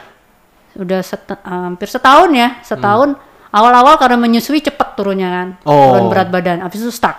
Udah 0.77 1.01
seta- 1.01 1.41
hampir 1.47 1.87
setahun 1.87 2.29
ya, 2.35 2.59
setahun. 2.61 3.15
Awal-awal 3.49 3.97
karena 3.97 4.17
menyusui 4.17 4.61
cepet 4.61 4.93
turunnya 4.93 5.27
kan, 5.27 5.47
Oh. 5.63 5.97
turun 5.97 6.05
berat 6.07 6.29
badan. 6.29 6.61
Habis 6.61 6.85
itu 6.85 6.93
stuck, 6.93 7.17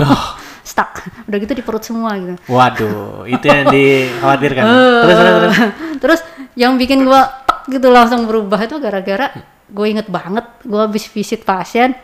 stuck. 0.64 1.04
Udah 1.24 1.36
gitu 1.36 1.52
di 1.52 1.60
perut 1.60 1.84
semua 1.84 2.16
gitu. 2.16 2.34
Waduh, 2.46 3.28
itu 3.28 3.44
yang 3.44 3.68
dikhawatirkan. 3.68 4.62
Eh, 4.62 4.72
terus 5.04 5.16
terus 5.16 5.34
terus. 5.36 5.56
Terus 6.00 6.20
yang 6.54 6.74
bikin 6.74 7.04
gua 7.04 7.28
tek 7.44 7.68
gitu 7.68 7.88
langsung 7.88 8.24
berubah 8.24 8.56
itu 8.58 8.76
gara-gara 8.76 9.30
gue 9.70 9.86
inget 9.86 10.10
banget 10.10 10.42
gue 10.60 10.74
habis 10.76 11.06
visit 11.06 11.46
pasien 11.46 11.94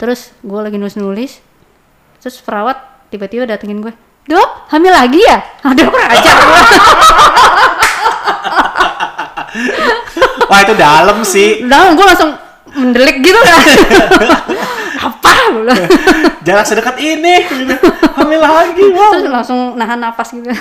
terus 0.00 0.32
gue 0.40 0.56
lagi 0.56 0.80
nulis 0.80 0.96
nulis 0.96 1.36
terus 2.16 2.40
perawat 2.40 2.80
tiba-tiba 3.12 3.44
datengin 3.44 3.84
gue 3.84 3.92
dok 4.24 4.72
hamil 4.72 4.88
lagi 4.88 5.20
ya 5.20 5.44
aduh 5.68 5.92
kurang 5.92 6.08
ajar 6.08 6.36
Wah, 10.46 10.58
itu 10.62 10.74
dalam 10.74 11.18
sih. 11.20 11.60
udah 11.60 11.92
gue 11.92 12.06
langsung 12.06 12.30
mendelik 12.76 13.16
gitu 13.20 13.36
kan 13.38 13.60
apa. 15.08 15.32
Jarak 16.42 16.64
sedekat 16.64 16.96
ini. 16.96 17.42
gitu. 17.42 17.74
Hamil 18.14 18.38
lagi, 18.38 18.84
wow. 18.88 19.12
terus 19.12 19.28
langsung 19.28 19.60
nahan 19.74 19.98
napas 19.98 20.30
gitu 20.30 20.48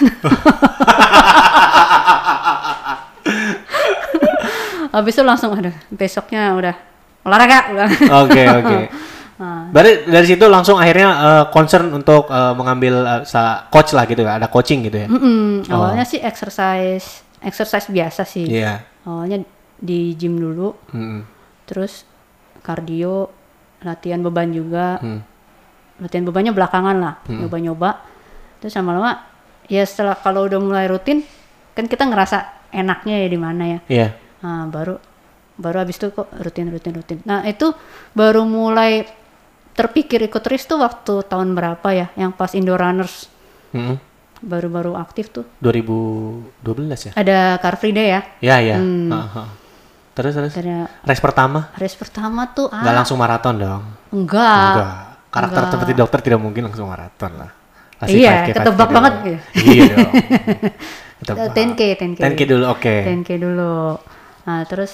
habis 4.91 5.11
itu 5.11 5.23
langsung 5.23 5.51
ada 5.51 5.71
besoknya 5.89 6.55
udah 6.55 6.75
olahraga 7.25 7.59
bilang. 7.67 7.91
Oke, 8.23 8.41
oke. 8.45 8.77
Nah, 9.35 9.67
Berarti 9.73 10.07
dari 10.07 10.25
situ 10.25 10.45
langsung 10.45 10.77
akhirnya 10.77 11.09
eh, 11.11 11.45
concern 11.49 11.91
untuk 11.91 12.29
eh, 12.29 12.53
mengambil 12.53 12.93
sa- 13.23 13.67
coach 13.67 13.91
lah 13.91 14.05
gitu 14.05 14.21
ya, 14.21 14.37
ada 14.37 14.47
coaching 14.47 14.85
gitu 14.85 14.97
ya. 14.97 15.07
Mm-mm, 15.09 15.67
awalnya 15.67 16.05
sih 16.05 16.21
exercise 16.21 17.25
exercise 17.41 17.85
biasa 17.87 18.23
sih 18.23 18.47
Iya. 18.47 18.81
awalnya 19.03 19.43
di 19.75 20.15
gym 20.15 20.39
dulu 20.39 20.71
Mm-mm. 20.89 21.34
Terus 21.65 22.05
kardio 22.61 23.29
latihan 23.81 24.19
beban 24.19 24.49
juga 24.49 24.97
Hmm. 24.97 25.21
latihan 25.97 26.23
bebannya 26.23 26.51
belakangan 26.51 26.95
lah 26.95 27.13
nyoba-nyoba 27.27 28.01
terus 28.57 28.73
lama-lama 28.73 29.21
ya 29.65 29.81
setelah 29.81 30.13
kalau 30.13 30.43
udah 30.43 30.57
mulai 30.57 30.85
rutin 30.85 31.21
kan 31.71 31.85
kita 31.85 32.03
ngerasa 32.03 32.37
enaknya 32.71 33.15
ya 33.17 33.27
di 33.27 33.39
mana 33.39 33.63
ya 33.67 33.79
Iya. 33.87 34.07
nah, 34.39 34.65
baru 34.65 34.97
baru 35.55 35.77
habis 35.81 35.95
itu 35.95 36.11
kok 36.11 36.27
rutin 36.35 36.67
rutin 36.67 36.93
rutin 36.93 37.17
nah 37.21 37.41
itu 37.43 37.71
baru 38.11 38.43
mulai 38.43 39.07
terpikir 39.71 40.19
ikut 40.21 40.41
race 40.41 40.65
tuh 40.65 40.79
waktu 40.79 41.23
tahun 41.23 41.51
berapa 41.51 41.87
ya 41.89 42.07
yang 42.15 42.31
pas 42.31 42.51
Indo 42.51 42.73
Runners 42.73 43.27
Mm-mm. 43.71 43.95
baru-baru 44.41 44.95
aktif 44.95 45.31
tuh 45.31 45.43
2012 45.59 47.07
ya? 47.07 47.11
ada 47.13 47.37
Car 47.57 47.75
Free 47.75 47.91
Day 47.91 48.07
ya 48.09 48.21
Ya, 48.41 48.55
ya. 48.59 48.77
Hmm. 48.77 49.11
Heeh. 49.11 49.47
Terus 50.15 50.31
terus. 50.33 50.53
Karena 50.55 50.87
Race 51.03 51.19
pertama 51.19 51.59
race 51.75 51.93
pertama 51.93 52.47
tuh 52.49 52.71
nggak 52.71 52.87
ah, 52.87 52.97
langsung 52.97 53.19
maraton 53.19 53.55
dong. 53.55 53.83
enggak. 54.09 54.71
Enggak. 54.71 54.95
Karakter 55.27 55.59
Enggak. 55.59 55.73
seperti 55.75 55.91
dokter 55.93 56.19
tidak 56.23 56.39
mungkin 56.39 56.61
langsung 56.65 56.87
maraton 56.87 57.31
lah. 57.35 57.51
Iya, 58.01 58.31
5K, 58.43 58.47
5K 58.47 58.55
ketebak 58.55 58.89
banget 58.89 59.13
gitu. 59.21 59.39
Iya 59.61 59.83
dong. 59.89 60.11
Ketebak. 61.19 61.47
10K, 61.51 61.81
10K. 61.95 62.19
10K 62.21 62.41
dulu, 62.45 62.63
oke. 62.69 62.95
10K 63.03 63.29
dulu. 63.35 63.75
Nah, 64.45 64.61
terus 64.63 64.93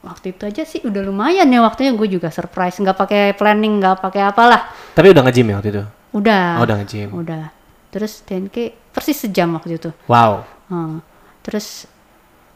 waktu 0.00 0.26
itu 0.30 0.42
aja 0.44 0.62
sih 0.62 0.80
udah 0.80 1.02
lumayan 1.02 1.46
ya 1.46 1.58
waktunya 1.60 1.90
gue 1.90 2.08
juga 2.08 2.30
surprise 2.30 2.78
nggak 2.78 2.94
pakai 2.96 3.22
planning 3.34 3.78
nggak 3.78 3.98
pakai 3.98 4.22
apalah 4.24 4.70
Tapi 4.94 5.10
udah 5.10 5.22
nge-gym 5.22 5.50
ya 5.50 5.56
waktu 5.58 5.70
itu? 5.70 5.82
udah 6.12 6.44
Oh, 6.56 6.62
udah 6.62 6.76
nge-gym. 6.78 7.08
udah 7.10 7.50
terus 7.88 8.22
10K 8.22 8.56
persis 8.88 9.18
sejam 9.18 9.50
waktu 9.52 9.76
itu 9.76 9.90
Wow. 10.06 10.46
Hmm. 10.66 11.02
terus 11.42 11.90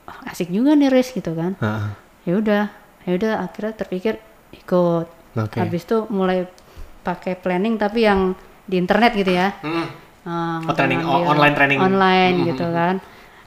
oh, 0.06 0.14
asik 0.26 0.48
juga 0.48 0.72
nih 0.72 0.88
race 0.88 1.11
gitu 1.11 1.34
kan 1.34 1.58
Heeh. 1.58 1.84
Ya 2.23 2.35
udah 2.35 2.62
ya 3.01 3.12
udah 3.12 3.33
akhirnya 3.41 3.73
terpikir 3.75 4.14
ikut. 4.53 5.07
Oke. 5.31 5.57
habis 5.57 5.83
itu 5.83 6.11
mulai 6.11 6.43
pakai 7.01 7.35
planning 7.35 7.77
tapi 7.77 8.03
yang 8.03 8.35
di 8.64 8.77
internet 8.77 9.14
gitu 9.14 9.31
ya. 9.31 9.55
Mm. 9.61 9.87
Ah, 10.21 10.59
Oh, 10.61 10.75
training, 10.75 10.99
ngambil- 10.99 11.23
o- 11.23 11.31
online 11.31 11.55
training. 11.55 11.79
online 11.79 12.35
Mm, 12.37 12.47
gitu 12.47 12.66
kan. 12.68 12.95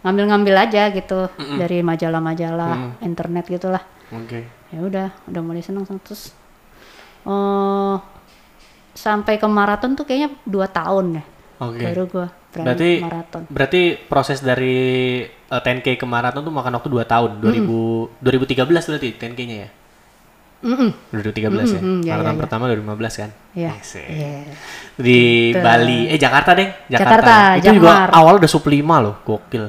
Ngambil-ngambil 0.02 0.56
aja 0.60 0.84
gitu 0.90 1.20
dari 1.56 1.80
majalah-majalah 1.80 2.74
internet 3.00 3.46
gitulah. 3.48 3.84
Oke. 4.12 4.46
ya 4.68 4.80
udah 4.80 5.08
udah 5.24 5.42
mulai 5.44 5.62
seneng 5.62 5.86
terus 6.00 6.34
oh 7.24 8.02
sampai 8.92 9.36
ke 9.36 9.48
maraton 9.48 9.94
tuh 9.94 10.02
kayaknya 10.04 10.34
dua 10.44 10.66
tahun 10.66 11.18
ya 11.18 11.24
Oke. 11.70 11.84
baru 11.84 12.04
gua 12.10 12.28
berani 12.52 12.66
Berarti 12.66 12.90
maraton 13.00 13.42
berarti 13.50 13.82
proses 14.10 14.40
dari 14.42 14.78
eh, 15.28 15.62
10K 15.62 15.88
ke 15.96 16.06
maraton 16.08 16.44
tuh 16.44 16.54
makan 16.54 16.80
waktu 16.80 16.90
2 16.90 17.06
tahun. 17.08 17.32
2000 17.40 18.24
2013 18.24 18.90
berarti 18.90 19.10
10K-nya 19.16 19.58
ya? 19.68 19.70
2013 20.64 21.44
ya. 21.68 21.78
Mm-mm, 21.78 21.98
iya, 22.02 22.12
maraton 22.14 22.24
iya, 22.24 22.32
iya. 22.32 22.40
pertama 22.40 22.64
2015 22.66 23.22
kan. 23.22 23.30
Iya. 23.54 23.72
Eh. 23.76 24.08
Iya. 24.10 24.34
Di 24.94 25.20
Gitu. 25.52 25.60
Bali, 25.60 26.00
eh 26.08 26.18
Jakarta 26.18 26.52
deh, 26.54 26.68
Jakarta, 26.88 27.58
Itu 27.58 27.76
juga 27.76 27.92
Jakmar. 27.94 28.10
awal 28.14 28.34
udah 28.40 28.48
sub 28.48 28.64
5 28.64 28.74
loh, 28.98 29.16
gokil. 29.22 29.66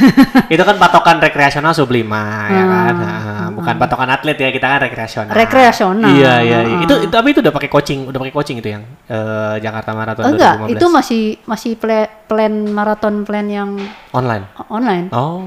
itu 0.52 0.62
kan 0.62 0.76
patokan 0.76 1.16
rekreasional 1.18 1.72
sub 1.72 1.86
5 1.86 2.02
ya 2.48 2.64
kan. 2.64 2.94
Nah, 2.94 3.46
bukan 3.52 3.74
patokan 3.78 4.10
atlet 4.10 4.34
ya, 4.34 4.50
kita 4.50 4.66
kan 4.66 4.80
rekreasional. 4.82 5.30
Hmm. 5.30 5.40
Rekreasional. 5.40 6.10
Iya, 6.10 6.34
iya, 6.40 6.58
iya. 6.62 6.76
Ah. 6.76 6.84
Itu, 6.84 6.94
itu 6.98 7.12
tapi 7.12 7.28
itu 7.30 7.40
udah 7.40 7.52
pakai 7.52 7.68
coaching, 7.68 8.00
udah 8.08 8.18
pakai 8.18 8.34
coaching 8.34 8.56
itu 8.58 8.68
yang 8.68 8.82
eh, 9.06 9.54
Jakarta 9.60 9.92
Marathon 9.92 10.24
Enggak, 10.26 10.54
2015. 10.66 10.74
itu 10.74 10.86
masih 10.88 11.22
masih 11.44 11.72
pla- 11.76 12.10
plan 12.26 12.52
maraton 12.66 13.22
plan 13.22 13.46
yang 13.46 13.70
online. 14.10 14.44
online. 14.66 15.06
Oh. 15.12 15.44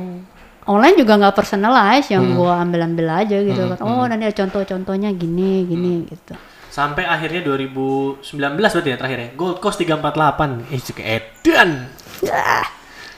Online 0.66 0.98
juga 0.98 1.14
nggak 1.16 1.36
personalize 1.36 2.10
yang 2.10 2.26
Hmm. 2.26 2.36
gua 2.36 2.54
ambil-ambil 2.60 3.06
aja 3.22 3.38
gitu 3.38 3.62
kan. 3.70 3.78
Oh, 3.80 4.02
nanti 4.06 4.26
ada 4.26 4.34
contoh-contohnya 4.34 5.14
gini, 5.14 5.62
gini 5.64 6.10
gitu. 6.10 6.34
Sampai 6.68 7.06
akhirnya 7.06 7.40
2019 7.40 8.74
berarti 8.74 8.90
ya 8.92 8.98
terakhir 8.98 9.20
ya. 9.20 9.30
Gold 9.38 9.62
Coast 9.62 9.78
348. 9.80 10.66
Eh, 10.74 10.82
juga 10.82 11.04
edan. 11.06 11.70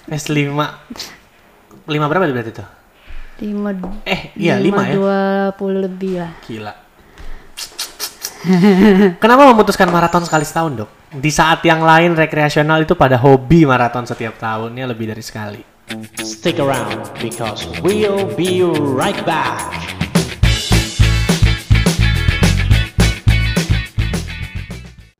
S5. 0.08 0.52
5 1.88 2.06
berapa 2.06 2.24
itu 2.24 2.36
berarti 2.36 2.52
tuh? 2.54 2.68
Lima, 3.38 3.70
Eh, 4.04 4.34
iya 4.34 4.58
5 4.58 4.82
ya. 4.82 4.94
dua 4.98 5.20
puluh 5.54 5.86
lebih 5.86 6.26
lah. 6.26 6.32
Gila. 6.42 6.74
Kenapa 9.22 9.42
memutuskan 9.50 9.90
maraton 9.90 10.26
sekali 10.26 10.42
setahun, 10.42 10.74
Dok? 10.74 10.90
Di 11.16 11.32
saat 11.32 11.62
yang 11.64 11.82
lain 11.82 12.14
rekreasional 12.14 12.82
itu 12.82 12.94
pada 12.94 13.16
hobi 13.18 13.64
maraton 13.64 14.04
setiap 14.04 14.38
tahunnya 14.38 14.90
lebih 14.90 15.14
dari 15.14 15.22
sekali. 15.22 15.62
Stick 16.24 16.60
around 16.60 17.10
because 17.22 17.66
we'll 17.82 18.36
be 18.36 18.62
right 18.62 19.26
back. 19.26 19.74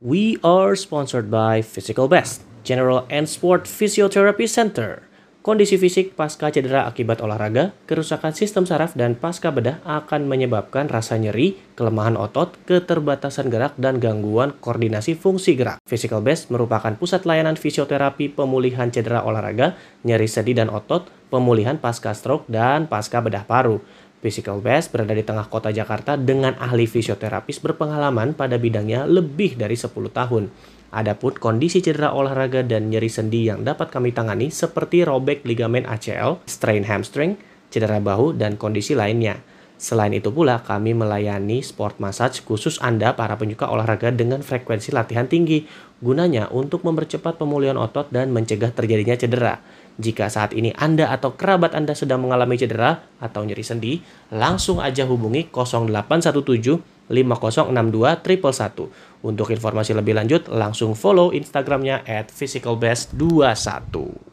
We 0.00 0.38
are 0.44 0.76
sponsored 0.76 1.30
by 1.30 1.62
Physical 1.62 2.08
Best, 2.08 2.42
General 2.64 3.06
and 3.10 3.28
Sport 3.28 3.64
Physiotherapy 3.64 4.48
Center. 4.48 5.07
Kondisi 5.38 5.78
fisik 5.78 6.18
pasca 6.18 6.50
cedera 6.50 6.90
akibat 6.90 7.22
olahraga, 7.22 7.70
kerusakan 7.86 8.34
sistem 8.34 8.66
saraf 8.66 8.98
dan 8.98 9.14
pasca 9.14 9.54
bedah 9.54 9.78
akan 9.86 10.26
menyebabkan 10.26 10.90
rasa 10.90 11.14
nyeri, 11.14 11.54
kelemahan 11.78 12.18
otot, 12.18 12.58
keterbatasan 12.66 13.46
gerak, 13.46 13.78
dan 13.78 14.02
gangguan 14.02 14.50
koordinasi 14.58 15.14
fungsi 15.14 15.54
gerak. 15.54 15.78
Physical 15.86 16.26
Best 16.26 16.50
merupakan 16.50 16.90
pusat 16.98 17.22
layanan 17.22 17.54
fisioterapi 17.54 18.34
pemulihan 18.34 18.90
cedera 18.90 19.22
olahraga, 19.22 19.78
nyeri 20.02 20.26
sendi 20.26 20.58
dan 20.58 20.74
otot, 20.74 21.06
pemulihan 21.30 21.78
pasca 21.78 22.10
stroke, 22.18 22.50
dan 22.50 22.90
pasca 22.90 23.22
bedah 23.22 23.46
paru. 23.46 23.78
Physical 24.18 24.58
Best 24.58 24.90
berada 24.90 25.14
di 25.14 25.22
tengah 25.22 25.46
kota 25.46 25.70
Jakarta 25.70 26.18
dengan 26.18 26.58
ahli 26.58 26.90
fisioterapis 26.90 27.62
berpengalaman 27.62 28.34
pada 28.34 28.58
bidangnya 28.58 29.06
lebih 29.06 29.54
dari 29.54 29.78
10 29.78 29.94
tahun. 30.10 30.50
Adapun 30.88 31.36
kondisi 31.36 31.84
cedera 31.84 32.16
olahraga 32.16 32.64
dan 32.64 32.88
nyeri 32.88 33.12
sendi 33.12 33.44
yang 33.44 33.60
dapat 33.60 33.92
kami 33.92 34.16
tangani 34.16 34.48
seperti 34.48 35.04
robek 35.04 35.44
ligamen 35.44 35.84
ACL, 35.84 36.40
strain 36.48 36.88
hamstring, 36.88 37.36
cedera 37.68 38.00
bahu, 38.00 38.32
dan 38.32 38.56
kondisi 38.56 38.96
lainnya. 38.96 39.36
Selain 39.78 40.10
itu 40.10 40.34
pula, 40.34 40.58
kami 40.66 40.90
melayani 40.90 41.62
sport 41.62 42.02
massage 42.02 42.42
khusus 42.42 42.82
Anda 42.82 43.14
para 43.14 43.38
penyuka 43.38 43.70
olahraga 43.70 44.10
dengan 44.10 44.42
frekuensi 44.42 44.90
latihan 44.90 45.30
tinggi, 45.30 45.70
gunanya 46.02 46.50
untuk 46.50 46.82
mempercepat 46.82 47.38
pemulihan 47.38 47.78
otot 47.78 48.10
dan 48.10 48.34
mencegah 48.34 48.74
terjadinya 48.74 49.14
cedera. 49.14 49.62
Jika 50.02 50.26
saat 50.32 50.50
ini 50.50 50.74
Anda 50.74 51.14
atau 51.14 51.38
kerabat 51.38 51.78
Anda 51.78 51.94
sedang 51.94 52.26
mengalami 52.26 52.58
cedera 52.58 53.06
atau 53.22 53.46
nyeri 53.46 53.62
sendi, 53.62 53.92
langsung 54.34 54.82
aja 54.82 55.06
hubungi 55.06 55.46
0817 55.52 57.06
5062 57.06 58.18
111. 58.18 58.90
Untuk 59.18 59.50
informasi 59.50 59.98
lebih 59.98 60.14
lanjut, 60.14 60.46
langsung 60.46 60.94
follow 60.94 61.34
Instagramnya 61.34 62.06
at 62.06 62.30
physicalbest21. 62.30 64.28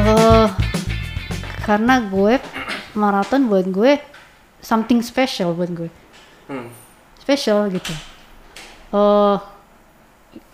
Eh, 0.00 0.48
karena 1.62 2.00
gue 2.08 2.40
maraton 2.96 3.46
buat 3.46 3.66
gue 3.68 4.00
something 4.64 5.04
special 5.04 5.52
buat 5.52 5.70
gue. 5.70 5.90
Special 7.20 7.68
gitu. 7.70 7.92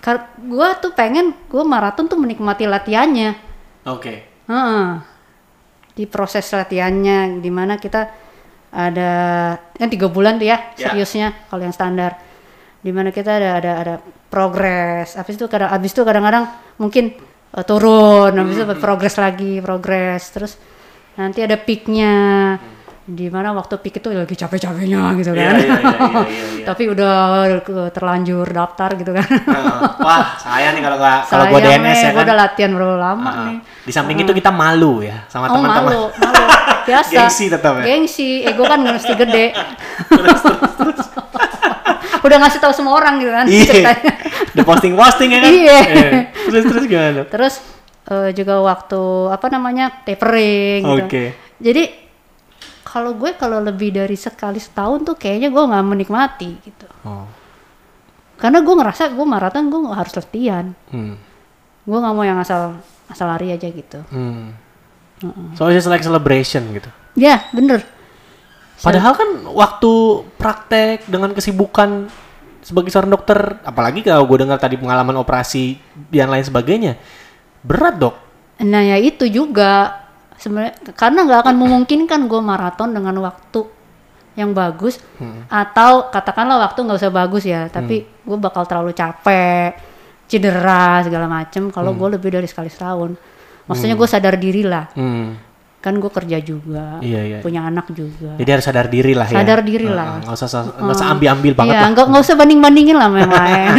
Kar- 0.03 0.35
gue 0.39 0.69
tuh 0.83 0.93
pengen 0.95 1.35
gue 1.49 1.63
maraton 1.65 2.07
tuh 2.07 2.19
menikmati 2.19 2.67
latihannya. 2.67 3.46
Oke. 3.87 4.15
Heeh. 4.51 4.87
Di 5.97 6.05
proses 6.05 6.45
latihannya, 6.53 7.41
di 7.41 7.49
mana 7.49 7.81
kita 7.81 8.05
ada 8.77 9.11
kan 9.73 9.89
tiga 9.89 10.13
bulan 10.13 10.37
tuh 10.37 10.45
ya 10.53 10.59
Ya. 10.77 10.93
seriusnya 10.93 11.49
kalau 11.49 11.65
yang 11.65 11.73
standar. 11.73 12.21
Di 12.83 12.91
mana 12.93 13.09
kita 13.11 13.41
ada 13.41 13.51
ada 13.59 13.73
ada 13.81 13.95
progres. 14.29 15.17
Habis 15.17 15.41
itu 15.41 15.47
kadang 15.49 15.73
habis 15.73 15.91
itu 15.97 16.03
kadang-kadang 16.05 16.45
mungkin 16.77 17.17
eh, 17.57 17.65
turun, 17.65 18.37
habis 18.37 18.61
itu 18.61 18.65
progres 18.77 19.17
lagi, 19.17 19.59
progres. 19.65 20.23
Terus 20.31 20.53
nanti 21.17 21.41
ada 21.41 21.57
peaknya. 21.57 22.15
Di 23.07 23.31
mana 23.31 23.55
waktu 23.55 23.79
peak 23.79 24.03
itu 24.03 24.11
lagi 24.11 24.35
capek-capeknya 24.35 25.15
gitu 25.15 25.31
Iya, 25.31 25.47
kan. 25.47 25.55
iya, 25.55 25.63
iya, 25.63 25.79
iya, 25.79 25.95
iya, 26.27 26.27
iya. 26.59 26.65
Tapi 26.69 26.83
udah 26.91 27.15
terlanjur 27.89 28.43
daftar 28.45 28.91
gitu 28.95 29.15
kan. 29.15 29.23
Wah, 30.07 30.35
saya 30.35 30.75
nih 30.75 30.83
kalau 30.83 30.99
nggak 30.99 31.19
kalau 31.25 31.45
Sayang, 31.47 31.87
DNS 31.87 31.97
ya 31.97 32.11
kan. 32.11 32.25
udah 32.27 32.35
latihan 32.37 32.71
berapa 32.75 32.97
lama 32.97 33.31
Heeh. 33.31 33.47
nih. 33.47 33.57
Di 33.87 33.93
samping 33.95 34.19
itu 34.19 34.33
kita 34.33 34.51
malu 34.51 35.01
ya 35.01 35.23
sama 35.27 35.47
Oh 35.47 35.55
teman-teman. 35.55 35.87
malu, 35.87 36.03
malu. 36.11 36.45
Biasa. 36.83 37.11
Gengsi 37.17 37.45
tetap 37.47 37.73
ya? 37.79 37.85
Gengsi, 37.85 38.29
ego 38.43 38.63
kan 38.63 38.79
mesti 38.79 39.13
gede. 39.15 39.47
Udah 42.19 42.37
ngasih 42.43 42.59
tahu 42.59 42.73
semua 42.75 42.99
orang 42.99 43.23
gitu 43.23 43.31
kan 43.31 43.47
Iya. 43.47 43.65
ceritanya. 43.65 44.13
Udah 44.51 44.65
posting-posting 44.67 45.29
ya 45.31 45.39
kan? 45.39 45.51
Iya. 45.53 45.79
Terus 46.45 46.65
terus 46.65 46.85
gimana? 46.85 47.23
Terus 47.23 47.55
eh, 48.05 48.31
juga 48.35 48.55
waktu 48.61 49.03
apa 49.31 49.47
namanya 49.47 50.03
tapering 50.03 50.83
gitu. 50.83 51.07
Oke. 51.07 51.25
Jadi 51.57 51.83
kalau 52.97 53.13
gue 53.13 53.37
kalau 53.37 53.61
lebih 53.61 53.93
dari 53.93 54.17
sekali 54.17 54.57
setahun 54.57 55.05
tuh 55.05 55.21
kayaknya 55.21 55.53
gue 55.53 55.61
nggak 55.69 55.85
menikmati 55.85 56.57
gitu. 56.65 56.89
Oh. 57.05 57.29
Karena 58.41 58.65
gue 58.65 58.73
ngerasa 58.73 59.13
gue 59.13 59.27
maraton 59.29 59.69
gue 59.69 59.81
harus 59.93 60.17
latihan. 60.17 60.73
Hmm. 60.89 61.21
Gue 61.85 61.99
nggak 62.01 62.15
mau 62.17 62.25
yang 62.25 62.41
asal 62.41 62.81
asal 63.13 63.29
lari 63.29 63.53
aja 63.53 63.69
gitu. 63.69 64.01
Hmm. 64.09 64.57
So 65.61 65.69
it's 65.69 65.85
like 65.85 66.01
celebration 66.01 66.73
gitu. 66.73 66.89
Ya 67.21 67.45
bener. 67.53 67.85
Padahal 68.81 69.13
kan 69.13 69.45
waktu 69.45 69.93
praktek 70.41 71.05
dengan 71.05 71.37
kesibukan 71.37 72.09
sebagai 72.65 72.89
seorang 72.89 73.13
dokter, 73.13 73.61
apalagi 73.61 74.09
kalau 74.09 74.25
gue 74.25 74.41
dengar 74.41 74.57
tadi 74.57 74.81
pengalaman 74.81 75.21
operasi 75.21 75.77
dan 76.09 76.33
lain 76.33 76.49
sebagainya, 76.49 76.97
berat 77.61 78.01
dok. 78.01 78.17
Nah 78.65 78.81
ya 78.81 78.97
itu 78.97 79.29
juga 79.29 80.06
sebenarnya 80.37 80.73
karena 80.97 81.25
nggak 81.25 81.41
akan 81.45 81.57
memungkinkan 81.57 82.21
gue 82.29 82.41
maraton 82.41 82.93
dengan 82.93 83.17
waktu 83.25 83.67
yang 84.37 84.53
bagus 84.53 85.01
atau 85.49 86.13
katakanlah 86.13 86.61
waktu 86.61 86.79
nggak 86.85 86.99
usah 87.01 87.13
bagus 87.13 87.49
ya 87.49 87.73
tapi 87.73 88.05
gue 88.05 88.37
bakal 88.37 88.69
terlalu 88.69 88.93
capek 88.93 89.97
cedera 90.27 91.03
segala 91.07 91.27
macem. 91.31 91.71
Kalau 91.71 91.95
gue 91.95 92.09
lebih 92.19 92.35
dari 92.35 92.47
sekali 92.51 92.71
setahun. 92.71 93.15
Maksudnya 93.67 93.95
gue 93.99 94.09
sadar 94.11 94.35
diri 94.39 94.63
lah. 94.63 94.91
Hmm. 94.95 95.39
Kan 95.87 95.95
gue 95.97 96.11
kerja 96.11 96.43
juga 96.43 96.99
Iya, 96.99 97.21
iya. 97.23 97.39
punya 97.47 97.63
anak 97.63 97.87
juga 97.95 98.35
Jadi 98.35 98.51
harus 98.51 98.67
sadar 98.67 98.91
diri 98.91 99.15
lah 99.15 99.31
ya. 99.31 99.39
Sadar 99.39 99.63
diri 99.63 99.87
lah. 99.87 100.19
Nggak 100.19 100.35
usah 100.35 100.49
nggak 100.67 100.97
usah 100.99 101.07
ambil-ambil 101.15 101.53
banget 101.55 101.71
Iya 101.71 101.79
lah. 101.79 101.91
nggak 101.95 102.07
nggak 102.11 102.23
usah 102.27 102.35
banding 102.35 102.59
bandingin 102.59 102.97
lah 102.99 103.07
lain 103.07 103.71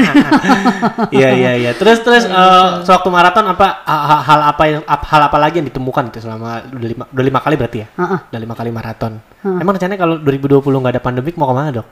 Iya 1.20 1.30
iya 1.36 1.52
iya. 1.60 1.72
Terus 1.76 2.00
terus 2.00 2.24
eh, 2.24 2.68
sewaktu 2.82 3.10
maraton 3.12 3.44
apa 3.44 3.84
ha- 3.84 4.06
ha- 4.08 4.24
hal 4.24 4.40
apa 4.48 4.64
yang 4.66 4.82
hal 4.88 5.22
apa 5.22 5.38
lagi 5.38 5.60
yang 5.60 5.68
ditemukan 5.68 6.08
itu 6.08 6.24
selama 6.24 6.64
udah 6.64 6.88
lima, 6.88 7.04
udah 7.12 7.26
lima 7.28 7.40
kali 7.44 7.56
berarti 7.56 7.78
ya? 7.84 7.88
Heeh. 7.92 8.20
Udah 8.32 8.40
lima 8.40 8.56
kali 8.56 8.70
maraton. 8.72 9.14
Emang 9.44 9.76
rencananya 9.76 10.00
kalau 10.00 10.16
2020 10.18 10.64
nggak 10.64 10.94
ada 10.96 11.04
pandemik 11.04 11.36
mau 11.36 11.52
ke 11.52 11.56
mana 11.56 11.72
dok? 11.74 11.88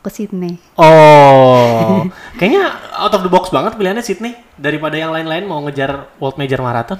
ke 0.00 0.08
Sydney 0.08 0.56
Oh, 0.80 2.08
kayaknya 2.40 2.72
out 2.94 3.12
of 3.12 3.20
the 3.20 3.28
box 3.28 3.52
banget 3.52 3.76
pilihannya 3.76 4.00
Sydney 4.00 4.32
daripada 4.56 4.96
yang 4.96 5.12
lain-lain 5.12 5.44
mau 5.44 5.60
ngejar 5.60 6.08
World 6.16 6.40
Major 6.40 6.60
Marathon. 6.60 6.96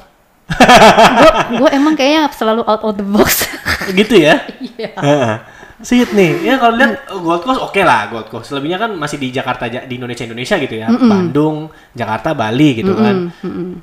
Gue 1.56 1.70
emang 1.70 1.94
kayaknya 1.94 2.30
selalu 2.30 2.62
out 2.64 2.82
of 2.82 2.94
the 2.94 3.06
box 3.06 3.46
gitu 3.98 4.14
ya? 4.18 4.42
Iya. 4.58 4.90
Heeh. 4.96 5.36
Sydney, 5.80 6.44
ya 6.44 6.60
kalau 6.60 6.76
lihat 6.76 7.08
oh, 7.08 7.24
Gold 7.24 7.40
Coast 7.40 7.56
oke 7.56 7.80
lah 7.80 8.12
Gold 8.12 8.28
Coast. 8.28 8.52
Selebihnya 8.52 8.76
kan 8.76 8.92
masih 8.92 9.16
di 9.16 9.32
Jakarta 9.32 9.64
di 9.64 9.96
Indonesia 9.96 10.28
Indonesia 10.28 10.60
gitu 10.60 10.76
ya, 10.76 10.92
Bandung, 10.92 11.72
Jakarta, 11.96 12.36
Bali 12.36 12.84
gitu 12.84 12.92
kan. 12.92 13.32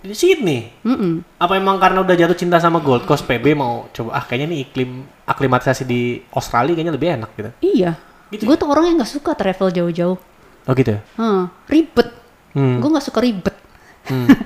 Di 0.06 0.14
Sydney, 0.14 0.78
Mm-mm. 0.86 1.26
apa 1.42 1.58
emang 1.58 1.82
karena 1.82 2.06
udah 2.06 2.14
jatuh 2.14 2.38
cinta 2.38 2.62
sama 2.62 2.86
Gold 2.86 3.10
Coast 3.10 3.26
PB 3.26 3.58
mau 3.58 3.90
coba 3.90 4.14
ah 4.14 4.22
kayaknya 4.22 4.54
nih 4.54 4.60
iklim 4.70 4.90
aklimatisasi 5.26 5.84
di 5.84 6.22
Australia 6.30 6.78
kayaknya 6.78 6.94
lebih 6.94 7.08
enak 7.18 7.30
gitu. 7.34 7.50
iya 7.66 7.98
Gitu 8.30 8.46
gue 8.46 8.54
tuh 8.54 8.70
orang 8.70 8.86
yang 8.86 8.96
nggak 9.02 9.12
suka 9.12 9.34
travel 9.34 9.74
jauh-jauh 9.74 10.18
Oh 10.68 10.74
gitu. 10.76 10.94
ya? 10.94 11.02
Hmm, 11.18 11.50
ribet 11.66 12.14
Hmm. 12.54 12.78
gue 12.78 12.90
nggak 12.90 13.06
suka 13.06 13.26
ribet 13.26 13.56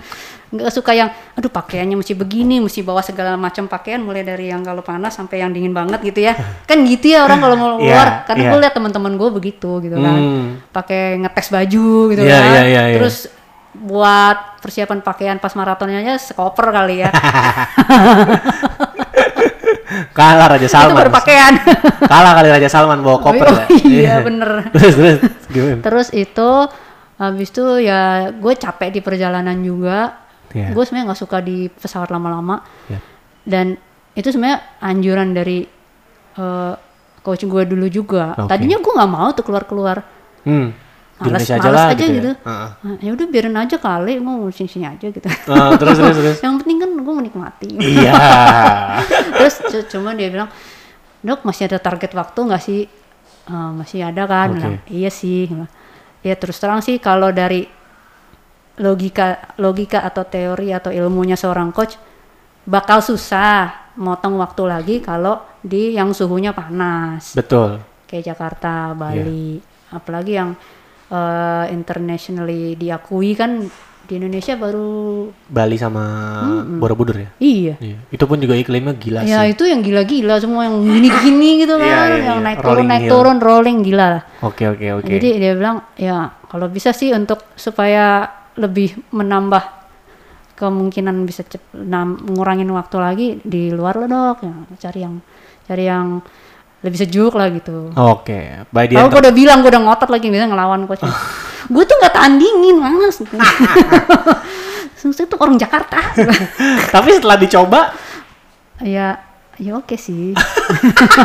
nggak 0.51 0.67
suka 0.69 0.91
yang 0.91 1.07
aduh 1.31 1.47
pakaiannya 1.47 1.95
mesti 1.95 2.11
begini 2.11 2.59
mesti 2.59 2.79
bawa 2.81 2.99
segala 2.99 3.33
macam 3.33 3.65
pakaian 3.65 3.97
mulai 3.97 4.19
dari 4.21 4.47
yang 4.47 4.59
kalau 4.59 4.79
panas 4.79 5.15
sampai 5.15 5.39
yang 5.39 5.49
dingin 5.49 5.71
banget 5.71 6.03
gitu 6.03 6.19
ya 6.21 6.35
kan 6.69 6.83
gitu 6.83 7.07
ya 7.09 7.23
orang 7.23 7.39
kalau 7.39 7.55
mau 7.55 7.69
Iya, 7.71 7.79
keluar 7.79 8.07
karena 8.25 8.41
iya. 8.41 8.49
gue 8.49 8.59
lihat 8.59 8.73
teman-teman 8.73 9.13
gue 9.15 9.29
begitu 9.31 9.71
gitu 9.79 9.95
kan 9.95 10.11
Hmm. 10.13 10.47
pakai 10.69 11.17
ngetes 11.17 11.47
baju 11.49 11.89
gitu 12.09 12.21
Iya, 12.21 12.35
kan 12.35 12.51
iya, 12.51 12.63
iya, 12.63 12.83
iya. 12.85 12.97
terus 12.99 13.31
buat 13.71 14.59
persiapan 14.59 14.99
pakaian 14.99 15.37
pas 15.37 15.55
maratonnya 15.55 16.03
aja 16.03 16.19
sekoper 16.21 16.67
kali 16.69 17.01
ya 17.01 17.09
Kalah 20.11 20.47
Raja 20.49 20.63
itu 20.63 20.71
Salman. 20.71 20.99
berpakaian 21.01 21.53
Kalah 22.11 22.31
kali 22.33 22.47
Raja 22.49 22.69
Salman 22.69 22.99
bawa 22.99 23.19
koper 23.19 23.47
Oh, 23.47 23.55
ya. 23.55 23.67
iya, 23.83 24.15
bener. 24.19 24.71
terus 24.71 24.95
terus 24.95 25.17
gimana? 25.47 25.79
terus 25.81 26.07
itu 26.11 26.49
habis 27.15 27.47
itu 27.47 27.63
ya 27.79 28.01
gue 28.29 28.53
capek 28.53 28.89
di 28.89 28.99
perjalanan 28.99 29.55
juga 29.59 30.15
Iya. 30.51 30.69
gue 30.69 30.83
sebenarnya 30.83 31.07
nggak 31.07 31.19
suka 31.19 31.37
di 31.39 31.57
pesawat 31.67 32.09
lama-lama 32.09 32.59
Ya. 32.85 32.99
dan 33.43 33.75
itu 34.11 34.27
sebenarnya 34.27 34.59
anjuran 34.79 35.31
dari 35.31 35.63
eh, 36.33 36.73
coach 37.19 37.43
gue 37.43 37.63
dulu 37.65 37.85
juga 37.87 38.33
Oke. 38.35 38.47
tadinya 38.47 38.77
gue 38.77 38.93
nggak 38.93 39.11
mau 39.11 39.29
tuh 39.29 39.41
keluar-keluar 39.41 40.03
Hmm. 40.41 40.73
Males, 41.21 41.45
Indonesia 41.45 41.53
aja 41.53 41.61
males 41.63 41.77
lah 41.77 41.85
aja 41.87 42.01
gitu. 42.01 42.15
gitu. 42.15 42.31
Ya. 42.31 42.35
Heeh. 42.41 42.69
Nah, 42.81 42.95
ya 42.99 43.11
udah 43.11 43.25
biarin 43.27 43.53
aja 43.55 43.75
kali 43.77 44.13
mau 44.17 44.41
sini 44.49 44.65
sini 44.67 44.85
aja 44.87 45.05
gitu 45.05 45.27
Ah, 45.47 45.69
terus 45.75 45.95
terus 45.95 46.17
terus. 46.17 46.37
yang 46.41 46.57
penting 46.57 46.77
kan 46.77 46.89
gue 46.91 47.13
menikmati 47.15 47.69
Iya. 47.77 48.13
terus 49.35 49.55
cu- 49.61 49.87
cuma 49.87 50.11
dia 50.11 50.27
bilang 50.27 50.49
dok 51.19 51.43
masih 51.43 51.67
ada 51.67 51.77
target 51.77 52.11
waktu 52.11 52.39
nggak 52.41 52.59
sih 52.59 52.79
"Eh, 53.43 53.71
masih 53.71 54.01
ada 54.01 54.25
kan 54.25 54.49
Oke. 54.49 54.57
Bilang, 54.57 54.75
iya 54.87 55.09
sih 55.09 55.45
ya 56.19 56.33
terus 56.33 56.57
terang 56.57 56.79
sih 56.79 56.97
kalau 56.97 57.29
dari 57.29 57.69
logika 58.77 59.25
logika 59.57 59.99
atau 60.01 60.23
teori 60.23 60.71
atau 60.71 60.89
ilmunya 60.89 61.35
seorang 61.35 61.69
coach 61.69 61.99
bakal 62.63 63.01
susah 63.01 63.91
motong 63.93 64.37
waktu 64.37 64.63
lagi 64.63 64.95
kalau 64.99 65.35
di 65.59 65.91
yang 65.91 66.11
suhunya 66.11 66.51
panas 66.51 67.33
Betul. 67.33 67.83
kayak 68.05 68.25
Jakarta, 68.27 68.93
Bali, 68.93 69.57
Iya. 69.57 69.65
apalagi 69.91 70.31
yang 70.33 70.49
eh, 71.07 71.65
internationally 71.69 72.73
diakui 72.73 73.33
kan 73.33 73.67
di 74.01 74.13
Indonesia 74.13 74.55
baru 74.55 75.27
Bali 75.45 75.75
sama 75.75 76.03
Borobudur 76.73 77.15
ya. 77.17 77.29
iya 77.37 77.75
Iya. 77.77 77.99
Itu 78.09 78.23
pun 78.25 78.39
juga 78.39 78.55
iklimnya 78.55 78.91
gila 78.93 79.21
Ya 79.21 79.43
sih. 79.43 79.51
itu 79.51 79.63
yang 79.63 79.79
gila-gila 79.79 80.35
semua 80.37 80.65
yang 80.65 80.79
gini-gini 80.81 81.61
gitu 81.61 81.75
Iya, 81.75 81.83
kan, 81.85 82.07
iya, 82.09 82.23
yang 82.25 82.39
iya. 82.39 82.45
naik 82.45 82.59
Rolling 82.59 82.65
turun 82.65 82.87
naik 82.87 83.01
hill. 83.01 83.11
turun 83.13 83.37
rolling 83.39 83.77
gila. 83.81 84.05
lah. 84.09 84.23
Oke 84.41 84.63
oke 84.65 84.85
oke. 84.97 85.07
Jadi 85.09 85.29
dia 85.37 85.51
bilang 85.53 85.83
ya 85.95 86.17
kalau 86.45 86.67
bisa 86.67 86.91
sih 86.91 87.11
untuk 87.11 87.43
supaya 87.53 88.27
lebih 88.59 88.99
menambah 89.11 89.63
kemungkinan 90.59 91.25
bisa 91.25 91.41
cep, 91.41 91.61
nam- 91.73 92.21
ngurangin 92.21 92.69
waktu 92.69 92.97
lagi 93.01 93.27
di 93.41 93.73
luar 93.73 93.97
lo 93.97 94.05
dok, 94.05 94.37
ya, 94.45 94.55
cari 94.77 94.99
yang 95.01 95.15
cari 95.65 95.83
yang 95.89 96.21
lebih 96.81 96.97
sejuk 96.97 97.33
lah 97.37 97.49
gitu. 97.53 97.93
Oke. 97.93 98.65
By 98.73 98.89
the 98.89 98.97
gue 98.97 99.19
udah 99.21 99.33
bilang 99.33 99.61
gue 99.61 99.69
udah 99.69 99.81
ngotot 99.85 100.09
lagi 100.09 100.27
bisa 100.29 100.49
ngelawan 100.49 100.85
coachnya. 100.89 101.13
gue 101.73 101.83
tuh 101.85 101.95
nggak 102.01 102.13
tandingin 102.13 102.77
mas. 102.81 103.21
Susah 105.01 105.25
tuh 105.25 105.37
orang 105.41 105.57
Jakarta. 105.57 105.97
Tapi 106.93 107.09
setelah 107.17 107.37
dicoba, 107.37 107.93
ya 108.81 109.30
ya 109.61 109.77
oke 109.77 109.93
sih. 109.93 110.33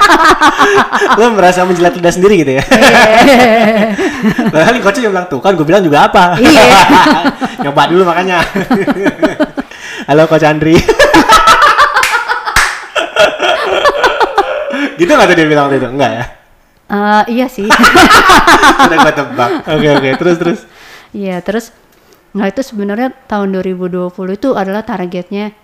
lo 1.19 1.27
merasa 1.33 1.65
menjilat 1.65 1.97
lidah 1.97 2.13
sendiri 2.13 2.45
gitu 2.45 2.53
ya. 2.61 2.65
Padahal 4.53 4.77
coachnya 4.85 5.09
bilang 5.09 5.27
tuh 5.33 5.41
kan 5.41 5.57
gue 5.57 5.65
bilang 5.65 5.81
juga 5.81 6.05
apa. 6.05 6.37
Iya. 6.37 6.65
Nyoba 7.65 7.83
dulu 7.89 8.05
makanya. 8.05 8.45
Halo 10.05 10.29
Coach 10.29 10.45
Andri. 10.45 10.77
gitu 15.01 15.09
nggak 15.09 15.29
tuh 15.33 15.37
dia 15.41 15.49
bilang 15.49 15.73
itu? 15.73 15.89
Enggak 15.89 16.11
ya? 16.13 16.25
Eh, 16.93 17.23
iya 17.41 17.47
sih. 17.49 17.65
Udah 18.85 18.97
gue 19.01 19.13
tebak. 19.17 19.51
Oke 19.65 19.89
oke 19.97 20.09
terus 20.21 20.37
terus. 20.37 20.61
Iya, 21.17 21.41
terus 21.41 21.73
nggak 22.37 22.53
itu 22.53 22.63
sebenarnya 22.69 23.17
tahun 23.25 23.57
2020 23.65 24.13
itu 24.13 24.49
adalah 24.53 24.85
targetnya 24.85 25.57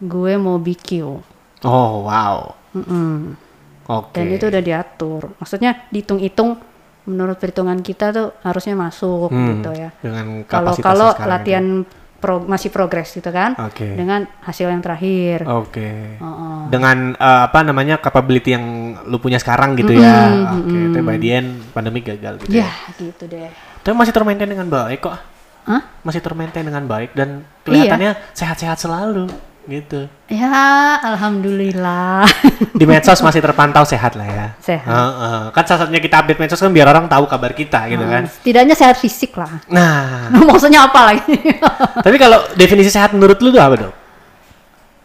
gue 0.00 0.32
mau 0.40 0.56
BQ. 0.56 1.20
Oh 1.62 2.04
wow. 2.04 2.54
Mm-mm. 2.72 3.36
Oke. 3.84 4.14
Dan 4.14 4.26
itu 4.30 4.46
udah 4.46 4.62
diatur. 4.62 5.34
Maksudnya 5.36 5.86
dihitung-hitung 5.88 6.58
menurut 7.02 7.34
perhitungan 7.36 7.82
kita 7.82 8.14
tuh 8.14 8.28
harusnya 8.40 8.74
masuk 8.74 9.28
Hmm, 9.28 9.58
gitu 9.58 9.70
ya. 9.74 9.90
Dengan 9.98 10.46
Kalau 10.46 10.72
kalau 10.78 11.10
latihan 11.18 11.82
pro- 12.16 12.40
masih 12.40 12.70
progres 12.70 13.10
gitu 13.10 13.26
kan. 13.28 13.58
Oke. 13.58 13.82
Oh. 13.84 13.96
Dengan 13.98 14.30
hasil 14.40 14.70
yang 14.70 14.78
terakhir. 14.78 15.42
Oke. 15.44 16.16
Heeh. 16.16 16.58
Dengan 16.70 17.12
eh, 17.12 17.40
apa 17.44 17.58
namanya 17.60 17.98
capability 17.98 18.54
yang 18.54 18.66
lu 19.04 19.18
punya 19.18 19.42
sekarang 19.42 19.74
gitu 19.74 19.92
ya. 19.92 20.46
Oke. 20.54 20.78
Tapi 20.94 21.02
by 21.02 21.18
the 21.18 21.30
end 21.32 21.48
pandemi 21.74 22.00
gagal 22.00 22.38
gitu 22.40 22.54
ya. 22.54 22.66
Ya, 22.66 22.72
gitu 22.96 23.26
deh. 23.26 23.50
Tapi 23.82 23.94
masih 23.98 24.14
termaintain 24.14 24.46
dengan 24.48 24.70
baik 24.70 25.02
kok. 25.02 25.18
Hah? 25.62 25.82
Masih 26.02 26.18
termaintain 26.18 26.62
dengan 26.62 26.86
baik 26.86 27.14
dan 27.14 27.42
Iya. 27.42 27.62
kelihatannya 27.66 28.12
sehat-sehat 28.32 28.78
selalu 28.78 29.26
gitu. 29.70 30.10
Ya, 30.26 30.98
alhamdulillah. 31.02 32.26
Di 32.80 32.84
medsos 32.88 33.22
masih 33.22 33.38
terpantau 33.38 33.86
sehat 33.86 34.18
lah 34.18 34.26
ya. 34.26 34.46
Sehat. 34.58 34.88
Heeh. 34.88 35.40
Kan 35.54 35.64
salah 35.68 35.80
satunya 35.86 36.02
kita 36.02 36.24
update 36.24 36.40
medsos 36.40 36.58
kan 36.58 36.72
biar 36.72 36.88
orang 36.90 37.06
tahu 37.06 37.24
kabar 37.30 37.52
kita 37.54 37.86
gitu 37.86 38.02
kan. 38.02 38.26
Setidaknya 38.26 38.74
sehat 38.74 38.96
fisik 38.98 39.38
lah. 39.38 39.62
Nah, 39.70 40.28
Maksudnya 40.48 40.88
apa 40.88 41.00
lagi? 41.14 41.36
tapi 42.06 42.16
kalau 42.18 42.42
definisi 42.58 42.90
sehat 42.90 43.14
menurut 43.14 43.38
lu 43.38 43.54
tuh 43.54 43.62
apa 43.62 43.74
dong? 43.78 43.94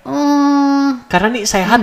hmm, 0.08 1.06
Karena 1.12 1.28
nih 1.38 1.44
sehat 1.46 1.82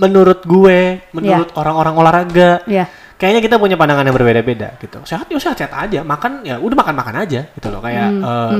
menurut 0.00 0.42
gue, 0.42 1.04
menurut 1.14 1.54
orang-orang 1.54 1.94
olahraga, 1.94 2.64
ya. 2.66 2.88
kayaknya 3.20 3.38
kita 3.44 3.54
punya 3.60 3.78
pandangan 3.78 4.02
yang 4.02 4.16
berbeda-beda 4.16 4.74
gitu. 4.82 4.98
Sehat 5.06 5.30
ya 5.30 5.38
sehat-sehat 5.38 5.70
aja, 5.70 6.00
makan 6.02 6.42
ya 6.42 6.58
udah 6.58 6.74
makan-makan 6.74 7.22
aja 7.22 7.46
gitu 7.54 7.68
loh. 7.70 7.78
Kayak 7.78 8.08
eh, 8.10 8.52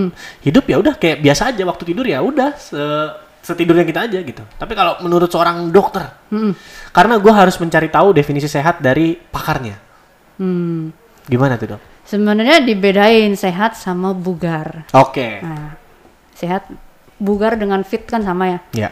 hidup 0.46 0.64
ya 0.70 0.76
udah 0.78 0.94
kayak 1.00 1.18
biasa 1.24 1.50
aja 1.50 1.62
waktu 1.66 1.82
tidur 1.88 2.06
ya 2.06 2.22
udah 2.22 2.54
setidurnya 3.42 3.82
kita 3.82 4.06
aja 4.06 4.18
gitu. 4.22 4.42
Tapi 4.56 4.72
kalau 4.78 5.02
menurut 5.02 5.26
seorang 5.26 5.68
dokter, 5.74 6.06
Mm-mm. 6.30 6.54
karena 6.94 7.18
gue 7.18 7.32
harus 7.34 7.58
mencari 7.58 7.90
tahu 7.90 8.14
definisi 8.14 8.46
sehat 8.46 8.78
dari 8.78 9.18
pakarnya. 9.18 9.76
Hmm. 10.38 10.94
Gimana 11.26 11.58
tuh 11.58 11.76
dok? 11.76 11.80
Sebenarnya 12.06 12.62
dibedain 12.62 13.34
sehat 13.34 13.74
sama 13.74 14.14
bugar. 14.14 14.86
Oke. 14.94 15.42
Nah, 15.42 15.74
sehat 16.38 16.70
bugar 17.18 17.58
dengan 17.58 17.82
fit 17.82 18.06
kan 18.06 18.22
sama 18.22 18.46
ya. 18.46 18.58
Ya. 18.86 18.90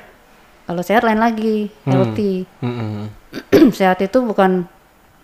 Kalau 0.66 0.82
sehat 0.82 1.02
lain 1.06 1.18
lagi, 1.22 1.70
healthy. 1.86 2.46
Mm-mm. 2.62 3.10
sehat 3.78 4.02
itu 4.02 4.18
bukan 4.22 4.66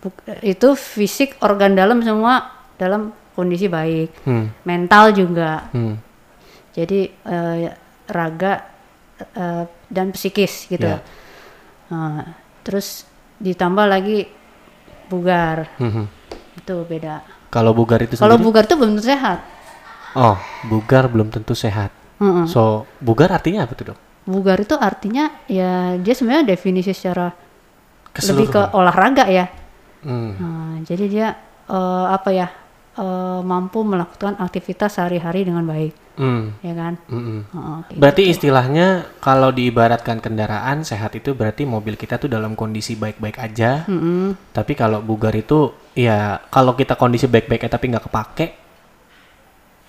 buk- 0.02 0.26
itu 0.42 0.68
fisik 0.78 1.38
organ 1.42 1.74
dalam 1.74 2.02
semua 2.02 2.54
dalam 2.78 3.10
kondisi 3.34 3.66
baik. 3.66 4.22
Hmm. 4.22 4.54
Mental 4.62 5.10
juga. 5.14 5.70
Hmm. 5.74 5.98
Jadi 6.74 7.10
eh, 7.10 7.70
raga 8.10 8.75
eh, 9.20 9.64
dan 9.88 10.06
psikis 10.12 10.68
gitu. 10.68 10.86
Ya. 10.86 11.00
Nah, 11.92 12.36
terus 12.66 13.06
ditambah 13.38 13.86
lagi 13.86 14.26
bugar. 15.08 15.70
Mhm. 15.78 16.04
Itu 16.60 16.82
beda. 16.88 17.22
Kalau 17.52 17.72
bugar 17.72 18.02
itu 18.02 18.18
Kalau 18.18 18.36
bugar 18.36 18.66
itu 18.66 18.74
belum 18.74 18.98
tentu 18.98 19.06
sehat. 19.06 19.38
oh, 20.16 20.36
bugar 20.66 21.12
belum 21.12 21.28
tentu 21.28 21.52
sehat. 21.52 21.92
Mm-mm. 22.16 22.48
So, 22.48 22.88
bugar 23.04 23.28
artinya 23.28 23.68
apa 23.68 23.76
tuh 23.76 23.92
dok? 23.92 23.98
Bugar 24.24 24.56
itu 24.64 24.72
artinya 24.74 25.28
ya 25.46 26.00
dia 26.00 26.14
sebenarnya 26.16 26.56
definisi 26.56 26.90
secara 26.96 27.30
lebih 28.24 28.48
ke 28.48 28.62
olahraga 28.72 29.28
ya. 29.28 29.46
Hmm. 30.00 30.32
Nah, 30.40 30.74
jadi 30.88 31.04
dia 31.06 31.28
eh, 31.68 32.06
apa 32.08 32.30
ya 32.32 32.48
eh, 32.96 33.40
mampu 33.44 33.84
melakukan 33.84 34.40
aktivitas 34.40 34.96
sehari-hari 34.96 35.44
dengan 35.44 35.68
baik, 35.68 35.92
Hmm. 36.16 36.56
ya 36.64 36.72
kan? 36.72 36.96
Mm-mm. 37.06 37.40
Heeh, 37.44 37.76
kayak 37.84 37.98
Berarti 38.00 38.22
istilahnya 38.26 38.86
kalau 39.20 39.52
diibaratkan 39.52 40.16
kendaraan 40.18 40.80
sehat 40.80 41.12
itu 41.12 41.36
berarti 41.36 41.68
mobil 41.68 41.92
kita 41.92 42.16
tuh 42.16 42.26
dalam 42.26 42.56
kondisi 42.56 42.96
baik-baik 42.96 43.36
aja. 43.36 43.84
gitu. 43.84 43.92
Mm-mm. 43.92 44.32
Tapi 44.50 44.72
kalau 44.72 45.04
bugar 45.04 45.36
itu 45.36 45.76
ya 45.92 46.40
kalau 46.48 46.72
kita 46.72 46.96
kondisi 46.96 47.28
baik-baik 47.28 47.68
tapi 47.68 47.92
nggak 47.92 48.04
kepake 48.08 48.46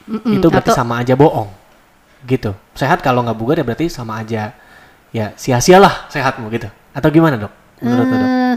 Mm-mm. 0.07 0.36
itu 0.36 0.47
berarti 0.47 0.71
Atau- 0.71 0.80
sama 0.80 0.99
aja 0.99 1.15
bohong. 1.15 1.47
Gitu. 2.23 2.51
Sehat 2.75 2.99
kalau 2.99 3.23
nggak 3.23 3.38
bugar 3.39 3.55
ya 3.59 3.65
berarti 3.67 3.88
sama 3.88 4.19
aja 4.19 4.51
ya 5.11 5.32
sia-sialah 5.36 6.11
sehatmu 6.11 6.51
gitu. 6.51 6.67
Atau 6.91 7.07
gimana 7.07 7.39
dok? 7.39 7.53
Menurut 7.80 8.03
lo, 8.03 8.15
dok? 8.15 8.28
Eh, 8.28 8.55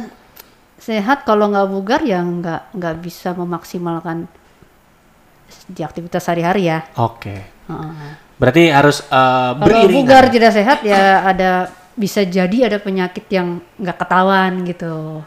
sehat 0.81 1.23
kalau 1.23 1.51
nggak 1.53 1.69
bugar 1.71 2.01
ya 2.03 2.19
nggak 2.19 2.75
nggak 2.75 2.97
bisa 2.99 3.31
memaksimalkan 3.31 4.27
di 5.67 5.83
aktivitas 5.83 6.23
sehari-hari 6.25 6.71
ya. 6.71 6.87
Oke. 6.97 7.60
Heeh. 7.71 8.11
Berarti 8.37 8.63
harus 8.69 9.05
Kalau 9.05 9.61
beriringan. 9.61 9.95
bugar 9.95 10.25
tidak 10.29 10.51
sehat 10.51 10.79
ya 10.81 11.23
ada 11.23 11.51
bisa 11.93 12.25
jadi 12.25 12.67
ada 12.67 12.81
penyakit 12.81 13.29
yang 13.29 13.61
nggak 13.77 13.97
ketahuan 13.97 14.65
gitu. 14.65 15.21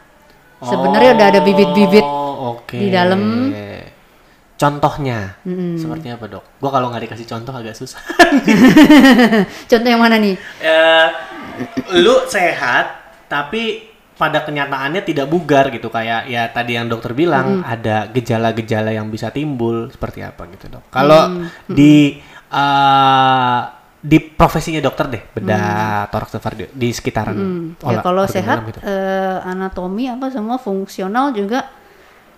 Sebenarnya 0.60 1.14
udah 1.14 1.28
ada 1.28 1.40
bibit-bibit 1.40 2.02
Oh, 2.02 2.58
oke. 2.58 2.74
di 2.74 2.88
dalam. 2.90 3.52
contohnya 4.54 5.36
Mm-mm. 5.44 5.76
seperti 5.76 6.08
apa 6.08 6.26
dok? 6.30 6.44
Gua 6.58 6.72
kalau 6.72 6.88
nggak 6.88 7.04
dikasih 7.04 7.28
contoh 7.28 7.52
agak 7.52 7.76
susah. 7.76 8.00
Contoh 9.70 9.90
yang 9.90 10.00
mana 10.00 10.16
nih? 10.16 10.40
Eh, 10.62 11.08
lu 12.00 12.24
sehat 12.26 12.96
tapi 13.28 13.92
pada 14.14 14.46
kenyataannya 14.46 15.02
tidak 15.02 15.26
bugar 15.28 15.68
gitu 15.68 15.90
kayak 15.90 16.30
ya 16.30 16.48
tadi 16.48 16.78
yang 16.78 16.86
dokter 16.88 17.12
bilang 17.12 17.66
ada 17.66 18.08
gejala-gejala 18.08 18.94
yang 18.94 19.10
bisa 19.10 19.34
timbul 19.34 19.90
seperti 19.90 20.22
apa 20.22 20.48
gitu 20.54 20.70
dok. 20.70 20.86
Kalau 20.88 21.44
di 21.66 22.22
eh, 22.54 23.62
di 24.04 24.20
profesinya 24.20 24.78
dokter 24.80 25.08
deh 25.08 25.24
bedah 25.32 26.06
toraks 26.08 26.32
dan 26.32 26.42
kardio 26.42 26.68
di 26.70 26.92
sekitaran 26.92 27.36
Ya 27.80 27.88
olah- 27.88 28.04
kalau 28.04 28.24
sehat 28.26 28.68
gitu. 28.68 28.80
eh, 28.80 29.38
anatomi 29.42 30.06
apa 30.06 30.28
semua 30.28 30.58
fungsional 30.58 31.32
juga 31.32 31.72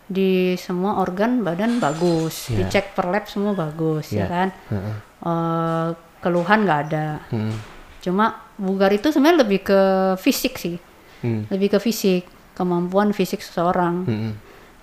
di 0.06 0.54
semua 0.56 1.02
organ 1.02 1.42
badan 1.42 1.82
bagus, 1.82 2.54
Iya. 2.54 2.70
dicek 2.70 2.94
per 2.94 3.10
lab 3.10 3.26
semua 3.26 3.58
bagus 3.58 4.14
Iya. 4.14 4.22
ya 4.22 4.26
kan. 4.30 4.48
Heeh. 4.70 4.96
Eh, 5.26 5.88
keluhan 6.22 6.60
nggak 6.62 6.80
ada. 6.86 7.08
Hmm. 7.34 7.58
Cuma 8.00 8.26
bugar 8.56 8.94
itu 8.94 9.10
sebenarnya 9.10 9.42
lebih 9.42 9.66
ke 9.66 9.82
fisik 10.16 10.62
sih, 10.62 10.78
Hmm. 11.26 11.50
lebih 11.50 11.74
ke 11.74 11.80
fisik, 11.82 12.30
kemampuan 12.54 13.10
fisik 13.12 13.42
seseorang. 13.42 14.06
Hmm. 14.06 14.32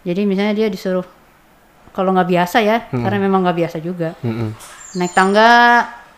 Jadi 0.03 0.27
misalnya 0.27 0.59
dia 0.59 0.67
disuruh 0.67 1.07
kalau 1.95 2.11
nggak 2.11 2.27
biasa 2.27 2.59
ya, 2.59 2.91
karena 2.91 3.23
memang 3.23 3.47
nggak 3.47 3.59
biasa 3.63 3.79
juga. 3.79 4.19
Hmm. 4.19 4.51
Naik 4.93 5.13
tangga 5.13 5.51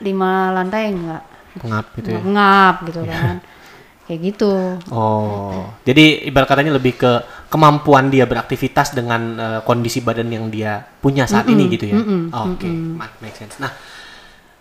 lima 0.03 0.51
lantai 0.51 0.91
nggak 0.91 1.23
Pengap 1.55 1.87
gitu 1.95 2.09
ya. 2.11 2.21
ngap 2.21 2.75
gitu 2.91 3.01
kan. 3.07 3.37
Kayak 4.05 4.21
gitu. 4.21 4.53
Oh, 4.93 5.73
jadi 5.81 6.29
ibarat 6.29 6.45
katanya 6.45 6.77
lebih 6.77 6.93
ke 6.93 7.13
kemampuan 7.49 8.13
dia 8.13 8.29
beraktivitas 8.29 8.93
dengan 8.93 9.23
eh, 9.39 9.61
kondisi 9.65 10.05
badan 10.05 10.29
yang 10.29 10.53
dia 10.53 10.85
punya 11.01 11.25
saat 11.25 11.49
ini 11.49 11.73
gitu 11.73 11.89
ya. 11.89 11.97
Oke, 12.45 12.69
ma- 12.69 13.09
make 13.25 13.33
sense. 13.33 13.57
Nah, 13.57 13.73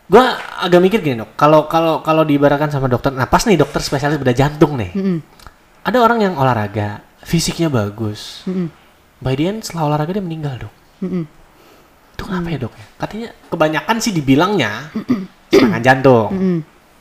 gua 0.07 0.39
agak 0.63 0.79
mikir 0.79 1.03
gini 1.03 1.19
dok, 1.19 1.35
kalau 1.35 1.67
kalau 1.67 1.99
kalau 1.99 2.23
diibaratkan 2.23 2.71
sama 2.71 2.87
dokter, 2.87 3.11
nah 3.11 3.27
pas 3.27 3.43
nih 3.43 3.59
dokter 3.59 3.83
spesialis 3.83 4.15
bedah 4.15 4.31
jantung 4.31 4.79
nih, 4.79 4.95
Mm-mm. 4.95 5.17
ada 5.83 5.97
orang 5.99 6.23
yang 6.23 6.33
olahraga, 6.39 7.03
fisiknya 7.27 7.67
bagus, 7.67 8.47
Mm-mm. 8.47 8.71
by 9.19 9.35
the 9.35 9.43
end 9.43 9.59
setelah 9.59 9.91
olahraga 9.91 10.15
dia 10.15 10.23
meninggal 10.23 10.55
dok. 10.55 10.73
Mm-mm. 11.03 11.23
Itu 12.13 12.23
kenapa 12.23 12.47
ya 12.49 12.57
dok? 12.61 12.73
ya? 12.73 12.85
Katanya 12.97 13.29
kebanyakan 13.49 13.95
sih 13.97 14.11
dibilangnya 14.11 14.71
serangan 15.49 15.81
jantung. 15.81 16.29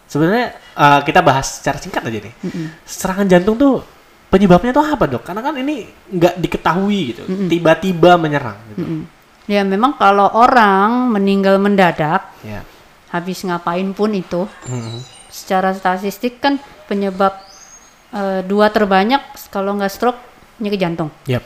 Sebenarnya 0.08 0.46
eh, 0.56 1.00
kita 1.04 1.20
bahas 1.20 1.60
secara 1.60 1.76
singkat 1.76 2.02
aja 2.04 2.18
nih. 2.20 2.34
Serangan 2.84 3.26
jantung 3.28 3.56
tuh 3.56 3.80
penyebabnya 4.28 4.72
tuh 4.72 4.84
apa 4.84 5.04
dok? 5.04 5.22
Karena 5.22 5.40
kan 5.40 5.54
ini 5.56 5.84
nggak 6.08 6.40
diketahui 6.40 7.00
gitu, 7.12 7.22
tiba-tiba 7.48 8.16
menyerang. 8.16 8.56
Gitu. 8.72 8.84
Ya 9.44 9.60
memang 9.62 9.96
kalau 9.96 10.30
orang 10.32 11.12
meninggal 11.12 11.58
mendadak, 11.58 12.32
Ya. 12.40 12.64
habis 13.10 13.42
ngapain 13.42 13.92
pun 13.92 14.12
itu, 14.12 14.48
secara 15.28 15.72
statistik 15.72 16.40
kan 16.40 16.56
penyebab 16.88 17.36
eh, 18.12 18.40
dua 18.44 18.68
terbanyak 18.68 19.20
kalau 19.48 19.76
nggak 19.76 19.92
stroke 19.92 20.20
penyakit 20.56 20.80
jantung. 20.80 21.10
Yap. 21.24 21.44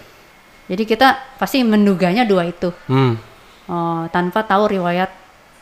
Jadi 0.67 0.83
kita 0.83 1.39
pasti 1.39 1.63
menduganya 1.63 2.23
dua 2.23 2.43
itu, 2.45 2.71
Hmm. 2.91 3.15
Oh, 3.67 4.07
tanpa 4.09 4.43
tahu 4.43 4.71
riwayat 4.71 5.11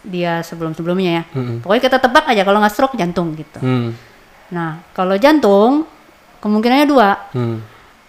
dia 0.05 0.41
sebelum-sebelumnya 0.41 1.11
ya. 1.11 1.23
Mm-mm. 1.33 1.57
Pokoknya 1.61 1.83
kita 1.83 1.99
tebak 1.99 2.25
aja 2.27 2.43
kalau 2.43 2.61
nggak 2.61 2.71
stroke 2.71 2.95
jantung 2.95 3.33
gitu. 3.33 3.57
Hmm. 3.59 3.97
Nah 4.51 4.85
kalau 4.93 5.17
jantung 5.17 5.89
kemungkinannya 6.39 6.85
dua, 6.85 7.11
Hmm. 7.31 7.59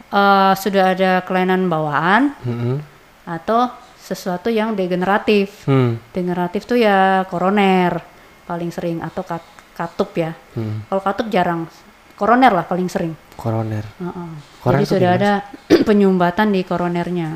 Eh, 0.06 0.54
sudah 0.56 0.92
ada 0.92 1.12
kelainan 1.22 1.66
bawaan 1.66 2.32
Hmm. 2.40 2.78
atau 3.26 3.68
sesuatu 3.98 4.48
yang 4.48 4.72
degeneratif. 4.72 5.66
Hmm. 5.66 5.98
Degeneratif 6.12 6.64
tuh 6.64 6.78
ya 6.78 7.26
koroner 7.26 8.00
paling 8.44 8.70
sering 8.70 9.02
atau 9.02 9.24
kat- 9.24 9.44
katup 9.74 10.12
ya. 10.14 10.32
Hmm. 10.54 10.86
Kalau 10.86 11.02
katup 11.02 11.28
jarang, 11.28 11.68
koroner 12.14 12.54
lah 12.54 12.64
paling 12.64 12.88
sering. 12.88 13.12
Koroner. 13.36 13.84
Heeh. 13.98 14.30
Koroner 14.62 14.80
Jadi 14.80 14.86
sudah 14.88 15.10
ada 15.12 15.32
penyumbatan 15.90 16.48
di 16.50 16.62
koronernya, 16.62 17.30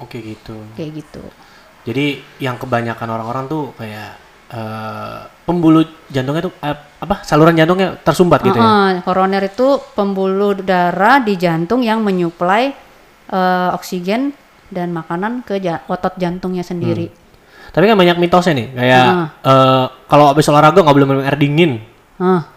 Oke 0.00 0.22
gitu. 0.22 0.56
kayak 0.78 1.04
gitu. 1.04 1.24
Jadi 1.82 2.22
yang 2.38 2.56
kebanyakan 2.56 3.08
orang-orang 3.10 3.44
tuh 3.50 3.74
kayak 3.74 4.16
eh, 4.54 5.20
pembuluh 5.42 5.82
jantungnya 6.08 6.46
tuh 6.46 6.54
eh, 6.62 6.76
apa? 7.02 7.26
Saluran 7.26 7.58
jantungnya 7.58 7.98
tersumbat 7.98 8.46
gitu 8.46 8.56
ya. 8.56 9.02
Koroner 9.02 9.42
itu 9.50 9.82
pembuluh 9.98 10.54
darah 10.62 11.18
di 11.18 11.34
jantung 11.34 11.82
yang 11.82 12.00
menyuplai 12.06 12.72
eh, 13.32 13.70
oksigen 13.74 14.32
dan 14.72 14.94
makanan 14.94 15.44
ke 15.44 15.60
ja- 15.60 15.84
otot 15.90 16.16
jantungnya 16.16 16.64
sendiri. 16.64 17.12
Tapi 17.72 17.88
kan 17.88 17.96
banyak 17.96 18.20
mitosnya 18.20 18.52
nih, 18.52 18.68
kayak 18.76 19.04
Heeh. 19.08 19.26
eh, 19.48 19.84
kalau 20.08 20.24
habis 20.28 20.48
olahraga 20.48 20.84
nggak 20.84 20.96
boleh 20.96 21.08
minum 21.08 21.24
air 21.24 21.36
dingin. 21.40 21.80
Heeh. 22.20 22.51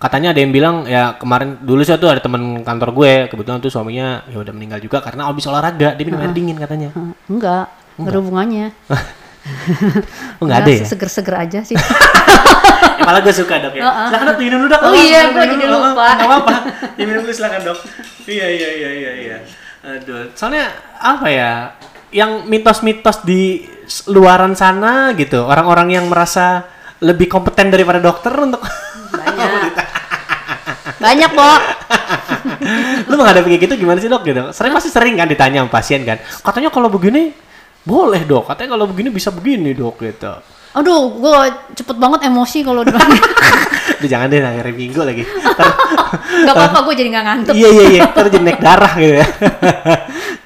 Katanya 0.00 0.32
ada 0.32 0.40
yang 0.40 0.48
bilang 0.48 0.88
ya 0.88 1.12
kemarin 1.20 1.60
dulu 1.60 1.84
saya 1.84 2.00
tuh 2.00 2.08
ada 2.08 2.24
teman 2.24 2.64
kantor 2.64 2.96
gue 2.96 3.12
kebetulan 3.28 3.60
tuh 3.60 3.68
suaminya 3.68 4.24
ya 4.32 4.40
udah 4.40 4.52
meninggal 4.56 4.80
juga 4.80 5.04
karena 5.04 5.28
habis 5.28 5.44
olahraga 5.44 5.92
dia 5.92 6.04
minum 6.08 6.24
air 6.24 6.32
dingin 6.32 6.56
katanya. 6.56 6.88
Enggak, 7.28 7.68
enggak 8.00 8.12
ada 8.16 8.20
hubungannya. 8.24 8.66
Oh 10.40 10.44
nggak 10.44 10.60
ada 10.64 10.72
ya? 10.72 10.84
Seger-seger 10.84 11.32
aja 11.32 11.60
sih. 11.64 11.76
ya 13.00 13.02
malah 13.08 13.24
gue 13.24 13.32
suka 13.32 13.56
dok 13.56 13.72
ya. 13.72 14.12
Silakan 14.12 14.26
dok 14.28 14.38
minum 14.40 14.58
dulu 14.60 14.68
dok. 14.68 14.80
Oh 14.84 14.92
iya, 14.92 15.20
dulu. 15.32 15.40
jadi 15.40 15.66
lupa. 15.68 16.06
Nggak 16.16 16.28
apa-apa. 16.28 16.54
Ya 17.00 17.04
minum 17.08 17.20
dulu 17.24 17.32
silakan 17.32 17.60
dok. 17.72 17.78
Iya 18.28 18.46
iya 18.52 18.68
iya 18.76 18.90
iya 18.92 19.12
iya. 19.16 19.36
Aduh, 19.80 20.28
soalnya 20.36 20.68
apa 21.00 21.26
ya? 21.32 21.52
Yang 22.12 22.30
mitos-mitos 22.52 23.24
di 23.24 23.64
luaran 24.10 24.52
sana 24.52 25.16
gitu, 25.16 25.46
orang-orang 25.46 25.94
yang 25.94 26.06
merasa 26.10 26.68
lebih 27.00 27.30
kompeten 27.30 27.72
daripada 27.72 28.02
dokter 28.02 28.32
untuk. 28.36 28.60
Banyak, 31.00 31.30
Pok. 31.32 31.60
lu 33.08 33.14
menghadapi 33.16 33.46
kayak 33.48 33.62
gitu 33.66 33.74
gimana 33.78 33.98
sih 33.98 34.06
dok 34.06 34.22
gitu 34.22 34.52
sering 34.52 34.72
pasti 34.72 34.88
sering 34.88 35.16
kan 35.16 35.26
ditanya 35.26 35.64
sama 35.64 35.72
pasien 35.72 36.04
kan 36.04 36.20
katanya 36.20 36.68
kalau 36.68 36.88
begini 36.88 37.32
boleh 37.80 38.22
dok 38.22 38.46
katanya 38.46 38.76
kalau 38.76 38.86
begini 38.86 39.08
bisa 39.08 39.32
begini 39.32 39.72
dok 39.72 39.96
gitu 39.98 40.32
Aduh, 40.70 41.18
gue 41.18 41.34
cepet 41.74 41.96
banget 41.98 42.30
emosi 42.30 42.62
kalau 42.62 42.86
udah 42.86 42.94
Udah 44.00 44.08
jangan 44.08 44.30
deh 44.30 44.38
hari 44.38 44.70
minggu 44.70 45.02
lagi 45.02 45.26
Ntar- 45.26 45.76
Gak 46.46 46.54
apa-apa, 46.54 46.78
gue 46.86 46.94
jadi 46.94 47.08
gak 47.10 47.24
ngantuk. 47.26 47.54
iya 47.58 47.68
iya 47.68 47.84
iya 47.90 48.02
terus 48.06 48.30
jadi 48.30 48.44
naik 48.46 48.60
darah 48.62 48.92
gitu 48.94 49.14
ya 49.18 49.26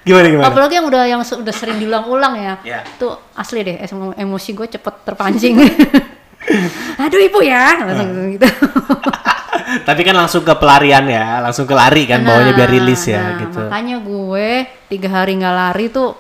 gimana 0.05 0.27
gimana 0.29 0.47
Apalagi 0.49 0.75
yang 0.81 0.87
udah 0.89 1.03
yang 1.05 1.21
udah 1.21 1.55
sering 1.55 1.77
diulang-ulang 1.77 2.35
ya. 2.37 2.55
Iya. 2.61 2.81
Tuh 2.97 3.17
asli 3.37 3.65
deh 3.65 3.77
emo- 3.85 4.17
emosi 4.17 4.51
gue 4.53 4.67
cepet 4.71 4.95
terpancing. 5.05 5.55
Aduh 6.99 7.21
ibu 7.21 7.41
ya, 7.41 7.81
langsung 7.81 8.09
gitu. 8.31 8.45
tapi 9.89 10.05
kan 10.05 10.15
langsung 10.15 10.45
ke 10.45 10.53
pelarian 10.55 11.05
ya 11.05 11.41
langsung 11.41 11.65
ke 11.65 11.73
lari 11.73 12.05
kan 12.05 12.21
bawanya 12.21 12.53
biar 12.53 12.69
rilis 12.69 13.09
ya 13.09 13.17
nah, 13.17 13.33
gitu 13.41 13.61
Makanya 13.65 13.97
gue 13.99 14.49
tiga 14.87 15.09
hari 15.11 15.41
nggak 15.41 15.55
lari 15.55 15.87
tuh, 15.89 16.13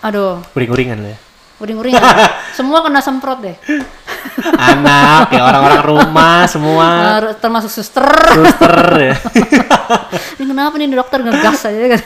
aduh, 0.00 0.44
uring-uringan 0.52 0.98
ya 1.02 1.16
uring-uringan. 1.56 2.02
Semua 2.58 2.82
kena 2.82 2.98
semprot 2.98 3.38
deh. 3.40 3.54
anak 4.72 5.30
ya 5.30 5.42
orang-orang 5.42 5.82
rumah 5.82 6.46
semua 6.46 6.86
Eh, 7.22 7.34
termasuk 7.38 7.70
suster. 7.70 8.06
suster 8.06 8.76
ya 8.98 9.14
Ini 10.38 10.44
kenapa 10.46 10.74
nih 10.74 10.90
dokter 10.90 11.22
ngegas 11.22 11.66
aja 11.66 11.96
kan? 11.96 12.00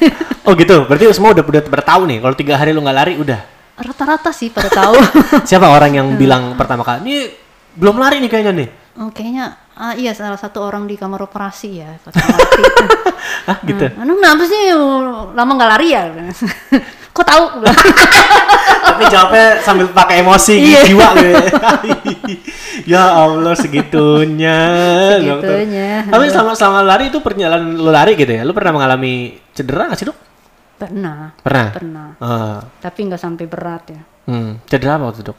oh 0.44 0.52
gitu 0.54 0.84
berarti 0.84 1.04
semua 1.12 1.32
udah 1.32 1.44
udah 1.44 1.62
bertahu 1.66 2.02
nih 2.04 2.18
kalau 2.20 2.34
tiga 2.34 2.54
hari 2.56 2.72
lu 2.72 2.80
nggak 2.80 2.96
lari 2.96 3.14
udah 3.16 3.40
Rata-rata 3.76 4.32
sih 4.32 4.48
pada 4.48 4.68
tahu. 4.68 4.96
siapa 5.44 5.68
orang 5.68 5.92
yang 5.92 6.08
bilang 6.16 6.56
pertama 6.56 6.80
kali 6.80 6.98
ini 7.04 7.16
belum 7.76 7.96
lari 7.96 8.18
nih 8.18 8.30
kayaknya 8.30 8.54
nih 8.54 8.70
Oh, 8.96 9.12
kayaknya 9.12 9.52
ah, 9.76 9.92
iya 9.92 10.16
salah 10.16 10.40
satu 10.40 10.64
orang 10.64 10.88
di 10.88 10.96
kamar 10.96 11.20
operasi 11.20 11.84
ya 11.84 12.00
pas 12.00 12.16
ngelatih. 12.16 12.64
ah 13.52 13.58
gitu 13.60 13.84
Anu 13.92 14.16
kenapa 14.16 14.42
sih 14.42 14.72
lama 15.30 15.52
nggak 15.52 15.70
lari 15.70 15.88
ya? 15.92 16.02
Kok 17.14 17.20
tahu? 17.22 17.44
tapi 18.88 19.02
jawabnya 19.06 19.60
sambil 19.60 19.92
pakai 19.92 20.24
emosi 20.24 20.54
Iya. 20.56 20.80
jiwa 20.84 21.06
gitu 21.12 21.28
ya. 22.88 23.02
Allah 23.12 23.52
segitunya. 23.52 24.58
Segitunya. 25.20 26.08
tapi 26.08 26.24
selama 26.28 26.52
selama 26.56 26.80
lari 26.80 27.04
itu 27.08 27.20
perjalanan 27.20 27.76
lu 27.76 27.92
lari 27.92 28.16
gitu 28.16 28.32
ya 28.32 28.42
lu 28.42 28.52
pernah 28.52 28.72
mengalami 28.74 29.36
cedera 29.52 29.92
nggak 29.92 29.98
sih 29.98 30.08
dok 30.08 30.18
pernah, 30.76 31.32
pernah 31.40 31.68
pernah. 31.72 32.08
Ah, 32.16 32.60
Tapi 32.80 32.98
nggak 33.08 33.20
sampai 33.20 33.44
berat 33.44 33.84
ya. 33.88 34.00
hmm. 34.24 34.64
cedera 34.64 34.96
apa 34.96 35.08
waktu 35.08 35.20
itu, 35.20 35.32
dok 35.32 35.38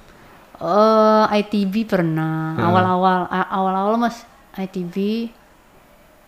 Eh, 0.57 1.23
ITB 1.37 1.85
pernah. 1.85 2.57
Awal-awal 2.57 3.19
a- 3.27 3.49
awal-awal 3.51 3.95
Mas 3.95 4.25
ITB 4.53 5.29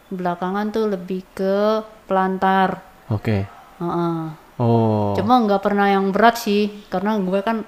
belakangan 0.08 0.70
tuh 0.70 0.86
lebih 0.88 1.26
ke 1.32 1.58
pelantar. 2.04 2.82
oke 3.08 3.38
Heeh. 3.80 4.18
oh 4.56 5.14
Cuma 5.14 5.38
nggak 5.40 5.60
pernah 5.60 5.86
yang 5.88 6.10
berat 6.10 6.38
sih, 6.38 6.70
karena 6.88 7.14
gue 7.16 7.40
kan 7.40 7.66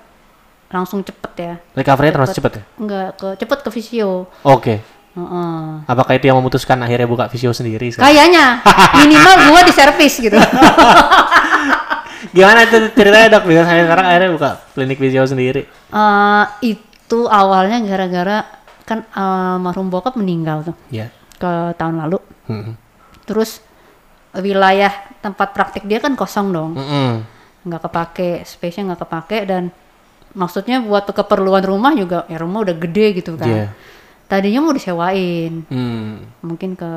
langsung 0.67 1.01
cepet 1.01 1.31
ya. 1.35 1.53
recovery 1.73 2.09
termasuk 2.09 2.37
cepet 2.37 2.51
ya 2.53 2.63
Nggak 2.77 3.07
ke 3.15 3.27
cepet 3.37 3.59
ke 3.59 3.69
visio. 3.71 4.29
oke 4.39 4.75
Heeh. 5.11 5.61
apakah 5.83 6.13
itu 6.13 6.25
yang 6.25 6.37
memutuskan 6.37 6.77
akhirnya 6.79 7.05
buka 7.05 7.25
visio 7.27 7.49
sendiri 7.51 7.89
sekarang? 7.89 8.05
Kayaknya 8.07 8.45
minimal 9.01 9.33
gue 9.47 9.61
di 9.63 9.73
servis 9.73 10.13
gitu. 10.15 10.37
Gimana 12.31 12.63
tuh 12.65 12.87
ceritanya 12.91 13.37
dok? 13.37 13.43
Bisa 13.45 13.63
saya 13.63 13.83
sekarang 13.83 14.05
akhirnya 14.07 14.29
buka 14.31 14.49
klinik 14.71 14.97
visio 14.97 15.23
sendiri. 15.23 15.67
Eh, 15.67 16.43
itu 16.63 17.19
awalnya 17.27 17.83
gara-gara 17.83 18.47
kan 18.83 19.03
almarhum 19.11 19.87
bokap 19.87 20.15
meninggal 20.15 20.63
tuh 20.63 20.75
Iya. 20.89 21.11
ke 21.35 21.51
tahun 21.75 21.99
lalu. 22.01 22.17
Mm-mm. 22.47 22.73
Terus 23.23 23.59
wilayah 24.31 24.91
tempat 25.19 25.51
praktik 25.51 25.83
dia 25.83 25.99
kan 25.99 26.15
kosong 26.15 26.49
dong, 26.49 26.71
Mm-mm. 26.75 27.23
nggak 27.67 27.81
kepake, 27.83 28.31
space-nya 28.43 28.91
nggak 28.91 29.01
kepake 29.03 29.37
dan 29.43 29.71
maksudnya 30.31 30.79
buat 30.79 31.03
keperluan 31.05 31.61
rumah 31.61 31.91
juga 31.91 32.23
ya 32.25 32.39
rumah 32.39 32.63
udah 32.63 32.75
gede 32.75 33.19
gitu 33.19 33.35
kan. 33.35 33.47
Iya. 33.47 33.65
Tadinya 34.25 34.63
mau 34.63 34.71
disewain, 34.71 35.67
Hmm. 35.67 36.23
mungkin 36.39 36.79
ke 36.79 36.91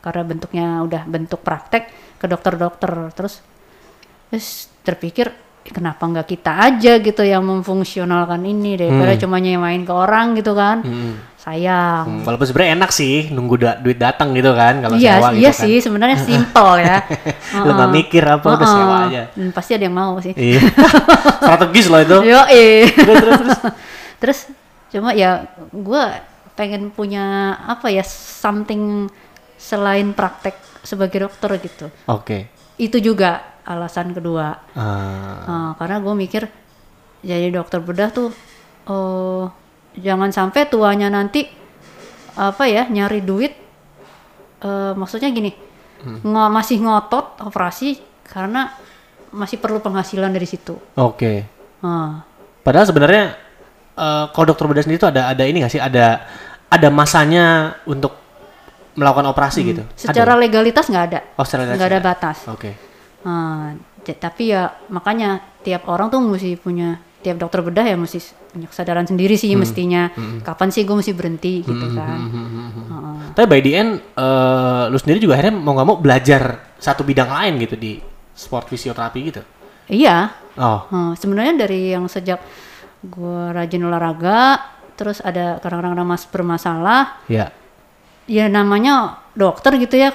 karena 0.00 0.22
bentuknya 0.22 0.66
udah 0.80 1.02
bentuk 1.04 1.40
praktek 1.40 1.88
ke 2.16 2.24
dokter-dokter 2.24 3.12
terus 3.12 3.40
terus 4.30 4.48
terpikir 4.80 5.28
"Eh, 5.60 5.70
kenapa 5.70 6.02
nggak 6.02 6.26
kita 6.26 6.52
aja 6.56 6.92
gitu 6.96 7.20
yang 7.20 7.42
memfungsionalkan 7.42 8.40
ini 8.42 8.74
daripada 8.76 9.12
cuma 9.16 9.36
nyewain 9.36 9.82
ke 9.82 9.90
orang 9.90 10.32
gitu 10.32 10.52
kan 10.52 10.80
Mm-mm. 10.80 11.20
sayang 11.36 12.04
Hmm, 12.06 12.22
Walaupun 12.22 12.46
sebenarnya 12.46 12.72
enak 12.74 12.90
sih 12.90 13.28
nunggu 13.28 13.54
da- 13.56 13.76
duit 13.76 13.96
datang 13.96 14.32
gitu 14.32 14.52
kan 14.52 14.78
kalau 14.78 14.94
iya 14.94 15.16
sewa 15.16 15.28
gitu 15.30 15.38
iya 15.38 15.50
kan. 15.50 15.60
sih 15.60 15.74
sebenarnya 15.78 16.18
simple 16.18 16.72
ya 16.78 16.96
Lu 17.60 17.70
nggak 17.70 17.90
mikir 17.92 18.22
apa 18.22 18.46
udah 18.46 18.56
Heeh. 18.58 18.72
sewa 18.74 18.96
aja. 19.04 19.22
Dan 19.30 19.48
pasti 19.50 19.72
ada 19.72 19.84
yang 19.84 19.96
mau 19.96 20.14
sih 20.18 20.32
Iya. 20.32 20.60
Strategis 21.40 21.86
loh 21.86 22.00
itu. 22.00 22.16
yo 22.24 22.40
Terus 22.46 23.16
terus 23.18 23.36
terus. 23.36 23.58
terus 24.20 24.38
cuma 24.90 25.10
ya 25.12 25.44
gue 25.66 26.02
pengen 26.52 26.88
punya 26.88 27.24
apa 27.58 27.88
ya 27.88 28.04
something 28.04 29.08
selain 29.56 30.12
praktek 30.12 30.52
sebagai 30.80 31.20
dokter 31.22 31.52
gitu 31.58 31.86
Oke. 32.06 32.48
itu 32.74 32.96
juga 32.98 33.44
alasan 33.62 34.10
kedua 34.10 34.58
Ah, 34.72 35.42
Nah, 35.42 35.70
karena 35.74 35.98
gue 35.98 36.14
mikir 36.14 36.42
jadi 37.20 37.48
dokter 37.50 37.78
bedah 37.78 38.08
tuh 38.08 38.30
oh 38.86 39.50
jangan 39.92 40.30
sampai 40.30 40.64
tuanya 40.64 41.08
nanti 41.08 41.44
apa 42.32 42.64
ya 42.64 42.86
nyari 42.86 43.20
duit 43.20 43.52
eh, 44.60 44.92
maksudnya 44.92 45.28
gini 45.28 45.52
ngo- 46.00 46.48
masih 46.48 46.80
ngotot 46.80 47.42
operasi 47.42 48.00
karena 48.24 48.72
masih 49.30 49.56
perlu 49.56 49.78
penghasilan 49.78 50.28
dari 50.28 50.44
situ 50.44 50.74
Oke. 50.94 51.44
Nah, 51.80 52.24
Padahal 52.60 52.84
sebenarnya 52.84 53.24
eh, 53.94 54.24
kalau 54.30 54.46
dokter 54.46 54.64
bedah 54.64 54.82
sendiri 54.82 54.98
tuh 54.98 55.10
ada 55.10 55.28
ada 55.28 55.42
ini 55.42 55.60
nggak 55.60 55.70
sih? 55.70 55.80
Ada 55.80 56.24
ada 56.68 56.88
masanya 56.88 57.46
untuk 57.84 58.14
melakukan 58.92 59.26
operasi 59.26 59.60
gitu. 59.64 59.82
Ada 59.82 59.96
secara 59.96 60.32
ya? 60.32 60.38
legalitas 60.38 60.86
nggak 60.86 61.04
ada 61.04 61.20
Oh, 61.34 61.42
secara 61.42 61.62
nggak 61.64 61.74
ada 61.74 61.78
legalitas 61.78 62.04
batas 62.06 62.36
Oke. 62.48 62.70
Nah, 62.70 62.89
j- 64.02 64.16
tapi 64.16 64.50
ya 64.50 64.72
makanya 64.88 65.40
tiap 65.60 65.84
orang 65.86 66.08
tuh 66.08 66.20
mesti 66.20 66.56
punya 66.56 66.96
tiap 67.20 67.36
dokter 67.36 67.60
bedah 67.60 67.84
ya 67.84 68.00
mesti 68.00 68.16
punya 68.48 68.64
kesadaran 68.66 69.04
sendiri 69.04 69.36
sih 69.36 69.52
mestinya. 69.54 70.08
Kapan 70.40 70.72
sih 70.72 70.82
gue 70.82 70.96
mesti 70.96 71.12
berhenti 71.12 71.60
gitu 71.60 71.86
kan. 71.92 72.16
Heeh. 72.16 73.16
Tapi 73.36 73.46
by 73.46 73.60
the 73.60 73.72
end, 73.72 73.90
eh, 74.00 74.84
lu 74.88 74.96
sendiri 74.96 75.20
juga 75.20 75.36
akhirnya 75.36 75.54
mau 75.54 75.76
nggak 75.76 75.86
mau 75.86 75.98
belajar 76.00 76.72
satu 76.76 77.04
bidang 77.04 77.28
lain 77.28 77.60
gitu 77.60 77.76
di 77.76 78.00
sport 78.32 78.66
fisioterapi 78.66 79.20
gitu. 79.22 79.42
iya. 79.86 80.32
Oh, 80.56 80.80
Heeh, 80.88 81.10
sebenarnya 81.16 81.54
dari 81.60 81.92
yang 81.92 82.04
sejak 82.04 82.40
gue 83.00 83.40
rajin 83.52 83.80
olahraga 83.80 84.60
terus 84.92 85.20
ada 85.20 85.56
kadang-kadang 85.56 85.96
ada 85.96 86.04
mas 86.04 86.28
bermasalah 86.28 87.24
ya. 87.24 87.48
ya 88.28 88.44
namanya 88.44 89.16
dokter 89.32 89.80
gitu 89.80 89.96
ya 89.96 90.12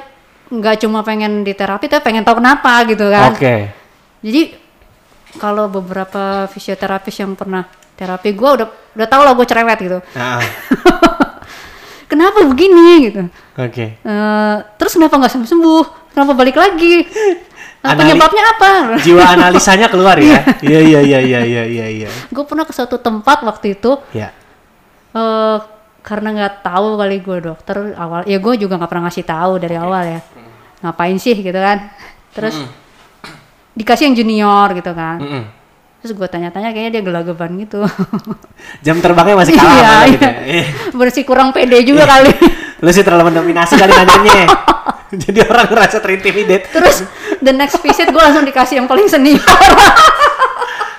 nggak 0.48 0.76
cuma 0.80 1.02
pengen 1.02 1.42
di 1.42 1.52
terapi 1.52 1.86
tapi 1.86 2.04
pengen 2.04 2.22
tahu 2.22 2.38
kenapa 2.38 2.86
gitu 2.86 3.10
kan 3.10 3.34
Oke. 3.34 3.56
Jadi 4.22 4.42
kalau 5.36 5.68
beberapa 5.68 6.46
fisioterapis 6.48 7.16
yang 7.18 7.34
pernah 7.34 7.66
terapi 7.94 8.32
gue 8.32 8.50
udah 8.56 8.68
udah 8.94 9.08
tau 9.08 9.22
lah 9.22 9.34
gue 9.34 9.44
cerewet 9.44 9.80
gitu. 9.80 10.00
Ah, 10.14 10.40
Kenapa 12.06 12.46
begini 12.46 13.10
gitu? 13.10 13.22
Oke. 13.56 13.98
Eh, 13.98 14.56
terus 14.78 14.94
kenapa 14.94 15.18
nggak 15.18 15.32
sembuh 15.32 15.50
sembuh? 15.50 15.84
Kenapa 16.14 16.32
balik 16.34 16.54
lagi? 16.54 17.02
Anali- 17.82 17.98
penyebabnya 18.14 18.44
apa? 18.56 18.72
Jiwa 19.02 19.24
analisanya 19.28 19.88
keluar 19.90 20.18
ya. 20.18 20.42
Iya 20.66 20.80
iya 20.82 21.00
iya 21.02 21.20
iya 21.22 21.40
iya 21.42 21.64
iya 21.66 21.86
iya. 21.88 22.10
gue 22.30 22.44
pernah 22.44 22.64
ke 22.64 22.74
suatu 22.74 22.98
tempat 22.98 23.42
waktu 23.42 23.76
itu 23.76 23.98
Ya. 24.10 24.30
eh 25.12 25.58
karena 26.06 26.30
nggak 26.32 26.54
tahu 26.62 27.02
kali 27.02 27.18
gue 27.20 27.38
dokter 27.42 27.98
awal. 27.98 28.22
Ya 28.30 28.38
gue 28.38 28.54
juga 28.56 28.78
nggak 28.78 28.88
pernah 28.88 29.10
ngasih 29.10 29.26
tahu 29.26 29.58
dari 29.58 29.74
awal 29.74 30.04
ya. 30.06 30.20
Ngapain 30.86 31.18
sih 31.18 31.34
gitu 31.34 31.58
kan? 31.58 31.90
Terus 32.38 32.54
dikasih 33.74 34.08
yang 34.08 34.16
junior 34.16 34.70
gitu 34.72 34.94
kan. 34.94 35.18
Mm-mm. 35.18 35.44
Terus 36.00 36.14
gue 36.14 36.28
tanya-tanya 36.30 36.70
kayaknya 36.70 36.92
dia 36.94 37.04
gelagaban 37.04 37.58
gitu. 37.58 37.82
Jam 38.86 39.02
terbangnya 39.02 39.42
masih 39.42 39.58
kalah 39.60 40.06
Iya, 40.06 40.14
gitu. 40.14 40.22
iya. 40.22 40.34
ya. 40.46 40.62
Eh, 40.62 40.66
Bersih 40.94 41.26
kurang 41.26 41.50
pede 41.50 41.82
juga 41.82 42.06
kali. 42.06 42.30
Lu 42.80 42.90
sih 42.94 43.02
terlalu 43.02 43.34
mendominasi 43.34 43.74
kali 43.74 43.90
nanyanya. 43.90 44.46
Jadi 45.10 45.40
orang 45.42 45.66
ngerasa 45.66 45.98
terintimidate. 45.98 46.70
Terus 46.70 47.02
the 47.42 47.50
next 47.50 47.82
visit 47.82 48.06
gue 48.06 48.22
langsung 48.22 48.46
dikasih 48.46 48.78
yang 48.78 48.86
paling 48.86 49.10
senior. 49.10 49.42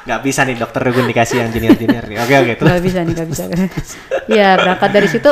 Nggak 0.06 0.20
bisa 0.22 0.40
nih 0.42 0.56
dokter 0.56 0.80
Rugun 0.80 1.04
dikasih 1.04 1.36
yang 1.36 1.50
junior-junior. 1.50 2.04
nih. 2.06 2.16
Oke 2.16 2.34
oke. 2.36 2.52
Terus. 2.56 2.68
Gak 2.68 2.82
bisa 2.82 2.98
nih, 3.02 3.12
gak 3.12 3.28
bisa. 3.28 3.44
ya 4.28 4.48
berangkat 4.54 4.90
dari 4.92 5.08
situ, 5.08 5.30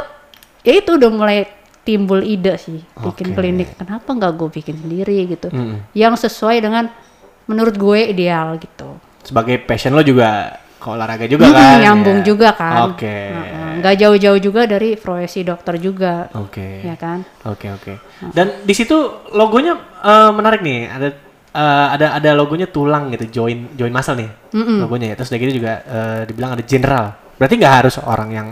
ya 0.60 0.72
itu 0.74 0.90
udah 0.92 1.10
mulai 1.10 1.38
timbul 1.80 2.20
ide 2.20 2.56
sih 2.56 2.80
bikin 2.80 3.30
Oke. 3.30 3.36
klinik. 3.36 3.68
Kenapa 3.76 4.08
nggak 4.08 4.32
gue 4.34 4.48
bikin 4.50 4.76
sendiri 4.76 5.14
gitu? 5.28 5.48
Mm-mm. 5.48 5.78
Yang 5.92 6.26
sesuai 6.26 6.58
dengan 6.58 6.90
menurut 7.44 7.74
gue 7.74 8.08
ideal 8.08 8.56
gitu. 8.56 8.98
Sebagai 9.20 9.60
passion 9.60 9.92
lo 9.92 10.00
juga 10.00 10.52
ke 10.74 10.86
olahraga 10.86 11.24
juga 11.24 11.44
Mm-mm, 11.44 11.54
kan? 11.54 11.76
nyambung 11.80 12.18
Ya. 12.20 12.24
juga 12.26 12.48
kan. 12.52 12.90
Oke. 12.90 13.06
Heeh, 13.06 13.62
Nggak 13.74 13.94
jauh-jauh 13.96 14.40
juga 14.40 14.64
dari 14.64 14.94
profesi 14.94 15.42
dokter 15.42 15.76
juga, 15.76 16.30
Oke. 16.32 16.80
ya 16.80 16.94
kan? 16.94 17.20
Oke 17.44 17.68
oke. 17.68 18.00
Dan 18.32 18.62
di 18.62 18.72
situ 18.72 18.96
logonya 19.30 19.76
eh, 20.00 20.30
menarik 20.30 20.60
nih. 20.60 20.88
Ada 20.88 21.08
eh, 21.54 21.86
ada 21.94 22.18
ada 22.18 22.30
logonya 22.34 22.66
tulang 22.66 23.14
gitu, 23.14 23.30
join 23.30 23.72
join 23.74 23.94
muscle 23.94 24.18
nih 24.18 24.30
logonya 24.82 25.06
ya. 25.12 25.14
Terus 25.14 25.30
udah 25.30 25.40
gitu 25.40 25.52
juga 25.56 25.72
eh, 25.86 26.20
dibilang 26.26 26.52
ada 26.58 26.64
general. 26.66 27.06
Berarti 27.38 27.54
nggak 27.56 27.74
harus 27.80 27.94
orang 28.02 28.28
yang 28.30 28.48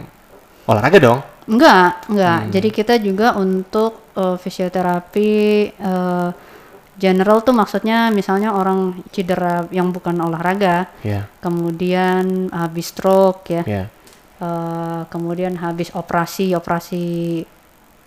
olahraga 0.66 0.98
dong? 1.02 1.20
Enggak, 1.42 2.06
enggak. 2.06 2.38
Hmm. 2.46 2.50
Jadi 2.54 2.68
kita 2.70 2.94
juga 3.02 3.34
untuk 3.34 4.14
eh, 4.14 4.36
fisioterapi 4.38 5.30
eh, 5.74 6.30
general 6.92 7.42
tuh 7.42 7.50
maksudnya 7.56 8.12
misalnya 8.14 8.54
orang 8.54 9.02
cedera 9.10 9.66
yang 9.74 9.90
bukan 9.90 10.14
olahraga, 10.22 10.86
Ya. 11.02 11.26
kemudian 11.42 12.46
habis 12.54 12.94
stroke 12.94 13.48
ya, 13.50 13.62
Ya. 13.66 13.84
eh, 14.38 15.00
kemudian 15.10 15.58
habis 15.58 15.90
operasi, 15.90 16.54
operasi 16.54 17.42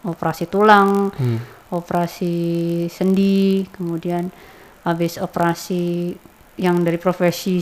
operasi 0.06 0.46
tulang, 0.46 1.10
Hmm. 1.18 1.41
operasi 1.74 2.36
sendi, 2.88 3.66
kemudian 3.74 4.30
habis 4.86 5.17
operasi 5.17 6.13
yang 6.55 6.79
dari 6.81 6.95
profesi 6.95 7.59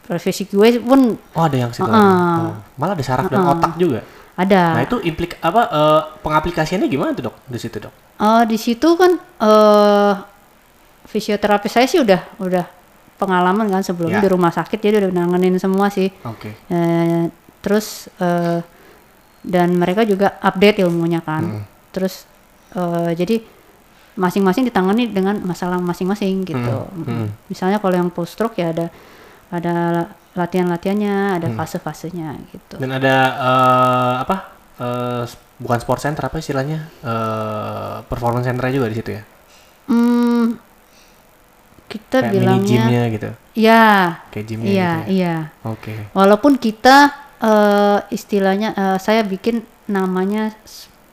profesi 0.00 0.44
gue 0.44 0.78
pun 0.78 1.16
Oh 1.34 1.42
ada 1.42 1.56
yang 1.56 1.70
situ. 1.70 1.86
Ada. 1.86 1.98
Oh, 2.38 2.54
malah 2.76 2.94
ada 2.94 3.02
saraf 3.02 3.26
dan 3.26 3.40
Uh-uh. 3.40 3.54
otak 3.56 3.72
juga. 3.74 4.00
ada. 4.36 4.76
Nah 4.76 4.82
itu 4.82 4.96
implik 5.02 5.36
apa 5.38 5.62
eh, 5.66 6.00
pengaplikasiannya 6.20 6.86
gimana 6.86 7.12
tuh 7.12 7.28
dok 7.28 7.36
di 7.44 7.58
situ 7.58 7.76
dok? 7.78 7.92
Eh, 8.16 8.42
di 8.46 8.56
situ 8.56 8.88
kan 8.94 9.12
eh 9.16 10.12
fisioterapi 11.06 11.66
saya 11.66 11.84
sih 11.84 11.98
udah 11.98 12.20
udah 12.38 12.64
pengalaman 13.16 13.68
kan 13.68 13.82
sebelumnya 13.82 14.20
Ya. 14.20 14.24
di 14.24 14.30
rumah 14.30 14.48
sakit 14.48 14.78
jadi 14.78 14.96
udah 15.02 15.12
nanganin 15.12 15.58
semua 15.58 15.90
sih. 15.90 16.08
Oke. 16.24 16.56
Eh, 16.68 17.28
terus 17.60 18.08
eh, 18.16 18.60
dan 19.40 19.72
mereka 19.74 20.04
juga 20.04 20.36
update 20.38 20.80
ilmunya 20.80 21.20
kan. 21.20 21.44
Hmm. 21.44 21.64
Terus 21.92 22.24
eh, 22.72 23.12
jadi 23.14 23.36
masing-masing 24.20 24.68
ditangani 24.68 25.08
dengan 25.08 25.40
masalah 25.40 25.80
masing-masing 25.80 26.44
gitu. 26.44 26.60
Hmm, 26.92 27.04
hmm. 27.08 27.26
Misalnya 27.48 27.80
kalau 27.80 27.96
yang 27.96 28.12
post 28.12 28.36
stroke 28.36 28.60
ya 28.60 28.68
ada 28.68 28.92
ada 29.48 29.76
latihan-latihannya, 30.36 31.40
ada 31.40 31.48
Hmm. 31.48 31.56
fase-fasenya 31.56 32.36
gitu. 32.52 32.76
Dan 32.76 32.92
ada 32.92 33.14
eh, 33.32 34.14
apa? 34.22 34.36
S- 35.24 35.36
bukan 35.56 35.76
sport 35.76 36.00
center 36.00 36.24
apa 36.24 36.36
istilahnya? 36.36 36.88
Eh, 37.00 37.96
performance 38.06 38.44
center 38.44 38.68
juga 38.68 38.86
di 38.86 38.96
situ 38.96 39.10
ya. 39.12 39.22
Hmm, 39.88 40.54
kita 41.90 42.22
Kayak 42.22 42.30
mini 42.30 42.38
bilangnya 42.38 42.68
gymnya 42.70 43.02
gitu. 43.10 43.28
ya 43.58 43.84
Kayak 44.30 44.44
gymnya 44.46 44.70
Iya, 44.70 44.90
gitu 44.94 45.02
ya. 45.02 45.10
iya. 45.10 45.36
Oke. 45.66 45.94
Walaupun 46.12 46.52
kita 46.56 46.96
eh, 47.40 47.98
istilahnya 48.12 48.68
eh, 48.72 48.98
saya 49.00 49.24
bikin 49.24 49.60
namanya 49.86 50.54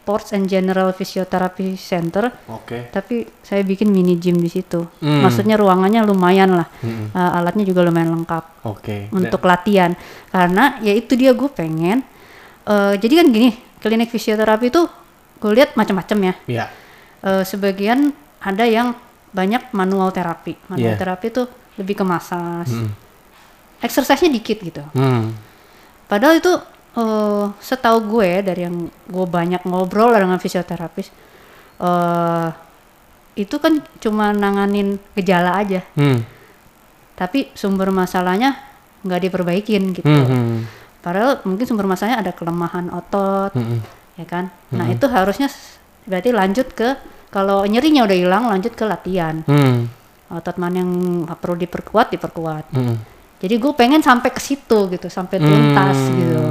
Sports 0.08 0.32
and 0.32 0.48
General 0.48 0.96
Physiotherapy 0.96 1.76
Center, 1.76 2.32
Oke. 2.48 2.88
tapi 2.96 3.28
saya 3.44 3.60
bikin 3.60 3.92
mini 3.92 4.16
gym 4.16 4.40
di 4.40 4.48
situ. 4.48 4.88
Hmm. 5.04 5.20
Maksudnya 5.20 5.60
ruangannya 5.60 6.00
lumayan 6.08 6.56
lah, 6.56 6.64
Mm-mm. 6.80 7.12
Eh, 7.12 7.32
alatnya 7.36 7.68
juga 7.68 7.84
lumayan 7.84 8.16
lengkap 8.16 8.64
Oke. 8.64 9.12
untuk 9.12 9.44
latihan. 9.44 9.92
Karena 10.32 10.80
ya 10.80 10.96
itu 10.96 11.20
dia 11.20 11.36
gue 11.36 11.52
pengen. 11.52 12.08
eh, 12.64 12.96
jadi 12.96 13.20
kan 13.20 13.28
gini, 13.36 13.52
klinik 13.84 14.08
fisioterapi 14.08 14.72
itu 14.72 14.88
gue 15.44 15.52
lihat 15.52 15.76
macam-macam 15.76 16.18
ya. 16.24 16.34
Ya. 16.48 16.66
Eh, 17.20 17.44
sebagian 17.44 18.16
ada 18.40 18.64
yang 18.64 18.96
banyak 19.36 19.76
manual 19.76 20.16
terapi. 20.16 20.56
Manual 20.72 20.96
Iya. 20.96 21.04
terapi 21.04 21.26
itu 21.28 21.44
lebih 21.76 22.00
ke 22.00 22.04
massage. 22.08 22.72
Exercise-nya 23.84 24.32
dikit 24.32 24.64
gitu. 24.64 24.88
Hmm. 24.96 25.36
Padahal 26.08 26.40
itu 26.40 26.56
eh 26.98 27.46
setahu 27.62 28.10
gue 28.18 28.42
dari 28.42 28.66
yang 28.66 28.90
gue 28.90 29.26
banyak 29.30 29.62
ngobrol 29.70 30.18
dengan 30.18 30.42
fisioterapis, 30.42 31.08
eh 31.78 32.50
itu 33.38 33.62
kan 33.62 33.86
cuma 34.02 34.34
nanganin 34.34 34.98
gejala 35.14 35.62
aja, 35.62 35.86
Hmm. 35.94 36.26
tapi 37.14 37.54
sumber 37.54 37.94
masalahnya 37.94 38.58
nggak 39.06 39.22
diperbaikin 39.30 39.94
gitu. 39.94 40.10
Hmm. 40.10 40.26
hmm. 40.26 40.58
Padahal 41.06 41.38
mungkin 41.46 41.70
sumber 41.70 41.86
masalahnya 41.86 42.26
ada 42.26 42.34
kelemahan 42.34 42.90
otot, 42.90 43.54
Hmm. 43.54 43.86
ya 44.18 44.26
kan. 44.26 44.50
Nah 44.74 44.90
itu 44.90 45.06
harusnya 45.06 45.54
berarti 46.10 46.34
lanjut 46.34 46.74
ke 46.74 46.98
kalau 47.30 47.62
nyerinya 47.70 48.10
udah 48.10 48.18
hilang 48.18 48.44
lanjut 48.50 48.74
ke 48.74 48.84
latihan. 48.90 49.46
Hmm. 49.46 49.86
Otot 50.34 50.58
mana 50.58 50.82
yang 50.82 50.92
perlu 51.38 51.62
diperkuat 51.62 52.10
diperkuat. 52.10 52.74
Hmm. 52.74 52.98
Jadi 53.38 53.54
gue 53.62 53.74
pengen 53.78 54.02
sampai 54.02 54.34
ke 54.34 54.42
situ 54.42 54.90
gitu, 54.90 55.08
sampai 55.14 55.38
tuntas 55.38 55.98
gitu. 56.10 56.46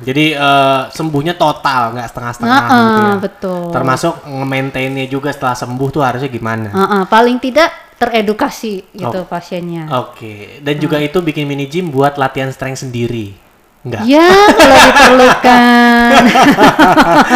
Jadi 0.00 0.32
eh, 0.32 0.80
sembuhnya 0.90 1.36
total, 1.36 1.92
nggak 1.92 2.08
setengah-setengah 2.08 2.62
Nah, 2.64 2.78
gitu 2.88 3.00
ya. 3.00 3.14
betul. 3.20 3.64
Termasuk 3.70 4.14
nge-maintainnya 4.24 5.06
juga 5.06 5.28
setelah 5.30 5.52
sembuh 5.52 5.88
tuh 5.92 6.02
harusnya 6.02 6.30
gimana? 6.32 6.68
Heeh, 6.72 7.02
paling 7.04 7.36
tidak 7.36 7.68
teredukasi 8.00 8.96
gitu 8.96 9.28
pasiennya. 9.28 9.84
Oke, 10.00 10.60
dan 10.64 10.80
juga 10.80 10.96
Hmm. 10.96 11.04
itu 11.04 11.18
bikin 11.20 11.44
mini 11.44 11.68
gym 11.68 11.92
buat 11.92 12.16
latihan 12.16 12.48
strength 12.48 12.80
sendiri. 12.80 13.36
Enggak. 13.80 14.02
Ya 14.04 14.28
kalau 14.52 14.76
diperlukan. 14.76 16.12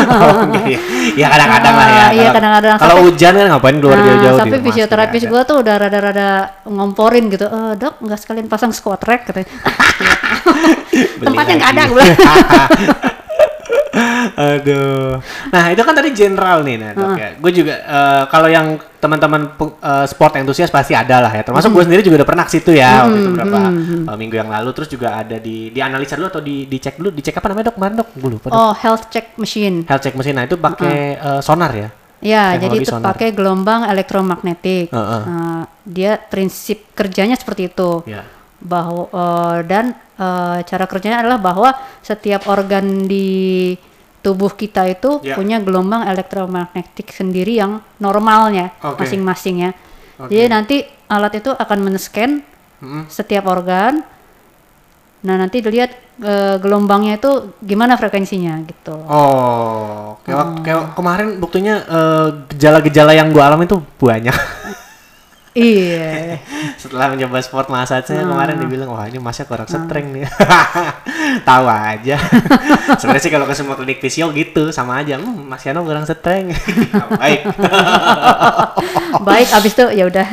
Oh, 0.05 0.45
enggak 0.45 0.67
ya. 0.69 0.81
Ya 1.17 1.27
kadang-kadang 1.33 1.75
lah 1.75 1.89
ya. 1.89 1.97
Ah, 2.05 2.11
iya, 2.13 2.29
kadang-kadang. 2.33 2.77
Kalau 2.77 2.97
hujan 3.07 3.33
kan 3.33 3.47
ngapain 3.49 3.77
keluar 3.81 3.97
Nah, 3.97 4.05
jauh-jauh 4.05 4.39
rumah, 4.45 4.65
fisioterapis 4.69 5.23
gue 5.25 5.41
tuh 5.47 5.57
udah 5.65 5.75
rada-rada 5.81 6.29
ngomporin 6.69 7.33
gitu. 7.33 7.47
Eh 7.49 7.73
dok, 7.81 8.05
nggak 8.05 8.19
sekalian 8.21 8.47
pasang 8.51 8.77
squat 8.77 9.01
rack 9.09 9.31
katanya. 9.31 9.49
Tempatnya 11.25 11.55
nggak 11.57 11.71
ada, 11.73 11.83
gue 11.89 12.03
bilang. 12.03 12.39
Aduh. 14.35 15.23
Nah, 15.53 15.65
itu 15.71 15.83
kan 15.85 15.95
tadi 15.95 16.11
general 16.11 16.67
nih, 16.67 16.77
nah, 16.81 16.91
Dok, 16.93 17.11
ya. 17.15 17.29
Gue 17.39 17.51
juga 17.55 17.75
eh, 17.79 18.23
kalau 18.29 18.49
yang 18.51 18.77
teman-teman 18.99 19.55
eh, 19.61 20.07
sport 20.09 20.41
entusias 20.41 20.73
pasti 20.73 20.97
ada 20.97 21.23
lah 21.23 21.33
ya. 21.33 21.43
Termasuk 21.45 21.71
gue 21.71 21.85
sendiri 21.87 22.03
juga 22.03 22.25
udah 22.25 22.29
pernah 22.29 22.45
ke 22.49 22.53
situ 22.57 22.73
ya 22.75 23.05
waktu 23.07 23.17
itu 23.21 23.29
beberapa 23.31 23.61
eh, 24.11 24.17
minggu 24.19 24.37
yang 24.41 24.51
lalu. 24.51 24.71
Terus 24.73 24.89
juga 24.91 25.09
ada 25.21 25.37
di 25.39 25.71
dianalisa 25.71 26.17
dulu 26.19 26.29
atau 26.33 26.43
di 26.43 26.67
dicek 26.67 26.99
dulu, 26.99 27.13
dicek 27.15 27.37
apa 27.39 27.47
namanya 27.53 27.71
dok 27.73 27.77
kemarin 27.79 27.95
dok? 28.01 28.09
Gue 28.17 28.31
lupa. 28.35 28.47
Dok. 28.51 28.57
Oh, 28.57 28.73
health 28.75 29.05
check 29.13 29.37
machine. 29.37 29.85
Health 29.87 30.03
check 30.03 30.15
mesin. 30.17 30.35
Nah 30.35 30.45
itu 30.49 30.57
pakai 30.57 30.97
eh, 31.21 31.41
sonar 31.45 31.73
ya. 31.73 31.89
Ya, 32.25 32.57
Teknologi 32.57 32.65
jadi 32.65 32.77
itu 32.81 32.93
sonar. 32.97 33.07
pakai 33.13 33.29
gelombang 33.37 33.81
elektromagnetik. 33.85 34.89
Heeh. 34.89 35.23
Nah, 35.29 35.69
dia 35.85 36.17
prinsip 36.17 36.89
kerjanya 36.97 37.37
seperti 37.37 37.69
itu. 37.69 38.01
Ya. 38.09 38.25
Bahwa 38.65 39.07
eh, 39.13 39.59
dan 39.69 39.93
eh, 40.17 40.59
cara 40.65 40.85
kerjanya 40.89 41.21
adalah 41.21 41.37
bahwa 41.37 41.71
setiap 42.01 42.49
organ 42.49 43.05
di 43.05 43.77
tubuh 44.19 44.57
kita 44.57 44.89
itu 44.89 45.21
Ya. 45.21 45.37
punya 45.37 45.61
gelombang 45.61 46.09
elektromagnetik 46.09 47.13
sendiri 47.13 47.61
yang 47.61 47.85
normalnya 48.01 48.73
Oke. 48.81 49.05
masing-masing 49.05 49.57
ya. 49.61 49.71
Oke. 50.17 50.33
Jadi 50.33 50.47
nanti 50.49 50.77
alat 51.07 51.37
itu 51.37 51.53
akan 51.53 51.79
men-scan 51.79 52.41
Mm-mm. 52.81 53.05
setiap 53.07 53.45
organ. 53.45 54.01
Nah, 55.25 55.37
nanti 55.37 55.61
dilihat 55.61 55.93
eh, 56.21 56.57
gelombangnya 56.57 57.17
itu 57.17 57.53
gimana 57.61 57.97
frekuensinya 57.97 58.65
gitu. 58.65 58.97
Oh, 59.05 60.17
kayak, 60.25 60.37
wak- 60.37 60.57
kayak 60.63 60.83
kemarin 60.93 61.29
buktinya 61.37 61.75
eh, 61.81 62.29
gejala-gejala 62.49 63.13
yang 63.13 63.29
gue 63.29 63.41
alami 63.41 63.65
tuh 63.65 63.85
banyak. 64.01 64.33
Iya. 65.55 66.43
Setelah 66.83 67.15
mencoba 67.15 67.39
sport 67.39 67.71
massage-nya 67.71 68.27
Ah. 68.27 68.31
kemarin 68.35 68.59
dibilang 68.59 68.91
wah 68.91 69.07
ini 69.07 69.23
masnya 69.23 69.47
kurang 69.47 69.71
strength 69.71 70.11
nih. 70.11 70.27
Tahu 71.49 71.65
aja. 71.71 72.17
Sebenarnya 73.01 73.23
sih 73.23 73.31
kalau 73.31 73.47
ke 73.47 73.55
semua 73.55 73.79
klinik 73.79 74.03
fisio 74.03 74.35
gitu 74.35 74.75
sama 74.75 74.99
aja. 74.99 75.15
Hmm, 75.15 75.47
Mas 75.47 75.63
Yano 75.63 75.87
kurang 75.87 76.03
strength. 76.03 76.59
Baik. 77.15 77.47
Baik, 79.23 79.49
abis 79.55 79.73
itu 79.79 79.87
ya 79.95 80.05
udah. 80.11 80.27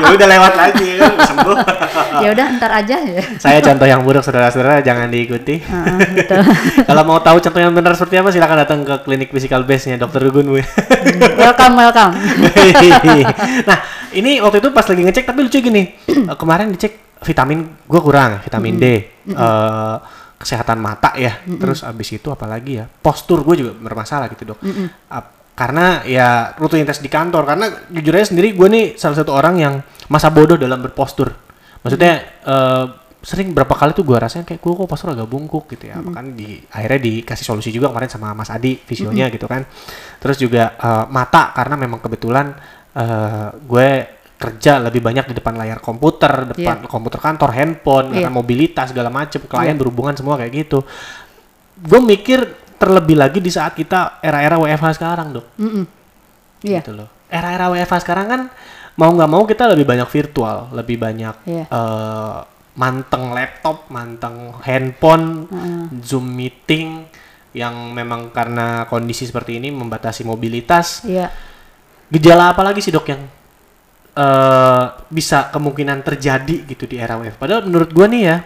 ya 0.00 0.06
udah 0.08 0.26
lewat 0.26 0.52
lagi 0.56 0.88
ya, 0.96 1.06
sembuh. 1.28 1.56
ya 2.24 2.28
udah 2.32 2.46
ntar 2.58 2.72
aja 2.80 2.96
ya. 2.96 3.22
Saya 3.36 3.60
contoh 3.60 3.84
yang 3.84 4.00
buruk 4.02 4.24
saudara-saudara 4.24 4.80
jangan 4.80 5.12
diikuti. 5.12 5.60
Betul. 6.16 6.40
kalau 6.88 7.04
mau 7.04 7.20
tahu 7.20 7.44
contoh 7.44 7.60
yang 7.60 7.76
benar 7.76 7.92
seperti 7.92 8.16
apa 8.18 8.32
silakan 8.32 8.56
datang 8.64 8.80
ke 8.88 8.94
klinik 9.04 9.28
physical 9.28 9.68
base-nya 9.68 10.00
Dr. 10.00 10.32
Gun. 10.32 10.48
Wi. 10.48 10.64
welcome, 11.36 11.76
welcome. 11.76 12.12
nah, 13.68 13.78
ini 14.14 14.38
waktu 14.38 14.58
itu 14.58 14.70
pas 14.70 14.84
lagi 14.84 15.02
ngecek 15.02 15.24
tapi 15.24 15.40
lucu 15.42 15.58
gini. 15.58 15.82
Eh, 16.30 16.36
kemarin 16.36 16.70
dicek 16.70 17.18
vitamin 17.20 17.64
gua 17.84 18.00
kurang, 18.00 18.30
vitamin 18.40 18.74
D. 18.76 18.86
eh, 19.26 19.96
kesehatan 20.34 20.76
mata 20.76 21.16
ya. 21.16 21.40
Terus 21.46 21.80
abis 21.82 22.08
itu 22.12 22.28
apalagi 22.28 22.76
ya? 22.76 22.84
Postur 22.84 23.40
gue 23.40 23.56
juga 23.56 23.72
bermasalah 23.72 24.28
gitu, 24.28 24.44
Dok. 24.46 24.60
Ap- 25.08 25.32
karena 25.54 26.02
ya 26.02 26.50
rutinitas 26.54 26.98
di 26.98 27.06
kantor 27.06 27.46
karena 27.46 27.66
jujur 27.88 28.10
aja 28.12 28.26
sendiri 28.28 28.52
gue 28.52 28.66
nih 28.66 28.98
salah 28.98 29.14
satu 29.14 29.30
orang 29.30 29.54
yang 29.56 29.74
masa 30.08 30.28
bodoh 30.28 30.58
dalam 30.58 30.82
berpostur. 30.82 31.30
Maksudnya 31.80 32.12
eh, 32.42 32.84
sering 33.24 33.56
berapa 33.56 33.72
kali 33.72 33.96
tuh 33.96 34.04
gue 34.04 34.18
rasain 34.20 34.44
kayak 34.44 34.60
gue 34.60 34.72
kok 34.74 34.84
postur 34.84 35.14
agak 35.14 35.24
bungkuk 35.24 35.64
gitu 35.70 35.88
ya. 35.88 35.96
Makanya 35.96 36.32
di 36.34 36.60
akhirnya 36.68 37.00
dikasih 37.00 37.44
solusi 37.46 37.72
juga 37.72 37.88
kemarin 37.88 38.10
sama 38.10 38.34
Mas 38.34 38.50
Adi 38.50 38.76
visionya 38.76 39.30
gitu 39.32 39.46
kan. 39.46 39.64
Terus 40.20 40.36
juga 40.36 40.76
eh, 40.76 41.04
mata 41.08 41.54
karena 41.56 41.78
memang 41.78 42.02
kebetulan 42.02 42.52
eh, 42.94 43.48
gue 43.54 43.88
kerja 44.34 44.76
lebih 44.76 45.00
banyak 45.00 45.30
di 45.30 45.34
depan 45.38 45.54
layar 45.56 45.78
komputer, 45.78 46.52
depan 46.52 46.84
komputer 46.84 47.16
kantor, 47.18 47.50
handphone, 47.54 48.12
karena 48.12 48.28
Iya. 48.28 48.34
mobilitas 48.34 48.90
segala 48.90 49.08
macem, 49.08 49.40
klien 49.44 49.72
berhubungan 49.74 50.12
semua 50.12 50.36
kayak 50.36 50.52
gitu. 50.52 50.82
Gue 51.74 52.00
mikir 52.00 52.44
terlebih 52.76 53.16
lagi 53.16 53.38
di 53.38 53.48
saat 53.48 53.72
kita 53.72 54.18
era-era 54.20 54.58
WFH 54.58 55.00
sekarang, 55.00 55.32
dok. 55.32 55.46
Mm-mm. 55.56 55.84
Iya. 56.60 56.82
Gitu 56.82 56.92
loh. 56.92 57.08
Era-era 57.30 57.72
WFH 57.72 58.04
sekarang 58.04 58.26
kan 58.28 58.40
mau 58.94 59.10
nggak 59.10 59.30
mau 59.30 59.42
kita 59.42 59.70
lebih 59.70 59.86
banyak 59.88 60.06
virtual, 60.06 60.68
lebih 60.70 60.98
banyak 61.00 61.34
Iya. 61.48 61.64
eh, 61.66 62.36
manteng 62.74 63.32
laptop, 63.32 63.86
manteng 63.88 64.50
handphone, 64.60 65.46
zoom 66.02 66.26
meeting 66.26 67.06
yang 67.54 67.94
memang 67.94 68.34
karena 68.34 68.82
kondisi 68.90 69.24
seperti 69.24 69.56
ini 69.56 69.70
membatasi 69.70 70.26
mobilitas. 70.26 71.06
Iya. 71.06 71.30
Gejala 72.10 72.52
apa 72.52 72.62
lagi 72.62 72.80
sih 72.80 72.92
dok 72.92 73.06
yang 73.08 73.22
eh, 74.14 74.84
bisa 75.08 75.48
kemungkinan 75.50 76.04
terjadi 76.04 76.64
gitu 76.64 76.84
di 76.84 77.00
era 77.00 77.16
WFH? 77.16 77.36
Padahal 77.36 77.62
menurut 77.66 77.90
gua 77.90 78.06
nih 78.06 78.22
ya, 78.24 78.36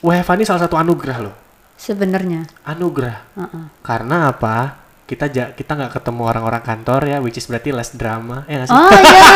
WFH 0.00 0.30
ini 0.38 0.44
salah 0.46 0.62
satu 0.64 0.78
anugerah 0.78 1.18
loh. 1.20 1.34
Sebenarnya. 1.78 2.46
Anugerah. 2.64 3.16
Heeh. 3.38 3.64
Karena 3.82 4.30
apa? 4.30 4.74
Kita 5.08 5.24
ja- 5.28 5.52
kita 5.52 5.72
nggak 5.72 5.92
ketemu 6.00 6.22
orang-orang 6.26 6.60
kantor 6.60 7.00
ya, 7.08 7.16
which 7.22 7.38
is 7.38 7.48
berarti 7.48 7.72
less 7.72 7.94
drama. 7.94 8.44
Ya 8.44 8.60
nggak 8.60 8.68
sih? 8.68 8.76
Oh 8.76 8.90
iya, 8.92 9.32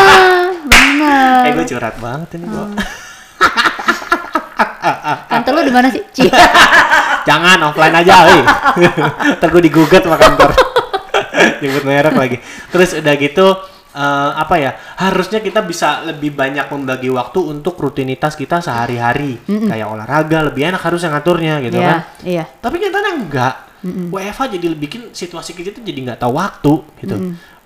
benar. 0.66 1.40
Eh 1.48 1.52
gue 1.56 1.66
curhat 1.66 1.96
banget 1.96 2.28
ini 2.36 2.46
gua. 2.46 2.66
Kantor 5.30 5.52
lu 5.54 5.62
di 5.70 5.74
mana 5.74 5.88
sih? 5.88 6.02
Jangan 7.28 7.70
offline 7.70 7.94
aja, 7.94 8.14
wih. 8.26 8.44
Ntar 9.38 9.48
gue 9.48 9.62
digugat 9.62 10.02
sama 10.02 10.18
kantor. 10.18 10.50
Nyebut 11.62 11.84
merek 11.86 12.14
lagi. 12.18 12.36
Terus 12.68 12.98
udah 12.98 13.14
gitu 13.14 13.46
eh, 13.92 14.30
apa 14.34 14.54
ya? 14.56 14.70
Harusnya 14.96 15.38
kita 15.38 15.60
bisa 15.60 16.02
lebih 16.02 16.32
banyak 16.32 16.66
membagi 16.66 17.08
waktu 17.08 17.38
untuk 17.42 17.76
rutinitas 17.76 18.34
kita 18.34 18.58
sehari-hari. 18.58 19.38
Kayak 19.44 19.88
olahraga 19.88 20.48
lebih 20.48 20.68
enak 20.68 20.80
harusnya 20.80 21.12
ngaturnya 21.12 21.60
gitu 21.60 21.76
Iya, 21.76 21.88
kan. 21.88 22.00
iya. 22.22 22.44
Tapi 22.48 22.76
nyatanya 22.78 23.10
enggak. 23.14 23.54
WFH 23.82 24.40
jadi 24.52 24.66
bikin 24.72 25.10
situasi 25.10 25.52
kita 25.52 25.74
tuh 25.74 25.82
jadi 25.82 25.98
nggak 26.06 26.20
tahu 26.20 26.32
waktu 26.34 26.72
gitu. 26.98 27.16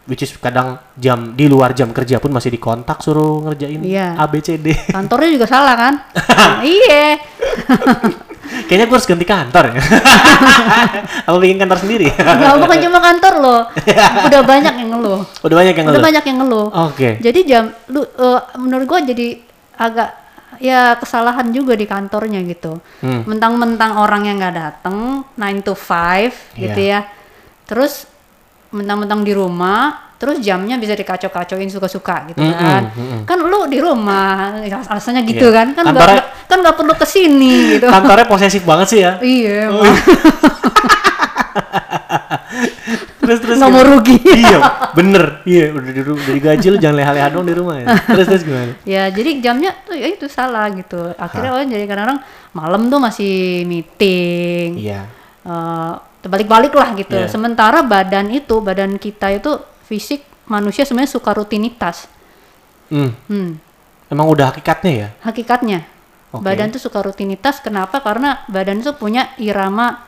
Which 0.06 0.22
is 0.22 0.30
kadang 0.32 0.78
jam 0.94 1.34
di 1.34 1.44
luar 1.44 1.74
jam 1.74 1.90
kerja 1.90 2.16
pun 2.16 2.30
masih 2.30 2.48
dikontak 2.48 3.02
suruh 3.02 3.42
ngerjain 3.42 3.82
Iya. 3.82 4.14
A 4.14 4.24
B 4.24 4.38
C 4.38 4.54
D. 4.54 4.70
Kantornya 4.88 5.34
juga 5.34 5.44
salah 5.44 5.74
kan? 5.74 5.94
iya. 6.62 7.18
Kayaknya 8.66 8.86
gue 8.86 8.96
harus 8.96 9.08
ganti 9.08 9.24
kantor 9.24 9.64
ya. 9.68 9.74
Apa 11.28 11.36
bikin 11.36 11.58
kantor 11.58 11.78
sendiri? 11.78 12.06
Enggak, 12.10 12.54
bukan 12.58 12.78
cuma 12.82 12.98
kantor 13.00 13.34
loh. 13.38 13.60
Udah 14.26 14.40
banyak 14.42 14.74
yang 14.76 14.88
ngeluh. 14.90 15.20
Udah 15.42 15.56
banyak 15.56 15.74
yang 15.74 15.86
Udah 15.86 15.92
ngeluh. 15.92 16.06
banyak 16.06 16.24
yang 16.24 16.38
ngeluh. 16.40 16.66
Oke. 16.88 17.08
Jadi 17.18 17.40
jam 17.44 17.64
lu 17.88 18.02
eh, 18.02 18.40
menurut 18.56 18.86
gua 18.86 19.00
jadi 19.02 19.28
agak 19.76 20.10
ya 20.56 20.96
kesalahan 20.96 21.50
juga 21.50 21.74
di 21.74 21.84
kantornya 21.84 22.40
gitu. 22.42 22.80
Hmm. 23.02 23.26
Mentang-mentang 23.26 23.98
orang 23.98 24.24
yang 24.24 24.38
nggak 24.38 24.56
datang 24.56 25.26
9 25.36 25.66
to 25.66 25.74
5 25.74 26.56
gitu 26.56 26.80
Iya. 26.80 27.00
ya. 27.04 27.12
Terus 27.66 28.06
mentang-mentang 28.70 29.20
di 29.20 29.32
rumah 29.32 30.05
terus 30.16 30.36
jamnya 30.38 30.74
bisa 30.74 30.92
dikacau-kacauin 30.92 31.68
suka-suka 31.68 32.24
gitu 32.26 32.40
kan. 32.40 32.88
mm-mm. 32.88 33.22
Kan 33.22 33.38
lu 33.38 33.64
di 33.64 33.76
rumah 33.76 34.56
alasannya 34.64 35.22
gitu 35.24 35.46
Iya. 35.46 35.56
kan. 35.56 35.66
Kan 35.72 35.84
nggak- 35.86 36.28
kan 36.46 36.58
nggak 36.58 36.72
perlu 36.74 36.92
ke 36.92 37.04
sini 37.04 37.52
gitu. 37.76 37.86
Kantornya 37.86 38.24
posesif 38.24 38.62
banget 38.62 38.86
sih 38.88 39.00
ya. 39.00 39.12
Iya. 39.18 39.68
Oh, 39.68 39.84
terus 43.18 43.38
terus 43.42 43.56
nggak 43.58 43.72
mau 43.72 43.82
rugi 43.82 44.16
iya 44.38 44.58
bener 44.94 45.42
iya 45.42 45.74
udah 45.74 45.90
di 45.90 46.00
udah 46.00 46.30
digaji 46.30 46.66
lu 46.70 46.78
jangan 46.78 46.96
leha-leha 46.96 47.28
dong 47.28 47.42
di 47.44 47.54
rumah 47.54 47.76
ya 47.76 47.86
terus 48.06 48.26
terus 48.30 48.42
gimana 48.46 48.72
ya 48.86 49.10
jadi 49.10 49.30
jamnya 49.42 49.74
tuh 49.82 49.98
ya 49.98 50.06
itu 50.06 50.30
salah 50.30 50.70
gitu 50.70 51.10
akhirnya 51.12 51.50
orang 51.50 51.66
jadi 51.66 51.84
kadang-kadang 51.84 52.20
malam 52.52 52.86
tuh 52.86 53.00
masih 53.02 53.34
meeting 53.66 54.78
iya 54.78 55.10
eh, 55.42 55.92
terbalik-balik 56.22 56.70
lah 56.70 56.94
gitu 56.94 57.16
Iya. 57.16 57.26
sementara 57.26 57.82
badan 57.82 58.30
itu 58.30 58.58
badan 58.58 58.94
kita 58.94 59.30
itu 59.32 59.58
fisik 59.86 60.22
manusia 60.46 60.82
sebenarnya 60.82 61.14
suka 61.14 61.30
rutinitas 61.32 62.10
hmm. 62.90 63.10
hmm. 63.30 63.50
emang 64.10 64.26
udah 64.26 64.50
hakikatnya 64.50 64.92
ya 64.92 65.08
hakikatnya 65.22 65.86
Oke. 66.30 66.42
badan 66.42 66.70
tuh 66.70 66.82
suka 66.82 67.00
rutinitas 67.00 67.58
kenapa 67.58 68.02
karena 68.02 68.42
badan 68.46 68.82
itu 68.82 68.90
punya 68.92 69.30
irama 69.38 70.02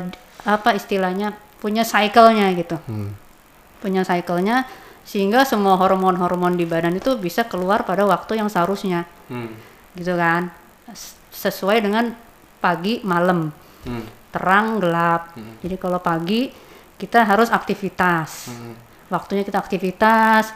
d- 0.00 0.16
apa 0.44 0.72
istilahnya 0.72 1.32
punya 1.58 1.82
cycle-nya 1.82 2.52
gitu 2.54 2.76
hmm. 2.78 3.10
punya 3.80 4.04
cycle-nya 4.04 4.64
sehingga 5.02 5.48
semua 5.48 5.76
hormon-hormon 5.76 6.54
di 6.54 6.68
badan 6.68 6.96
itu 6.96 7.16
bisa 7.16 7.44
keluar 7.44 7.82
pada 7.82 8.04
waktu 8.04 8.36
yang 8.36 8.48
seharusnya 8.48 9.08
Hmm. 9.28 9.52
gitu 9.92 10.16
kan 10.16 10.48
sesuai 11.28 11.84
dengan 11.84 12.16
pagi 12.58 13.04
malam 13.04 13.52
Hmm. 13.84 14.04
terang 14.32 14.80
gelap 14.80 15.36
jadi 15.60 15.76
kalau 15.76 16.00
pagi 16.00 16.48
kita 16.98 17.24
harus 17.24 17.48
aktivitas. 17.48 18.50
Hmm. 18.52 18.74
waktunya 19.08 19.40
kita 19.40 19.56
aktivitas 19.56 20.52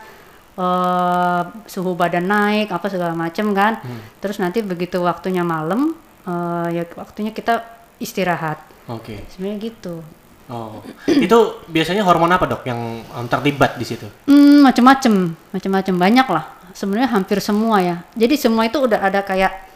eh, 0.60 1.42
suhu 1.64 1.96
badan 1.96 2.28
naik 2.28 2.68
apa 2.68 2.92
segala 2.92 3.16
macam 3.16 3.56
kan. 3.56 3.80
Terus 4.20 4.36
nanti 4.36 4.60
begitu 4.60 5.00
waktunya 5.00 5.40
malam 5.40 5.96
eh, 6.28 6.68
ya 6.76 6.84
waktunya 6.98 7.32
kita 7.32 7.64
istirahat. 7.96 8.60
Oke. 8.92 9.24
Sebenarnya 9.32 9.72
gitu. 9.72 10.04
Oh. 10.52 10.84
Itu 11.24 11.64
biasanya 11.70 12.04
hormon 12.04 12.34
apa 12.34 12.44
dok 12.44 12.66
yang 12.68 13.00
um, 13.14 13.24
terlibat 13.30 13.78
di 13.80 13.86
situ? 13.88 14.04
Hmm, 14.28 14.66
macem-macem. 14.66 15.32
Macem-macem. 15.54 15.94
Banyak 15.96 16.28
lah 16.28 16.44
sebenarnya 16.74 17.08
hampir 17.12 17.38
semua 17.38 17.78
ya. 17.80 17.96
Jadi 18.16 18.34
semua 18.36 18.66
itu 18.66 18.80
udah 18.80 19.00
ada 19.00 19.20
kayak 19.22 19.71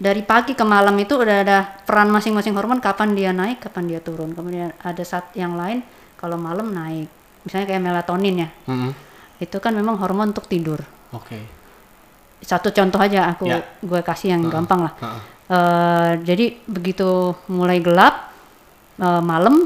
dari 0.00 0.24
pagi 0.24 0.56
ke 0.56 0.64
malam 0.64 0.96
itu 0.96 1.12
udah 1.20 1.36
ada 1.44 1.58
peran 1.84 2.08
masing-masing 2.08 2.56
hormon 2.56 2.80
kapan 2.80 3.12
dia 3.12 3.36
naik 3.36 3.60
kapan 3.60 3.84
dia 3.84 4.00
turun. 4.00 4.32
Kemudian 4.32 4.72
ada 4.80 5.04
saat 5.04 5.28
yang 5.36 5.60
lain 5.60 5.84
kalau 6.16 6.40
malam 6.40 6.72
naik. 6.72 7.04
Misalnya 7.44 7.66
kayak 7.68 7.82
melatonin 7.84 8.48
ya. 8.48 8.50
Hmm. 8.64 8.92
itu 9.40 9.56
kan 9.56 9.72
memang 9.72 9.96
hormon 9.96 10.36
untuk 10.36 10.44
tidur. 10.44 10.84
Oke. 11.16 11.40
Satu 12.44 12.68
contoh 12.76 13.00
aja 13.00 13.32
aku 13.32 13.48
Ya. 13.48 13.64
gue 13.80 14.00
kasih 14.04 14.36
yang 14.36 14.44
gampang 14.52 14.84
lah. 14.84 14.92
Heeh. 15.00 15.20
Eh, 15.50 16.12
jadi 16.28 16.46
begitu 16.68 17.32
mulai 17.48 17.80
gelap 17.80 18.36
eh, 19.00 19.22
malam 19.24 19.64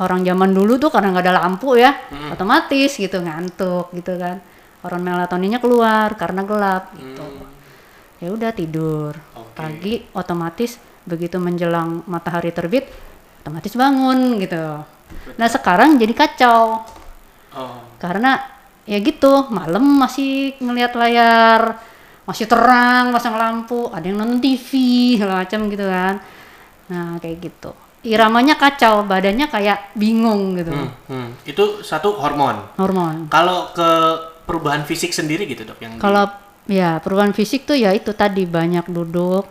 orang 0.00 0.24
zaman 0.24 0.56
dulu 0.56 0.80
tuh 0.80 0.88
karena 0.88 1.12
nggak 1.12 1.24
ada 1.24 1.36
lampu 1.44 1.76
ya 1.76 1.92
otomatis 2.32 2.96
gitu 2.96 3.20
ngantuk 3.20 3.92
gitu 3.92 4.16
kan. 4.16 4.40
Hormon 4.80 5.04
melatoninnya 5.04 5.60
keluar 5.60 6.16
karena 6.16 6.40
gelap 6.48 6.96
gitu. 6.96 7.24
Ya 8.24 8.32
udah 8.32 8.50
tidur. 8.56 9.12
Pagi 9.54 10.02
otomatis 10.12 10.76
begitu 11.06 11.38
menjelang 11.38 12.02
matahari 12.10 12.50
terbit 12.50 12.90
otomatis 13.44 13.72
bangun 13.76 14.40
gitu. 14.40 14.82
Nah 15.36 15.48
sekarang 15.48 16.00
jadi 16.00 16.12
kacau. 16.12 16.82
Oh. 17.54 17.78
Karena 18.02 18.40
ya 18.84 19.00
gitu 19.00 19.48
malam 19.48 19.84
masih 20.00 20.58
ngelihat 20.60 20.92
layar 20.98 21.80
masih 22.24 22.48
terang 22.48 23.12
pasang 23.12 23.36
lampu 23.36 23.92
ada 23.92 24.04
yang 24.04 24.16
nonton 24.20 24.40
TV 24.40 24.68
segala 25.16 25.44
macam 25.44 25.60
gitu 25.68 25.84
kan. 25.84 26.14
Nah 26.88 27.20
kayak 27.20 27.36
gitu. 27.40 27.72
Iramanya 28.04 28.60
kacau 28.60 29.08
badannya 29.08 29.48
kayak 29.48 29.96
bingung 29.96 30.56
gitu. 30.60 30.72
Hmm, 30.72 30.92
hmm. 31.08 31.28
Itu 31.48 31.80
satu 31.80 32.20
hormon. 32.20 32.76
hormon. 32.76 33.32
Kalau 33.32 33.72
ke 33.72 33.88
perubahan 34.44 34.84
fisik 34.84 35.16
sendiri 35.16 35.48
gitu 35.48 35.64
dok, 35.64 35.80
yang 35.80 35.96
di- 35.96 36.04
kalau 36.04 36.28
ya 36.64 36.96
perubahan 37.00 37.36
fisik 37.36 37.68
tuh 37.68 37.76
ya 37.76 37.92
itu 37.92 38.12
tadi 38.16 38.48
banyak 38.48 38.88
duduk 38.88 39.44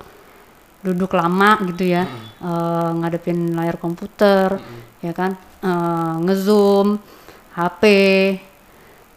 duduk 0.84 1.15
lama 1.15 1.64
gitu 1.72 1.88
ya. 1.88 2.03
Eh, 2.44 2.90
ngadepin 2.99 3.56
layar 3.56 3.80
komputer 3.80 4.60
ya 4.99 5.15
kan? 5.15 5.40
Eh, 5.64 6.15
ngezoom 6.27 6.99
HP 7.56 7.84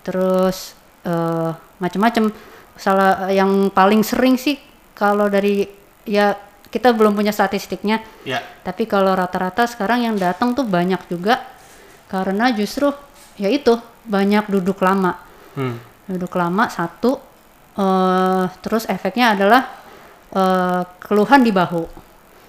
terus 0.06 0.78
eh, 1.02 1.50
macam-macam 1.82 2.30
salah 2.76 3.32
yang 3.32 3.72
paling 3.72 4.04
sering 4.06 4.36
sih 4.38 4.60
kalau 4.94 5.26
dari 5.26 5.66
ya 6.06 6.36
kita 6.70 6.92
belum 6.92 7.16
punya 7.16 7.32
statistiknya 7.32 8.04
ya, 8.22 8.42
tapi 8.60 8.84
kalau 8.84 9.16
rata-rata 9.16 9.64
sekarang 9.64 10.04
yang 10.04 10.16
datang 10.20 10.52
tuh 10.52 10.66
banyak 10.68 11.00
juga 11.08 11.40
karena 12.06 12.52
justru 12.52 12.92
ya 13.40 13.48
itu 13.48 13.80
banyak 14.06 14.46
duduk 14.46 14.78
lama. 14.84 15.24
Hmm. 15.56 15.80
duduk 16.04 16.36
lama 16.36 16.68
satu 16.68 17.16
eh 17.76 18.44
terus 18.58 18.84
efeknya 18.86 19.32
adalah 19.32 19.62
eh, 20.28 20.82
keluhan 20.98 21.40
di 21.40 21.52
bahu 21.52 21.84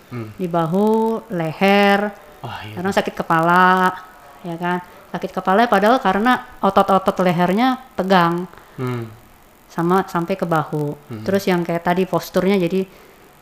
Hmm. 0.08 0.32
di 0.40 0.48
bahu 0.48 1.20
leher 1.36 2.00
Wah, 2.40 2.64
iya. 2.64 2.80
karena 2.80 2.96
sakit 2.96 3.12
kepala 3.12 3.92
ya 4.40 4.56
kan 4.56 4.80
sakit 5.12 5.36
kepala 5.36 5.68
padahal 5.68 6.00
karena 6.00 6.56
otot-otot 6.60 7.20
lehernya 7.20 7.76
tegang 7.92 8.48
Hmm. 8.80 9.04
sama 9.68 10.08
sampai 10.08 10.34
ke 10.34 10.48
bahu 10.48 10.96
terus 11.28 11.44
yang 11.44 11.60
kayak 11.60 11.84
tadi 11.84 12.08
posturnya 12.08 12.56
jadi 12.56 12.88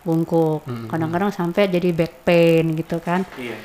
bungkuk 0.01 0.65
kadang-kadang 0.89 1.29
sampai 1.29 1.69
jadi 1.69 1.93
back 1.93 2.25
pain 2.25 2.65
gitu 2.73 2.97
kan 2.97 3.21
Iya. 3.37 3.61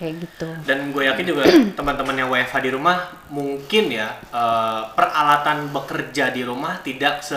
Kayak 0.00 0.16
gitu 0.16 0.48
Dan 0.64 0.96
gue 0.96 1.04
yakin 1.04 1.24
juga 1.28 1.44
teman-teman 1.78 2.16
yang 2.16 2.28
WFH 2.32 2.56
di 2.64 2.70
rumah 2.72 2.96
mungkin 3.28 3.92
ya 3.92 4.08
eh, 4.32 4.82
peralatan 4.96 5.68
bekerja 5.68 6.32
di 6.32 6.40
rumah 6.40 6.80
tidak 6.80 7.20
se 7.20 7.36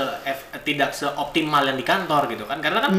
tidak 0.63 0.95
seoptimal 0.95 1.59
yang 1.67 1.75
di 1.75 1.83
kantor 1.83 2.31
gitu 2.31 2.47
kan 2.47 2.63
karena 2.63 2.79
kan 2.79 2.95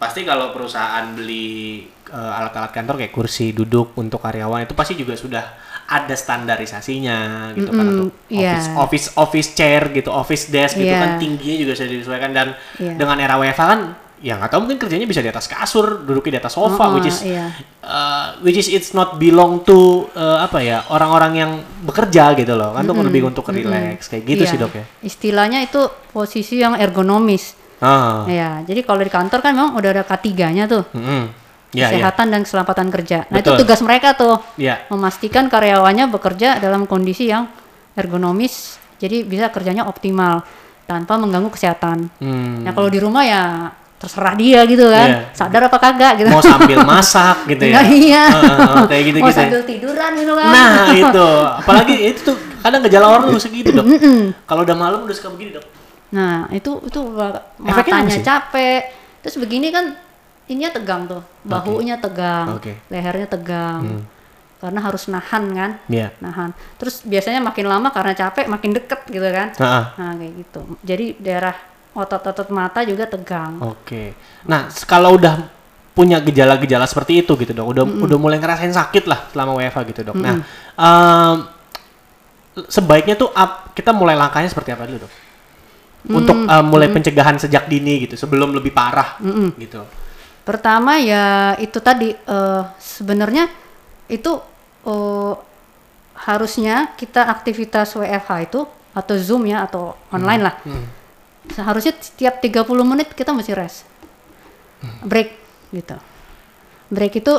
pasti 0.00 0.24
kalau 0.24 0.50
perusahaan 0.50 1.12
beli 1.12 1.84
eh, 2.08 2.38
alat-alat 2.40 2.72
kantor 2.72 2.96
kayak 2.96 3.12
kursi 3.12 3.52
duduk 3.52 3.92
untuk 4.00 4.18
karyawan 4.18 4.64
itu 4.64 4.72
pasti 4.72 4.96
juga 4.96 5.12
sudah 5.12 5.44
ada 5.82 6.16
standarisasinya 6.16 7.52
gitu 7.52 7.68
kan 7.68 7.84
untuk 7.84 8.10
iya. 8.32 8.56
office 8.56 8.68
office 8.80 9.06
office 9.18 9.48
chair 9.52 9.92
gitu 9.92 10.08
office 10.08 10.48
desk 10.48 10.80
gitu 10.80 10.88
Iya. 10.88 11.04
kan 11.04 11.10
tingginya 11.20 11.56
juga 11.58 11.72
sudah 11.76 11.90
disesuaikan 11.90 12.30
dan 12.32 12.48
Iya. 12.80 12.96
dengan 12.96 13.16
era 13.20 13.36
WFH 13.36 13.60
kan 13.60 13.80
ya 14.22 14.38
nggak 14.38 14.54
tahu 14.54 14.60
mungkin 14.64 14.78
kerjanya 14.78 15.02
bisa 15.04 15.18
di 15.18 15.26
atas 15.26 15.50
kasur 15.50 16.06
duduknya 16.06 16.38
di 16.38 16.40
atas 16.46 16.54
sofa 16.54 16.88
Oh, 16.88 16.94
which 16.94 17.10
is 17.10 17.26
iya. 17.26 17.50
uh, 17.82 18.38
which 18.40 18.54
is 18.54 18.70
it's 18.70 18.94
not 18.94 19.18
belong 19.18 19.66
to 19.66 20.06
uh, 20.14 20.38
apa 20.38 20.62
ya 20.62 20.86
orang-orang 20.94 21.32
yang 21.34 21.50
bekerja 21.82 22.38
gitu 22.38 22.54
loh. 22.54 22.70
Kan 22.70 22.86
tuh 22.86 22.94
lebih 23.02 23.26
untuk 23.26 23.50
relax 23.50 24.06
kayak 24.06 24.22
gitu 24.22 24.42
Iya. 24.46 24.50
sih 24.54 24.58
dok 24.62 24.72
ya. 24.78 24.84
Istilahnya 25.02 25.58
itu 25.66 25.82
posisi 26.14 26.62
yang 26.62 26.78
ergonomis. 26.78 27.58
Ah. 27.82 28.22
Ya 28.30 28.62
jadi 28.62 28.86
kalau 28.86 29.02
di 29.02 29.10
kantor 29.10 29.42
kan 29.42 29.52
memang 29.58 29.74
udah 29.74 29.90
ada 29.90 30.06
K3-nya 30.06 30.70
tuh. 30.70 30.86
Mm-mm. 30.94 31.22
ya 31.74 31.90
ya. 31.90 31.98
Kesehatan 31.98 32.26
dan 32.30 32.40
keselamatan 32.46 32.86
kerja. 32.94 33.18
Nah 33.26 33.42
Betul. 33.42 33.58
itu 33.58 33.60
tugas 33.66 33.80
mereka 33.82 34.14
tuh. 34.14 34.38
Ya. 34.54 34.86
Memastikan 34.86 35.50
karyawannya 35.50 36.06
bekerja 36.14 36.62
dalam 36.62 36.86
kondisi 36.86 37.26
yang 37.26 37.50
ergonomis 37.98 38.78
jadi 39.02 39.26
bisa 39.26 39.50
kerjanya 39.50 39.82
optimal 39.90 40.46
tanpa 40.86 41.18
mengganggu 41.18 41.50
kesehatan. 41.50 42.06
Hmm. 42.22 42.62
nah 42.62 42.70
kalau 42.70 42.86
di 42.86 43.02
rumah 43.02 43.26
ya 43.26 43.42
terserah 44.02 44.34
dia 44.34 44.66
gitu 44.66 44.90
kan 44.90 45.08
Iya. 45.08 45.18
sadar 45.30 45.70
apa 45.70 45.78
kagak 45.78 46.12
gitu 46.18 46.28
mau 46.34 46.42
sambil 46.42 46.82
masak 46.82 47.36
gitu 47.54 47.70
ya 47.70 47.78
Nah, 47.78 47.86
iya 47.86 48.24
ah, 48.26 48.82
ah, 48.82 48.84
kayak 48.90 49.02
gitu 49.14 49.18
mau 49.22 49.30
gitu 49.30 49.38
sambil 49.38 49.62
tiduran 49.62 50.10
gitu 50.18 50.32
kan 50.34 50.48
nah 50.50 50.74
itu 50.90 51.28
apalagi 51.62 51.94
itu 52.10 52.20
tuh 52.26 52.36
kadang 52.58 52.82
gejala 52.82 53.06
orang 53.14 53.30
tuh 53.30 53.38
segitu 53.38 53.70
dok 53.70 53.86
kalau 54.42 54.66
udah 54.66 54.74
malam 54.74 55.06
udah 55.06 55.14
suka 55.14 55.30
begini 55.30 55.54
dok 55.54 55.66
Nah, 56.12 56.44
itu 56.52 56.76
itu 56.84 57.00
matanya 57.56 58.20
capek. 58.20 58.84
Terus 59.24 59.40
begini 59.40 59.72
kan 59.72 59.96
ininya 60.44 60.68
tegang 60.76 61.08
tuh, 61.08 61.24
bahunya 61.40 61.96
tegang, 61.96 62.60
Oke. 62.60 62.76
Hmm. 62.76 62.84
lehernya 62.92 63.28
tegang. 63.32 64.04
Karena 64.60 64.78
harus 64.84 65.08
nahan 65.08 65.44
kan? 65.56 65.70
Iya. 65.88 66.12
Nahan. 66.20 66.52
Terus 66.76 67.00
biasanya 67.02 67.40
makin 67.40 67.64
lama 67.64 67.88
karena 67.90 68.12
capek 68.12 68.44
makin 68.44 68.76
deket 68.76 69.00
gitu 69.08 69.24
kan. 69.24 69.56
Ah, 69.56 69.64
ah. 69.64 69.84
Nah, 69.98 70.12
kayak 70.20 70.32
gitu. 70.36 70.60
Jadi 70.84 71.06
daerah 71.16 71.56
otot-otot 71.92 72.48
mata 72.48 72.80
juga 72.82 73.04
tegang. 73.04 73.60
Oke. 73.60 74.16
Nah, 74.44 74.66
kalau 74.84 75.16
udah 75.16 75.44
punya 75.92 76.16
gejala-gejala 76.18 76.88
seperti 76.88 77.20
itu 77.20 77.36
gitu 77.36 77.52
dok, 77.52 77.68
udah 77.68 77.84
udah 77.84 78.16
mulai 78.16 78.40
ngerasain 78.40 78.72
sakit 78.72 79.04
lah 79.04 79.28
selama 79.28 79.60
WFH 79.60 79.78
gitu 79.86 80.00
dok. 80.02 80.16
Nah, 80.16 80.40
em, 80.72 81.36
sebaiknya 82.66 83.14
tuh 83.14 83.28
ap- 83.32 83.72
kita 83.72 83.92
mulai 83.92 84.12
langkahnya 84.12 84.48
seperti 84.48 84.72
apa 84.72 84.84
dulu 84.84 85.04
dok? 85.04 85.12
Untuk 86.10 86.34
em, 86.34 86.64
mulai 86.64 86.88
pencegahan 86.90 87.36
sejak 87.36 87.68
dini 87.68 88.02
gitu, 88.02 88.16
sebelum 88.16 88.50
lebih 88.52 88.72
parah 88.72 89.20
gitu. 89.54 89.84
Pertama 90.42 90.98
ya 90.98 91.54
itu 91.56 91.78
tadi 91.78 92.10
eh, 92.10 92.62
sebenarnya 92.74 93.46
itu 94.08 94.32
eh, 94.82 95.34
harusnya 96.18 96.90
kita 96.94 97.26
aktivitas 97.26 97.94
WFH 97.94 98.30
itu 98.44 98.60
atau 98.92 99.14
Zoom 99.16 99.44
ya 99.44 99.62
atau 99.62 99.94
online 100.10 100.42
lah. 100.42 100.54
Seharusnya 101.50 101.96
setiap 101.98 102.38
30 102.38 102.62
menit 102.86 103.10
kita 103.12 103.34
mesti 103.34 103.52
rest. 103.52 103.82
Break 105.02 105.28
gitu. 105.74 105.96
Break 106.92 107.18
itu 107.18 107.34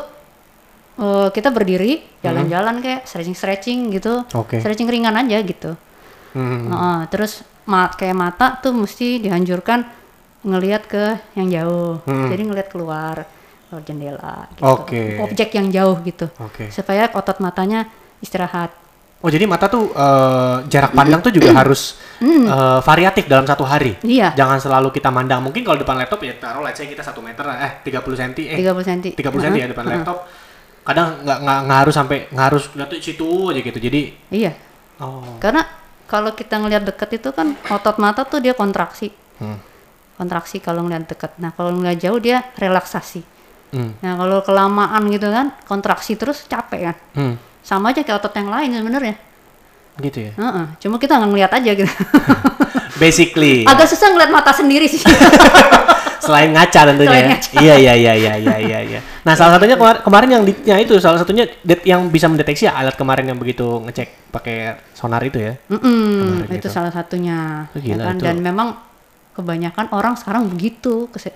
eh, 1.00 1.30
kita 1.32 1.50
berdiri 1.50 2.04
jalan-jalan 2.22 2.80
kayak 2.80 3.08
stretching-stretching 3.08 3.92
gitu 3.94 4.24
Oke. 4.34 4.62
stretching 4.62 4.88
ringan 4.90 5.16
aja 5.16 5.40
gitu 5.42 5.74
Hmm. 6.34 6.66
Heeh, 6.66 7.00
terus 7.14 7.46
ma 7.70 7.94
kayak 7.94 8.18
mata 8.18 8.58
tuh 8.58 8.74
mesti 8.74 9.22
dianjurkan 9.22 9.86
ngelihat 10.42 10.90
ke 10.90 11.04
yang 11.38 11.46
jauh 11.46 12.02
jadi 12.10 12.42
ngelihat 12.42 12.74
keluar 12.74 13.30
keluar 13.70 13.82
jendela 13.86 14.50
gitu 14.58 14.66
Oke. 14.66 15.22
objek 15.22 15.54
yang 15.54 15.70
jauh 15.70 15.94
gitu 16.02 16.26
Oke. 16.42 16.74
supaya 16.74 17.06
otot 17.14 17.38
matanya 17.38 17.86
istirahat 18.18 18.74
Oh 19.24 19.32
jadi 19.32 19.48
mata 19.48 19.72
tuh 19.72 19.88
eh, 19.90 20.58
jarak 20.68 20.92
pandang 20.92 21.24
tuh 21.24 21.32
juga 21.32 21.56
harus 21.56 21.96
eh, 22.20 22.80
variatif 22.84 23.24
dalam 23.32 23.48
satu 23.48 23.64
hari. 23.64 23.96
Iya. 24.04 24.36
Jangan 24.36 24.60
selalu 24.60 24.92
kita 24.92 25.08
mandang. 25.10 25.40
Mungkin 25.40 25.64
kalau 25.64 25.80
depan 25.80 25.96
laptop 25.96 26.20
ya 26.28 26.36
taruh 26.36 26.60
let's 26.60 26.76
say 26.76 26.92
kita 26.92 27.00
satu 27.00 27.24
meter 27.24 27.48
eh 27.48 27.80
30 27.88 28.04
cm 28.04 28.32
eh 28.52 28.58
30 28.60 28.84
cm 28.84 29.16
30 29.16 29.46
cm 29.48 29.56
ya 29.56 29.68
depan 29.72 29.86
laptop. 29.88 30.28
Kadang 30.84 31.24
nggak 31.24 31.38
nggak 31.40 31.60
nggak 31.64 31.80
harus 31.88 31.96
sampai 31.96 32.18
nggak 32.28 32.46
harus 32.52 32.64
lihat 32.76 32.90
tuh 32.92 33.00
situ 33.00 33.30
aja 33.48 33.60
gitu. 33.64 33.80
Jadi 33.80 34.02
iya 34.36 34.52
oh. 35.00 35.40
karena 35.40 35.64
kalau 36.04 36.36
kita 36.36 36.60
ngelihat 36.60 36.84
deket 36.84 37.18
itu 37.18 37.32
kan 37.32 37.56
otot 37.72 37.98
mata 37.98 38.28
tuh 38.28 38.44
dia 38.44 38.54
kontraksi 38.54 39.10
Hmm. 39.42 39.58
kontraksi 40.14 40.62
kalau 40.62 40.86
ngelihat 40.86 41.10
deket 41.10 41.34
nah 41.42 41.50
kalau 41.50 41.74
ngelihat 41.74 41.98
jauh 41.98 42.22
dia 42.22 42.46
relaksasi 42.54 43.26
Hmm. 43.74 43.98
nah 44.06 44.14
kalau 44.14 44.46
kelamaan 44.46 45.10
gitu 45.10 45.26
kan 45.34 45.58
kontraksi 45.66 46.14
terus 46.14 46.46
capek 46.46 46.94
kan 46.94 46.96
Hmm. 47.18 47.36
Sama 47.64 47.90
aja 47.90 48.00
kayak 48.00 48.20
otot 48.20 48.36
yang 48.36 48.50
lain 48.50 48.70
sebenarnya 48.76 49.16
Gitu 49.94 50.26
ya. 50.26 50.34
Heeh, 50.34 50.66
cuma 50.80 50.98
kita 50.98 51.16
nggak 51.16 51.30
ngeliat 51.30 51.52
aja 51.54 51.72
gitu 51.72 51.86
Basically 52.98 53.62
agak 53.64 53.86
susah 53.86 54.10
ngeliat 54.10 54.30
mata 54.30 54.50
sendiri 54.50 54.86
sih 54.86 55.02
selain 56.24 56.50
ngaca 56.50 56.88
tentunya. 56.88 57.10
Selain 57.10 57.20
ya. 57.22 57.30
ngaca. 57.30 57.50
Iya 57.60 57.76
iya 57.78 57.94
iya 57.94 58.14
iya 58.16 58.34
iya 58.38 58.56
iya 58.58 58.80
iya. 58.82 59.00
Nah, 59.22 59.36
salah 59.36 59.60
satunya 59.60 59.76
kemar- 59.76 60.00
kemarin 60.02 60.30
yang 60.32 60.44
di, 60.44 60.56
ya 60.64 60.80
itu 60.80 60.96
salah 60.96 61.20
satunya 61.20 61.44
det- 61.60 61.84
yang 61.84 62.08
bisa 62.08 62.26
mendeteksi 62.26 62.64
ya 62.64 62.74
alat 62.74 62.96
kemarin 62.96 63.28
yang 63.28 63.36
begitu 63.36 63.68
ngecek 63.84 64.32
pakai 64.32 64.56
sonar 64.94 65.20
itu 65.20 65.36
ya. 65.38 65.60
Mm-mm, 65.68 66.48
Kemarin 66.48 66.56
itu 66.56 66.64
gitu. 66.64 66.68
salah 66.72 66.90
satunya 66.90 67.68
Oh, 67.68 67.78
ya 67.78 67.84
gila, 67.92 68.04
kan? 68.06 68.16
itu. 68.16 68.24
dan 68.24 68.36
memang 68.40 68.68
kebanyakan 69.34 69.86
orang 69.92 70.16
sekarang 70.16 70.48
begitu 70.48 71.12
kese- 71.12 71.36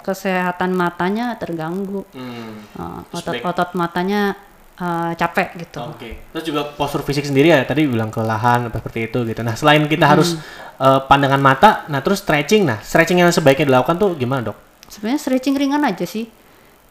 kesehatan 0.00 0.72
matanya 0.72 1.34
terganggu 1.34 2.06
Hmm. 2.10 2.64
Uh, 2.72 3.02
otot-otot 3.12 3.74
matanya 3.74 4.38
uh, 4.80 5.12
capek 5.14 5.48
gitu 5.60 5.78
Oke. 5.84 6.10
Terus 6.32 6.44
juga 6.44 6.64
postur 6.74 7.04
fisik 7.04 7.28
sendiri 7.28 7.52
ya 7.52 7.60
tadi 7.62 7.84
bilang 7.84 8.08
kelelahan 8.08 8.72
apa 8.72 8.80
seperti 8.80 9.12
itu 9.12 9.22
gitu. 9.28 9.40
Nah, 9.44 9.54
selain 9.54 9.84
kita 9.84 10.08
harus 10.08 10.40
eh, 10.80 11.00
pandangan 11.06 11.38
mata, 11.38 11.84
nah 11.92 12.00
terus 12.00 12.24
stretching. 12.24 12.64
Nah, 12.64 12.80
stretching 12.80 13.20
yang 13.20 13.28
sebaiknya 13.28 13.68
dilakukan 13.68 14.00
tuh 14.00 14.16
gimana, 14.16 14.50
Dok? 14.50 14.56
sebenarnya 14.90 15.20
stretching 15.22 15.54
ringan 15.54 15.84
aja 15.86 16.02
sih 16.02 16.26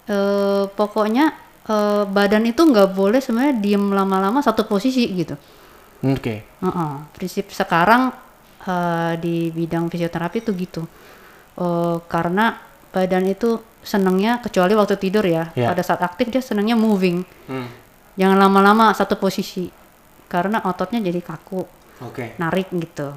Eh, 0.09 0.65
pokoknya 0.73 1.29
eh, 1.69 2.03
badan 2.09 2.41
itu 2.49 2.65
nggak 2.65 2.97
boleh 2.97 3.21
sebenarnya 3.21 3.61
diem 3.61 3.85
lama-lama 3.93 4.41
satu 4.41 4.65
posisi 4.65 5.05
gitu 5.13 5.37
Hmm, 5.99 6.15
Oke. 6.15 6.47
Heeh, 6.47 6.91
prinsip 7.11 7.51
sekarang 7.51 8.09
eh, 8.63 9.13
di 9.19 9.51
bidang 9.51 9.91
fisioterapi 9.91 10.39
tuh 10.41 10.55
gitu. 10.55 10.81
Eh, 11.59 11.97
karena 12.07 12.55
badan 12.89 13.27
itu 13.27 13.59
senengnya 13.83 14.39
kecuali 14.39 14.73
waktu 14.79 14.95
tidur 14.95 15.27
ya. 15.27 15.51
Ya. 15.53 15.69
Pada 15.69 15.83
saat 15.83 15.99
aktif 15.99 16.31
dia 16.31 16.39
senengnya 16.39 16.79
moving. 16.79 17.21
Hmm. 17.51 17.67
Jangan 18.19 18.37
lama-lama 18.37 18.91
satu 18.91 19.15
posisi. 19.15 19.71
Karena 20.29 20.61
ototnya 20.61 21.01
jadi 21.01 21.23
kaku, 21.23 21.63
Oke. 22.05 22.37
narik 22.37 22.69
gitu. 22.75 23.09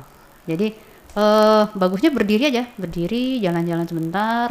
Jadi 0.49 0.73
eh 1.13 1.65
bagusnya 1.77 2.09
berdiri 2.09 2.49
aja, 2.49 2.65
berdiri, 2.79 3.43
jalan-jalan 3.43 3.85
sebentar. 3.85 4.49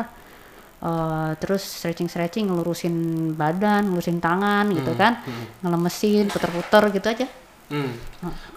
eh, 0.82 1.32
terus 1.38 1.62
stretching-stretching, 1.62 2.50
ngelurusin 2.50 2.96
badan, 3.38 3.86
ngelurusin 3.86 4.18
tangan 4.18 4.66
gitu 4.74 4.98
kan. 4.98 5.22
Ngelemesin, 5.62 6.26
puter-puter 6.30 6.84
gitu 6.90 7.06
aja. 7.06 7.28
Hmm. 7.70 7.94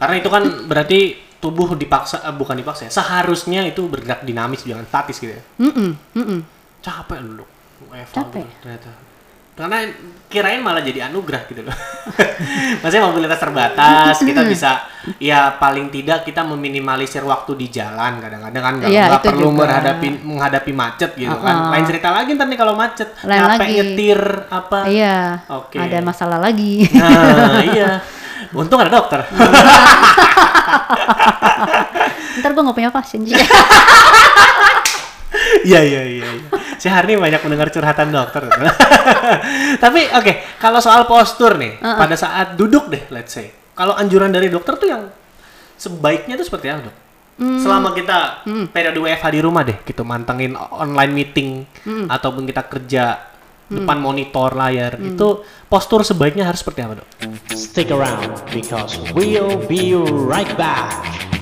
Karena 0.00 0.14
itu 0.18 0.28
kan 0.32 0.42
berarti 0.64 1.00
tubuh 1.38 1.76
dipaksa 1.76 2.24
eh, 2.24 2.32
bukan 2.32 2.56
dipaksa 2.56 2.88
ya. 2.88 2.90
Seharusnya 2.96 3.60
itu 3.68 3.84
bergerak 3.84 4.24
dinamis 4.24 4.64
jangan 4.64 4.88
statis 4.88 5.20
gitu 5.20 5.36
ya. 5.36 5.42
Mm-mm, 5.60 5.90
mm-mm. 6.16 6.40
Capek 6.80 7.20
lu. 7.20 7.44
Dok. 7.44 7.48
WFH 7.92 8.14
Capek. 8.16 8.40
gitu, 8.40 8.58
ternyata. 8.64 8.90
Karena 9.54 9.86
kirain 10.26 10.58
malah 10.58 10.82
jadi 10.82 11.06
anugerah 11.06 11.46
gitu 11.46 11.62
loh. 11.62 11.70
Maksudnya 12.82 13.06
mobilitas 13.06 13.38
terbatas, 13.38 14.18
kita 14.18 14.42
bisa 14.42 14.82
ya 15.22 15.54
paling 15.62 15.94
tidak 15.94 16.26
kita 16.26 16.42
meminimalisir 16.42 17.22
waktu 17.22 17.54
di 17.54 17.70
jalan 17.70 18.18
kadang-kadang 18.18 18.62
kan 18.66 18.74
nggak 18.82 18.90
itu 18.90 19.30
perlu 19.30 19.54
juga. 19.54 19.58
menghadapi 19.62 20.08
menghadapi 20.26 20.72
macet 20.74 21.10
gitu 21.14 21.38
kan. 21.38 21.54
Uh-uh. 21.54 21.70
Lain 21.70 21.86
cerita 21.86 22.10
lagi 22.10 22.34
ntar 22.34 22.50
nih 22.50 22.58
kalau 22.58 22.74
macet, 22.74 23.14
Lain 23.22 23.46
capek 23.46 23.62
lagi. 23.62 23.74
nyetir 23.78 24.20
apa. 24.50 24.78
Iya. 24.90 25.18
Oke. 25.46 25.78
Ada 25.78 25.98
masalah 26.02 26.38
lagi. 26.42 26.90
Nah, 26.90 27.62
iya. 27.62 28.02
Untung 28.58 28.82
ada 28.82 28.90
dokter. 28.90 29.22
Ntar 32.42 32.50
gue 32.50 32.62
nggak 32.66 32.76
punya 32.76 32.90
pasien. 32.90 33.22
Iya 35.64 35.80
iya 35.82 36.02
iya. 36.04 36.26
iya. 36.30 36.48
Si 36.76 36.86
Harni 36.86 37.16
banyak 37.16 37.40
mendengar 37.42 37.72
curhatan 37.72 38.12
dokter. 38.12 38.44
Tapi 39.84 40.00
oke, 40.12 40.32
kalau 40.60 40.78
soal 40.78 41.08
postur 41.08 41.56
nih, 41.56 41.80
pada 41.80 42.14
saat 42.14 42.54
duduk 42.54 42.92
deh, 42.92 43.08
let's 43.10 43.34
say. 43.34 43.50
Kalau 43.74 43.96
anjuran 43.96 44.30
dari 44.30 44.46
dokter 44.46 44.78
tuh 44.78 44.86
yang 44.86 45.02
sebaiknya 45.74 46.38
tuh 46.38 46.46
seperti 46.46 46.70
apa, 46.70 46.86
Dok? 46.86 46.96
Selama 47.34 47.90
kita 47.90 48.46
periode 48.70 48.98
WFH 49.02 49.26
di 49.26 49.40
rumah 49.42 49.66
deh, 49.66 49.74
gitu 49.82 50.06
mantengin 50.06 50.54
online 50.54 51.10
meeting 51.10 51.66
ataupun 52.06 52.46
kita 52.46 52.62
kerja 52.70 53.04
depan 53.64 53.98
monitor 53.98 54.54
layar, 54.54 55.00
itu 55.00 55.40
postur 55.66 56.04
sebaiknya 56.04 56.46
harus 56.46 56.62
seperti 56.62 56.86
apa, 56.86 57.02
Dok? 57.02 57.08
Stick 57.50 57.90
around 57.90 58.38
because 58.54 59.00
we'll 59.10 59.58
be 59.66 59.96
right 60.28 60.52
back. 60.54 61.33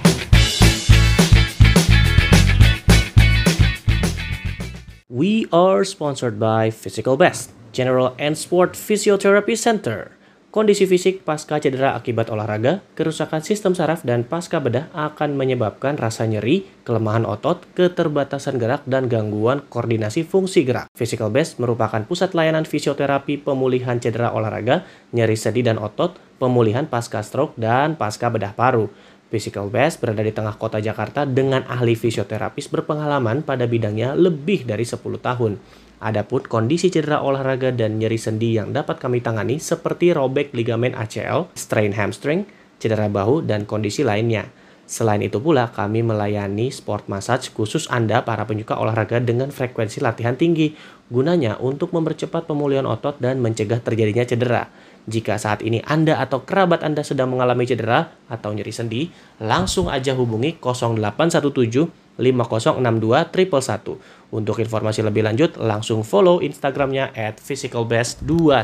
We 5.12 5.44
are 5.52 5.84
sponsored 5.84 6.40
by 6.40 6.72
Physical 6.72 7.20
Best, 7.20 7.52
General 7.76 8.16
and 8.16 8.32
Sport 8.32 8.72
Physiotherapy 8.72 9.60
Center. 9.60 10.16
Kondisi 10.48 10.88
fisik 10.88 11.20
pasca 11.20 11.60
cedera 11.60 11.92
akibat 11.92 12.32
olahraga, 12.32 12.80
kerusakan 12.96 13.44
sistem 13.44 13.76
saraf 13.76 14.08
dan 14.08 14.24
pasca 14.24 14.56
bedah 14.56 14.88
akan 14.96 15.36
menyebabkan 15.36 16.00
rasa 16.00 16.24
nyeri, 16.24 16.64
kelemahan 16.88 17.28
otot, 17.28 17.60
keterbatasan 17.76 18.56
gerak, 18.56 18.88
dan 18.88 19.12
gangguan 19.12 19.60
koordinasi 19.68 20.24
fungsi 20.24 20.64
gerak. 20.64 20.88
Physical 20.96 21.28
Best 21.28 21.60
merupakan 21.60 22.00
pusat 22.08 22.32
layanan 22.32 22.64
fisioterapi 22.64 23.44
pemulihan 23.44 24.00
cedera 24.00 24.32
olahraga, 24.32 24.88
nyeri 25.12 25.36
sendi 25.36 25.60
dan 25.60 25.76
otot, 25.76 26.16
pemulihan 26.40 26.88
pasca 26.88 27.20
stroke, 27.20 27.52
dan 27.60 28.00
pasca 28.00 28.32
bedah 28.32 28.56
paru. 28.56 28.88
Physical 29.32 29.72
Best 29.72 30.04
berada 30.04 30.20
di 30.20 30.28
tengah 30.28 30.60
kota 30.60 30.76
Jakarta 30.76 31.24
dengan 31.24 31.64
ahli 31.64 31.96
fisioterapis 31.96 32.68
berpengalaman 32.68 33.40
pada 33.40 33.64
bidangnya 33.64 34.12
lebih 34.12 34.68
dari 34.68 34.84
10 34.84 35.00
tahun. 35.00 35.56
Adapun 36.04 36.44
kondisi 36.44 36.92
cedera 36.92 37.24
olahraga 37.24 37.72
dan 37.72 37.96
nyeri 37.96 38.20
sendi 38.20 38.60
yang 38.60 38.76
dapat 38.76 39.00
kami 39.00 39.24
tangani 39.24 39.56
seperti 39.56 40.12
robek 40.12 40.52
ligamen 40.52 40.92
ACL, 40.92 41.48
strain 41.56 41.96
hamstring, 41.96 42.44
cedera 42.76 43.08
bahu, 43.08 43.40
dan 43.40 43.64
kondisi 43.64 44.04
lainnya. 44.04 44.52
Selain 44.82 45.22
itu 45.24 45.40
pula, 45.40 45.72
kami 45.72 46.04
melayani 46.04 46.68
sport 46.68 47.08
massage 47.08 47.48
khusus 47.54 47.88
Anda 47.88 48.26
para 48.26 48.44
penyuka 48.44 48.76
olahraga 48.76 49.22
dengan 49.24 49.48
frekuensi 49.48 50.04
latihan 50.04 50.36
tinggi, 50.36 50.76
gunanya 51.08 51.56
untuk 51.62 51.96
mempercepat 51.96 52.44
pemulihan 52.44 52.84
otot 52.84 53.16
dan 53.16 53.40
mencegah 53.40 53.80
terjadinya 53.80 54.26
cedera. 54.28 54.68
Jika 55.02 55.34
saat 55.34 55.66
ini 55.66 55.82
Anda 55.82 56.22
atau 56.22 56.46
kerabat 56.46 56.86
Anda 56.86 57.02
sedang 57.02 57.34
mengalami 57.34 57.66
cedera 57.66 58.14
atau 58.30 58.54
nyeri 58.54 58.70
sendi, 58.70 59.10
langsung 59.42 59.90
aja 59.90 60.14
hubungi 60.14 60.62
0817 60.62 62.22
5062 62.22 63.26
111. 63.26 63.98
Untuk 64.30 64.62
informasi 64.62 65.02
lebih 65.02 65.26
lanjut, 65.26 65.58
langsung 65.58 66.06
follow 66.06 66.38
Instagramnya 66.38 67.10
at 67.18 67.42
physicalbest21. 67.42 68.62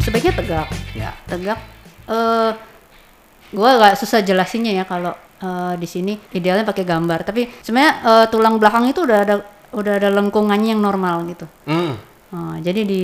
Sebaiknya 0.00 0.32
tegak. 0.32 0.68
Ya. 0.96 1.12
Tegak. 1.28 1.60
Eh 2.08 2.75
gue 3.48 3.68
agak 3.68 3.94
susah 3.94 4.20
jelasinnya 4.20 4.72
ya 4.72 4.84
kalau 4.84 5.12
eh, 5.38 5.74
di 5.76 5.84
sini 5.84 6.14
idealnya 6.32 6.64
pakai 6.64 6.82
gambar. 6.82 7.22
Tapi 7.22 7.46
sebenarnya 7.60 7.92
eh, 8.02 8.26
tulang 8.28 8.56
belakang 8.56 8.86
itu 8.86 9.02
udah 9.02 9.18
ada 9.20 9.34
udah 9.70 9.92
ada 9.98 10.08
lengkungannya 10.10 10.72
yang 10.72 10.80
normal 10.80 11.26
gitu. 11.26 11.46
Hmm. 11.64 11.94
Eh, 12.32 12.56
jadi 12.60 12.82
di 12.82 13.02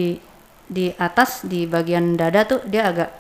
di 0.67 0.89
atas 0.91 1.45
di 1.45 1.67
bagian 1.67 2.17
dada 2.17 2.43
tuh 2.43 2.65
dia 2.65 2.89
agak 2.89 3.11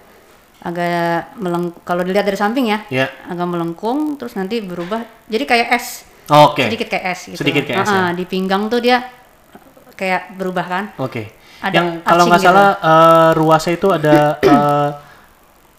agak 0.62 1.34
meleng 1.36 1.74
kalau 1.82 2.00
dilihat 2.00 2.22
dari 2.22 2.38
samping 2.38 2.70
ya 2.70 2.86
Ya. 2.86 3.10
agak 3.26 3.44
melengkung 3.44 4.14
terus 4.14 4.32
nanti 4.32 4.62
berubah 4.62 5.02
jadi 5.26 5.42
kayak 5.42 5.68
S 5.74 6.06
Oke. 6.30 6.64
sedikit 6.64 6.86
kayak 6.86 7.04
S 7.12 7.20
gitu 7.28 7.38
Sedikit 7.42 7.66
kayak 7.66 7.82
S, 7.82 7.90
Ah, 7.90 7.98
ya. 8.08 8.14
di 8.14 8.24
pinggang 8.24 8.70
tuh 8.70 8.78
dia 8.78 9.02
kayak 9.92 10.32
berubah 10.32 10.64
kan 10.64 10.84
Oke. 10.96 11.34
Ada 11.60 11.74
Yang 11.76 11.86
kalau 12.02 12.24
nggak 12.26 12.40
gitu. 12.40 12.48
salah 12.48 12.68
eh, 12.78 13.30
ruasnya 13.34 13.72
itu 13.74 13.88
ada 13.90 14.14
eh, 14.38 14.88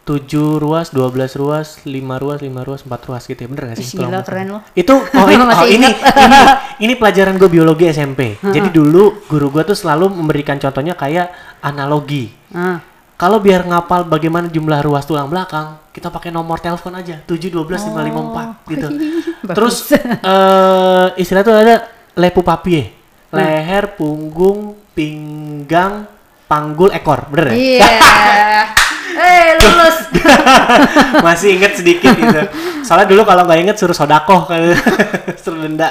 7 0.04 0.60
ruas, 0.60 0.92
12 0.92 1.32
ruas, 1.40 1.80
5 1.80 1.88
ruas, 2.20 2.38
5 2.44 2.68
ruas, 2.68 2.80
4 2.84 3.08
ruas 3.08 3.22
gitu 3.24 3.40
ya. 3.40 3.48
Bener 3.48 3.72
gak 3.72 3.76
sih? 3.80 3.96
Gila, 3.96 4.20
keren 4.20 4.60
loh. 4.60 4.62
Itu 4.76 5.00
oh 5.00 5.28
ini 5.32 5.40
oh, 5.40 5.64
ini, 5.64 5.88
ini 5.88 6.38
ini 6.84 6.92
pelajaran 7.00 7.40
gue 7.40 7.48
biologi 7.48 7.88
SMP. 7.88 8.36
Jadi 8.36 8.68
dulu 8.68 9.24
guru 9.24 9.48
gue 9.48 9.64
tuh 9.64 9.76
selalu 9.76 10.12
memberikan 10.12 10.60
contohnya 10.60 10.92
kayak 10.92 11.32
analogi. 11.64 12.28
Ah, 12.52 12.84
Kalau 13.16 13.40
biar 13.40 13.64
ngapal 13.64 14.04
bagaimana 14.04 14.52
jumlah 14.52 14.84
ruas 14.84 15.08
tulang 15.08 15.32
belakang, 15.32 15.80
kita 15.94 16.12
pakai 16.12 16.28
nomor 16.28 16.60
telepon 16.60 16.92
aja 17.00 17.24
7 17.24 17.48
12 17.48 17.64
554 17.64 18.72
gitu. 18.76 18.86
bagus. 19.48 19.56
Terus 19.56 19.76
eh 19.96 21.06
istilah 21.16 21.40
tuh 21.40 21.56
ada 21.56 21.88
lepu 22.12 22.44
papie. 22.44 22.92
Leher, 23.34 23.98
punggung, 23.98 24.78
pinggang, 24.94 26.06
panggul, 26.46 26.94
ekor. 26.94 27.26
Bener 27.32 27.50
ya? 27.50 27.54
Iya. 27.56 28.83
Eh, 29.14 29.46
lulus. 29.56 29.96
Masih 31.26 31.56
inget 31.56 31.72
sedikit 31.74 32.10
gitu. 32.10 32.40
Soalnya 32.82 33.06
dulu 33.06 33.22
kalau 33.22 33.44
nggak 33.44 33.60
inget 33.60 33.76
suruh 33.76 33.94
sodakoh 33.94 34.44
kan 34.44 34.60
suruh 35.42 35.62
denda. 35.62 35.88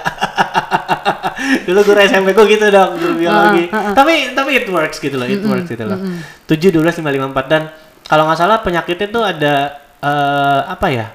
dulu 1.68 1.80
guru 1.84 2.00
SMP 2.00 2.32
gue 2.32 2.46
gitu 2.50 2.66
dong 2.68 2.96
guru 2.96 3.14
biologi. 3.18 3.68
Tapi 3.72 4.14
tapi 4.32 4.52
it 4.56 4.68
works 4.68 4.98
gitu 4.98 5.16
loh, 5.16 5.26
it 5.26 5.42
works 5.42 5.68
gitu 5.68 5.84
loh. 5.84 6.00
Tujuh 6.46 6.70
dua 6.70 6.82
belas 6.84 6.96
lima 6.96 7.12
lima 7.12 7.26
empat 7.28 7.46
dan 7.48 7.72
kalau 8.04 8.28
nggak 8.28 8.38
salah 8.38 8.60
penyakitnya 8.60 9.08
tuh 9.10 9.24
ada 9.24 9.54
eh, 10.00 10.62
apa 10.68 10.88
ya? 10.90 11.08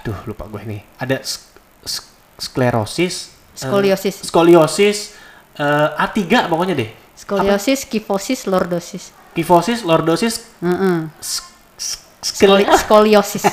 Aduh 0.00 0.16
lupa 0.24 0.44
gue 0.46 0.62
nih. 0.62 0.80
Ada 0.96 1.20
sk- 1.20 1.56
sk- 1.82 2.12
sklerosis, 2.36 3.32
eh, 3.56 3.64
Skoliosis. 3.64 4.16
skoliosis, 4.20 4.98
eh, 5.56 5.88
A3 5.96 6.20
pokoknya 6.46 6.74
deh. 6.74 6.90
Skoliosis, 7.14 7.86
kifosis, 7.86 8.44
lordosis. 8.44 9.14
Kifosis, 9.34 9.82
lordosis, 9.82 10.34
sk- 11.18 11.50
sk- 11.76 12.02
Skoli- 12.24 12.64
Skoliosis. 12.78 13.44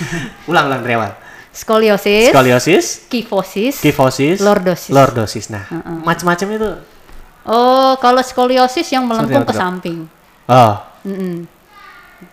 ulang 0.50 0.68
ulang 0.68 0.82
dari 0.82 0.94
awal. 0.94 1.12
Skoliosis, 1.48 2.30
Skoliosis, 2.30 2.84
kifosis, 3.08 3.74
kifosis, 3.80 4.38
lordosis. 4.38 4.92
lordosis. 4.92 5.44
Nah, 5.48 5.64
macam-macam 6.04 6.46
itu. 6.52 6.70
Oh, 7.48 7.96
kalau 7.96 8.20
skoliosis 8.20 8.84
yang 8.92 9.08
melengkung 9.08 9.42
ke 9.42 9.54
samping. 9.56 10.04
Oh, 10.46 10.74
Mm-mm. 11.02 11.48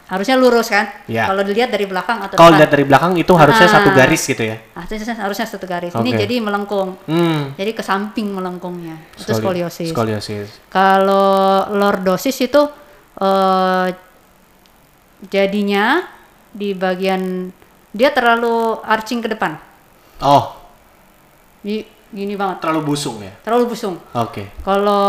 Harusnya 0.09 0.33
lurus 0.33 0.67
kan? 0.67 0.89
Ya. 1.05 1.29
Kalau 1.29 1.45
dilihat 1.45 1.69
dari 1.69 1.85
belakang 1.85 2.17
atau 2.17 2.33
kalau 2.35 2.53
depan. 2.53 2.59
lihat 2.61 2.69
dari 2.73 2.85
belakang 2.85 3.13
itu 3.15 3.33
harusnya 3.37 3.69
Ah. 3.69 3.73
satu 3.79 3.89
garis 3.93 4.21
gitu 4.25 4.41
ya. 4.41 4.57
Harusnya 4.73 5.13
harusnya 5.15 5.45
satu 5.45 5.65
garis. 5.65 5.93
Ini 5.93 6.09
Oke. 6.09 6.19
jadi 6.25 6.35
melengkung. 6.41 6.97
Hmm. 7.05 7.53
Jadi 7.53 7.71
ke 7.71 7.81
samping 7.85 8.33
melengkungnya. 8.33 8.97
Itu 9.13 9.29
skoli- 9.31 9.61
skoliosis. 9.61 9.89
Skoliosis. 9.93 10.47
Kalau 10.69 11.69
lordosis 11.69 12.33
itu 12.41 12.61
eh, 13.15 13.87
jadinya 15.25 16.05
di 16.49 16.71
bagian 16.71 17.51
dia 17.91 18.11
terlalu 18.11 18.79
arching 18.81 19.19
ke 19.19 19.29
depan. 19.29 19.55
Oh, 20.19 20.55
Di- 21.61 21.93
Gini 22.05 22.31
banget, 22.39 22.63
terlalu 22.63 22.95
busung 22.95 23.19
ya. 23.19 23.33
terlalu 23.43 23.75
busung. 23.75 23.99
Oke. 24.15 24.47
Kalau 24.63 25.03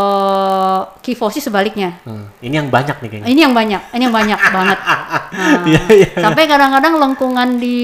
kifosis 0.99 1.47
sebaliknya. 1.47 1.95
Hmm. 2.03 2.27
Ini 2.37 2.59
yang 2.59 2.67
banyak 2.67 2.99
nih 2.99 3.07
kayaknya. 3.07 3.27
Ini 3.31 3.39
yang 3.47 3.53
banyak, 3.55 3.81
ini 3.95 4.01
yang 4.03 4.11
banyak 4.11 4.39
banget. 4.57 4.79
Nah, 4.81 5.61
Iya, 5.63 5.81
iya. 5.87 6.07
Sampai 6.19 6.51
kadang-kadang 6.51 6.99
lengkungan 6.99 7.63
di 7.63 7.79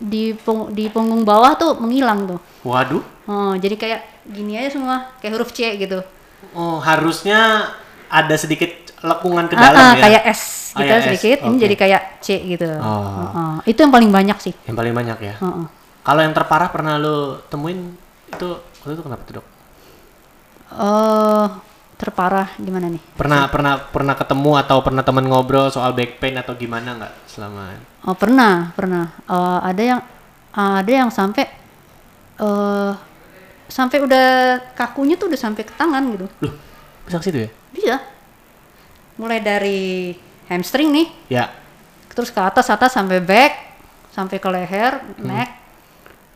di 0.00 0.32
pung- 0.32 0.72
di 0.72 0.88
punggung 0.88 1.20
bawah 1.20 1.52
tuh 1.52 1.76
menghilang 1.76 2.24
tuh. 2.24 2.40
Waduh. 2.64 3.04
Oh, 3.28 3.52
jadi 3.54 3.76
kayak 3.76 4.00
gini 4.24 4.56
aja 4.56 4.72
semua, 4.72 5.12
kayak 5.20 5.36
huruf 5.36 5.52
C 5.52 5.76
gitu. 5.76 6.00
Oh, 6.56 6.80
harusnya 6.80 7.68
ada 8.08 8.34
sedikit 8.34 8.72
lekungan 9.02 9.44
ke 9.46 9.54
Ah, 9.54 9.62
dalam 9.66 9.82
ah, 9.82 9.92
ya. 9.94 10.02
kayak 10.02 10.22
S 10.30 10.42
Oh, 10.72 10.80
gitu 10.80 10.88
ya, 10.88 10.96
S. 10.96 11.04
sedikit, 11.04 11.38
ini 11.44 11.56
jadi 11.60 11.74
kayak 11.76 12.02
C 12.24 12.28
gitu. 12.48 12.64
Oh. 12.80 13.28
Heeh. 13.28 13.52
Itu 13.68 13.84
yang 13.84 13.92
paling 13.92 14.08
banyak 14.08 14.38
sih. 14.40 14.54
Yang 14.64 14.76
paling 14.78 14.94
banyak 14.96 15.18
ya. 15.20 15.34
Heeh. 15.36 15.66
Kalau 16.00 16.20
yang 16.24 16.32
terparah 16.32 16.72
pernah 16.72 16.96
lu 16.96 17.36
temuin 17.46 17.92
itu 18.26 18.48
waktu 18.80 18.92
itu 18.96 19.02
kenapa 19.04 19.22
tuh, 19.22 19.34
Dok? 19.36 19.46
Eh, 20.72 21.46
terparah 22.00 22.48
gimana 22.56 22.88
nih? 22.88 23.02
Pernah 23.14 23.46
pernah 23.46 23.74
pernah 23.78 24.14
ketemu 24.16 24.50
atau 24.58 24.80
pernah 24.80 25.04
teman 25.04 25.28
ngobrol 25.28 25.68
soal 25.68 25.92
back 25.92 26.16
pain 26.16 26.34
atau 26.34 26.56
gimana 26.56 26.96
nggak 26.96 27.12
selama 27.28 27.76
Oh, 28.02 28.16
pernah, 28.16 28.72
pernah. 28.72 29.12
Eh, 29.28 29.58
ada 29.62 29.82
yang 29.82 30.00
ada 30.52 30.90
yang 30.90 31.10
sampai 31.12 31.44
eh 32.40 32.92
sampai 33.68 33.98
udah 34.04 34.26
kakunya 34.72 35.16
tuh 35.16 35.28
udah 35.28 35.40
sampai 35.40 35.62
ke 35.62 35.72
tangan 35.76 36.02
gitu. 36.12 36.26
Loh, 36.40 36.54
bisa 37.04 37.16
ke 37.20 37.24
situ 37.24 37.38
ya? 37.44 37.50
Bisa. 37.72 37.96
Mulai 39.20 39.38
dari 39.44 40.14
hamstring 40.48 40.88
nih, 40.92 41.08
Ya. 41.28 41.52
terus 42.12 42.32
ke 42.32 42.40
atas 42.40 42.68
atas 42.68 42.92
sampai 42.92 43.20
back, 43.20 43.52
sampai 44.12 44.36
ke 44.36 44.48
leher, 44.48 45.00
neck, 45.20 45.50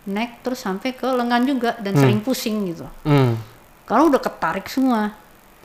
neck 0.09 0.31
terus 0.41 0.63
sampai 0.63 0.97
ke 0.97 1.05
lengan 1.05 1.43
juga 1.45 1.77
dan 1.83 1.97
sering 1.97 2.21
pusing 2.25 2.73
gitu. 2.73 2.87
Hmm. 3.05 3.37
Karena 3.85 4.09
udah 4.09 4.21
ketarik 4.23 4.67
semua. 4.71 5.13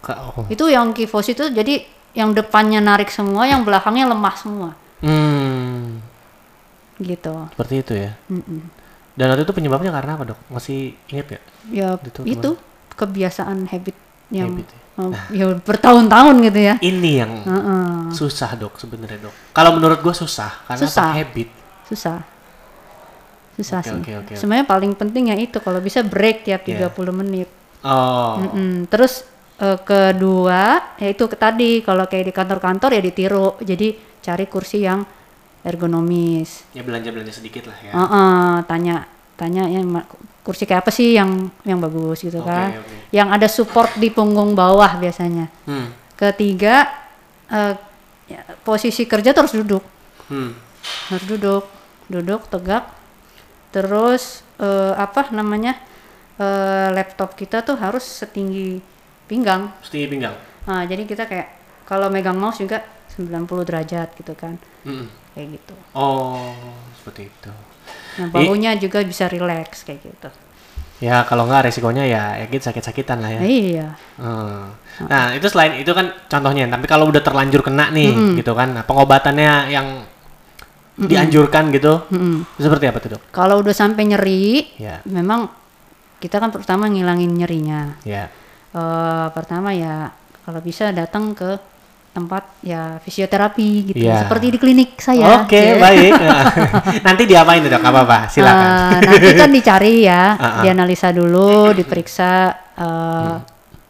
Oh. 0.07 0.43
Itu 0.49 0.67
yang 0.67 0.91
kifosis 0.91 1.37
itu 1.37 1.45
jadi 1.53 1.85
yang 2.17 2.35
depannya 2.35 2.83
narik 2.83 3.07
semua, 3.07 3.47
yang 3.47 3.63
belakangnya 3.63 4.09
lemah 4.09 4.35
semua. 4.35 4.69
Hmm. 4.99 6.01
Gitu. 6.99 7.33
Seperti 7.55 7.75
itu 7.81 7.93
ya. 7.97 8.11
Mm-mm. 8.27 8.61
Dan 9.15 9.25
waktu 9.31 9.43
itu 9.43 9.53
penyebabnya 9.53 9.91
karena 9.91 10.15
apa, 10.15 10.23
Dok? 10.33 10.39
Masih 10.51 10.95
inget 11.11 11.37
gak? 11.37 11.43
Ya 11.71 11.95
Itu 11.99 12.21
itu, 12.25 12.49
kebiasaan 12.95 13.67
habit 13.69 13.95
yang 14.31 14.55
Habit 14.55 14.67
ya. 14.71 14.79
Eh, 15.09 15.41
ya 15.41 15.45
bertahun-tahun 15.57 16.35
gitu 16.45 16.59
ya. 16.61 16.75
Ini 16.77 17.11
yang 17.17 17.31
Heeh. 17.41 17.89
susah, 18.13 18.53
Dok, 18.53 18.77
sebenarnya, 18.77 19.25
Dok. 19.25 19.33
Kalau 19.51 19.73
menurut 19.73 19.99
gua 19.99 20.13
susah 20.13 20.61
karena 20.65 20.85
Susah. 20.85 21.09
habit. 21.17 21.49
Susah. 21.89 22.21
Susah 23.51 23.81
Oke, 23.81 23.89
sih. 23.89 23.97
oke, 23.99 24.11
oke. 24.21 24.33
Sebenarnya 24.35 24.65
paling 24.65 24.93
penting 24.95 25.29
ya 25.29 25.35
itu 25.35 25.59
kalau 25.59 25.77
bisa 25.77 26.01
break 26.01 26.45
tiap 26.45 26.63
Iya. 26.63 26.87
30 26.87 27.11
menit. 27.11 27.49
Oh. 27.83 28.39
Mm-mm. 28.39 28.87
Terus 28.87 29.27
eh, 29.57 29.77
kedua 29.81 30.93
yaitu 30.97 31.25
ke 31.25 31.35
tadi 31.35 31.81
kalau 31.81 32.07
kayak 32.07 32.31
di 32.31 32.33
kantor-kantor 32.33 32.89
ya 32.95 33.01
ditiru. 33.01 33.59
Jadi 33.59 33.93
cari 34.21 34.45
kursi 34.47 34.85
yang 34.85 35.03
ergonomis. 35.61 36.65
Ya 36.73 36.81
belanja-belanja 36.81 37.33
sedikit 37.33 37.69
lah 37.69 37.77
ya. 37.85 37.91
Heeh, 37.93 38.53
tanya 38.65 38.95
tanya 39.35 39.65
yang 39.67 39.89
kursi 40.41 40.65
kayak 40.65 40.81
apa 40.85 40.91
sih 40.93 41.13
yang 41.13 41.53
yang 41.61 41.77
bagus 41.77 42.25
gitu 42.25 42.41
Oke, 42.41 42.49
kan. 42.49 42.69
oke. 42.81 42.95
Yang 43.13 43.27
ada 43.29 43.47
support 43.47 43.91
di 44.01 44.09
punggung 44.09 44.57
bawah 44.57 44.97
biasanya. 44.97 45.47
Hmm. 45.69 45.93
Ketiga 46.17 46.89
ya, 48.25 48.41
posisi 48.65 49.05
kerja 49.05 49.33
terus 49.33 49.53
duduk. 49.53 49.83
Hmm. 50.31 50.55
Harus 51.13 51.25
duduk, 51.29 51.63
duduk 52.09 52.41
tegak. 52.49 52.89
Terus 53.71 54.41
eh, 54.59 54.93
apa 54.97 55.29
namanya? 55.31 55.77
eh, 56.41 56.89
laptop 56.89 57.37
kita 57.37 57.61
tuh 57.61 57.77
harus 57.77 58.01
setinggi 58.01 58.81
pinggang. 59.29 59.69
Setinggi 59.85 60.07
pinggang. 60.09 60.35
Nah, 60.65 60.81
jadi 60.89 61.05
kita 61.05 61.29
kayak 61.29 61.47
kalau 61.85 62.09
megang 62.09 62.37
mouse 62.39 62.57
juga 62.61 62.81
90 63.13 63.45
derajat 63.67 64.09
gitu 64.17 64.33
kan. 64.33 64.57
Hmm. 64.87 65.05
Kayak 65.37 65.61
gitu. 65.61 65.75
Oh, 65.93 66.55
seperti 66.97 67.29
itu. 67.29 67.51
Nah, 68.19 68.27
bahunya 68.27 68.75
juga 68.75 68.99
bisa 69.05 69.31
relax 69.31 69.87
kayak 69.87 69.99
gitu. 70.03 70.29
Ya 71.01 71.25
kalau 71.25 71.49
nggak 71.49 71.71
resikonya 71.71 72.05
ya 72.05 72.23
ya 72.37 72.45
gitu 72.45 72.61
sakit-sakitan 72.61 73.23
lah 73.23 73.31
ya. 73.33 73.41
Iya. 73.41 73.87
Hmm. 74.21 74.69
Nah 75.09 75.33
itu 75.33 75.47
selain 75.49 75.81
itu 75.81 75.89
kan 75.97 76.13
contohnya, 76.29 76.69
tapi 76.69 76.85
kalau 76.85 77.09
udah 77.09 77.23
terlanjur 77.25 77.65
kena 77.65 77.89
nih 77.89 78.37
gitu 78.37 78.53
kan, 78.53 78.69
nah, 78.75 78.83
pengobatannya 78.85 79.73
yang 79.73 80.05
dianjurkan 81.01 81.73
gitu, 81.73 82.05
Mm-mm. 82.13 82.45
itu 82.45 82.61
seperti 82.61 82.85
apa 82.85 82.97
tuh 83.01 83.09
dok? 83.17 83.21
Kalau 83.33 83.63
udah 83.63 83.73
sampai 83.73 84.05
nyeri, 84.05 84.77
Ya, 84.77 85.01
memang 85.09 85.49
kita 86.21 86.37
kan 86.37 86.53
pertama 86.53 86.85
ngilangin 86.85 87.33
nyerinya. 87.33 87.97
ya, 88.05 88.29
Eh, 88.71 89.27
pertama 89.35 89.75
ya 89.75 90.13
kalau 90.47 90.63
bisa 90.63 90.95
datang 90.95 91.35
ke 91.35 91.59
tempat 92.11 92.43
ya 92.59 92.99
fisioterapi 92.99 93.69
gitu, 93.87 94.03
Iya. 94.03 94.27
seperti 94.27 94.51
di 94.51 94.59
klinik 94.59 94.99
saya. 94.99 95.41
Oke 95.41 95.55
ya. 95.55 95.79
baik. 95.79 96.11
Nanti 97.07 97.23
diapain 97.23 97.63
dok? 97.63 97.79
Apa 97.79 97.99
apa? 98.03 98.17
Silakan. 98.27 98.99
Eh, 98.99 99.07
nanti 99.07 99.27
kan 99.33 99.49
dicari 99.49 99.93
ya, 100.03 100.23
Ah, 100.35 100.43
ah. 100.43 100.61
dianalisa 100.61 101.09
dulu, 101.09 101.71
diperiksa 101.71 102.31
eh, 102.75 103.35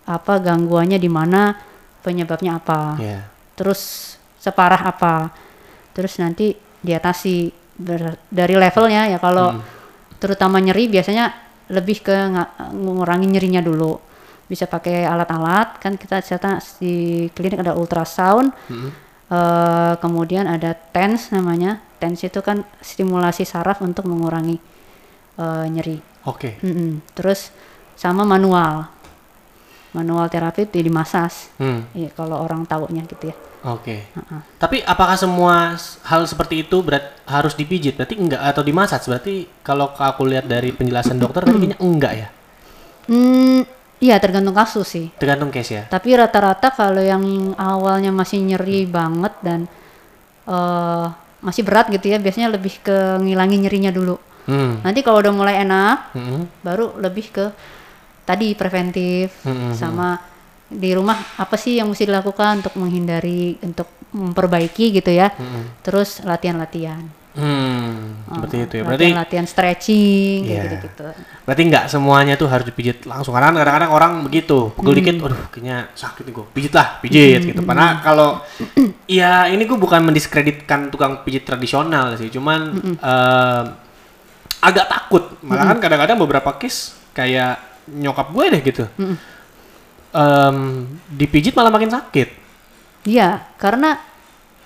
apa 0.04 0.34
gangguannya 0.38 0.96
di 0.96 1.10
mana, 1.10 1.54
penyebabnya 2.00 2.58
apa, 2.58 2.98
Ya, 2.98 3.26
terus 3.54 4.14
separah 4.38 4.82
apa, 4.84 5.30
terus 5.92 6.18
nanti 6.18 6.54
diatasi 6.80 7.50
ber- 7.76 8.18
dari 8.28 8.54
levelnya 8.54 9.06
ya 9.08 9.18
kalau 9.18 9.54
Hmm. 9.54 9.62
terutama 10.18 10.58
nyeri 10.58 10.86
biasanya 10.88 11.30
lebih 11.70 12.02
ke 12.02 12.14
nga- 12.14 12.54
ngurangi 12.70 13.26
nyerinya 13.26 13.62
dulu. 13.62 13.98
Bisa 14.52 14.68
pakai 14.68 15.08
alat-alat 15.08 15.80
kan 15.80 15.96
kita 15.96 16.20
ternyata 16.20 16.60
di 16.76 17.26
klinik 17.32 17.64
ada 17.64 17.72
ultrasound, 17.72 18.52
Hmm. 18.68 18.92
eh, 19.32 19.94
kemudian 19.98 20.44
ada 20.44 20.76
TENS 20.76 21.32
namanya. 21.32 21.80
TENS 21.98 22.28
itu 22.28 22.44
kan 22.44 22.68
stimulasi 22.84 23.48
saraf 23.48 23.80
untuk 23.80 24.04
mengurangi 24.04 24.60
eh, 25.38 25.66
nyeri. 25.72 25.98
oke. 26.22 26.60
Mm-mm. 26.60 27.00
Terus 27.16 27.50
sama 27.96 28.22
manual. 28.22 28.92
manual 29.92 30.32
terapi 30.32 30.64
itu 30.64 30.80
dimasas. 30.80 31.52
Hmm. 31.60 31.84
Iya, 31.92 32.12
kalau 32.12 32.40
orang 32.40 32.64
taunya 32.64 33.04
gitu 33.04 33.28
ya. 33.28 33.36
Oke. 33.68 34.08
Heeh. 34.08 34.42
Tapi 34.56 34.80
apakah 34.82 35.20
semua 35.20 35.76
hal 36.08 36.22
seperti 36.24 36.64
itu 36.64 36.80
berat 36.80 37.12
harus 37.28 37.54
dipijit? 37.54 38.00
Berarti 38.00 38.16
enggak 38.16 38.40
atau 38.40 38.64
dimasaj? 38.64 39.04
Berarti 39.04 39.52
kalau 39.60 39.92
aku 39.92 40.24
lihat 40.24 40.48
dari 40.48 40.72
penjelasan 40.72 41.20
dokter 41.20 41.44
tadi 41.48 41.60
kayaknya 41.60 41.80
enggak 41.84 42.14
ya. 42.16 42.28
Hmm, 43.06 43.68
iya 44.02 44.18
tergantung 44.18 44.58
kasus 44.58 44.90
sih. 44.90 45.08
Tergantung 45.16 45.54
case 45.54 45.72
ya. 45.78 45.84
Tapi 45.86 46.18
rata-rata 46.18 46.74
kalau 46.74 47.00
yang 47.00 47.54
awalnya 47.56 48.10
masih 48.10 48.42
nyeri 48.42 48.90
banget 48.90 49.34
dan 49.46 49.70
eh 50.50 51.08
masih 51.42 51.66
berat 51.66 51.90
gitu 51.90 52.06
ya, 52.06 52.22
biasanya 52.22 52.54
lebih 52.54 52.82
ke 52.86 53.18
ngilangin 53.22 53.66
nyerinya 53.66 53.90
dulu. 53.94 54.18
Hmm. 54.46 54.82
Nanti 54.82 55.02
kalau 55.02 55.22
udah 55.22 55.34
mulai 55.34 55.62
enak, 55.62 56.14
Hmm. 56.18 56.46
baru 56.62 56.98
lebih 56.98 57.30
ke 57.34 57.46
tadi 58.26 58.54
preventif 58.54 59.42
Hmm, 59.46 59.70
hmm, 59.70 59.74
sama 59.74 60.22
di 60.72 60.94
rumah 60.94 61.18
apa 61.38 61.58
sih 61.58 61.78
yang 61.82 61.90
mesti 61.90 62.06
dilakukan 62.08 62.62
untuk 62.64 62.78
menghindari 62.78 63.58
untuk 63.62 63.90
memperbaiki 64.14 64.94
gitu 64.98 65.12
ya. 65.14 65.34
Hmm. 65.34 65.78
Terus 65.82 66.22
latihan-latihan. 66.22 67.21
Hmm. 67.32 68.20
Seperti 68.28 68.56
itu 68.68 68.74
ya. 68.76 68.84
Berarti 68.84 69.08
latihan 69.16 69.48
stretching 69.48 70.40
kayak 70.44 70.52
Iya. 70.52 70.64
gitu-gitu. 70.68 71.04
berarti 71.42 71.62
enggak 71.68 71.86
semuanya 71.88 72.34
tuh 72.36 72.48
harus 72.52 72.68
dipijit 72.68 73.08
langsung. 73.08 73.32
Karena 73.32 73.56
kadang-kadang 73.56 73.92
orang 73.92 74.12
begitu, 74.24 74.72
pukul 74.76 74.92
dikit, 74.94 75.16
aduh 75.20 75.40
kayaknya 75.48 75.88
sakit 75.96 76.28
nih 76.28 76.34
gue. 76.36 76.46
Pijit 76.52 76.74
lah, 76.76 77.00
pijit 77.00 77.42
gitu. 77.44 77.62
Karena 77.64 78.04
kalau 78.04 78.44
ya 79.08 79.48
ini 79.48 79.64
gue 79.64 79.76
bukan 79.76 80.04
mendiskreditkan 80.04 80.92
tukang 80.92 81.24
pijit 81.24 81.44
tradisional 81.44 82.16
sih, 82.20 82.28
cuman 82.28 82.60
em, 83.00 83.66
agak 84.60 84.86
takut. 84.88 85.24
Malah 85.42 85.72
kan 85.72 85.78
kadang-kadang 85.80 86.20
beberapa 86.20 86.52
case 86.56 86.96
kayak 87.12 87.60
nyokap 87.90 88.28
gue 88.32 88.46
deh 88.52 88.62
gitu. 88.62 88.84
Em, 90.12 90.58
dipijit 91.08 91.56
malah 91.56 91.72
makin 91.72 91.92
sakit. 91.92 92.30
Iya, 93.08 93.48
karena 93.56 93.98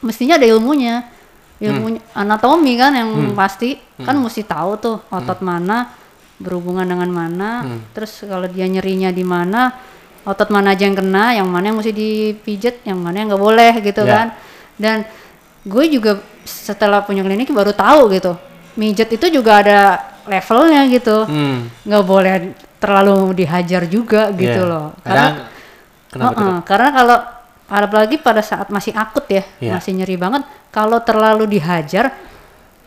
mestinya 0.01 0.35
ada 0.35 0.49
ilmunya. 0.49 1.13
Ilmu 1.55 1.87
anatomi 2.11 2.75
kan 2.75 2.91
yang 2.91 3.31
pasti 3.31 3.79
kan 3.95 4.19
mesti 4.19 4.43
tahu 4.43 4.71
tuh 4.75 4.97
otot 5.07 5.39
mana 5.39 5.87
berhubungan 6.35 6.83
dengan 6.83 7.07
mana. 7.07 7.49
Terus 7.95 8.27
kalau 8.27 8.43
dia 8.51 8.67
nyerinya 8.67 9.07
di 9.07 9.23
mana, 9.23 9.71
otot 10.27 10.51
mana 10.51 10.75
aja 10.75 10.83
yang 10.83 10.99
kena, 10.99 11.31
yang 11.31 11.47
mana 11.47 11.71
yang 11.71 11.79
mesti 11.79 11.95
dipijit, 11.95 12.83
yang 12.83 12.99
mana 12.99 13.23
yang 13.23 13.31
nggak 13.31 13.39
boleh 13.39 13.73
gitu 13.79 14.03
Ya. 14.03 14.11
kan. 14.11 14.27
Dan 14.75 14.97
gue 15.63 15.85
juga 15.87 16.19
setelah 16.43 17.07
punya 17.07 17.23
klinik 17.23 17.47
baru 17.55 17.71
tahu 17.71 18.11
gitu. 18.11 18.35
Mijet 18.75 19.07
itu 19.15 19.31
juga 19.31 19.63
ada 19.63 19.79
levelnya 20.27 20.83
gitu. 20.91 21.23
Hmm. 21.23 21.71
Nggak 21.87 22.03
boleh 22.03 22.35
terlalu 22.83 23.31
dihajar 23.31 23.87
juga 23.87 24.27
gitu 24.35 24.67
Iya. 24.67 24.67
loh. 24.67 24.87
Kadang, 24.99 25.47
kenapa 26.11 26.35
tuh? 26.35 26.43
Heeh, 26.43 26.59
karena 26.67 26.89
kalau 26.91 27.17
apalagi 27.65 28.17
pada 28.17 28.41
saat 28.41 28.69
masih 28.69 28.93
akut 28.93 29.25
ya, 29.25 29.41
Iya. 29.57 29.77
masih 29.77 29.97
nyeri 29.97 30.15
banget, 30.15 30.41
kalau 30.69 31.01
terlalu 31.01 31.49
dihajar 31.49 32.13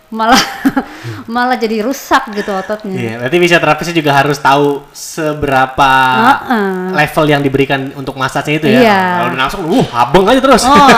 malah 0.09 0.41
malah 1.35 1.61
jadi 1.61 1.85
rusak 1.85 2.33
gitu 2.33 2.49
ototnya. 2.49 2.97
Iya, 2.97 3.15
berarti 3.21 3.37
fisioterapisnya 3.37 3.93
juga 3.93 4.17
harus 4.17 4.41
tahu 4.41 4.81
seberapa 4.91 5.93
Heeh. 6.17 6.97
level 6.97 7.25
yang 7.29 7.43
diberikan 7.45 7.93
untuk 7.93 8.17
massage 8.17 8.57
itu 8.57 8.73
ya. 8.73 8.81
Iya. 8.81 9.01
Kalau 9.21 9.27
udah 9.29 9.41
langsung, 9.45 9.63
uh, 9.69 9.87
abeng 9.93 10.25
aja 10.25 10.41
terus. 10.41 10.63
Oh, 10.65 10.73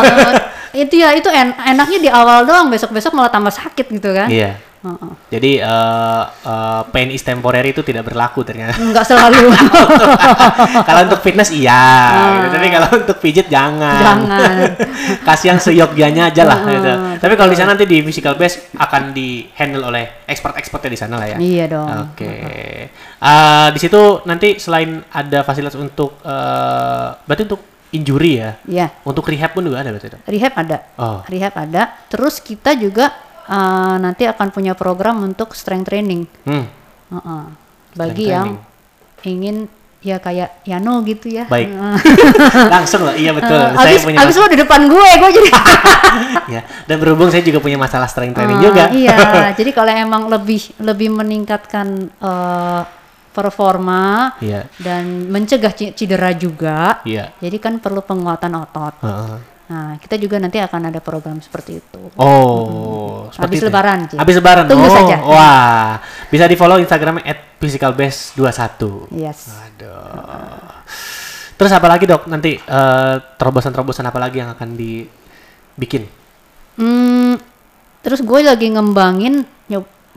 eh, 0.78 0.86
itu 0.86 0.94
ya 0.94 1.10
itu 1.18 1.26
en- 1.26 1.58
enaknya 1.58 1.98
di 1.98 2.06
awal 2.06 2.46
doang, 2.46 2.70
besok-besok 2.70 3.10
malah 3.10 3.34
tambah 3.34 3.50
sakit 3.50 3.86
gitu 3.90 4.14
kan? 4.14 4.30
Iya. 4.30 4.69
Jadi 5.28 5.60
eh, 5.60 6.24
eh, 6.24 6.82
pain 6.88 7.08
is 7.12 7.20
temporary 7.20 7.76
itu 7.76 7.84
tidak 7.84 8.08
berlaku 8.08 8.40
ternyata. 8.40 8.80
Enggak 8.80 9.04
selalu. 9.04 9.52
kalau 10.88 11.00
untuk 11.04 11.20
fitness 11.20 11.52
iya, 11.52 11.84
gitu. 12.48 12.56
tapi 12.56 12.66
kalau 12.72 12.88
untuk 12.96 13.16
pijit 13.20 13.46
jangan. 13.52 14.00
Jangan. 14.00 14.54
Kasih 15.28 15.46
yang 15.52 15.60
seyogyanya 15.60 16.32
aja 16.32 16.48
lah. 16.48 16.64
gitu. 16.64 16.92
Tapi 17.20 17.34
kalau 17.36 17.52
di 17.52 17.56
sana 17.60 17.76
nanti 17.76 17.84
di 17.84 18.00
physical 18.00 18.40
base 18.40 18.72
akan 18.80 19.12
di 19.12 19.44
handle 19.52 19.84
oleh 19.92 20.24
expert-expertnya 20.24 20.90
di 20.96 21.00
sana 21.00 21.14
lah 21.20 21.28
ya. 21.28 21.36
iya 21.36 21.64
dong. 21.68 22.16
Oke. 22.16 22.32
Eh, 22.96 23.68
di 23.76 23.78
situ 23.78 24.24
nanti 24.24 24.56
selain 24.56 25.04
ada 25.12 25.44
fasilitas 25.44 25.76
untuk 25.76 26.16
eh 26.24 27.08
berarti 27.28 27.42
untuk 27.52 27.60
injury 27.90 28.38
ya. 28.38 28.50
Iya, 28.64 28.86
Untuk 29.02 29.26
rehab 29.26 29.50
pun 29.50 29.66
juga 29.66 29.82
ada 29.82 29.90
berarti 29.90 30.14
rehab 30.30 30.54
ada. 30.56 30.78
Oh. 30.96 31.20
Rehab 31.26 31.54
ada. 31.58 31.90
Terus 32.06 32.38
kita 32.38 32.78
juga 32.78 33.10
eh, 33.46 33.96
nanti 33.98 34.24
akan 34.26 34.48
punya 34.50 34.74
program 34.74 35.22
untuk 35.22 35.54
strength 35.54 35.88
training. 35.88 36.26
Hmm. 36.44 36.66
Heeh. 37.10 37.44
Bagi 37.90 38.26
Strength 38.26 38.34
yang 38.34 38.48
ingin 39.20 39.56
ya 40.00 40.16
kayak 40.16 40.64
Yano 40.64 41.04
gitu 41.04 41.28
ya. 41.28 41.44
Baik. 41.44 41.68
Langsung 42.74 43.04
loh, 43.04 43.12
iya 43.12 43.36
betul. 43.36 43.52
Eh, 43.52 43.76
saya 43.76 43.92
abis, 43.92 44.04
punya 44.08 44.18
abis 44.24 44.34
lo 44.36 44.46
di 44.48 44.58
depan 44.58 44.80
gue, 44.88 45.08
gue 45.20 45.30
jadi 45.36 45.50
ya. 46.56 46.60
Dan 46.88 46.96
berhubung 46.96 47.28
saya 47.28 47.44
juga 47.44 47.60
punya 47.60 47.76
masalah 47.76 48.08
strength 48.08 48.32
training 48.32 48.58
Ah, 48.58 48.64
juga. 48.64 48.84
Iya, 48.90 49.16
jadi 49.58 49.70
kalau 49.76 49.92
emang 49.92 50.22
lebih 50.32 50.72
lebih 50.80 51.12
meningkatkan 51.12 52.08
eh, 52.16 52.82
performa 53.30 54.34
Iya. 54.42 54.66
dan 54.82 55.30
mencegah 55.30 55.70
cedera 55.70 56.34
juga, 56.34 56.98
Iya. 57.06 57.30
jadi 57.38 57.56
kan 57.62 57.78
perlu 57.78 58.02
penguatan 58.02 58.58
otot. 58.58 58.94
Heeh. 59.04 59.36
Nah, 59.70 59.94
kita 60.02 60.18
juga 60.18 60.42
nanti 60.42 60.58
akan 60.58 60.90
ada 60.90 60.98
program 60.98 61.38
seperti 61.38 61.78
itu. 61.78 62.10
Oh, 62.18 63.30
Habis 63.30 63.62
itu 63.62 63.66
ya? 63.66 63.70
lebaran, 63.70 63.98
Ci. 64.10 64.16
Habis 64.18 64.34
lebaran. 64.42 64.66
Tunggu 64.66 64.90
oh, 64.90 64.94
saja. 64.94 65.16
Wah, 65.22 66.02
bisa 66.26 66.50
di 66.50 66.58
follow 66.58 66.82
Instagramnya 66.82 67.22
@physicalbase21. 67.62 69.14
Yes. 69.14 69.46
Aduh. 69.46 70.74
Terus 71.54 71.70
apa 71.70 71.86
lagi 71.86 72.10
dok? 72.10 72.26
Nanti 72.26 72.58
eh, 72.58 73.14
terobosan-terobosan 73.38 74.10
apa 74.10 74.18
lagi 74.18 74.42
yang 74.42 74.50
akan 74.58 74.74
dibikin? 74.74 76.10
Hmm, 76.74 77.38
terus 78.02 78.26
gue 78.26 78.40
lagi 78.42 78.66
ngembangin 78.74 79.46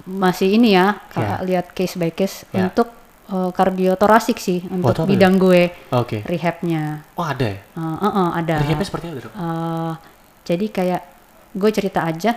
masih 0.09 0.57
ini 0.57 0.73
ya. 0.73 0.97
Kak, 1.13 1.45
lihat 1.45 1.65
case 1.77 1.95
by 2.01 2.09
case 2.09 2.49
Ya. 2.49 2.69
untuk 2.69 2.89
eh, 3.33 3.51
kardiotorasik 3.51 4.37
sih 4.37 4.61
untuk 4.69 4.93
apa 4.93 5.09
bidang 5.09 5.35
gue 5.35 5.73
Oke. 5.89 6.21
rehabnya. 6.23 7.01
Oh 7.13 7.25
ada 7.25 7.43
ya? 7.43 7.57
Eh, 7.59 7.81
eh, 7.81 8.13
eh, 8.13 8.29
ada. 8.37 8.55
Rehabnya 8.61 8.85
seperti 8.85 9.05
apa 9.07 9.19
dok? 9.19 9.33
Eh, 9.33 9.93
jadi 10.45 10.65
kayak 10.69 11.01
gue 11.53 11.69
cerita 11.69 11.99
aja, 12.03 12.31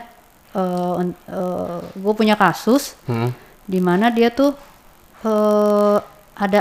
un- 0.97 1.13
eh, 1.29 1.81
gue 1.93 2.13
punya 2.13 2.35
kasus 2.35 2.97
Hmm. 3.05 3.31
di 3.63 3.79
mana 3.79 4.09
dia 4.09 4.31
tuh 4.31 4.57
eh, 5.23 5.99
ada 6.35 6.61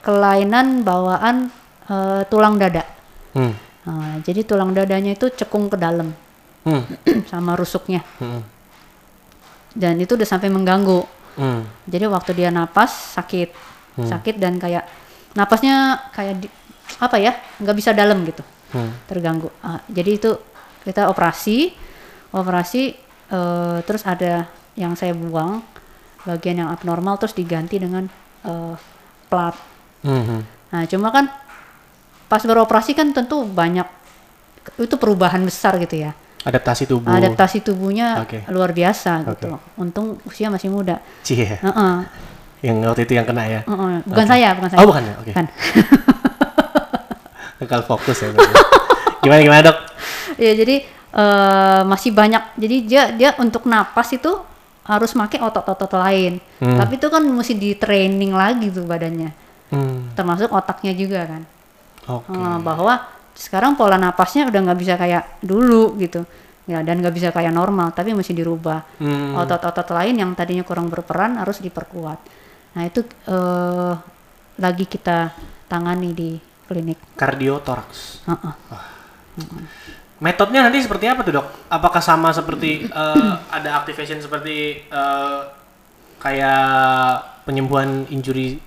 kelainan 0.00 0.82
bawaan 0.82 1.50
eh, 1.86 2.22
tulang 2.26 2.56
dada. 2.56 2.82
Hmm. 3.30 3.54
Nah, 3.86 4.18
jadi 4.18 4.42
tulang 4.42 4.70
dadanya 4.70 5.12
itu 5.12 5.30
cekung 5.30 5.66
ke 5.66 5.76
dalam 5.76 6.10
Hmm. 6.66 6.82
sama 7.30 7.54
rusuknya 7.54 8.02
Hmm. 8.18 8.42
dan 9.72 9.94
itu 10.00 10.16
udah 10.16 10.26
sampai 10.26 10.48
mengganggu. 10.48 11.04
Hmm. 11.36 11.62
Jadi 11.84 12.08
waktu 12.08 12.32
dia 12.32 12.48
napas 12.48 13.14
sakit, 13.14 13.52
sakit 13.96 14.36
dan 14.36 14.60
kayak 14.60 14.84
napasnya 15.32 15.96
kayak 16.12 16.44
di, 16.44 16.48
apa 17.00 17.16
ya 17.16 17.32
nggak 17.60 17.76
bisa 17.76 17.96
dalam 17.96 18.20
gitu, 18.24 18.44
Hmm. 18.76 18.92
terganggu. 19.08 19.48
Ah, 19.62 19.80
jadi 19.88 20.20
itu 20.20 20.36
kita 20.84 21.08
operasi, 21.08 21.72
operasi 22.30 22.82
eh, 23.26 23.78
terus 23.82 24.04
ada 24.04 24.46
yang 24.76 24.92
saya 24.92 25.16
buang 25.16 25.64
bagian 26.26 26.66
yang 26.66 26.68
abnormal 26.68 27.16
terus 27.16 27.32
diganti 27.32 27.80
dengan 27.80 28.04
eh, 28.44 28.74
plat. 29.26 29.56
Hmm. 30.04 30.44
Nah 30.70 30.82
cuma 30.86 31.08
kan 31.10 31.30
pas 32.26 32.42
beroperasi 32.42 32.92
kan 32.92 33.14
tentu 33.14 33.46
banyak 33.46 33.86
itu 34.82 34.94
perubahan 34.98 35.40
besar 35.46 35.78
gitu 35.78 36.04
ya. 36.04 36.12
Adaptasi 36.46 36.86
tubuh. 36.86 37.10
Adaptasi 37.10 37.58
tubuhnya 37.62 38.22
Oke. 38.22 38.46
luar 38.50 38.70
biasa 38.70 39.26
Oke. 39.26 39.46
gitu. 39.46 39.58
Untung 39.78 40.18
usia 40.26 40.46
masih 40.46 40.70
muda. 40.70 41.02
Cie. 41.26 41.58
Heeh, 41.58 41.96
Yang 42.66 42.76
waktu 42.90 43.02
itu 43.06 43.12
yang 43.14 43.26
kena 43.26 43.44
ya? 43.46 43.60
heeh. 43.62 43.94
Bukan 44.02 44.24
Oke. 44.26 44.32
saya, 44.34 44.48
bukan 44.58 44.68
saya. 44.74 44.78
Oh 44.82 44.86
bukan 44.90 45.02
ya? 45.06 45.14
Oke. 45.22 45.30
Bukan. 45.30 45.46
Kekal 47.62 47.82
fokus 47.86 48.18
ya. 48.20 48.28
gimana 49.22 49.40
gimana 49.40 49.62
dok? 49.70 49.78
ya 50.36 50.52
jadi 50.52 50.76
eh, 51.14 51.80
masih 51.86 52.10
banyak. 52.10 52.42
Jadi 52.58 52.76
dia 52.84 53.02
dia 53.14 53.30
untuk 53.38 53.64
napas 53.70 54.10
itu 54.12 54.34
harus 54.86 55.10
pakai 55.14 55.38
otot-otot 55.42 55.90
lain. 55.94 56.42
Hmm. 56.58 56.78
Tapi 56.78 56.98
itu 56.98 57.06
kan 57.06 57.22
mesti 57.22 57.54
di 57.54 57.74
training 57.78 58.34
lagi 58.34 58.70
tuh 58.70 58.82
badannya. 58.86 59.30
Hmm. 59.70 60.14
Termasuk 60.14 60.50
otaknya 60.50 60.92
juga 60.94 61.26
kan. 61.26 61.42
Oke. 62.06 62.34
Eh, 62.34 62.58
bahwa 62.62 63.02
sekarang 63.36 63.78
pola 63.78 63.98
napasnya 64.00 64.50
udah 64.50 64.60
nggak 64.70 64.78
bisa 64.78 64.94
kayak 64.98 65.38
dulu 65.42 65.94
gitu. 66.02 66.26
Ya, 66.66 66.82
dan 66.82 66.98
nggak 66.98 67.14
bisa 67.14 67.30
kayak 67.30 67.54
normal, 67.54 67.94
tapi 67.94 68.10
mesti 68.10 68.34
dirubah. 68.34 68.82
Hmm. 68.98 69.38
Otot-otot 69.38 69.86
lain 69.94 70.18
yang 70.18 70.34
tadinya 70.34 70.66
kurang 70.66 70.90
berperan 70.90 71.38
harus 71.38 71.62
diperkuat. 71.62 72.18
Nah 72.76 72.84
itu 72.84 73.00
eh, 73.24 73.92
lagi 74.60 74.84
kita 74.84 75.32
tangani 75.64 76.12
di 76.12 76.30
klinik. 76.68 77.00
Kardiotoraks. 77.16 78.28
Heeh. 78.28 78.54
Metodenya 80.16 80.68
nanti 80.68 80.80
seperti 80.80 81.08
apa 81.08 81.20
tuh 81.24 81.40
dok? 81.40 81.46
Apakah 81.72 82.00
sama 82.04 82.32
seperti 82.36 82.84
eh, 82.84 83.32
ada 83.48 83.80
activation 83.80 84.20
seperti 84.20 84.84
eh, 84.88 85.38
kayak 86.20 87.44
penyembuhan 87.48 88.04
injury 88.12 88.60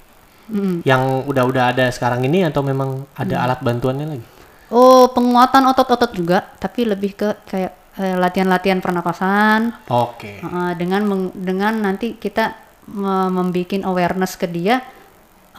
Yang 0.82 1.30
udah-udah 1.30 1.78
ada 1.78 1.86
sekarang 1.94 2.26
ini 2.26 2.42
atau 2.42 2.66
memang 2.66 3.06
ada 3.14 3.46
alat 3.46 3.62
bantuannya 3.62 4.18
lagi? 4.18 4.26
Oh, 4.74 5.10
penguatan 5.14 5.66
otot-otot 5.70 6.10
juga, 6.14 6.42
tapi 6.58 6.90
lebih 6.90 7.14
ke 7.14 7.30
kayak 7.46 7.74
eh, 8.02 8.18
latihan-latihan 8.18 8.82
pernapasan 8.82 9.74
Oke. 9.90 10.42
uh, 10.42 10.74
dengan 10.74 11.06
meng- 11.06 11.34
dengan 11.38 11.74
nanti 11.78 12.18
kita 12.18 12.69
membuat 12.94 13.86
awareness 13.86 14.34
ke 14.40 14.50
dia 14.50 14.82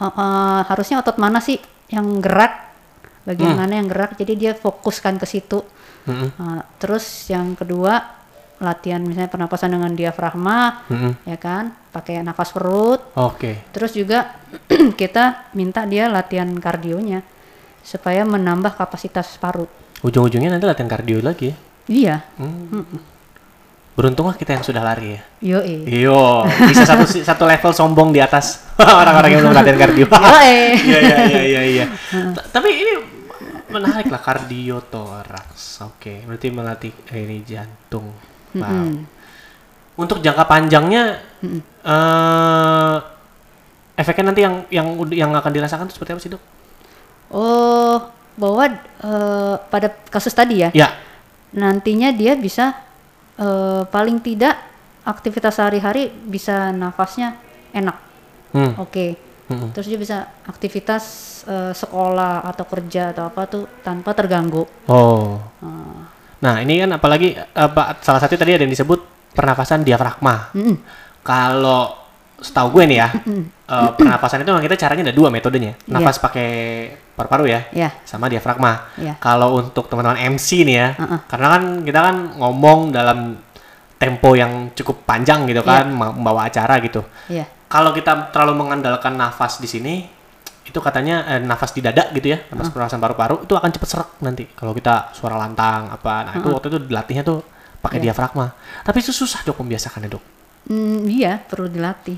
uh, 0.01 0.05
uh, 0.09 0.59
harusnya 0.65 0.99
otot 0.99 1.21
mana 1.21 1.37
sih 1.37 1.61
yang 1.91 2.23
gerak, 2.23 2.71
bagian 3.27 3.53
mana 3.53 3.77
yang 3.77 3.87
gerak, 3.91 4.15
jadi 4.15 4.33
dia 4.33 4.51
fokuskan 4.55 5.19
ke 5.19 5.27
situ. 5.27 5.61
Mm-mm. 6.07 6.29
Uh, 6.39 6.61
terus 6.81 7.03
yang 7.29 7.53
kedua 7.53 8.17
latihan 8.61 9.01
misalnya 9.01 9.29
pernapasan 9.29 9.73
dengan 9.73 9.91
diafragma, 9.91 10.85
Mm-mm. 10.87 11.13
ya 11.27 11.37
kan, 11.37 11.75
pakai 11.91 12.23
nafas 12.23 12.53
perut. 12.53 13.01
Oke. 13.17 13.67
Terus 13.75 13.91
juga 13.91 14.39
kita 15.01 15.51
minta 15.57 15.83
dia 15.83 16.07
latihan 16.07 16.47
kardionya 16.57 17.25
supaya 17.81 18.23
menambah 18.23 18.77
kapasitas 18.77 19.35
paru. 19.41 19.65
Ujung-ujungnya 20.01 20.53
nanti 20.53 20.65
latihan 20.65 20.89
kardio 20.89 21.21
lagi 21.21 21.53
ya. 21.53 21.55
Iya, 21.91 22.15
Beruntunglah 23.91 24.33
kita 24.33 24.55
yang 24.55 24.63
sudah 24.63 24.79
lari 24.79 25.13
ya. 25.13 25.21
yoi. 25.59 25.83
Iyo, 25.83 26.47
bisa 26.63 26.87
satu 26.87 27.03
satu 27.03 27.43
level 27.43 27.71
sombong 27.71 28.09
di 28.09 28.23
atas 28.23 28.63
orang-orang 28.79 29.35
yang 29.35 29.41
belum 29.43 29.55
latihan 29.55 29.77
kardio. 29.77 30.05
Iya 30.87 30.99
iya 30.99 31.17
iya 31.27 31.41
iya. 31.43 31.61
iya. 31.63 31.85
Ta- 32.31 32.47
Tapi 32.55 32.69
ini 32.71 32.93
menarik 33.67 34.07
lah 34.07 34.19
kardio 34.19 34.79
toraks. 34.87 35.83
Oke, 35.83 36.23
berarti 36.23 36.47
melatih 36.49 36.91
eh, 37.11 37.19
ini 37.19 37.43
jantung. 37.43 38.15
Wow. 38.55 38.63
Mm-mm. 38.63 39.03
Untuk 39.95 40.23
jangka 40.23 40.47
panjangnya 40.47 41.19
eh 41.83 42.97
efeknya 43.93 44.31
nanti 44.31 44.41
yang 44.41 44.55
yang 44.71 44.87
yang 45.11 45.31
akan 45.31 45.51
dirasakan 45.51 45.85
itu 45.85 45.95
seperti 45.95 46.11
apa 46.15 46.21
sih 46.23 46.31
dok? 46.31 46.41
Oh, 47.27 48.07
bahwa 48.35 48.71
eh, 49.03 49.55
pada 49.67 49.87
kasus 50.07 50.31
tadi 50.31 50.63
ya, 50.63 50.69
Ya, 50.71 50.95
nantinya 51.51 52.11
dia 52.11 52.35
bisa 52.35 52.75
eh, 53.41 53.83
paling 53.89 54.21
tidak 54.21 54.55
aktivitas 55.01 55.57
sehari-hari 55.57 56.13
bisa 56.13 56.69
nafasnya 56.69 57.41
enak. 57.73 57.97
hmm. 58.53 58.73
Oke. 58.77 59.17
Mm-mm. 59.51 59.75
Terus 59.75 59.87
dia 59.91 59.99
bisa 59.99 60.17
aktivitas 60.47 61.03
eh, 61.49 61.73
sekolah 61.75 62.47
atau 62.47 62.63
kerja 62.63 63.11
atau 63.11 63.27
apa 63.27 63.41
tuh 63.49 63.67
tanpa 63.83 64.15
terganggu. 64.15 64.63
Oh. 64.87 65.35
Ah. 65.59 66.07
Nah 66.41 66.55
ini 66.63 66.79
kan 66.81 66.95
apalagi 66.95 67.35
apa 67.51 67.99
salah 67.99 68.23
satu 68.23 68.39
tadi 68.39 68.55
ada 68.55 68.63
yang 68.63 68.71
disebut 68.71 69.03
pernafasan 69.35 69.83
diafragma. 69.83 70.55
Mm-mm. 70.55 70.77
Kalau 71.21 72.00
setahu 72.41 72.73
gue 72.73 72.89
nih 72.89 72.97
ya, 72.97 73.07
eh, 73.69 73.89
pernapasan 73.93 74.41
itu 74.41 74.49
memang 74.49 74.65
kita 74.65 74.75
caranya 74.75 75.05
ada 75.05 75.13
dua 75.13 75.29
metodenya. 75.29 75.77
Iya. 75.77 75.93
Nafas 75.93 76.17
pakai 76.17 76.49
paru-paru 77.13 77.45
ya, 77.45 77.69
Ya, 77.69 77.93
sama 78.01 78.25
diafragma. 78.25 78.89
ya. 78.97 79.13
Kalau 79.17 79.55
untuk 79.55 79.85
teman-teman 79.85 80.17
MC 80.17 80.65
nih 80.65 80.75
ya, 80.75 80.87
Uh-uh. 80.97 81.19
karena 81.29 81.47
kan 81.51 81.63
kita 81.81 81.99
kan 82.01 82.15
ngomong 82.35 82.89
dalam 82.89 83.37
tempo 83.95 84.33
yang 84.33 84.73
cukup 84.73 85.05
panjang 85.05 85.45
gitu 85.45 85.61
kan, 85.61 85.85
Iya. 85.85 85.93
ma- 85.93 86.11
membawa 86.11 86.49
acara 86.49 86.81
gitu. 86.81 87.05
Iya. 87.29 87.45
Kalau 87.69 87.93
kita 87.93 88.33
terlalu 88.33 88.57
mengandalkan 88.57 89.13
nafas 89.13 89.61
di 89.61 89.69
sini, 89.69 90.09
itu 90.61 90.77
katanya 90.77 91.23
eh, 91.27 91.39
nafas 91.39 91.71
di 91.71 91.79
dada 91.79 92.09
gitu 92.09 92.25
ya, 92.27 92.41
nafas 92.49 92.67
pernafasan 92.69 92.97
paru-paru 92.97 93.45
itu 93.45 93.53
akan 93.53 93.69
cepet 93.69 93.87
serak 93.87 94.09
nanti. 94.19 94.49
Kalau 94.51 94.73
kita 94.73 95.13
suara 95.13 95.37
lantang 95.37 95.87
apa, 95.87 96.25
nah 96.25 96.33
itu 96.33 96.49
waktu 96.49 96.67
itu 96.67 96.79
dilatihnya 96.81 97.21
tuh 97.21 97.45
pakai 97.77 98.01
Iya. 98.01 98.09
diafragma. 98.09 98.49
Tapi 98.81 98.97
itu 98.99 99.11
susah 99.11 99.41
dok 99.41 99.61
membiasakannya 99.61 100.09
dok. 100.09 100.23
Hmm, 100.63 101.05
iya, 101.05 101.37
perlu 101.37 101.65
dilatih. 101.65 102.17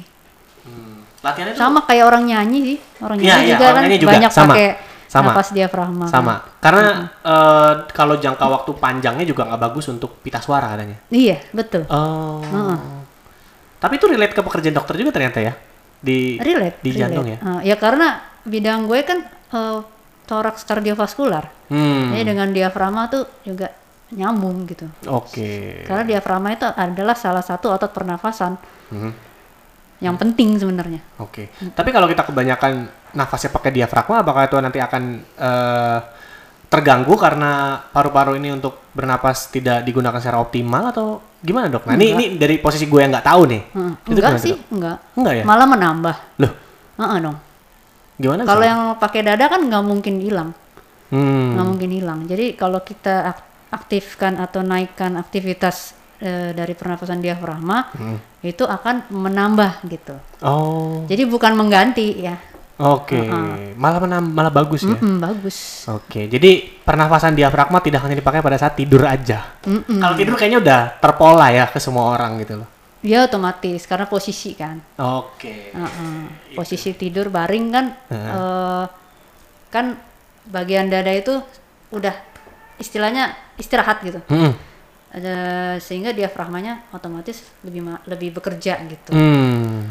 Latihannya 1.20 1.54
tuh 1.54 1.60
Sama 1.60 1.80
kayak 1.84 2.06
orang 2.06 2.24
nyanyi 2.24 2.60
sih. 2.66 2.78
Orang 3.00 3.18
Iya, 3.18 3.26
nyanyi 3.34 3.44
iya, 3.44 3.54
juga 3.54 3.64
orang 3.64 3.74
kan 3.74 3.84
nyanyi 3.86 3.98
juga. 3.98 4.12
banyak 4.12 4.32
Sama. 4.32 4.46
pakai 4.50 4.68
Sama. 5.06 5.30
nafas 5.30 5.48
diafragma. 5.52 6.06
kan. 6.06 6.12
sama. 6.12 6.34
Karena 6.60 6.84
eh, 7.22 7.74
kalau 7.90 8.16
jangka 8.18 8.46
waktu 8.46 8.72
panjangnya 8.76 9.24
juga 9.24 9.42
nggak 9.46 9.62
bagus 9.62 9.86
untuk 9.88 10.20
pita 10.20 10.38
suara 10.38 10.74
katanya. 10.74 10.98
Iya, 11.08 11.38
betul. 11.50 11.86
Oh. 11.88 12.42
Tapi 13.78 13.94
itu 13.96 14.06
relate 14.06 14.32
ke 14.32 14.42
pekerjaan 14.42 14.74
dokter 14.74 14.96
juga 14.96 15.12
ternyata 15.12 15.40
ya 15.40 15.54
di 15.98 16.36
relate 16.38 16.80
di 16.80 16.90
relate. 16.90 17.00
jantung 17.00 17.26
ya. 17.26 17.38
Ah, 17.40 17.60
ya 17.62 17.76
karena 17.76 18.08
bidang 18.42 18.86
gue 18.86 19.00
kan 19.02 19.20
eh, 19.50 19.80
toraks 20.24 20.64
kardiovaskular 20.64 21.52
Hmm. 21.68 22.12
jadi 22.12 22.24
dengan 22.26 22.48
diafragma 22.50 23.08
tuh 23.08 23.24
juga 23.42 23.72
nyambung 24.10 24.64
gitu 24.64 24.86
Oke. 25.06 25.82
karena 25.82 26.04
diafragma 26.06 26.52
itu 26.52 26.64
adalah 26.66 27.12
salah 27.14 27.42
satu 27.42 27.68
otot 27.70 27.90
pernafasan 27.90 28.56
Mhm. 28.90 29.12
Yang 30.04 30.14
penting 30.14 30.54
sebenarnya 30.54 31.00
Oke. 31.18 31.48
Tapi 31.72 31.90
kalau 31.90 32.06
kita 32.06 32.22
kebanyakan 32.22 32.86
nafasnya 33.14 33.50
pakai 33.50 33.72
diafragma, 33.72 34.20
apakah 34.20 34.44
itu 34.44 34.56
nanti 34.58 34.78
akan 34.78 35.04
eh, 35.34 36.00
terganggu 36.68 37.14
karena 37.16 37.52
paru-paru 37.86 38.34
ini 38.34 38.52
untuk 38.52 38.82
bernapas 38.92 39.48
tidak 39.48 39.82
digunakan 39.82 40.18
secara 40.18 40.38
optimal 40.38 40.90
atau 40.90 41.08
gimana 41.40 41.70
dok? 41.70 41.86
Nah 41.86 41.94
ini, 41.94 42.12
ini 42.12 42.26
dari 42.34 42.58
posisi 42.58 42.84
gue 42.84 42.98
yang 42.98 43.14
nggak 43.14 43.24
tahu 43.24 43.42
nih. 43.46 43.62
Heeh. 43.72 43.94
Itu 44.04 44.20
enggak 44.20 44.38
sih 44.38 44.52
Dok? 44.52 44.62
enggak 44.72 44.98
Enggak 45.14 45.34
ya? 45.34 45.44
malah 45.44 45.68
menambah 45.68 46.16
Loh, 46.38 46.52
Heeh 46.94 47.18
dong 47.22 47.38
gimana? 48.14 48.42
kalau 48.44 48.62
yang 48.62 48.82
pakai 48.96 49.22
dada 49.24 49.46
kan 49.48 49.62
nggak 49.64 49.84
mungkin 49.84 50.20
hilang 50.20 50.52
Hmm. 51.10 51.54
nggak 51.54 51.68
mungkin 51.68 51.90
hilang 51.94 52.20
jadi 52.26 52.54
kalau 52.54 52.82
kita 52.82 53.32
ak- 53.32 53.46
aktifkan 53.72 54.34
atau 54.36 54.62
naikkan 54.62 55.14
aktivitas 55.14 55.94
eh, 56.24 56.52
dari 56.52 56.72
pernafasan 56.72 57.20
diafragma 57.20 57.92
Hmm. 57.92 58.18
itu 58.42 58.64
akan 58.64 59.12
menambah 59.12 59.84
gitu 59.86 60.16
Oh, 60.40 61.04
jadi 61.06 61.24
bukan 61.26 61.52
mengganti 61.54 62.16
ya 62.18 62.40
oke. 62.74 63.16
Malah 63.76 64.00
menam- 64.02 64.28
malah 64.30 64.50
bagus 64.50 64.82
ya. 64.82 64.92
Mm-mm, 64.92 65.20
bagus 65.20 65.86
Oke, 65.88 66.26
jadi 66.26 66.52
pernafasan 66.80 67.32
diafragma 67.32 67.80
tidak 67.80 68.02
hanya 68.02 68.16
dipakai 68.16 68.40
pada 68.40 68.56
saat 68.56 68.74
tidur 68.74 69.04
aja. 69.04 69.60
Mm-mm. 69.64 70.00
Kalau 70.00 70.16
tidur 70.16 70.36
kayaknya 70.36 70.60
udah 70.60 70.82
terpola 70.98 71.48
ya 71.50 71.68
ke 71.68 71.78
semua 71.78 72.10
orang 72.10 72.40
gitu 72.40 72.60
loh. 72.60 72.68
Ya 73.00 73.24
otomatis 73.24 73.84
karena 73.84 74.04
posisi 74.06 74.52
kan. 74.54 74.80
Oke. 74.98 75.70
Heeh. 75.70 76.18
Posisi 76.54 76.92
tidur 76.94 77.28
baring 77.28 77.66
kan 77.68 77.86
eh, 78.10 78.86
kan 79.70 79.86
bagian 80.46 80.88
dada 80.88 81.12
itu 81.12 81.40
udah 81.90 82.16
istilahnya 82.76 83.32
istirahat 83.56 84.02
gitu. 84.02 84.20
Hmm. 84.28 84.52
Ada 85.14 85.36
sehingga 85.78 86.10
diafragmanya 86.10 86.90
otomatis 86.90 87.46
lebih 87.62 87.86
lebih 88.10 88.30
bekerja 88.34 88.82
gitu. 88.90 89.14
Hmm. 89.14 89.86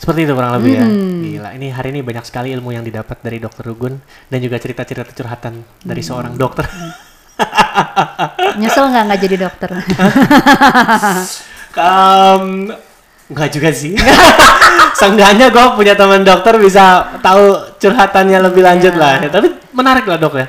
Seperti 0.00 0.24
itu 0.24 0.32
kurang 0.32 0.56
lebih 0.56 0.72
ya. 0.80 0.84
Hmm. 0.88 1.20
Gila, 1.20 1.48
ini 1.54 1.68
hari 1.68 1.92
ini 1.92 2.00
banyak 2.00 2.24
sekali 2.24 2.48
ilmu 2.56 2.72
yang 2.72 2.80
didapat 2.80 3.20
dari 3.20 3.38
Dokter 3.38 3.62
Rugun 3.68 4.00
dan 4.26 4.38
juga 4.40 4.56
cerita-cerita 4.56 5.12
curhatan 5.12 5.60
dari 5.84 6.00
Hmm. 6.00 6.08
seorang 6.08 6.34
dokter. 6.34 6.64
Nyesel 8.56 8.88
nggak 8.88 9.02
nggak 9.04 9.20
jadi 9.20 9.36
dokter? 9.38 9.70
Um, 11.74 12.70
Enggak 13.26 13.50
juga 13.50 13.74
sih. 13.74 13.98
Seenggaknya 15.00 15.50
gue 15.50 15.64
punya 15.74 15.98
teman 15.98 16.22
dokter 16.22 16.54
bisa 16.62 17.02
tahu 17.18 17.56
curhatannya 17.82 18.38
lebih 18.38 18.62
lanjut 18.62 18.94
lah. 18.94 19.18
Ya, 19.18 19.26
tapi 19.26 19.50
menarik 19.74 20.06
lah 20.06 20.14
dok 20.14 20.38
ya. 20.38 20.46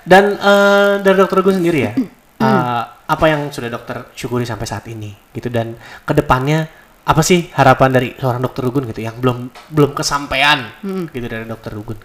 Dan 0.00 0.38
eh, 0.38 0.92
dari 1.04 1.16
dokter 1.18 1.44
gue 1.44 1.52
sendiri 1.52 1.78
ya, 1.82 1.92
eh, 2.38 2.82
apa 3.06 3.24
yang 3.26 3.48
sudah 3.48 3.70
dokter 3.70 4.10
syukuri 4.12 4.44
sampai 4.44 4.66
saat 4.66 4.84
ini 4.88 5.14
gitu 5.32 5.48
dan 5.48 5.76
ke 6.04 6.12
depannya 6.12 6.66
apa 7.06 7.22
sih 7.22 7.48
harapan 7.54 7.90
dari 7.94 8.08
seorang 8.18 8.42
dokter 8.42 8.66
Rugun 8.66 8.90
gitu 8.90 8.98
yang 8.98 9.14
belum 9.22 9.48
belum 9.70 9.94
kesampaian 9.94 10.66
gitu 11.14 11.26
dari 11.30 11.46
dokter 11.46 11.70
Rugun. 11.70 11.98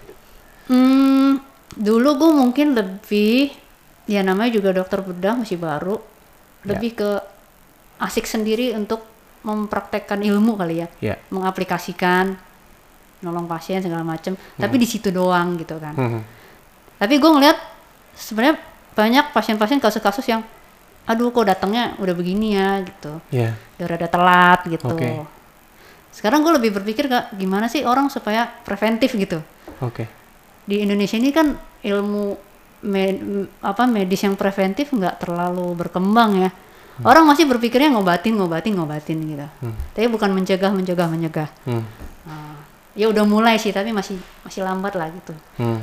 Hmm, 0.69 1.41
dulu 1.73 2.09
gue 2.21 2.31
mungkin 2.31 2.77
lebih 2.77 3.49
ya 4.05 4.21
namanya 4.21 4.53
juga 4.53 4.69
dokter 4.71 5.01
bedah 5.01 5.41
masih 5.41 5.57
baru, 5.57 5.97
lebih 6.69 7.01
ke 7.01 7.09
asik 7.97 8.29
sendiri 8.29 8.77
untuk 8.77 9.01
mempraktekkan 9.41 10.21
ilmu 10.21 10.53
kali 10.53 10.85
ya. 10.85 10.87
Ya. 11.01 11.15
mengaplikasikan 11.33 12.37
nolong 13.21 13.45
pasien 13.49 13.81
segala 13.81 14.05
macem 14.05 14.33
tapi 14.57 14.77
di 14.77 14.85
situ 14.85 15.09
doang 15.13 15.57
gitu 15.57 15.77
kan 15.81 15.93
Hmm. 15.93 16.21
tapi 16.97 17.17
gue 17.17 17.29
ngeliat 17.29 17.57
sebenarnya 18.13 18.57
banyak 18.91 19.31
pasien-pasien 19.31 19.77
kasus-kasus 19.77 20.25
yang 20.25 20.41
aduh 21.03 21.29
kok 21.29 21.43
datangnya 21.43 21.97
udah 21.97 22.13
begini 22.13 22.53
ya 22.53 22.79
gitu 22.81 23.17
Ya. 23.29 23.57
udah 23.75 23.87
rada 23.87 24.07
telat 24.07 24.59
gitu 24.65 24.85
Oke. 24.87 25.09
sekarang 26.11 26.41
gue 26.41 26.53
lebih 26.53 26.71
berpikir 26.73 27.07
kak 27.07 27.33
gimana 27.33 27.65
sih 27.65 27.81
orang 27.81 28.07
supaya 28.07 28.45
preventif 28.61 29.11
gitu 29.11 29.39
Oke. 29.79 30.05
di 30.63 30.79
Indonesia 30.79 31.15
ini 31.15 31.29
kan 31.29 31.55
ilmu 31.81 32.35
med- 32.83 33.21
apa 33.59 33.85
medis 33.85 34.21
yang 34.21 34.35
preventif 34.35 34.89
nggak 34.89 35.19
terlalu 35.19 35.73
berkembang 35.73 36.37
ya 36.37 36.49
orang 37.01 37.25
masih 37.25 37.45
berpikirnya 37.45 37.89
ngobatin 37.89 38.35
ngobatin 38.35 38.73
ngobatin 38.75 39.17
gitu 39.23 39.47
tapi 39.91 40.05
bukan 40.07 40.29
mencegah 40.31 40.69
mencegah 40.69 41.07
mencegah 41.07 41.49
Hmm. 41.63 41.81
Nah, 42.21 42.61
ya 42.93 43.07
udah 43.07 43.23
mulai 43.23 43.57
sih 43.57 43.71
tapi 43.71 43.89
masih 43.89 44.15
masih 44.43 44.61
lambat 44.61 44.93
lah 44.93 45.09
gitu 45.09 45.33
Hmm. 45.57 45.81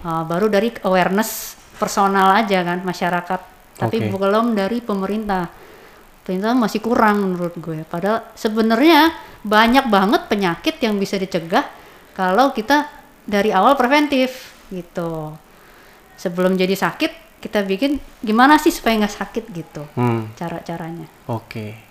Uh, 0.00 0.22
baru 0.22 0.46
dari 0.46 0.70
awareness 0.80 1.58
personal 1.80 2.36
aja 2.36 2.60
kan 2.60 2.84
masyarakat 2.84 3.40
tapi 3.80 3.96
Oke. 4.04 4.12
belum 4.12 4.52
dari 4.52 4.84
pemerintah 4.84 5.48
pemerintah 6.20 6.52
masih 6.52 6.84
kurang 6.84 7.24
menurut 7.24 7.56
gue 7.56 7.80
padahal 7.88 8.28
sebenarnya 8.36 9.16
banyak 9.40 9.88
banget 9.88 10.28
penyakit 10.28 10.76
yang 10.84 11.00
bisa 11.00 11.16
dicegah 11.16 11.64
kalau 12.12 12.52
kita 12.52 13.00
dari 13.24 13.54
awal 13.54 13.78
preventif 13.78 14.52
gitu. 14.68 15.34
Sebelum 16.20 16.58
jadi 16.58 16.76
sakit, 16.76 17.40
kita 17.40 17.64
bikin 17.64 17.96
gimana 18.20 18.60
sih 18.60 18.68
supaya 18.68 19.00
nggak 19.00 19.16
sakit 19.16 19.44
gitu. 19.54 19.82
Hmm, 19.96 20.34
Cara-caranya. 20.36 21.08
oke. 21.30 21.88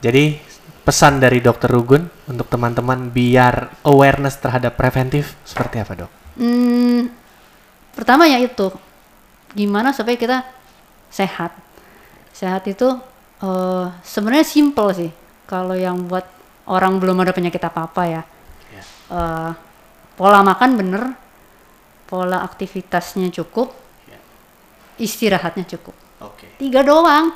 Jadi 0.00 0.36
pesan 0.84 1.18
dari 1.18 1.40
Dokter 1.40 1.72
Rugun 1.72 2.04
untuk 2.28 2.46
teman-teman 2.52 3.10
biar 3.10 3.80
awareness 3.84 4.38
terhadap 4.38 4.76
preventif 4.76 5.34
seperti 5.42 5.82
apa 5.82 5.92
dok? 6.04 6.10
Hmm, 6.36 7.08
pertama 7.96 8.28
ya 8.28 8.38
itu 8.38 8.70
gimana 9.56 9.96
supaya 9.96 10.20
kita 10.20 10.44
sehat. 11.08 11.56
Sehat 12.36 12.68
itu 12.68 12.84
eh, 13.40 13.86
sebenarnya 14.04 14.44
simple 14.44 14.90
sih. 14.92 15.10
Kalau 15.48 15.72
yang 15.72 16.04
buat 16.04 16.28
orang 16.68 17.00
belum 17.00 17.16
ada 17.24 17.32
penyakit 17.32 17.62
apa-apa 17.64 18.02
ya, 18.04 18.22
Ya. 18.68 18.82
Eh, 19.08 19.50
pola 20.18 20.42
makan 20.44 20.76
bener, 20.76 21.02
pola 22.04 22.44
aktivitasnya 22.44 23.32
cukup, 23.32 23.72
Ya. 24.04 24.18
istirahatnya 25.00 25.64
cukup. 25.64 25.94
Oke. 26.20 26.50
Tiga 26.58 26.82
doang, 26.82 27.32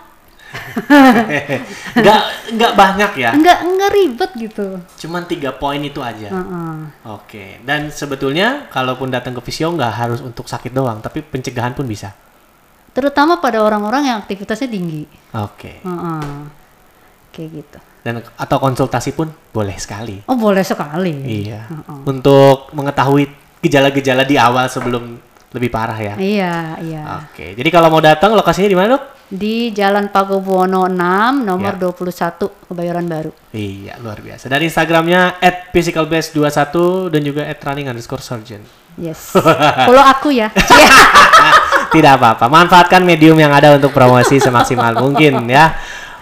Nggak 2.00 2.22
nggak 2.54 2.72
banyak 2.74 3.12
ya, 3.22 3.30
enggak 3.30 3.58
enggak 3.62 3.90
ribet 3.94 4.30
gitu. 4.34 4.66
cuman 5.06 5.22
tiga 5.26 5.54
poin 5.54 5.78
itu 5.78 6.02
aja. 6.02 6.30
Heeh. 6.30 6.74
Oke. 7.06 7.62
Dan 7.62 7.94
sebetulnya 7.94 8.66
kalaupun 8.70 9.10
datang 9.10 9.34
ke 9.38 9.42
visio 9.46 9.70
nggak 9.70 9.94
harus 9.94 10.20
untuk 10.22 10.50
sakit 10.50 10.74
doang, 10.74 10.98
tapi 10.98 11.22
pencegahan 11.22 11.74
pun 11.74 11.86
bisa. 11.86 12.10
Terutama 12.90 13.38
pada 13.38 13.62
orang-orang 13.62 14.10
yang 14.10 14.16
aktivitasnya 14.18 14.66
tinggi. 14.66 15.06
Oke. 15.38 15.86
Heeh. 15.86 16.22
Kayak 17.30 17.50
gitu. 17.62 17.78
Dan 18.02 18.14
atau 18.24 18.58
konsultasi 18.58 19.14
pun 19.14 19.30
boleh 19.54 19.76
sekali. 19.78 20.18
Oh 20.26 20.34
boleh 20.34 20.66
sekali. 20.66 21.14
Iya. 21.46 21.70
Untuk 22.02 22.74
mengetahui 22.74 23.30
gejala-gejala 23.60 24.24
di 24.26 24.40
awal 24.40 24.66
sebelum 24.66 25.29
lebih 25.50 25.70
parah 25.70 25.98
ya. 25.98 26.14
Iya, 26.14 26.56
iya. 26.82 27.02
Oke. 27.26 27.58
Jadi 27.58 27.68
kalau 27.74 27.90
mau 27.90 27.98
datang 27.98 28.34
lokasinya 28.38 28.70
di 28.70 28.78
mana, 28.78 28.88
Dok? 28.94 29.02
Di 29.30 29.70
Jalan 29.70 30.10
Pagobuwono 30.10 30.90
6 30.90 31.46
nomor 31.46 31.78
Ya. 31.78 31.90
21 31.90 32.66
Kebayoran 32.66 33.06
Baru. 33.06 33.30
Iya, 33.54 33.98
luar 34.02 34.18
biasa. 34.22 34.50
Dan 34.50 34.66
Instagramnya 34.66 35.38
at 35.38 35.70
physicalbase21 35.70 37.10
dan 37.14 37.20
juga 37.22 37.42
at 37.46 37.58
running 37.62 37.90
underscore 37.90 38.22
surgeon. 38.22 38.62
Yes. 38.98 39.34
Follow 39.86 40.02
aku 40.02 40.34
ya. 40.34 40.50
Tidak 41.94 42.12
apa-apa. 42.14 42.46
Manfaatkan 42.46 43.02
medium 43.02 43.34
yang 43.38 43.50
ada 43.50 43.74
untuk 43.74 43.90
promosi 43.90 44.38
semaksimal 44.38 44.98
mungkin 44.98 45.46
ya. 45.50 45.74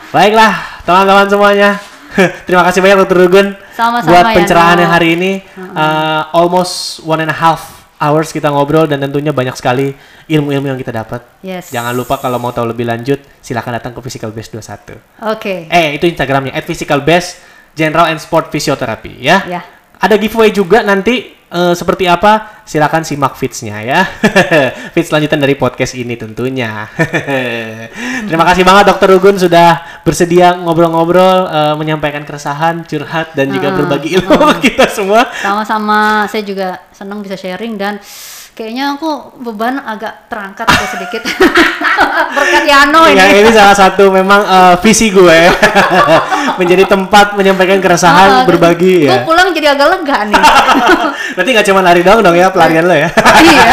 Baiklah, 0.09 0.81
teman-teman 0.89 1.29
semuanya. 1.29 1.71
Terima 2.49 2.65
kasih 2.65 2.81
banyak 2.81 3.05
Dr. 3.05 3.17
Rugun 3.29 3.47
Sama-sama, 3.77 4.09
buat 4.09 4.25
ya, 4.33 4.37
pencerahannya 4.41 4.87
Nok. 4.89 4.95
hari 4.97 5.09
ini. 5.21 5.33
Uh, 5.57 6.25
almost 6.33 7.05
one 7.05 7.21
and 7.21 7.29
a 7.29 7.37
half 7.37 7.78
hours 7.99 8.31
kita 8.31 8.51
ngobrol 8.51 8.87
dan 8.87 9.03
tentunya 9.03 9.35
banyak 9.35 9.55
sekali 9.59 9.95
ilmu-ilmu 10.31 10.75
yang 10.75 10.79
kita 10.79 10.95
dapat. 10.95 11.23
Yes. 11.43 11.71
Jangan 11.75 11.95
lupa 11.95 12.19
kalau 12.19 12.39
mau 12.39 12.55
tahu 12.55 12.71
lebih 12.71 12.87
lanjut, 12.87 13.19
silakan 13.43 13.79
datang 13.79 13.93
ke 13.95 14.01
Physical 14.03 14.31
Base 14.31 14.51
21. 14.55 14.99
Oke. 15.35 15.67
Eh, 15.71 15.99
itu 15.99 16.07
Instagramnya 16.07 16.55
at 16.55 16.65
Physical 16.67 17.03
Base 17.03 17.43
General 17.75 18.11
and 18.11 18.23
Sport 18.23 18.51
Physiotherapy 18.51 19.23
ya. 19.23 19.47
Ya. 19.47 19.63
Ada 19.99 20.15
giveaway 20.15 20.55
juga 20.55 20.87
nanti 20.87 21.35
eh, 21.35 21.75
seperti 21.75 22.07
apa? 22.07 22.63
Silakan 22.63 23.03
simak 23.03 23.35
feeds-nya 23.35 23.81
ya. 23.83 24.01
feeds 24.95 25.11
lanjutan 25.11 25.41
dari 25.41 25.57
podcast 25.59 25.97
ini 25.97 26.15
tentunya. 26.15 26.87
Terima 28.29 28.45
kasih 28.47 28.63
banget 28.63 28.93
Dokter 28.93 29.09
Ugun 29.17 29.41
sudah 29.41 30.01
bersedia 30.05 30.55
ngobrol-ngobrol, 30.55 31.49
eh, 31.49 31.75
menyampaikan 31.75 32.23
keresahan, 32.23 32.85
curhat 32.87 33.35
dan 33.35 33.51
juga 33.51 33.73
Ah, 33.73 33.77
berbagi 33.77 34.09
ilmu 34.21 34.31
ke 34.39 34.57
kita 34.73 34.87
semua. 34.87 35.27
Sama-sama 35.43 36.29
saya 36.31 36.45
juga 36.45 36.79
senang 36.95 37.25
bisa 37.25 37.35
sharing 37.35 37.75
dan 37.75 37.99
kayaknya 38.59 38.99
aku 38.99 39.39
beban 39.39 39.79
agak 39.79 40.27
terangkat 40.27 40.67
agak 40.67 40.89
sedikit. 40.91 41.23
Berkat 42.37 42.65
Yano 42.67 43.07
ini. 43.07 43.15
Ya, 43.15 43.31
ini 43.39 43.51
salah 43.55 43.79
satu 43.79 44.11
memang 44.11 44.43
eh, 44.43 44.75
visi 44.83 45.15
gue 45.15 45.47
menjadi 46.61 46.91
tempat 46.91 47.39
menyampaikan 47.39 47.79
keresahan, 47.79 48.43
Ah, 48.43 48.45
berbagi 48.45 49.07
Gue 49.07 49.15
ya. 49.15 49.23
pulang 49.23 49.55
jadi 49.55 49.79
agak 49.79 49.87
lega 49.95 50.19
nih. 50.27 50.35
Berarti 51.39 51.51
nggak 51.55 51.67
cuma 51.71 51.81
lari 51.87 52.03
doang 52.03 52.19
dong 52.19 52.35
ya 52.35 52.51
pelarian 52.51 52.83
lo 52.91 52.99
ya. 52.99 53.07
iya. 53.39 53.71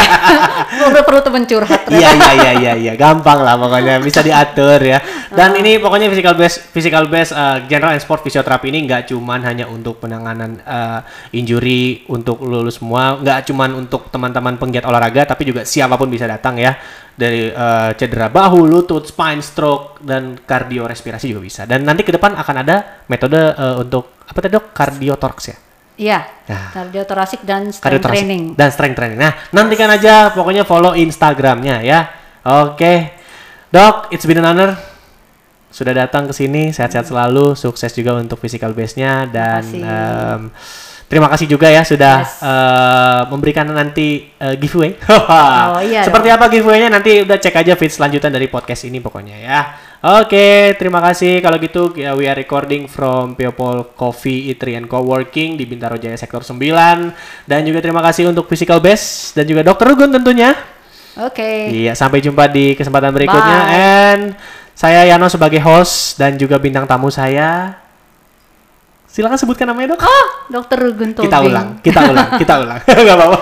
Gue 0.93 1.01
perlu 1.01 1.21
temen 1.25 1.49
curhat. 1.49 1.89
Iya 1.89 2.09
iya 2.13 2.31
iya 2.37 2.51
iya 2.53 2.73
iya 2.77 2.93
gampang 2.93 3.41
lah 3.41 3.57
pokoknya 3.57 3.97
bisa 4.05 4.21
diatur 4.21 4.77
ya. 4.85 5.01
Dan 5.33 5.57
ini 5.57 5.81
pokoknya 5.81 6.13
physical 6.13 6.37
base 6.37 6.61
physical 6.69 7.09
base 7.09 7.33
uh, 7.33 7.57
general 7.65 7.97
and 7.97 8.01
sport 8.05 8.21
physiotherapy 8.21 8.69
ini 8.69 8.85
nggak 8.85 9.09
cuman 9.09 9.41
hanya 9.41 9.65
untuk 9.65 9.97
penanganan 9.97 10.61
uh, 10.61 11.01
injury 11.33 12.05
untuk 12.05 12.45
lulus 12.45 12.77
semua, 12.77 13.17
nggak 13.17 13.49
cuman 13.49 13.81
untuk 13.81 14.11
teman-teman 14.13 14.59
penggiat 14.75 14.91
olahraga 14.91 15.23
tapi 15.23 15.47
juga 15.47 15.63
siapa 15.63 15.95
pun 15.95 16.11
bisa 16.11 16.27
datang 16.27 16.59
ya. 16.59 16.75
Dari 17.15 17.47
uh, 17.47 17.95
cedera 17.95 18.27
bahu, 18.27 18.67
lutut, 18.67 19.07
spine, 19.07 19.39
stroke 19.39 20.03
dan 20.03 20.35
kardiorespirasi 20.35 21.31
juga 21.31 21.39
bisa. 21.47 21.63
Dan 21.63 21.87
nanti 21.87 22.03
ke 22.03 22.11
depan 22.11 22.35
akan 22.35 22.55
ada 22.59 23.07
metode 23.07 23.39
uh, 23.39 23.79
untuk 23.79 24.19
apa 24.27 24.35
tadi 24.43 24.59
dok? 24.59 24.75
Kardiotoraks 24.75 25.45
ya. 25.47 25.55
Iya. 25.95 26.19
Nah. 26.51 26.75
Kardiotorasik 26.75 27.47
dan 27.47 27.71
strength 27.71 28.03
Kardiotorasik 28.03 28.19
training. 28.19 28.43
dan 28.59 28.67
strength 28.67 28.97
training. 28.99 29.15
Nah, 29.15 29.31
nantikan 29.55 29.87
aja 29.95 30.35
pokoknya 30.35 30.67
follow 30.67 30.91
Instagramnya 30.91 31.79
ya. 31.87 32.11
Oke. 32.43 33.15
Dok, 33.71 34.11
it's 34.11 34.27
been 34.27 34.43
an 34.43 34.51
honor. 34.51 34.75
Sudah 35.71 35.95
datang 35.95 36.27
ke 36.27 36.35
sini, 36.35 36.75
sehat-sehat 36.75 37.07
selalu, 37.07 37.55
sukses 37.55 37.95
juga 37.95 38.15
untuk 38.19 38.43
physical 38.43 38.75
base-nya 38.75 39.23
dan 39.31 39.63
kasih. 39.63 40.51
Terima 41.05 41.29
kasih 41.29 41.45
juga 41.45 41.69
ya 41.69 41.85
sudah 41.85 42.25
Yes. 42.25 42.41
eh, 42.41 43.21
memberikan 43.29 43.65
nanti 43.69 44.29
eh, 44.35 44.55
giveaway. 44.57 44.97
Oh, 45.75 45.81
iya 45.81 46.01
Seperti 46.03 46.29
apa 46.29 46.49
giveaway-nya 46.49 46.89
nanti 46.89 47.21
udah 47.21 47.37
cek 47.37 47.55
aja 47.55 47.73
feed 47.73 47.93
selanjutan 47.93 48.31
dari 48.31 48.47
podcast 48.47 48.85
ini 48.85 48.97
pokoknya 48.99 49.37
ya. 49.37 49.59
Oke, 50.05 50.77
terima 50.77 51.01
kasih. 51.01 51.41
Kalau 51.41 51.57
gitu 51.57 51.89
ya, 51.97 52.13
we 52.13 52.29
are 52.29 52.37
recording 52.37 52.85
from 52.85 53.33
Peopol 53.33 53.89
Coffee 53.97 54.53
Eatery 54.53 54.77
and 54.77 54.85
Co-working 54.85 55.57
di 55.57 55.65
Bintaro 55.65 55.97
Jaya 55.97 56.13
Sektor 56.13 56.45
9 56.45 56.61
dan 57.49 57.59
juga 57.65 57.81
terima 57.81 58.05
kasih 58.05 58.29
untuk 58.29 58.45
Physical 58.45 58.77
Base 58.77 59.33
dan 59.33 59.49
juga 59.49 59.65
Dr. 59.65 59.97
Rugun 59.97 60.13
tentunya. 60.13 60.53
Oke. 61.17 61.73
Iya, 61.73 61.97
sampai 61.97 62.21
jumpa 62.21 62.45
di 62.45 62.77
kesempatan 62.77 63.09
berikutnya. 63.17 63.59
Bye. 63.65 63.73
And 63.73 64.21
saya 64.77 65.09
Yano 65.09 65.25
sebagai 65.25 65.63
host 65.63 66.21
dan 66.21 66.37
juga 66.37 66.61
bintang 66.61 66.85
tamu 66.85 67.09
saya. 67.09 67.81
Silakan 69.15 69.39
sebutkan 69.39 69.71
namanya, 69.71 69.95
Dok. 69.95 70.03
Oh, 70.03 70.27
Dokter 70.51 70.75
Rugun 70.75 71.15
Tobing. 71.15 71.31
Kita 71.31 71.39
ulang, 71.39 71.67
kita 71.79 71.99
ulang, 72.11 72.27
kita 72.35 72.53
ulang. 72.59 72.79
Gak 73.07 73.15
apa-apa. 73.15 73.39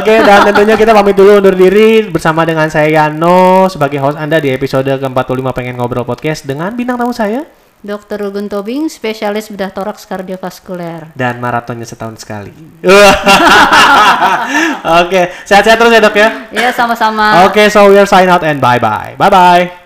Oke, 0.00 0.14
dan 0.24 0.40
tentunya 0.48 0.72
kita 0.80 0.96
pamit 0.96 1.12
dulu 1.12 1.36
undur 1.36 1.52
diri 1.52 2.08
bersama 2.08 2.48
dengan 2.48 2.72
saya 2.72 2.88
Yano 2.88 3.68
sebagai 3.68 4.00
host 4.00 4.16
Anda 4.16 4.40
di 4.40 4.48
episode 4.48 4.88
ke-45 4.88 5.44
Pengen 5.52 5.76
Ngobrol 5.76 6.08
Podcast 6.08 6.48
dengan 6.48 6.72
bintang 6.72 6.96
tamu 6.96 7.12
saya 7.12 7.44
Dokter 7.84 8.16
Rugun 8.16 8.48
Tobing, 8.48 8.88
spesialis 8.88 9.52
bedah 9.52 9.68
toraks 9.68 10.08
kardiovaskuler. 10.08 11.12
dan 11.12 11.36
maratonnya 11.36 11.84
setahun 11.84 12.24
sekali. 12.24 12.48
Oke, 15.04 15.28
sehat-sehat 15.44 15.76
terus 15.76 15.92
ya, 15.92 16.00
Dok 16.00 16.16
ya. 16.16 16.28
Ya, 16.48 16.70
sama-sama. 16.72 17.44
Oke, 17.44 17.68
so 17.68 17.92
we 17.92 18.00
are 18.00 18.08
sign 18.08 18.32
out 18.32 18.40
and 18.40 18.64
bye-bye. 18.64 19.20
Bye-bye. 19.20 19.83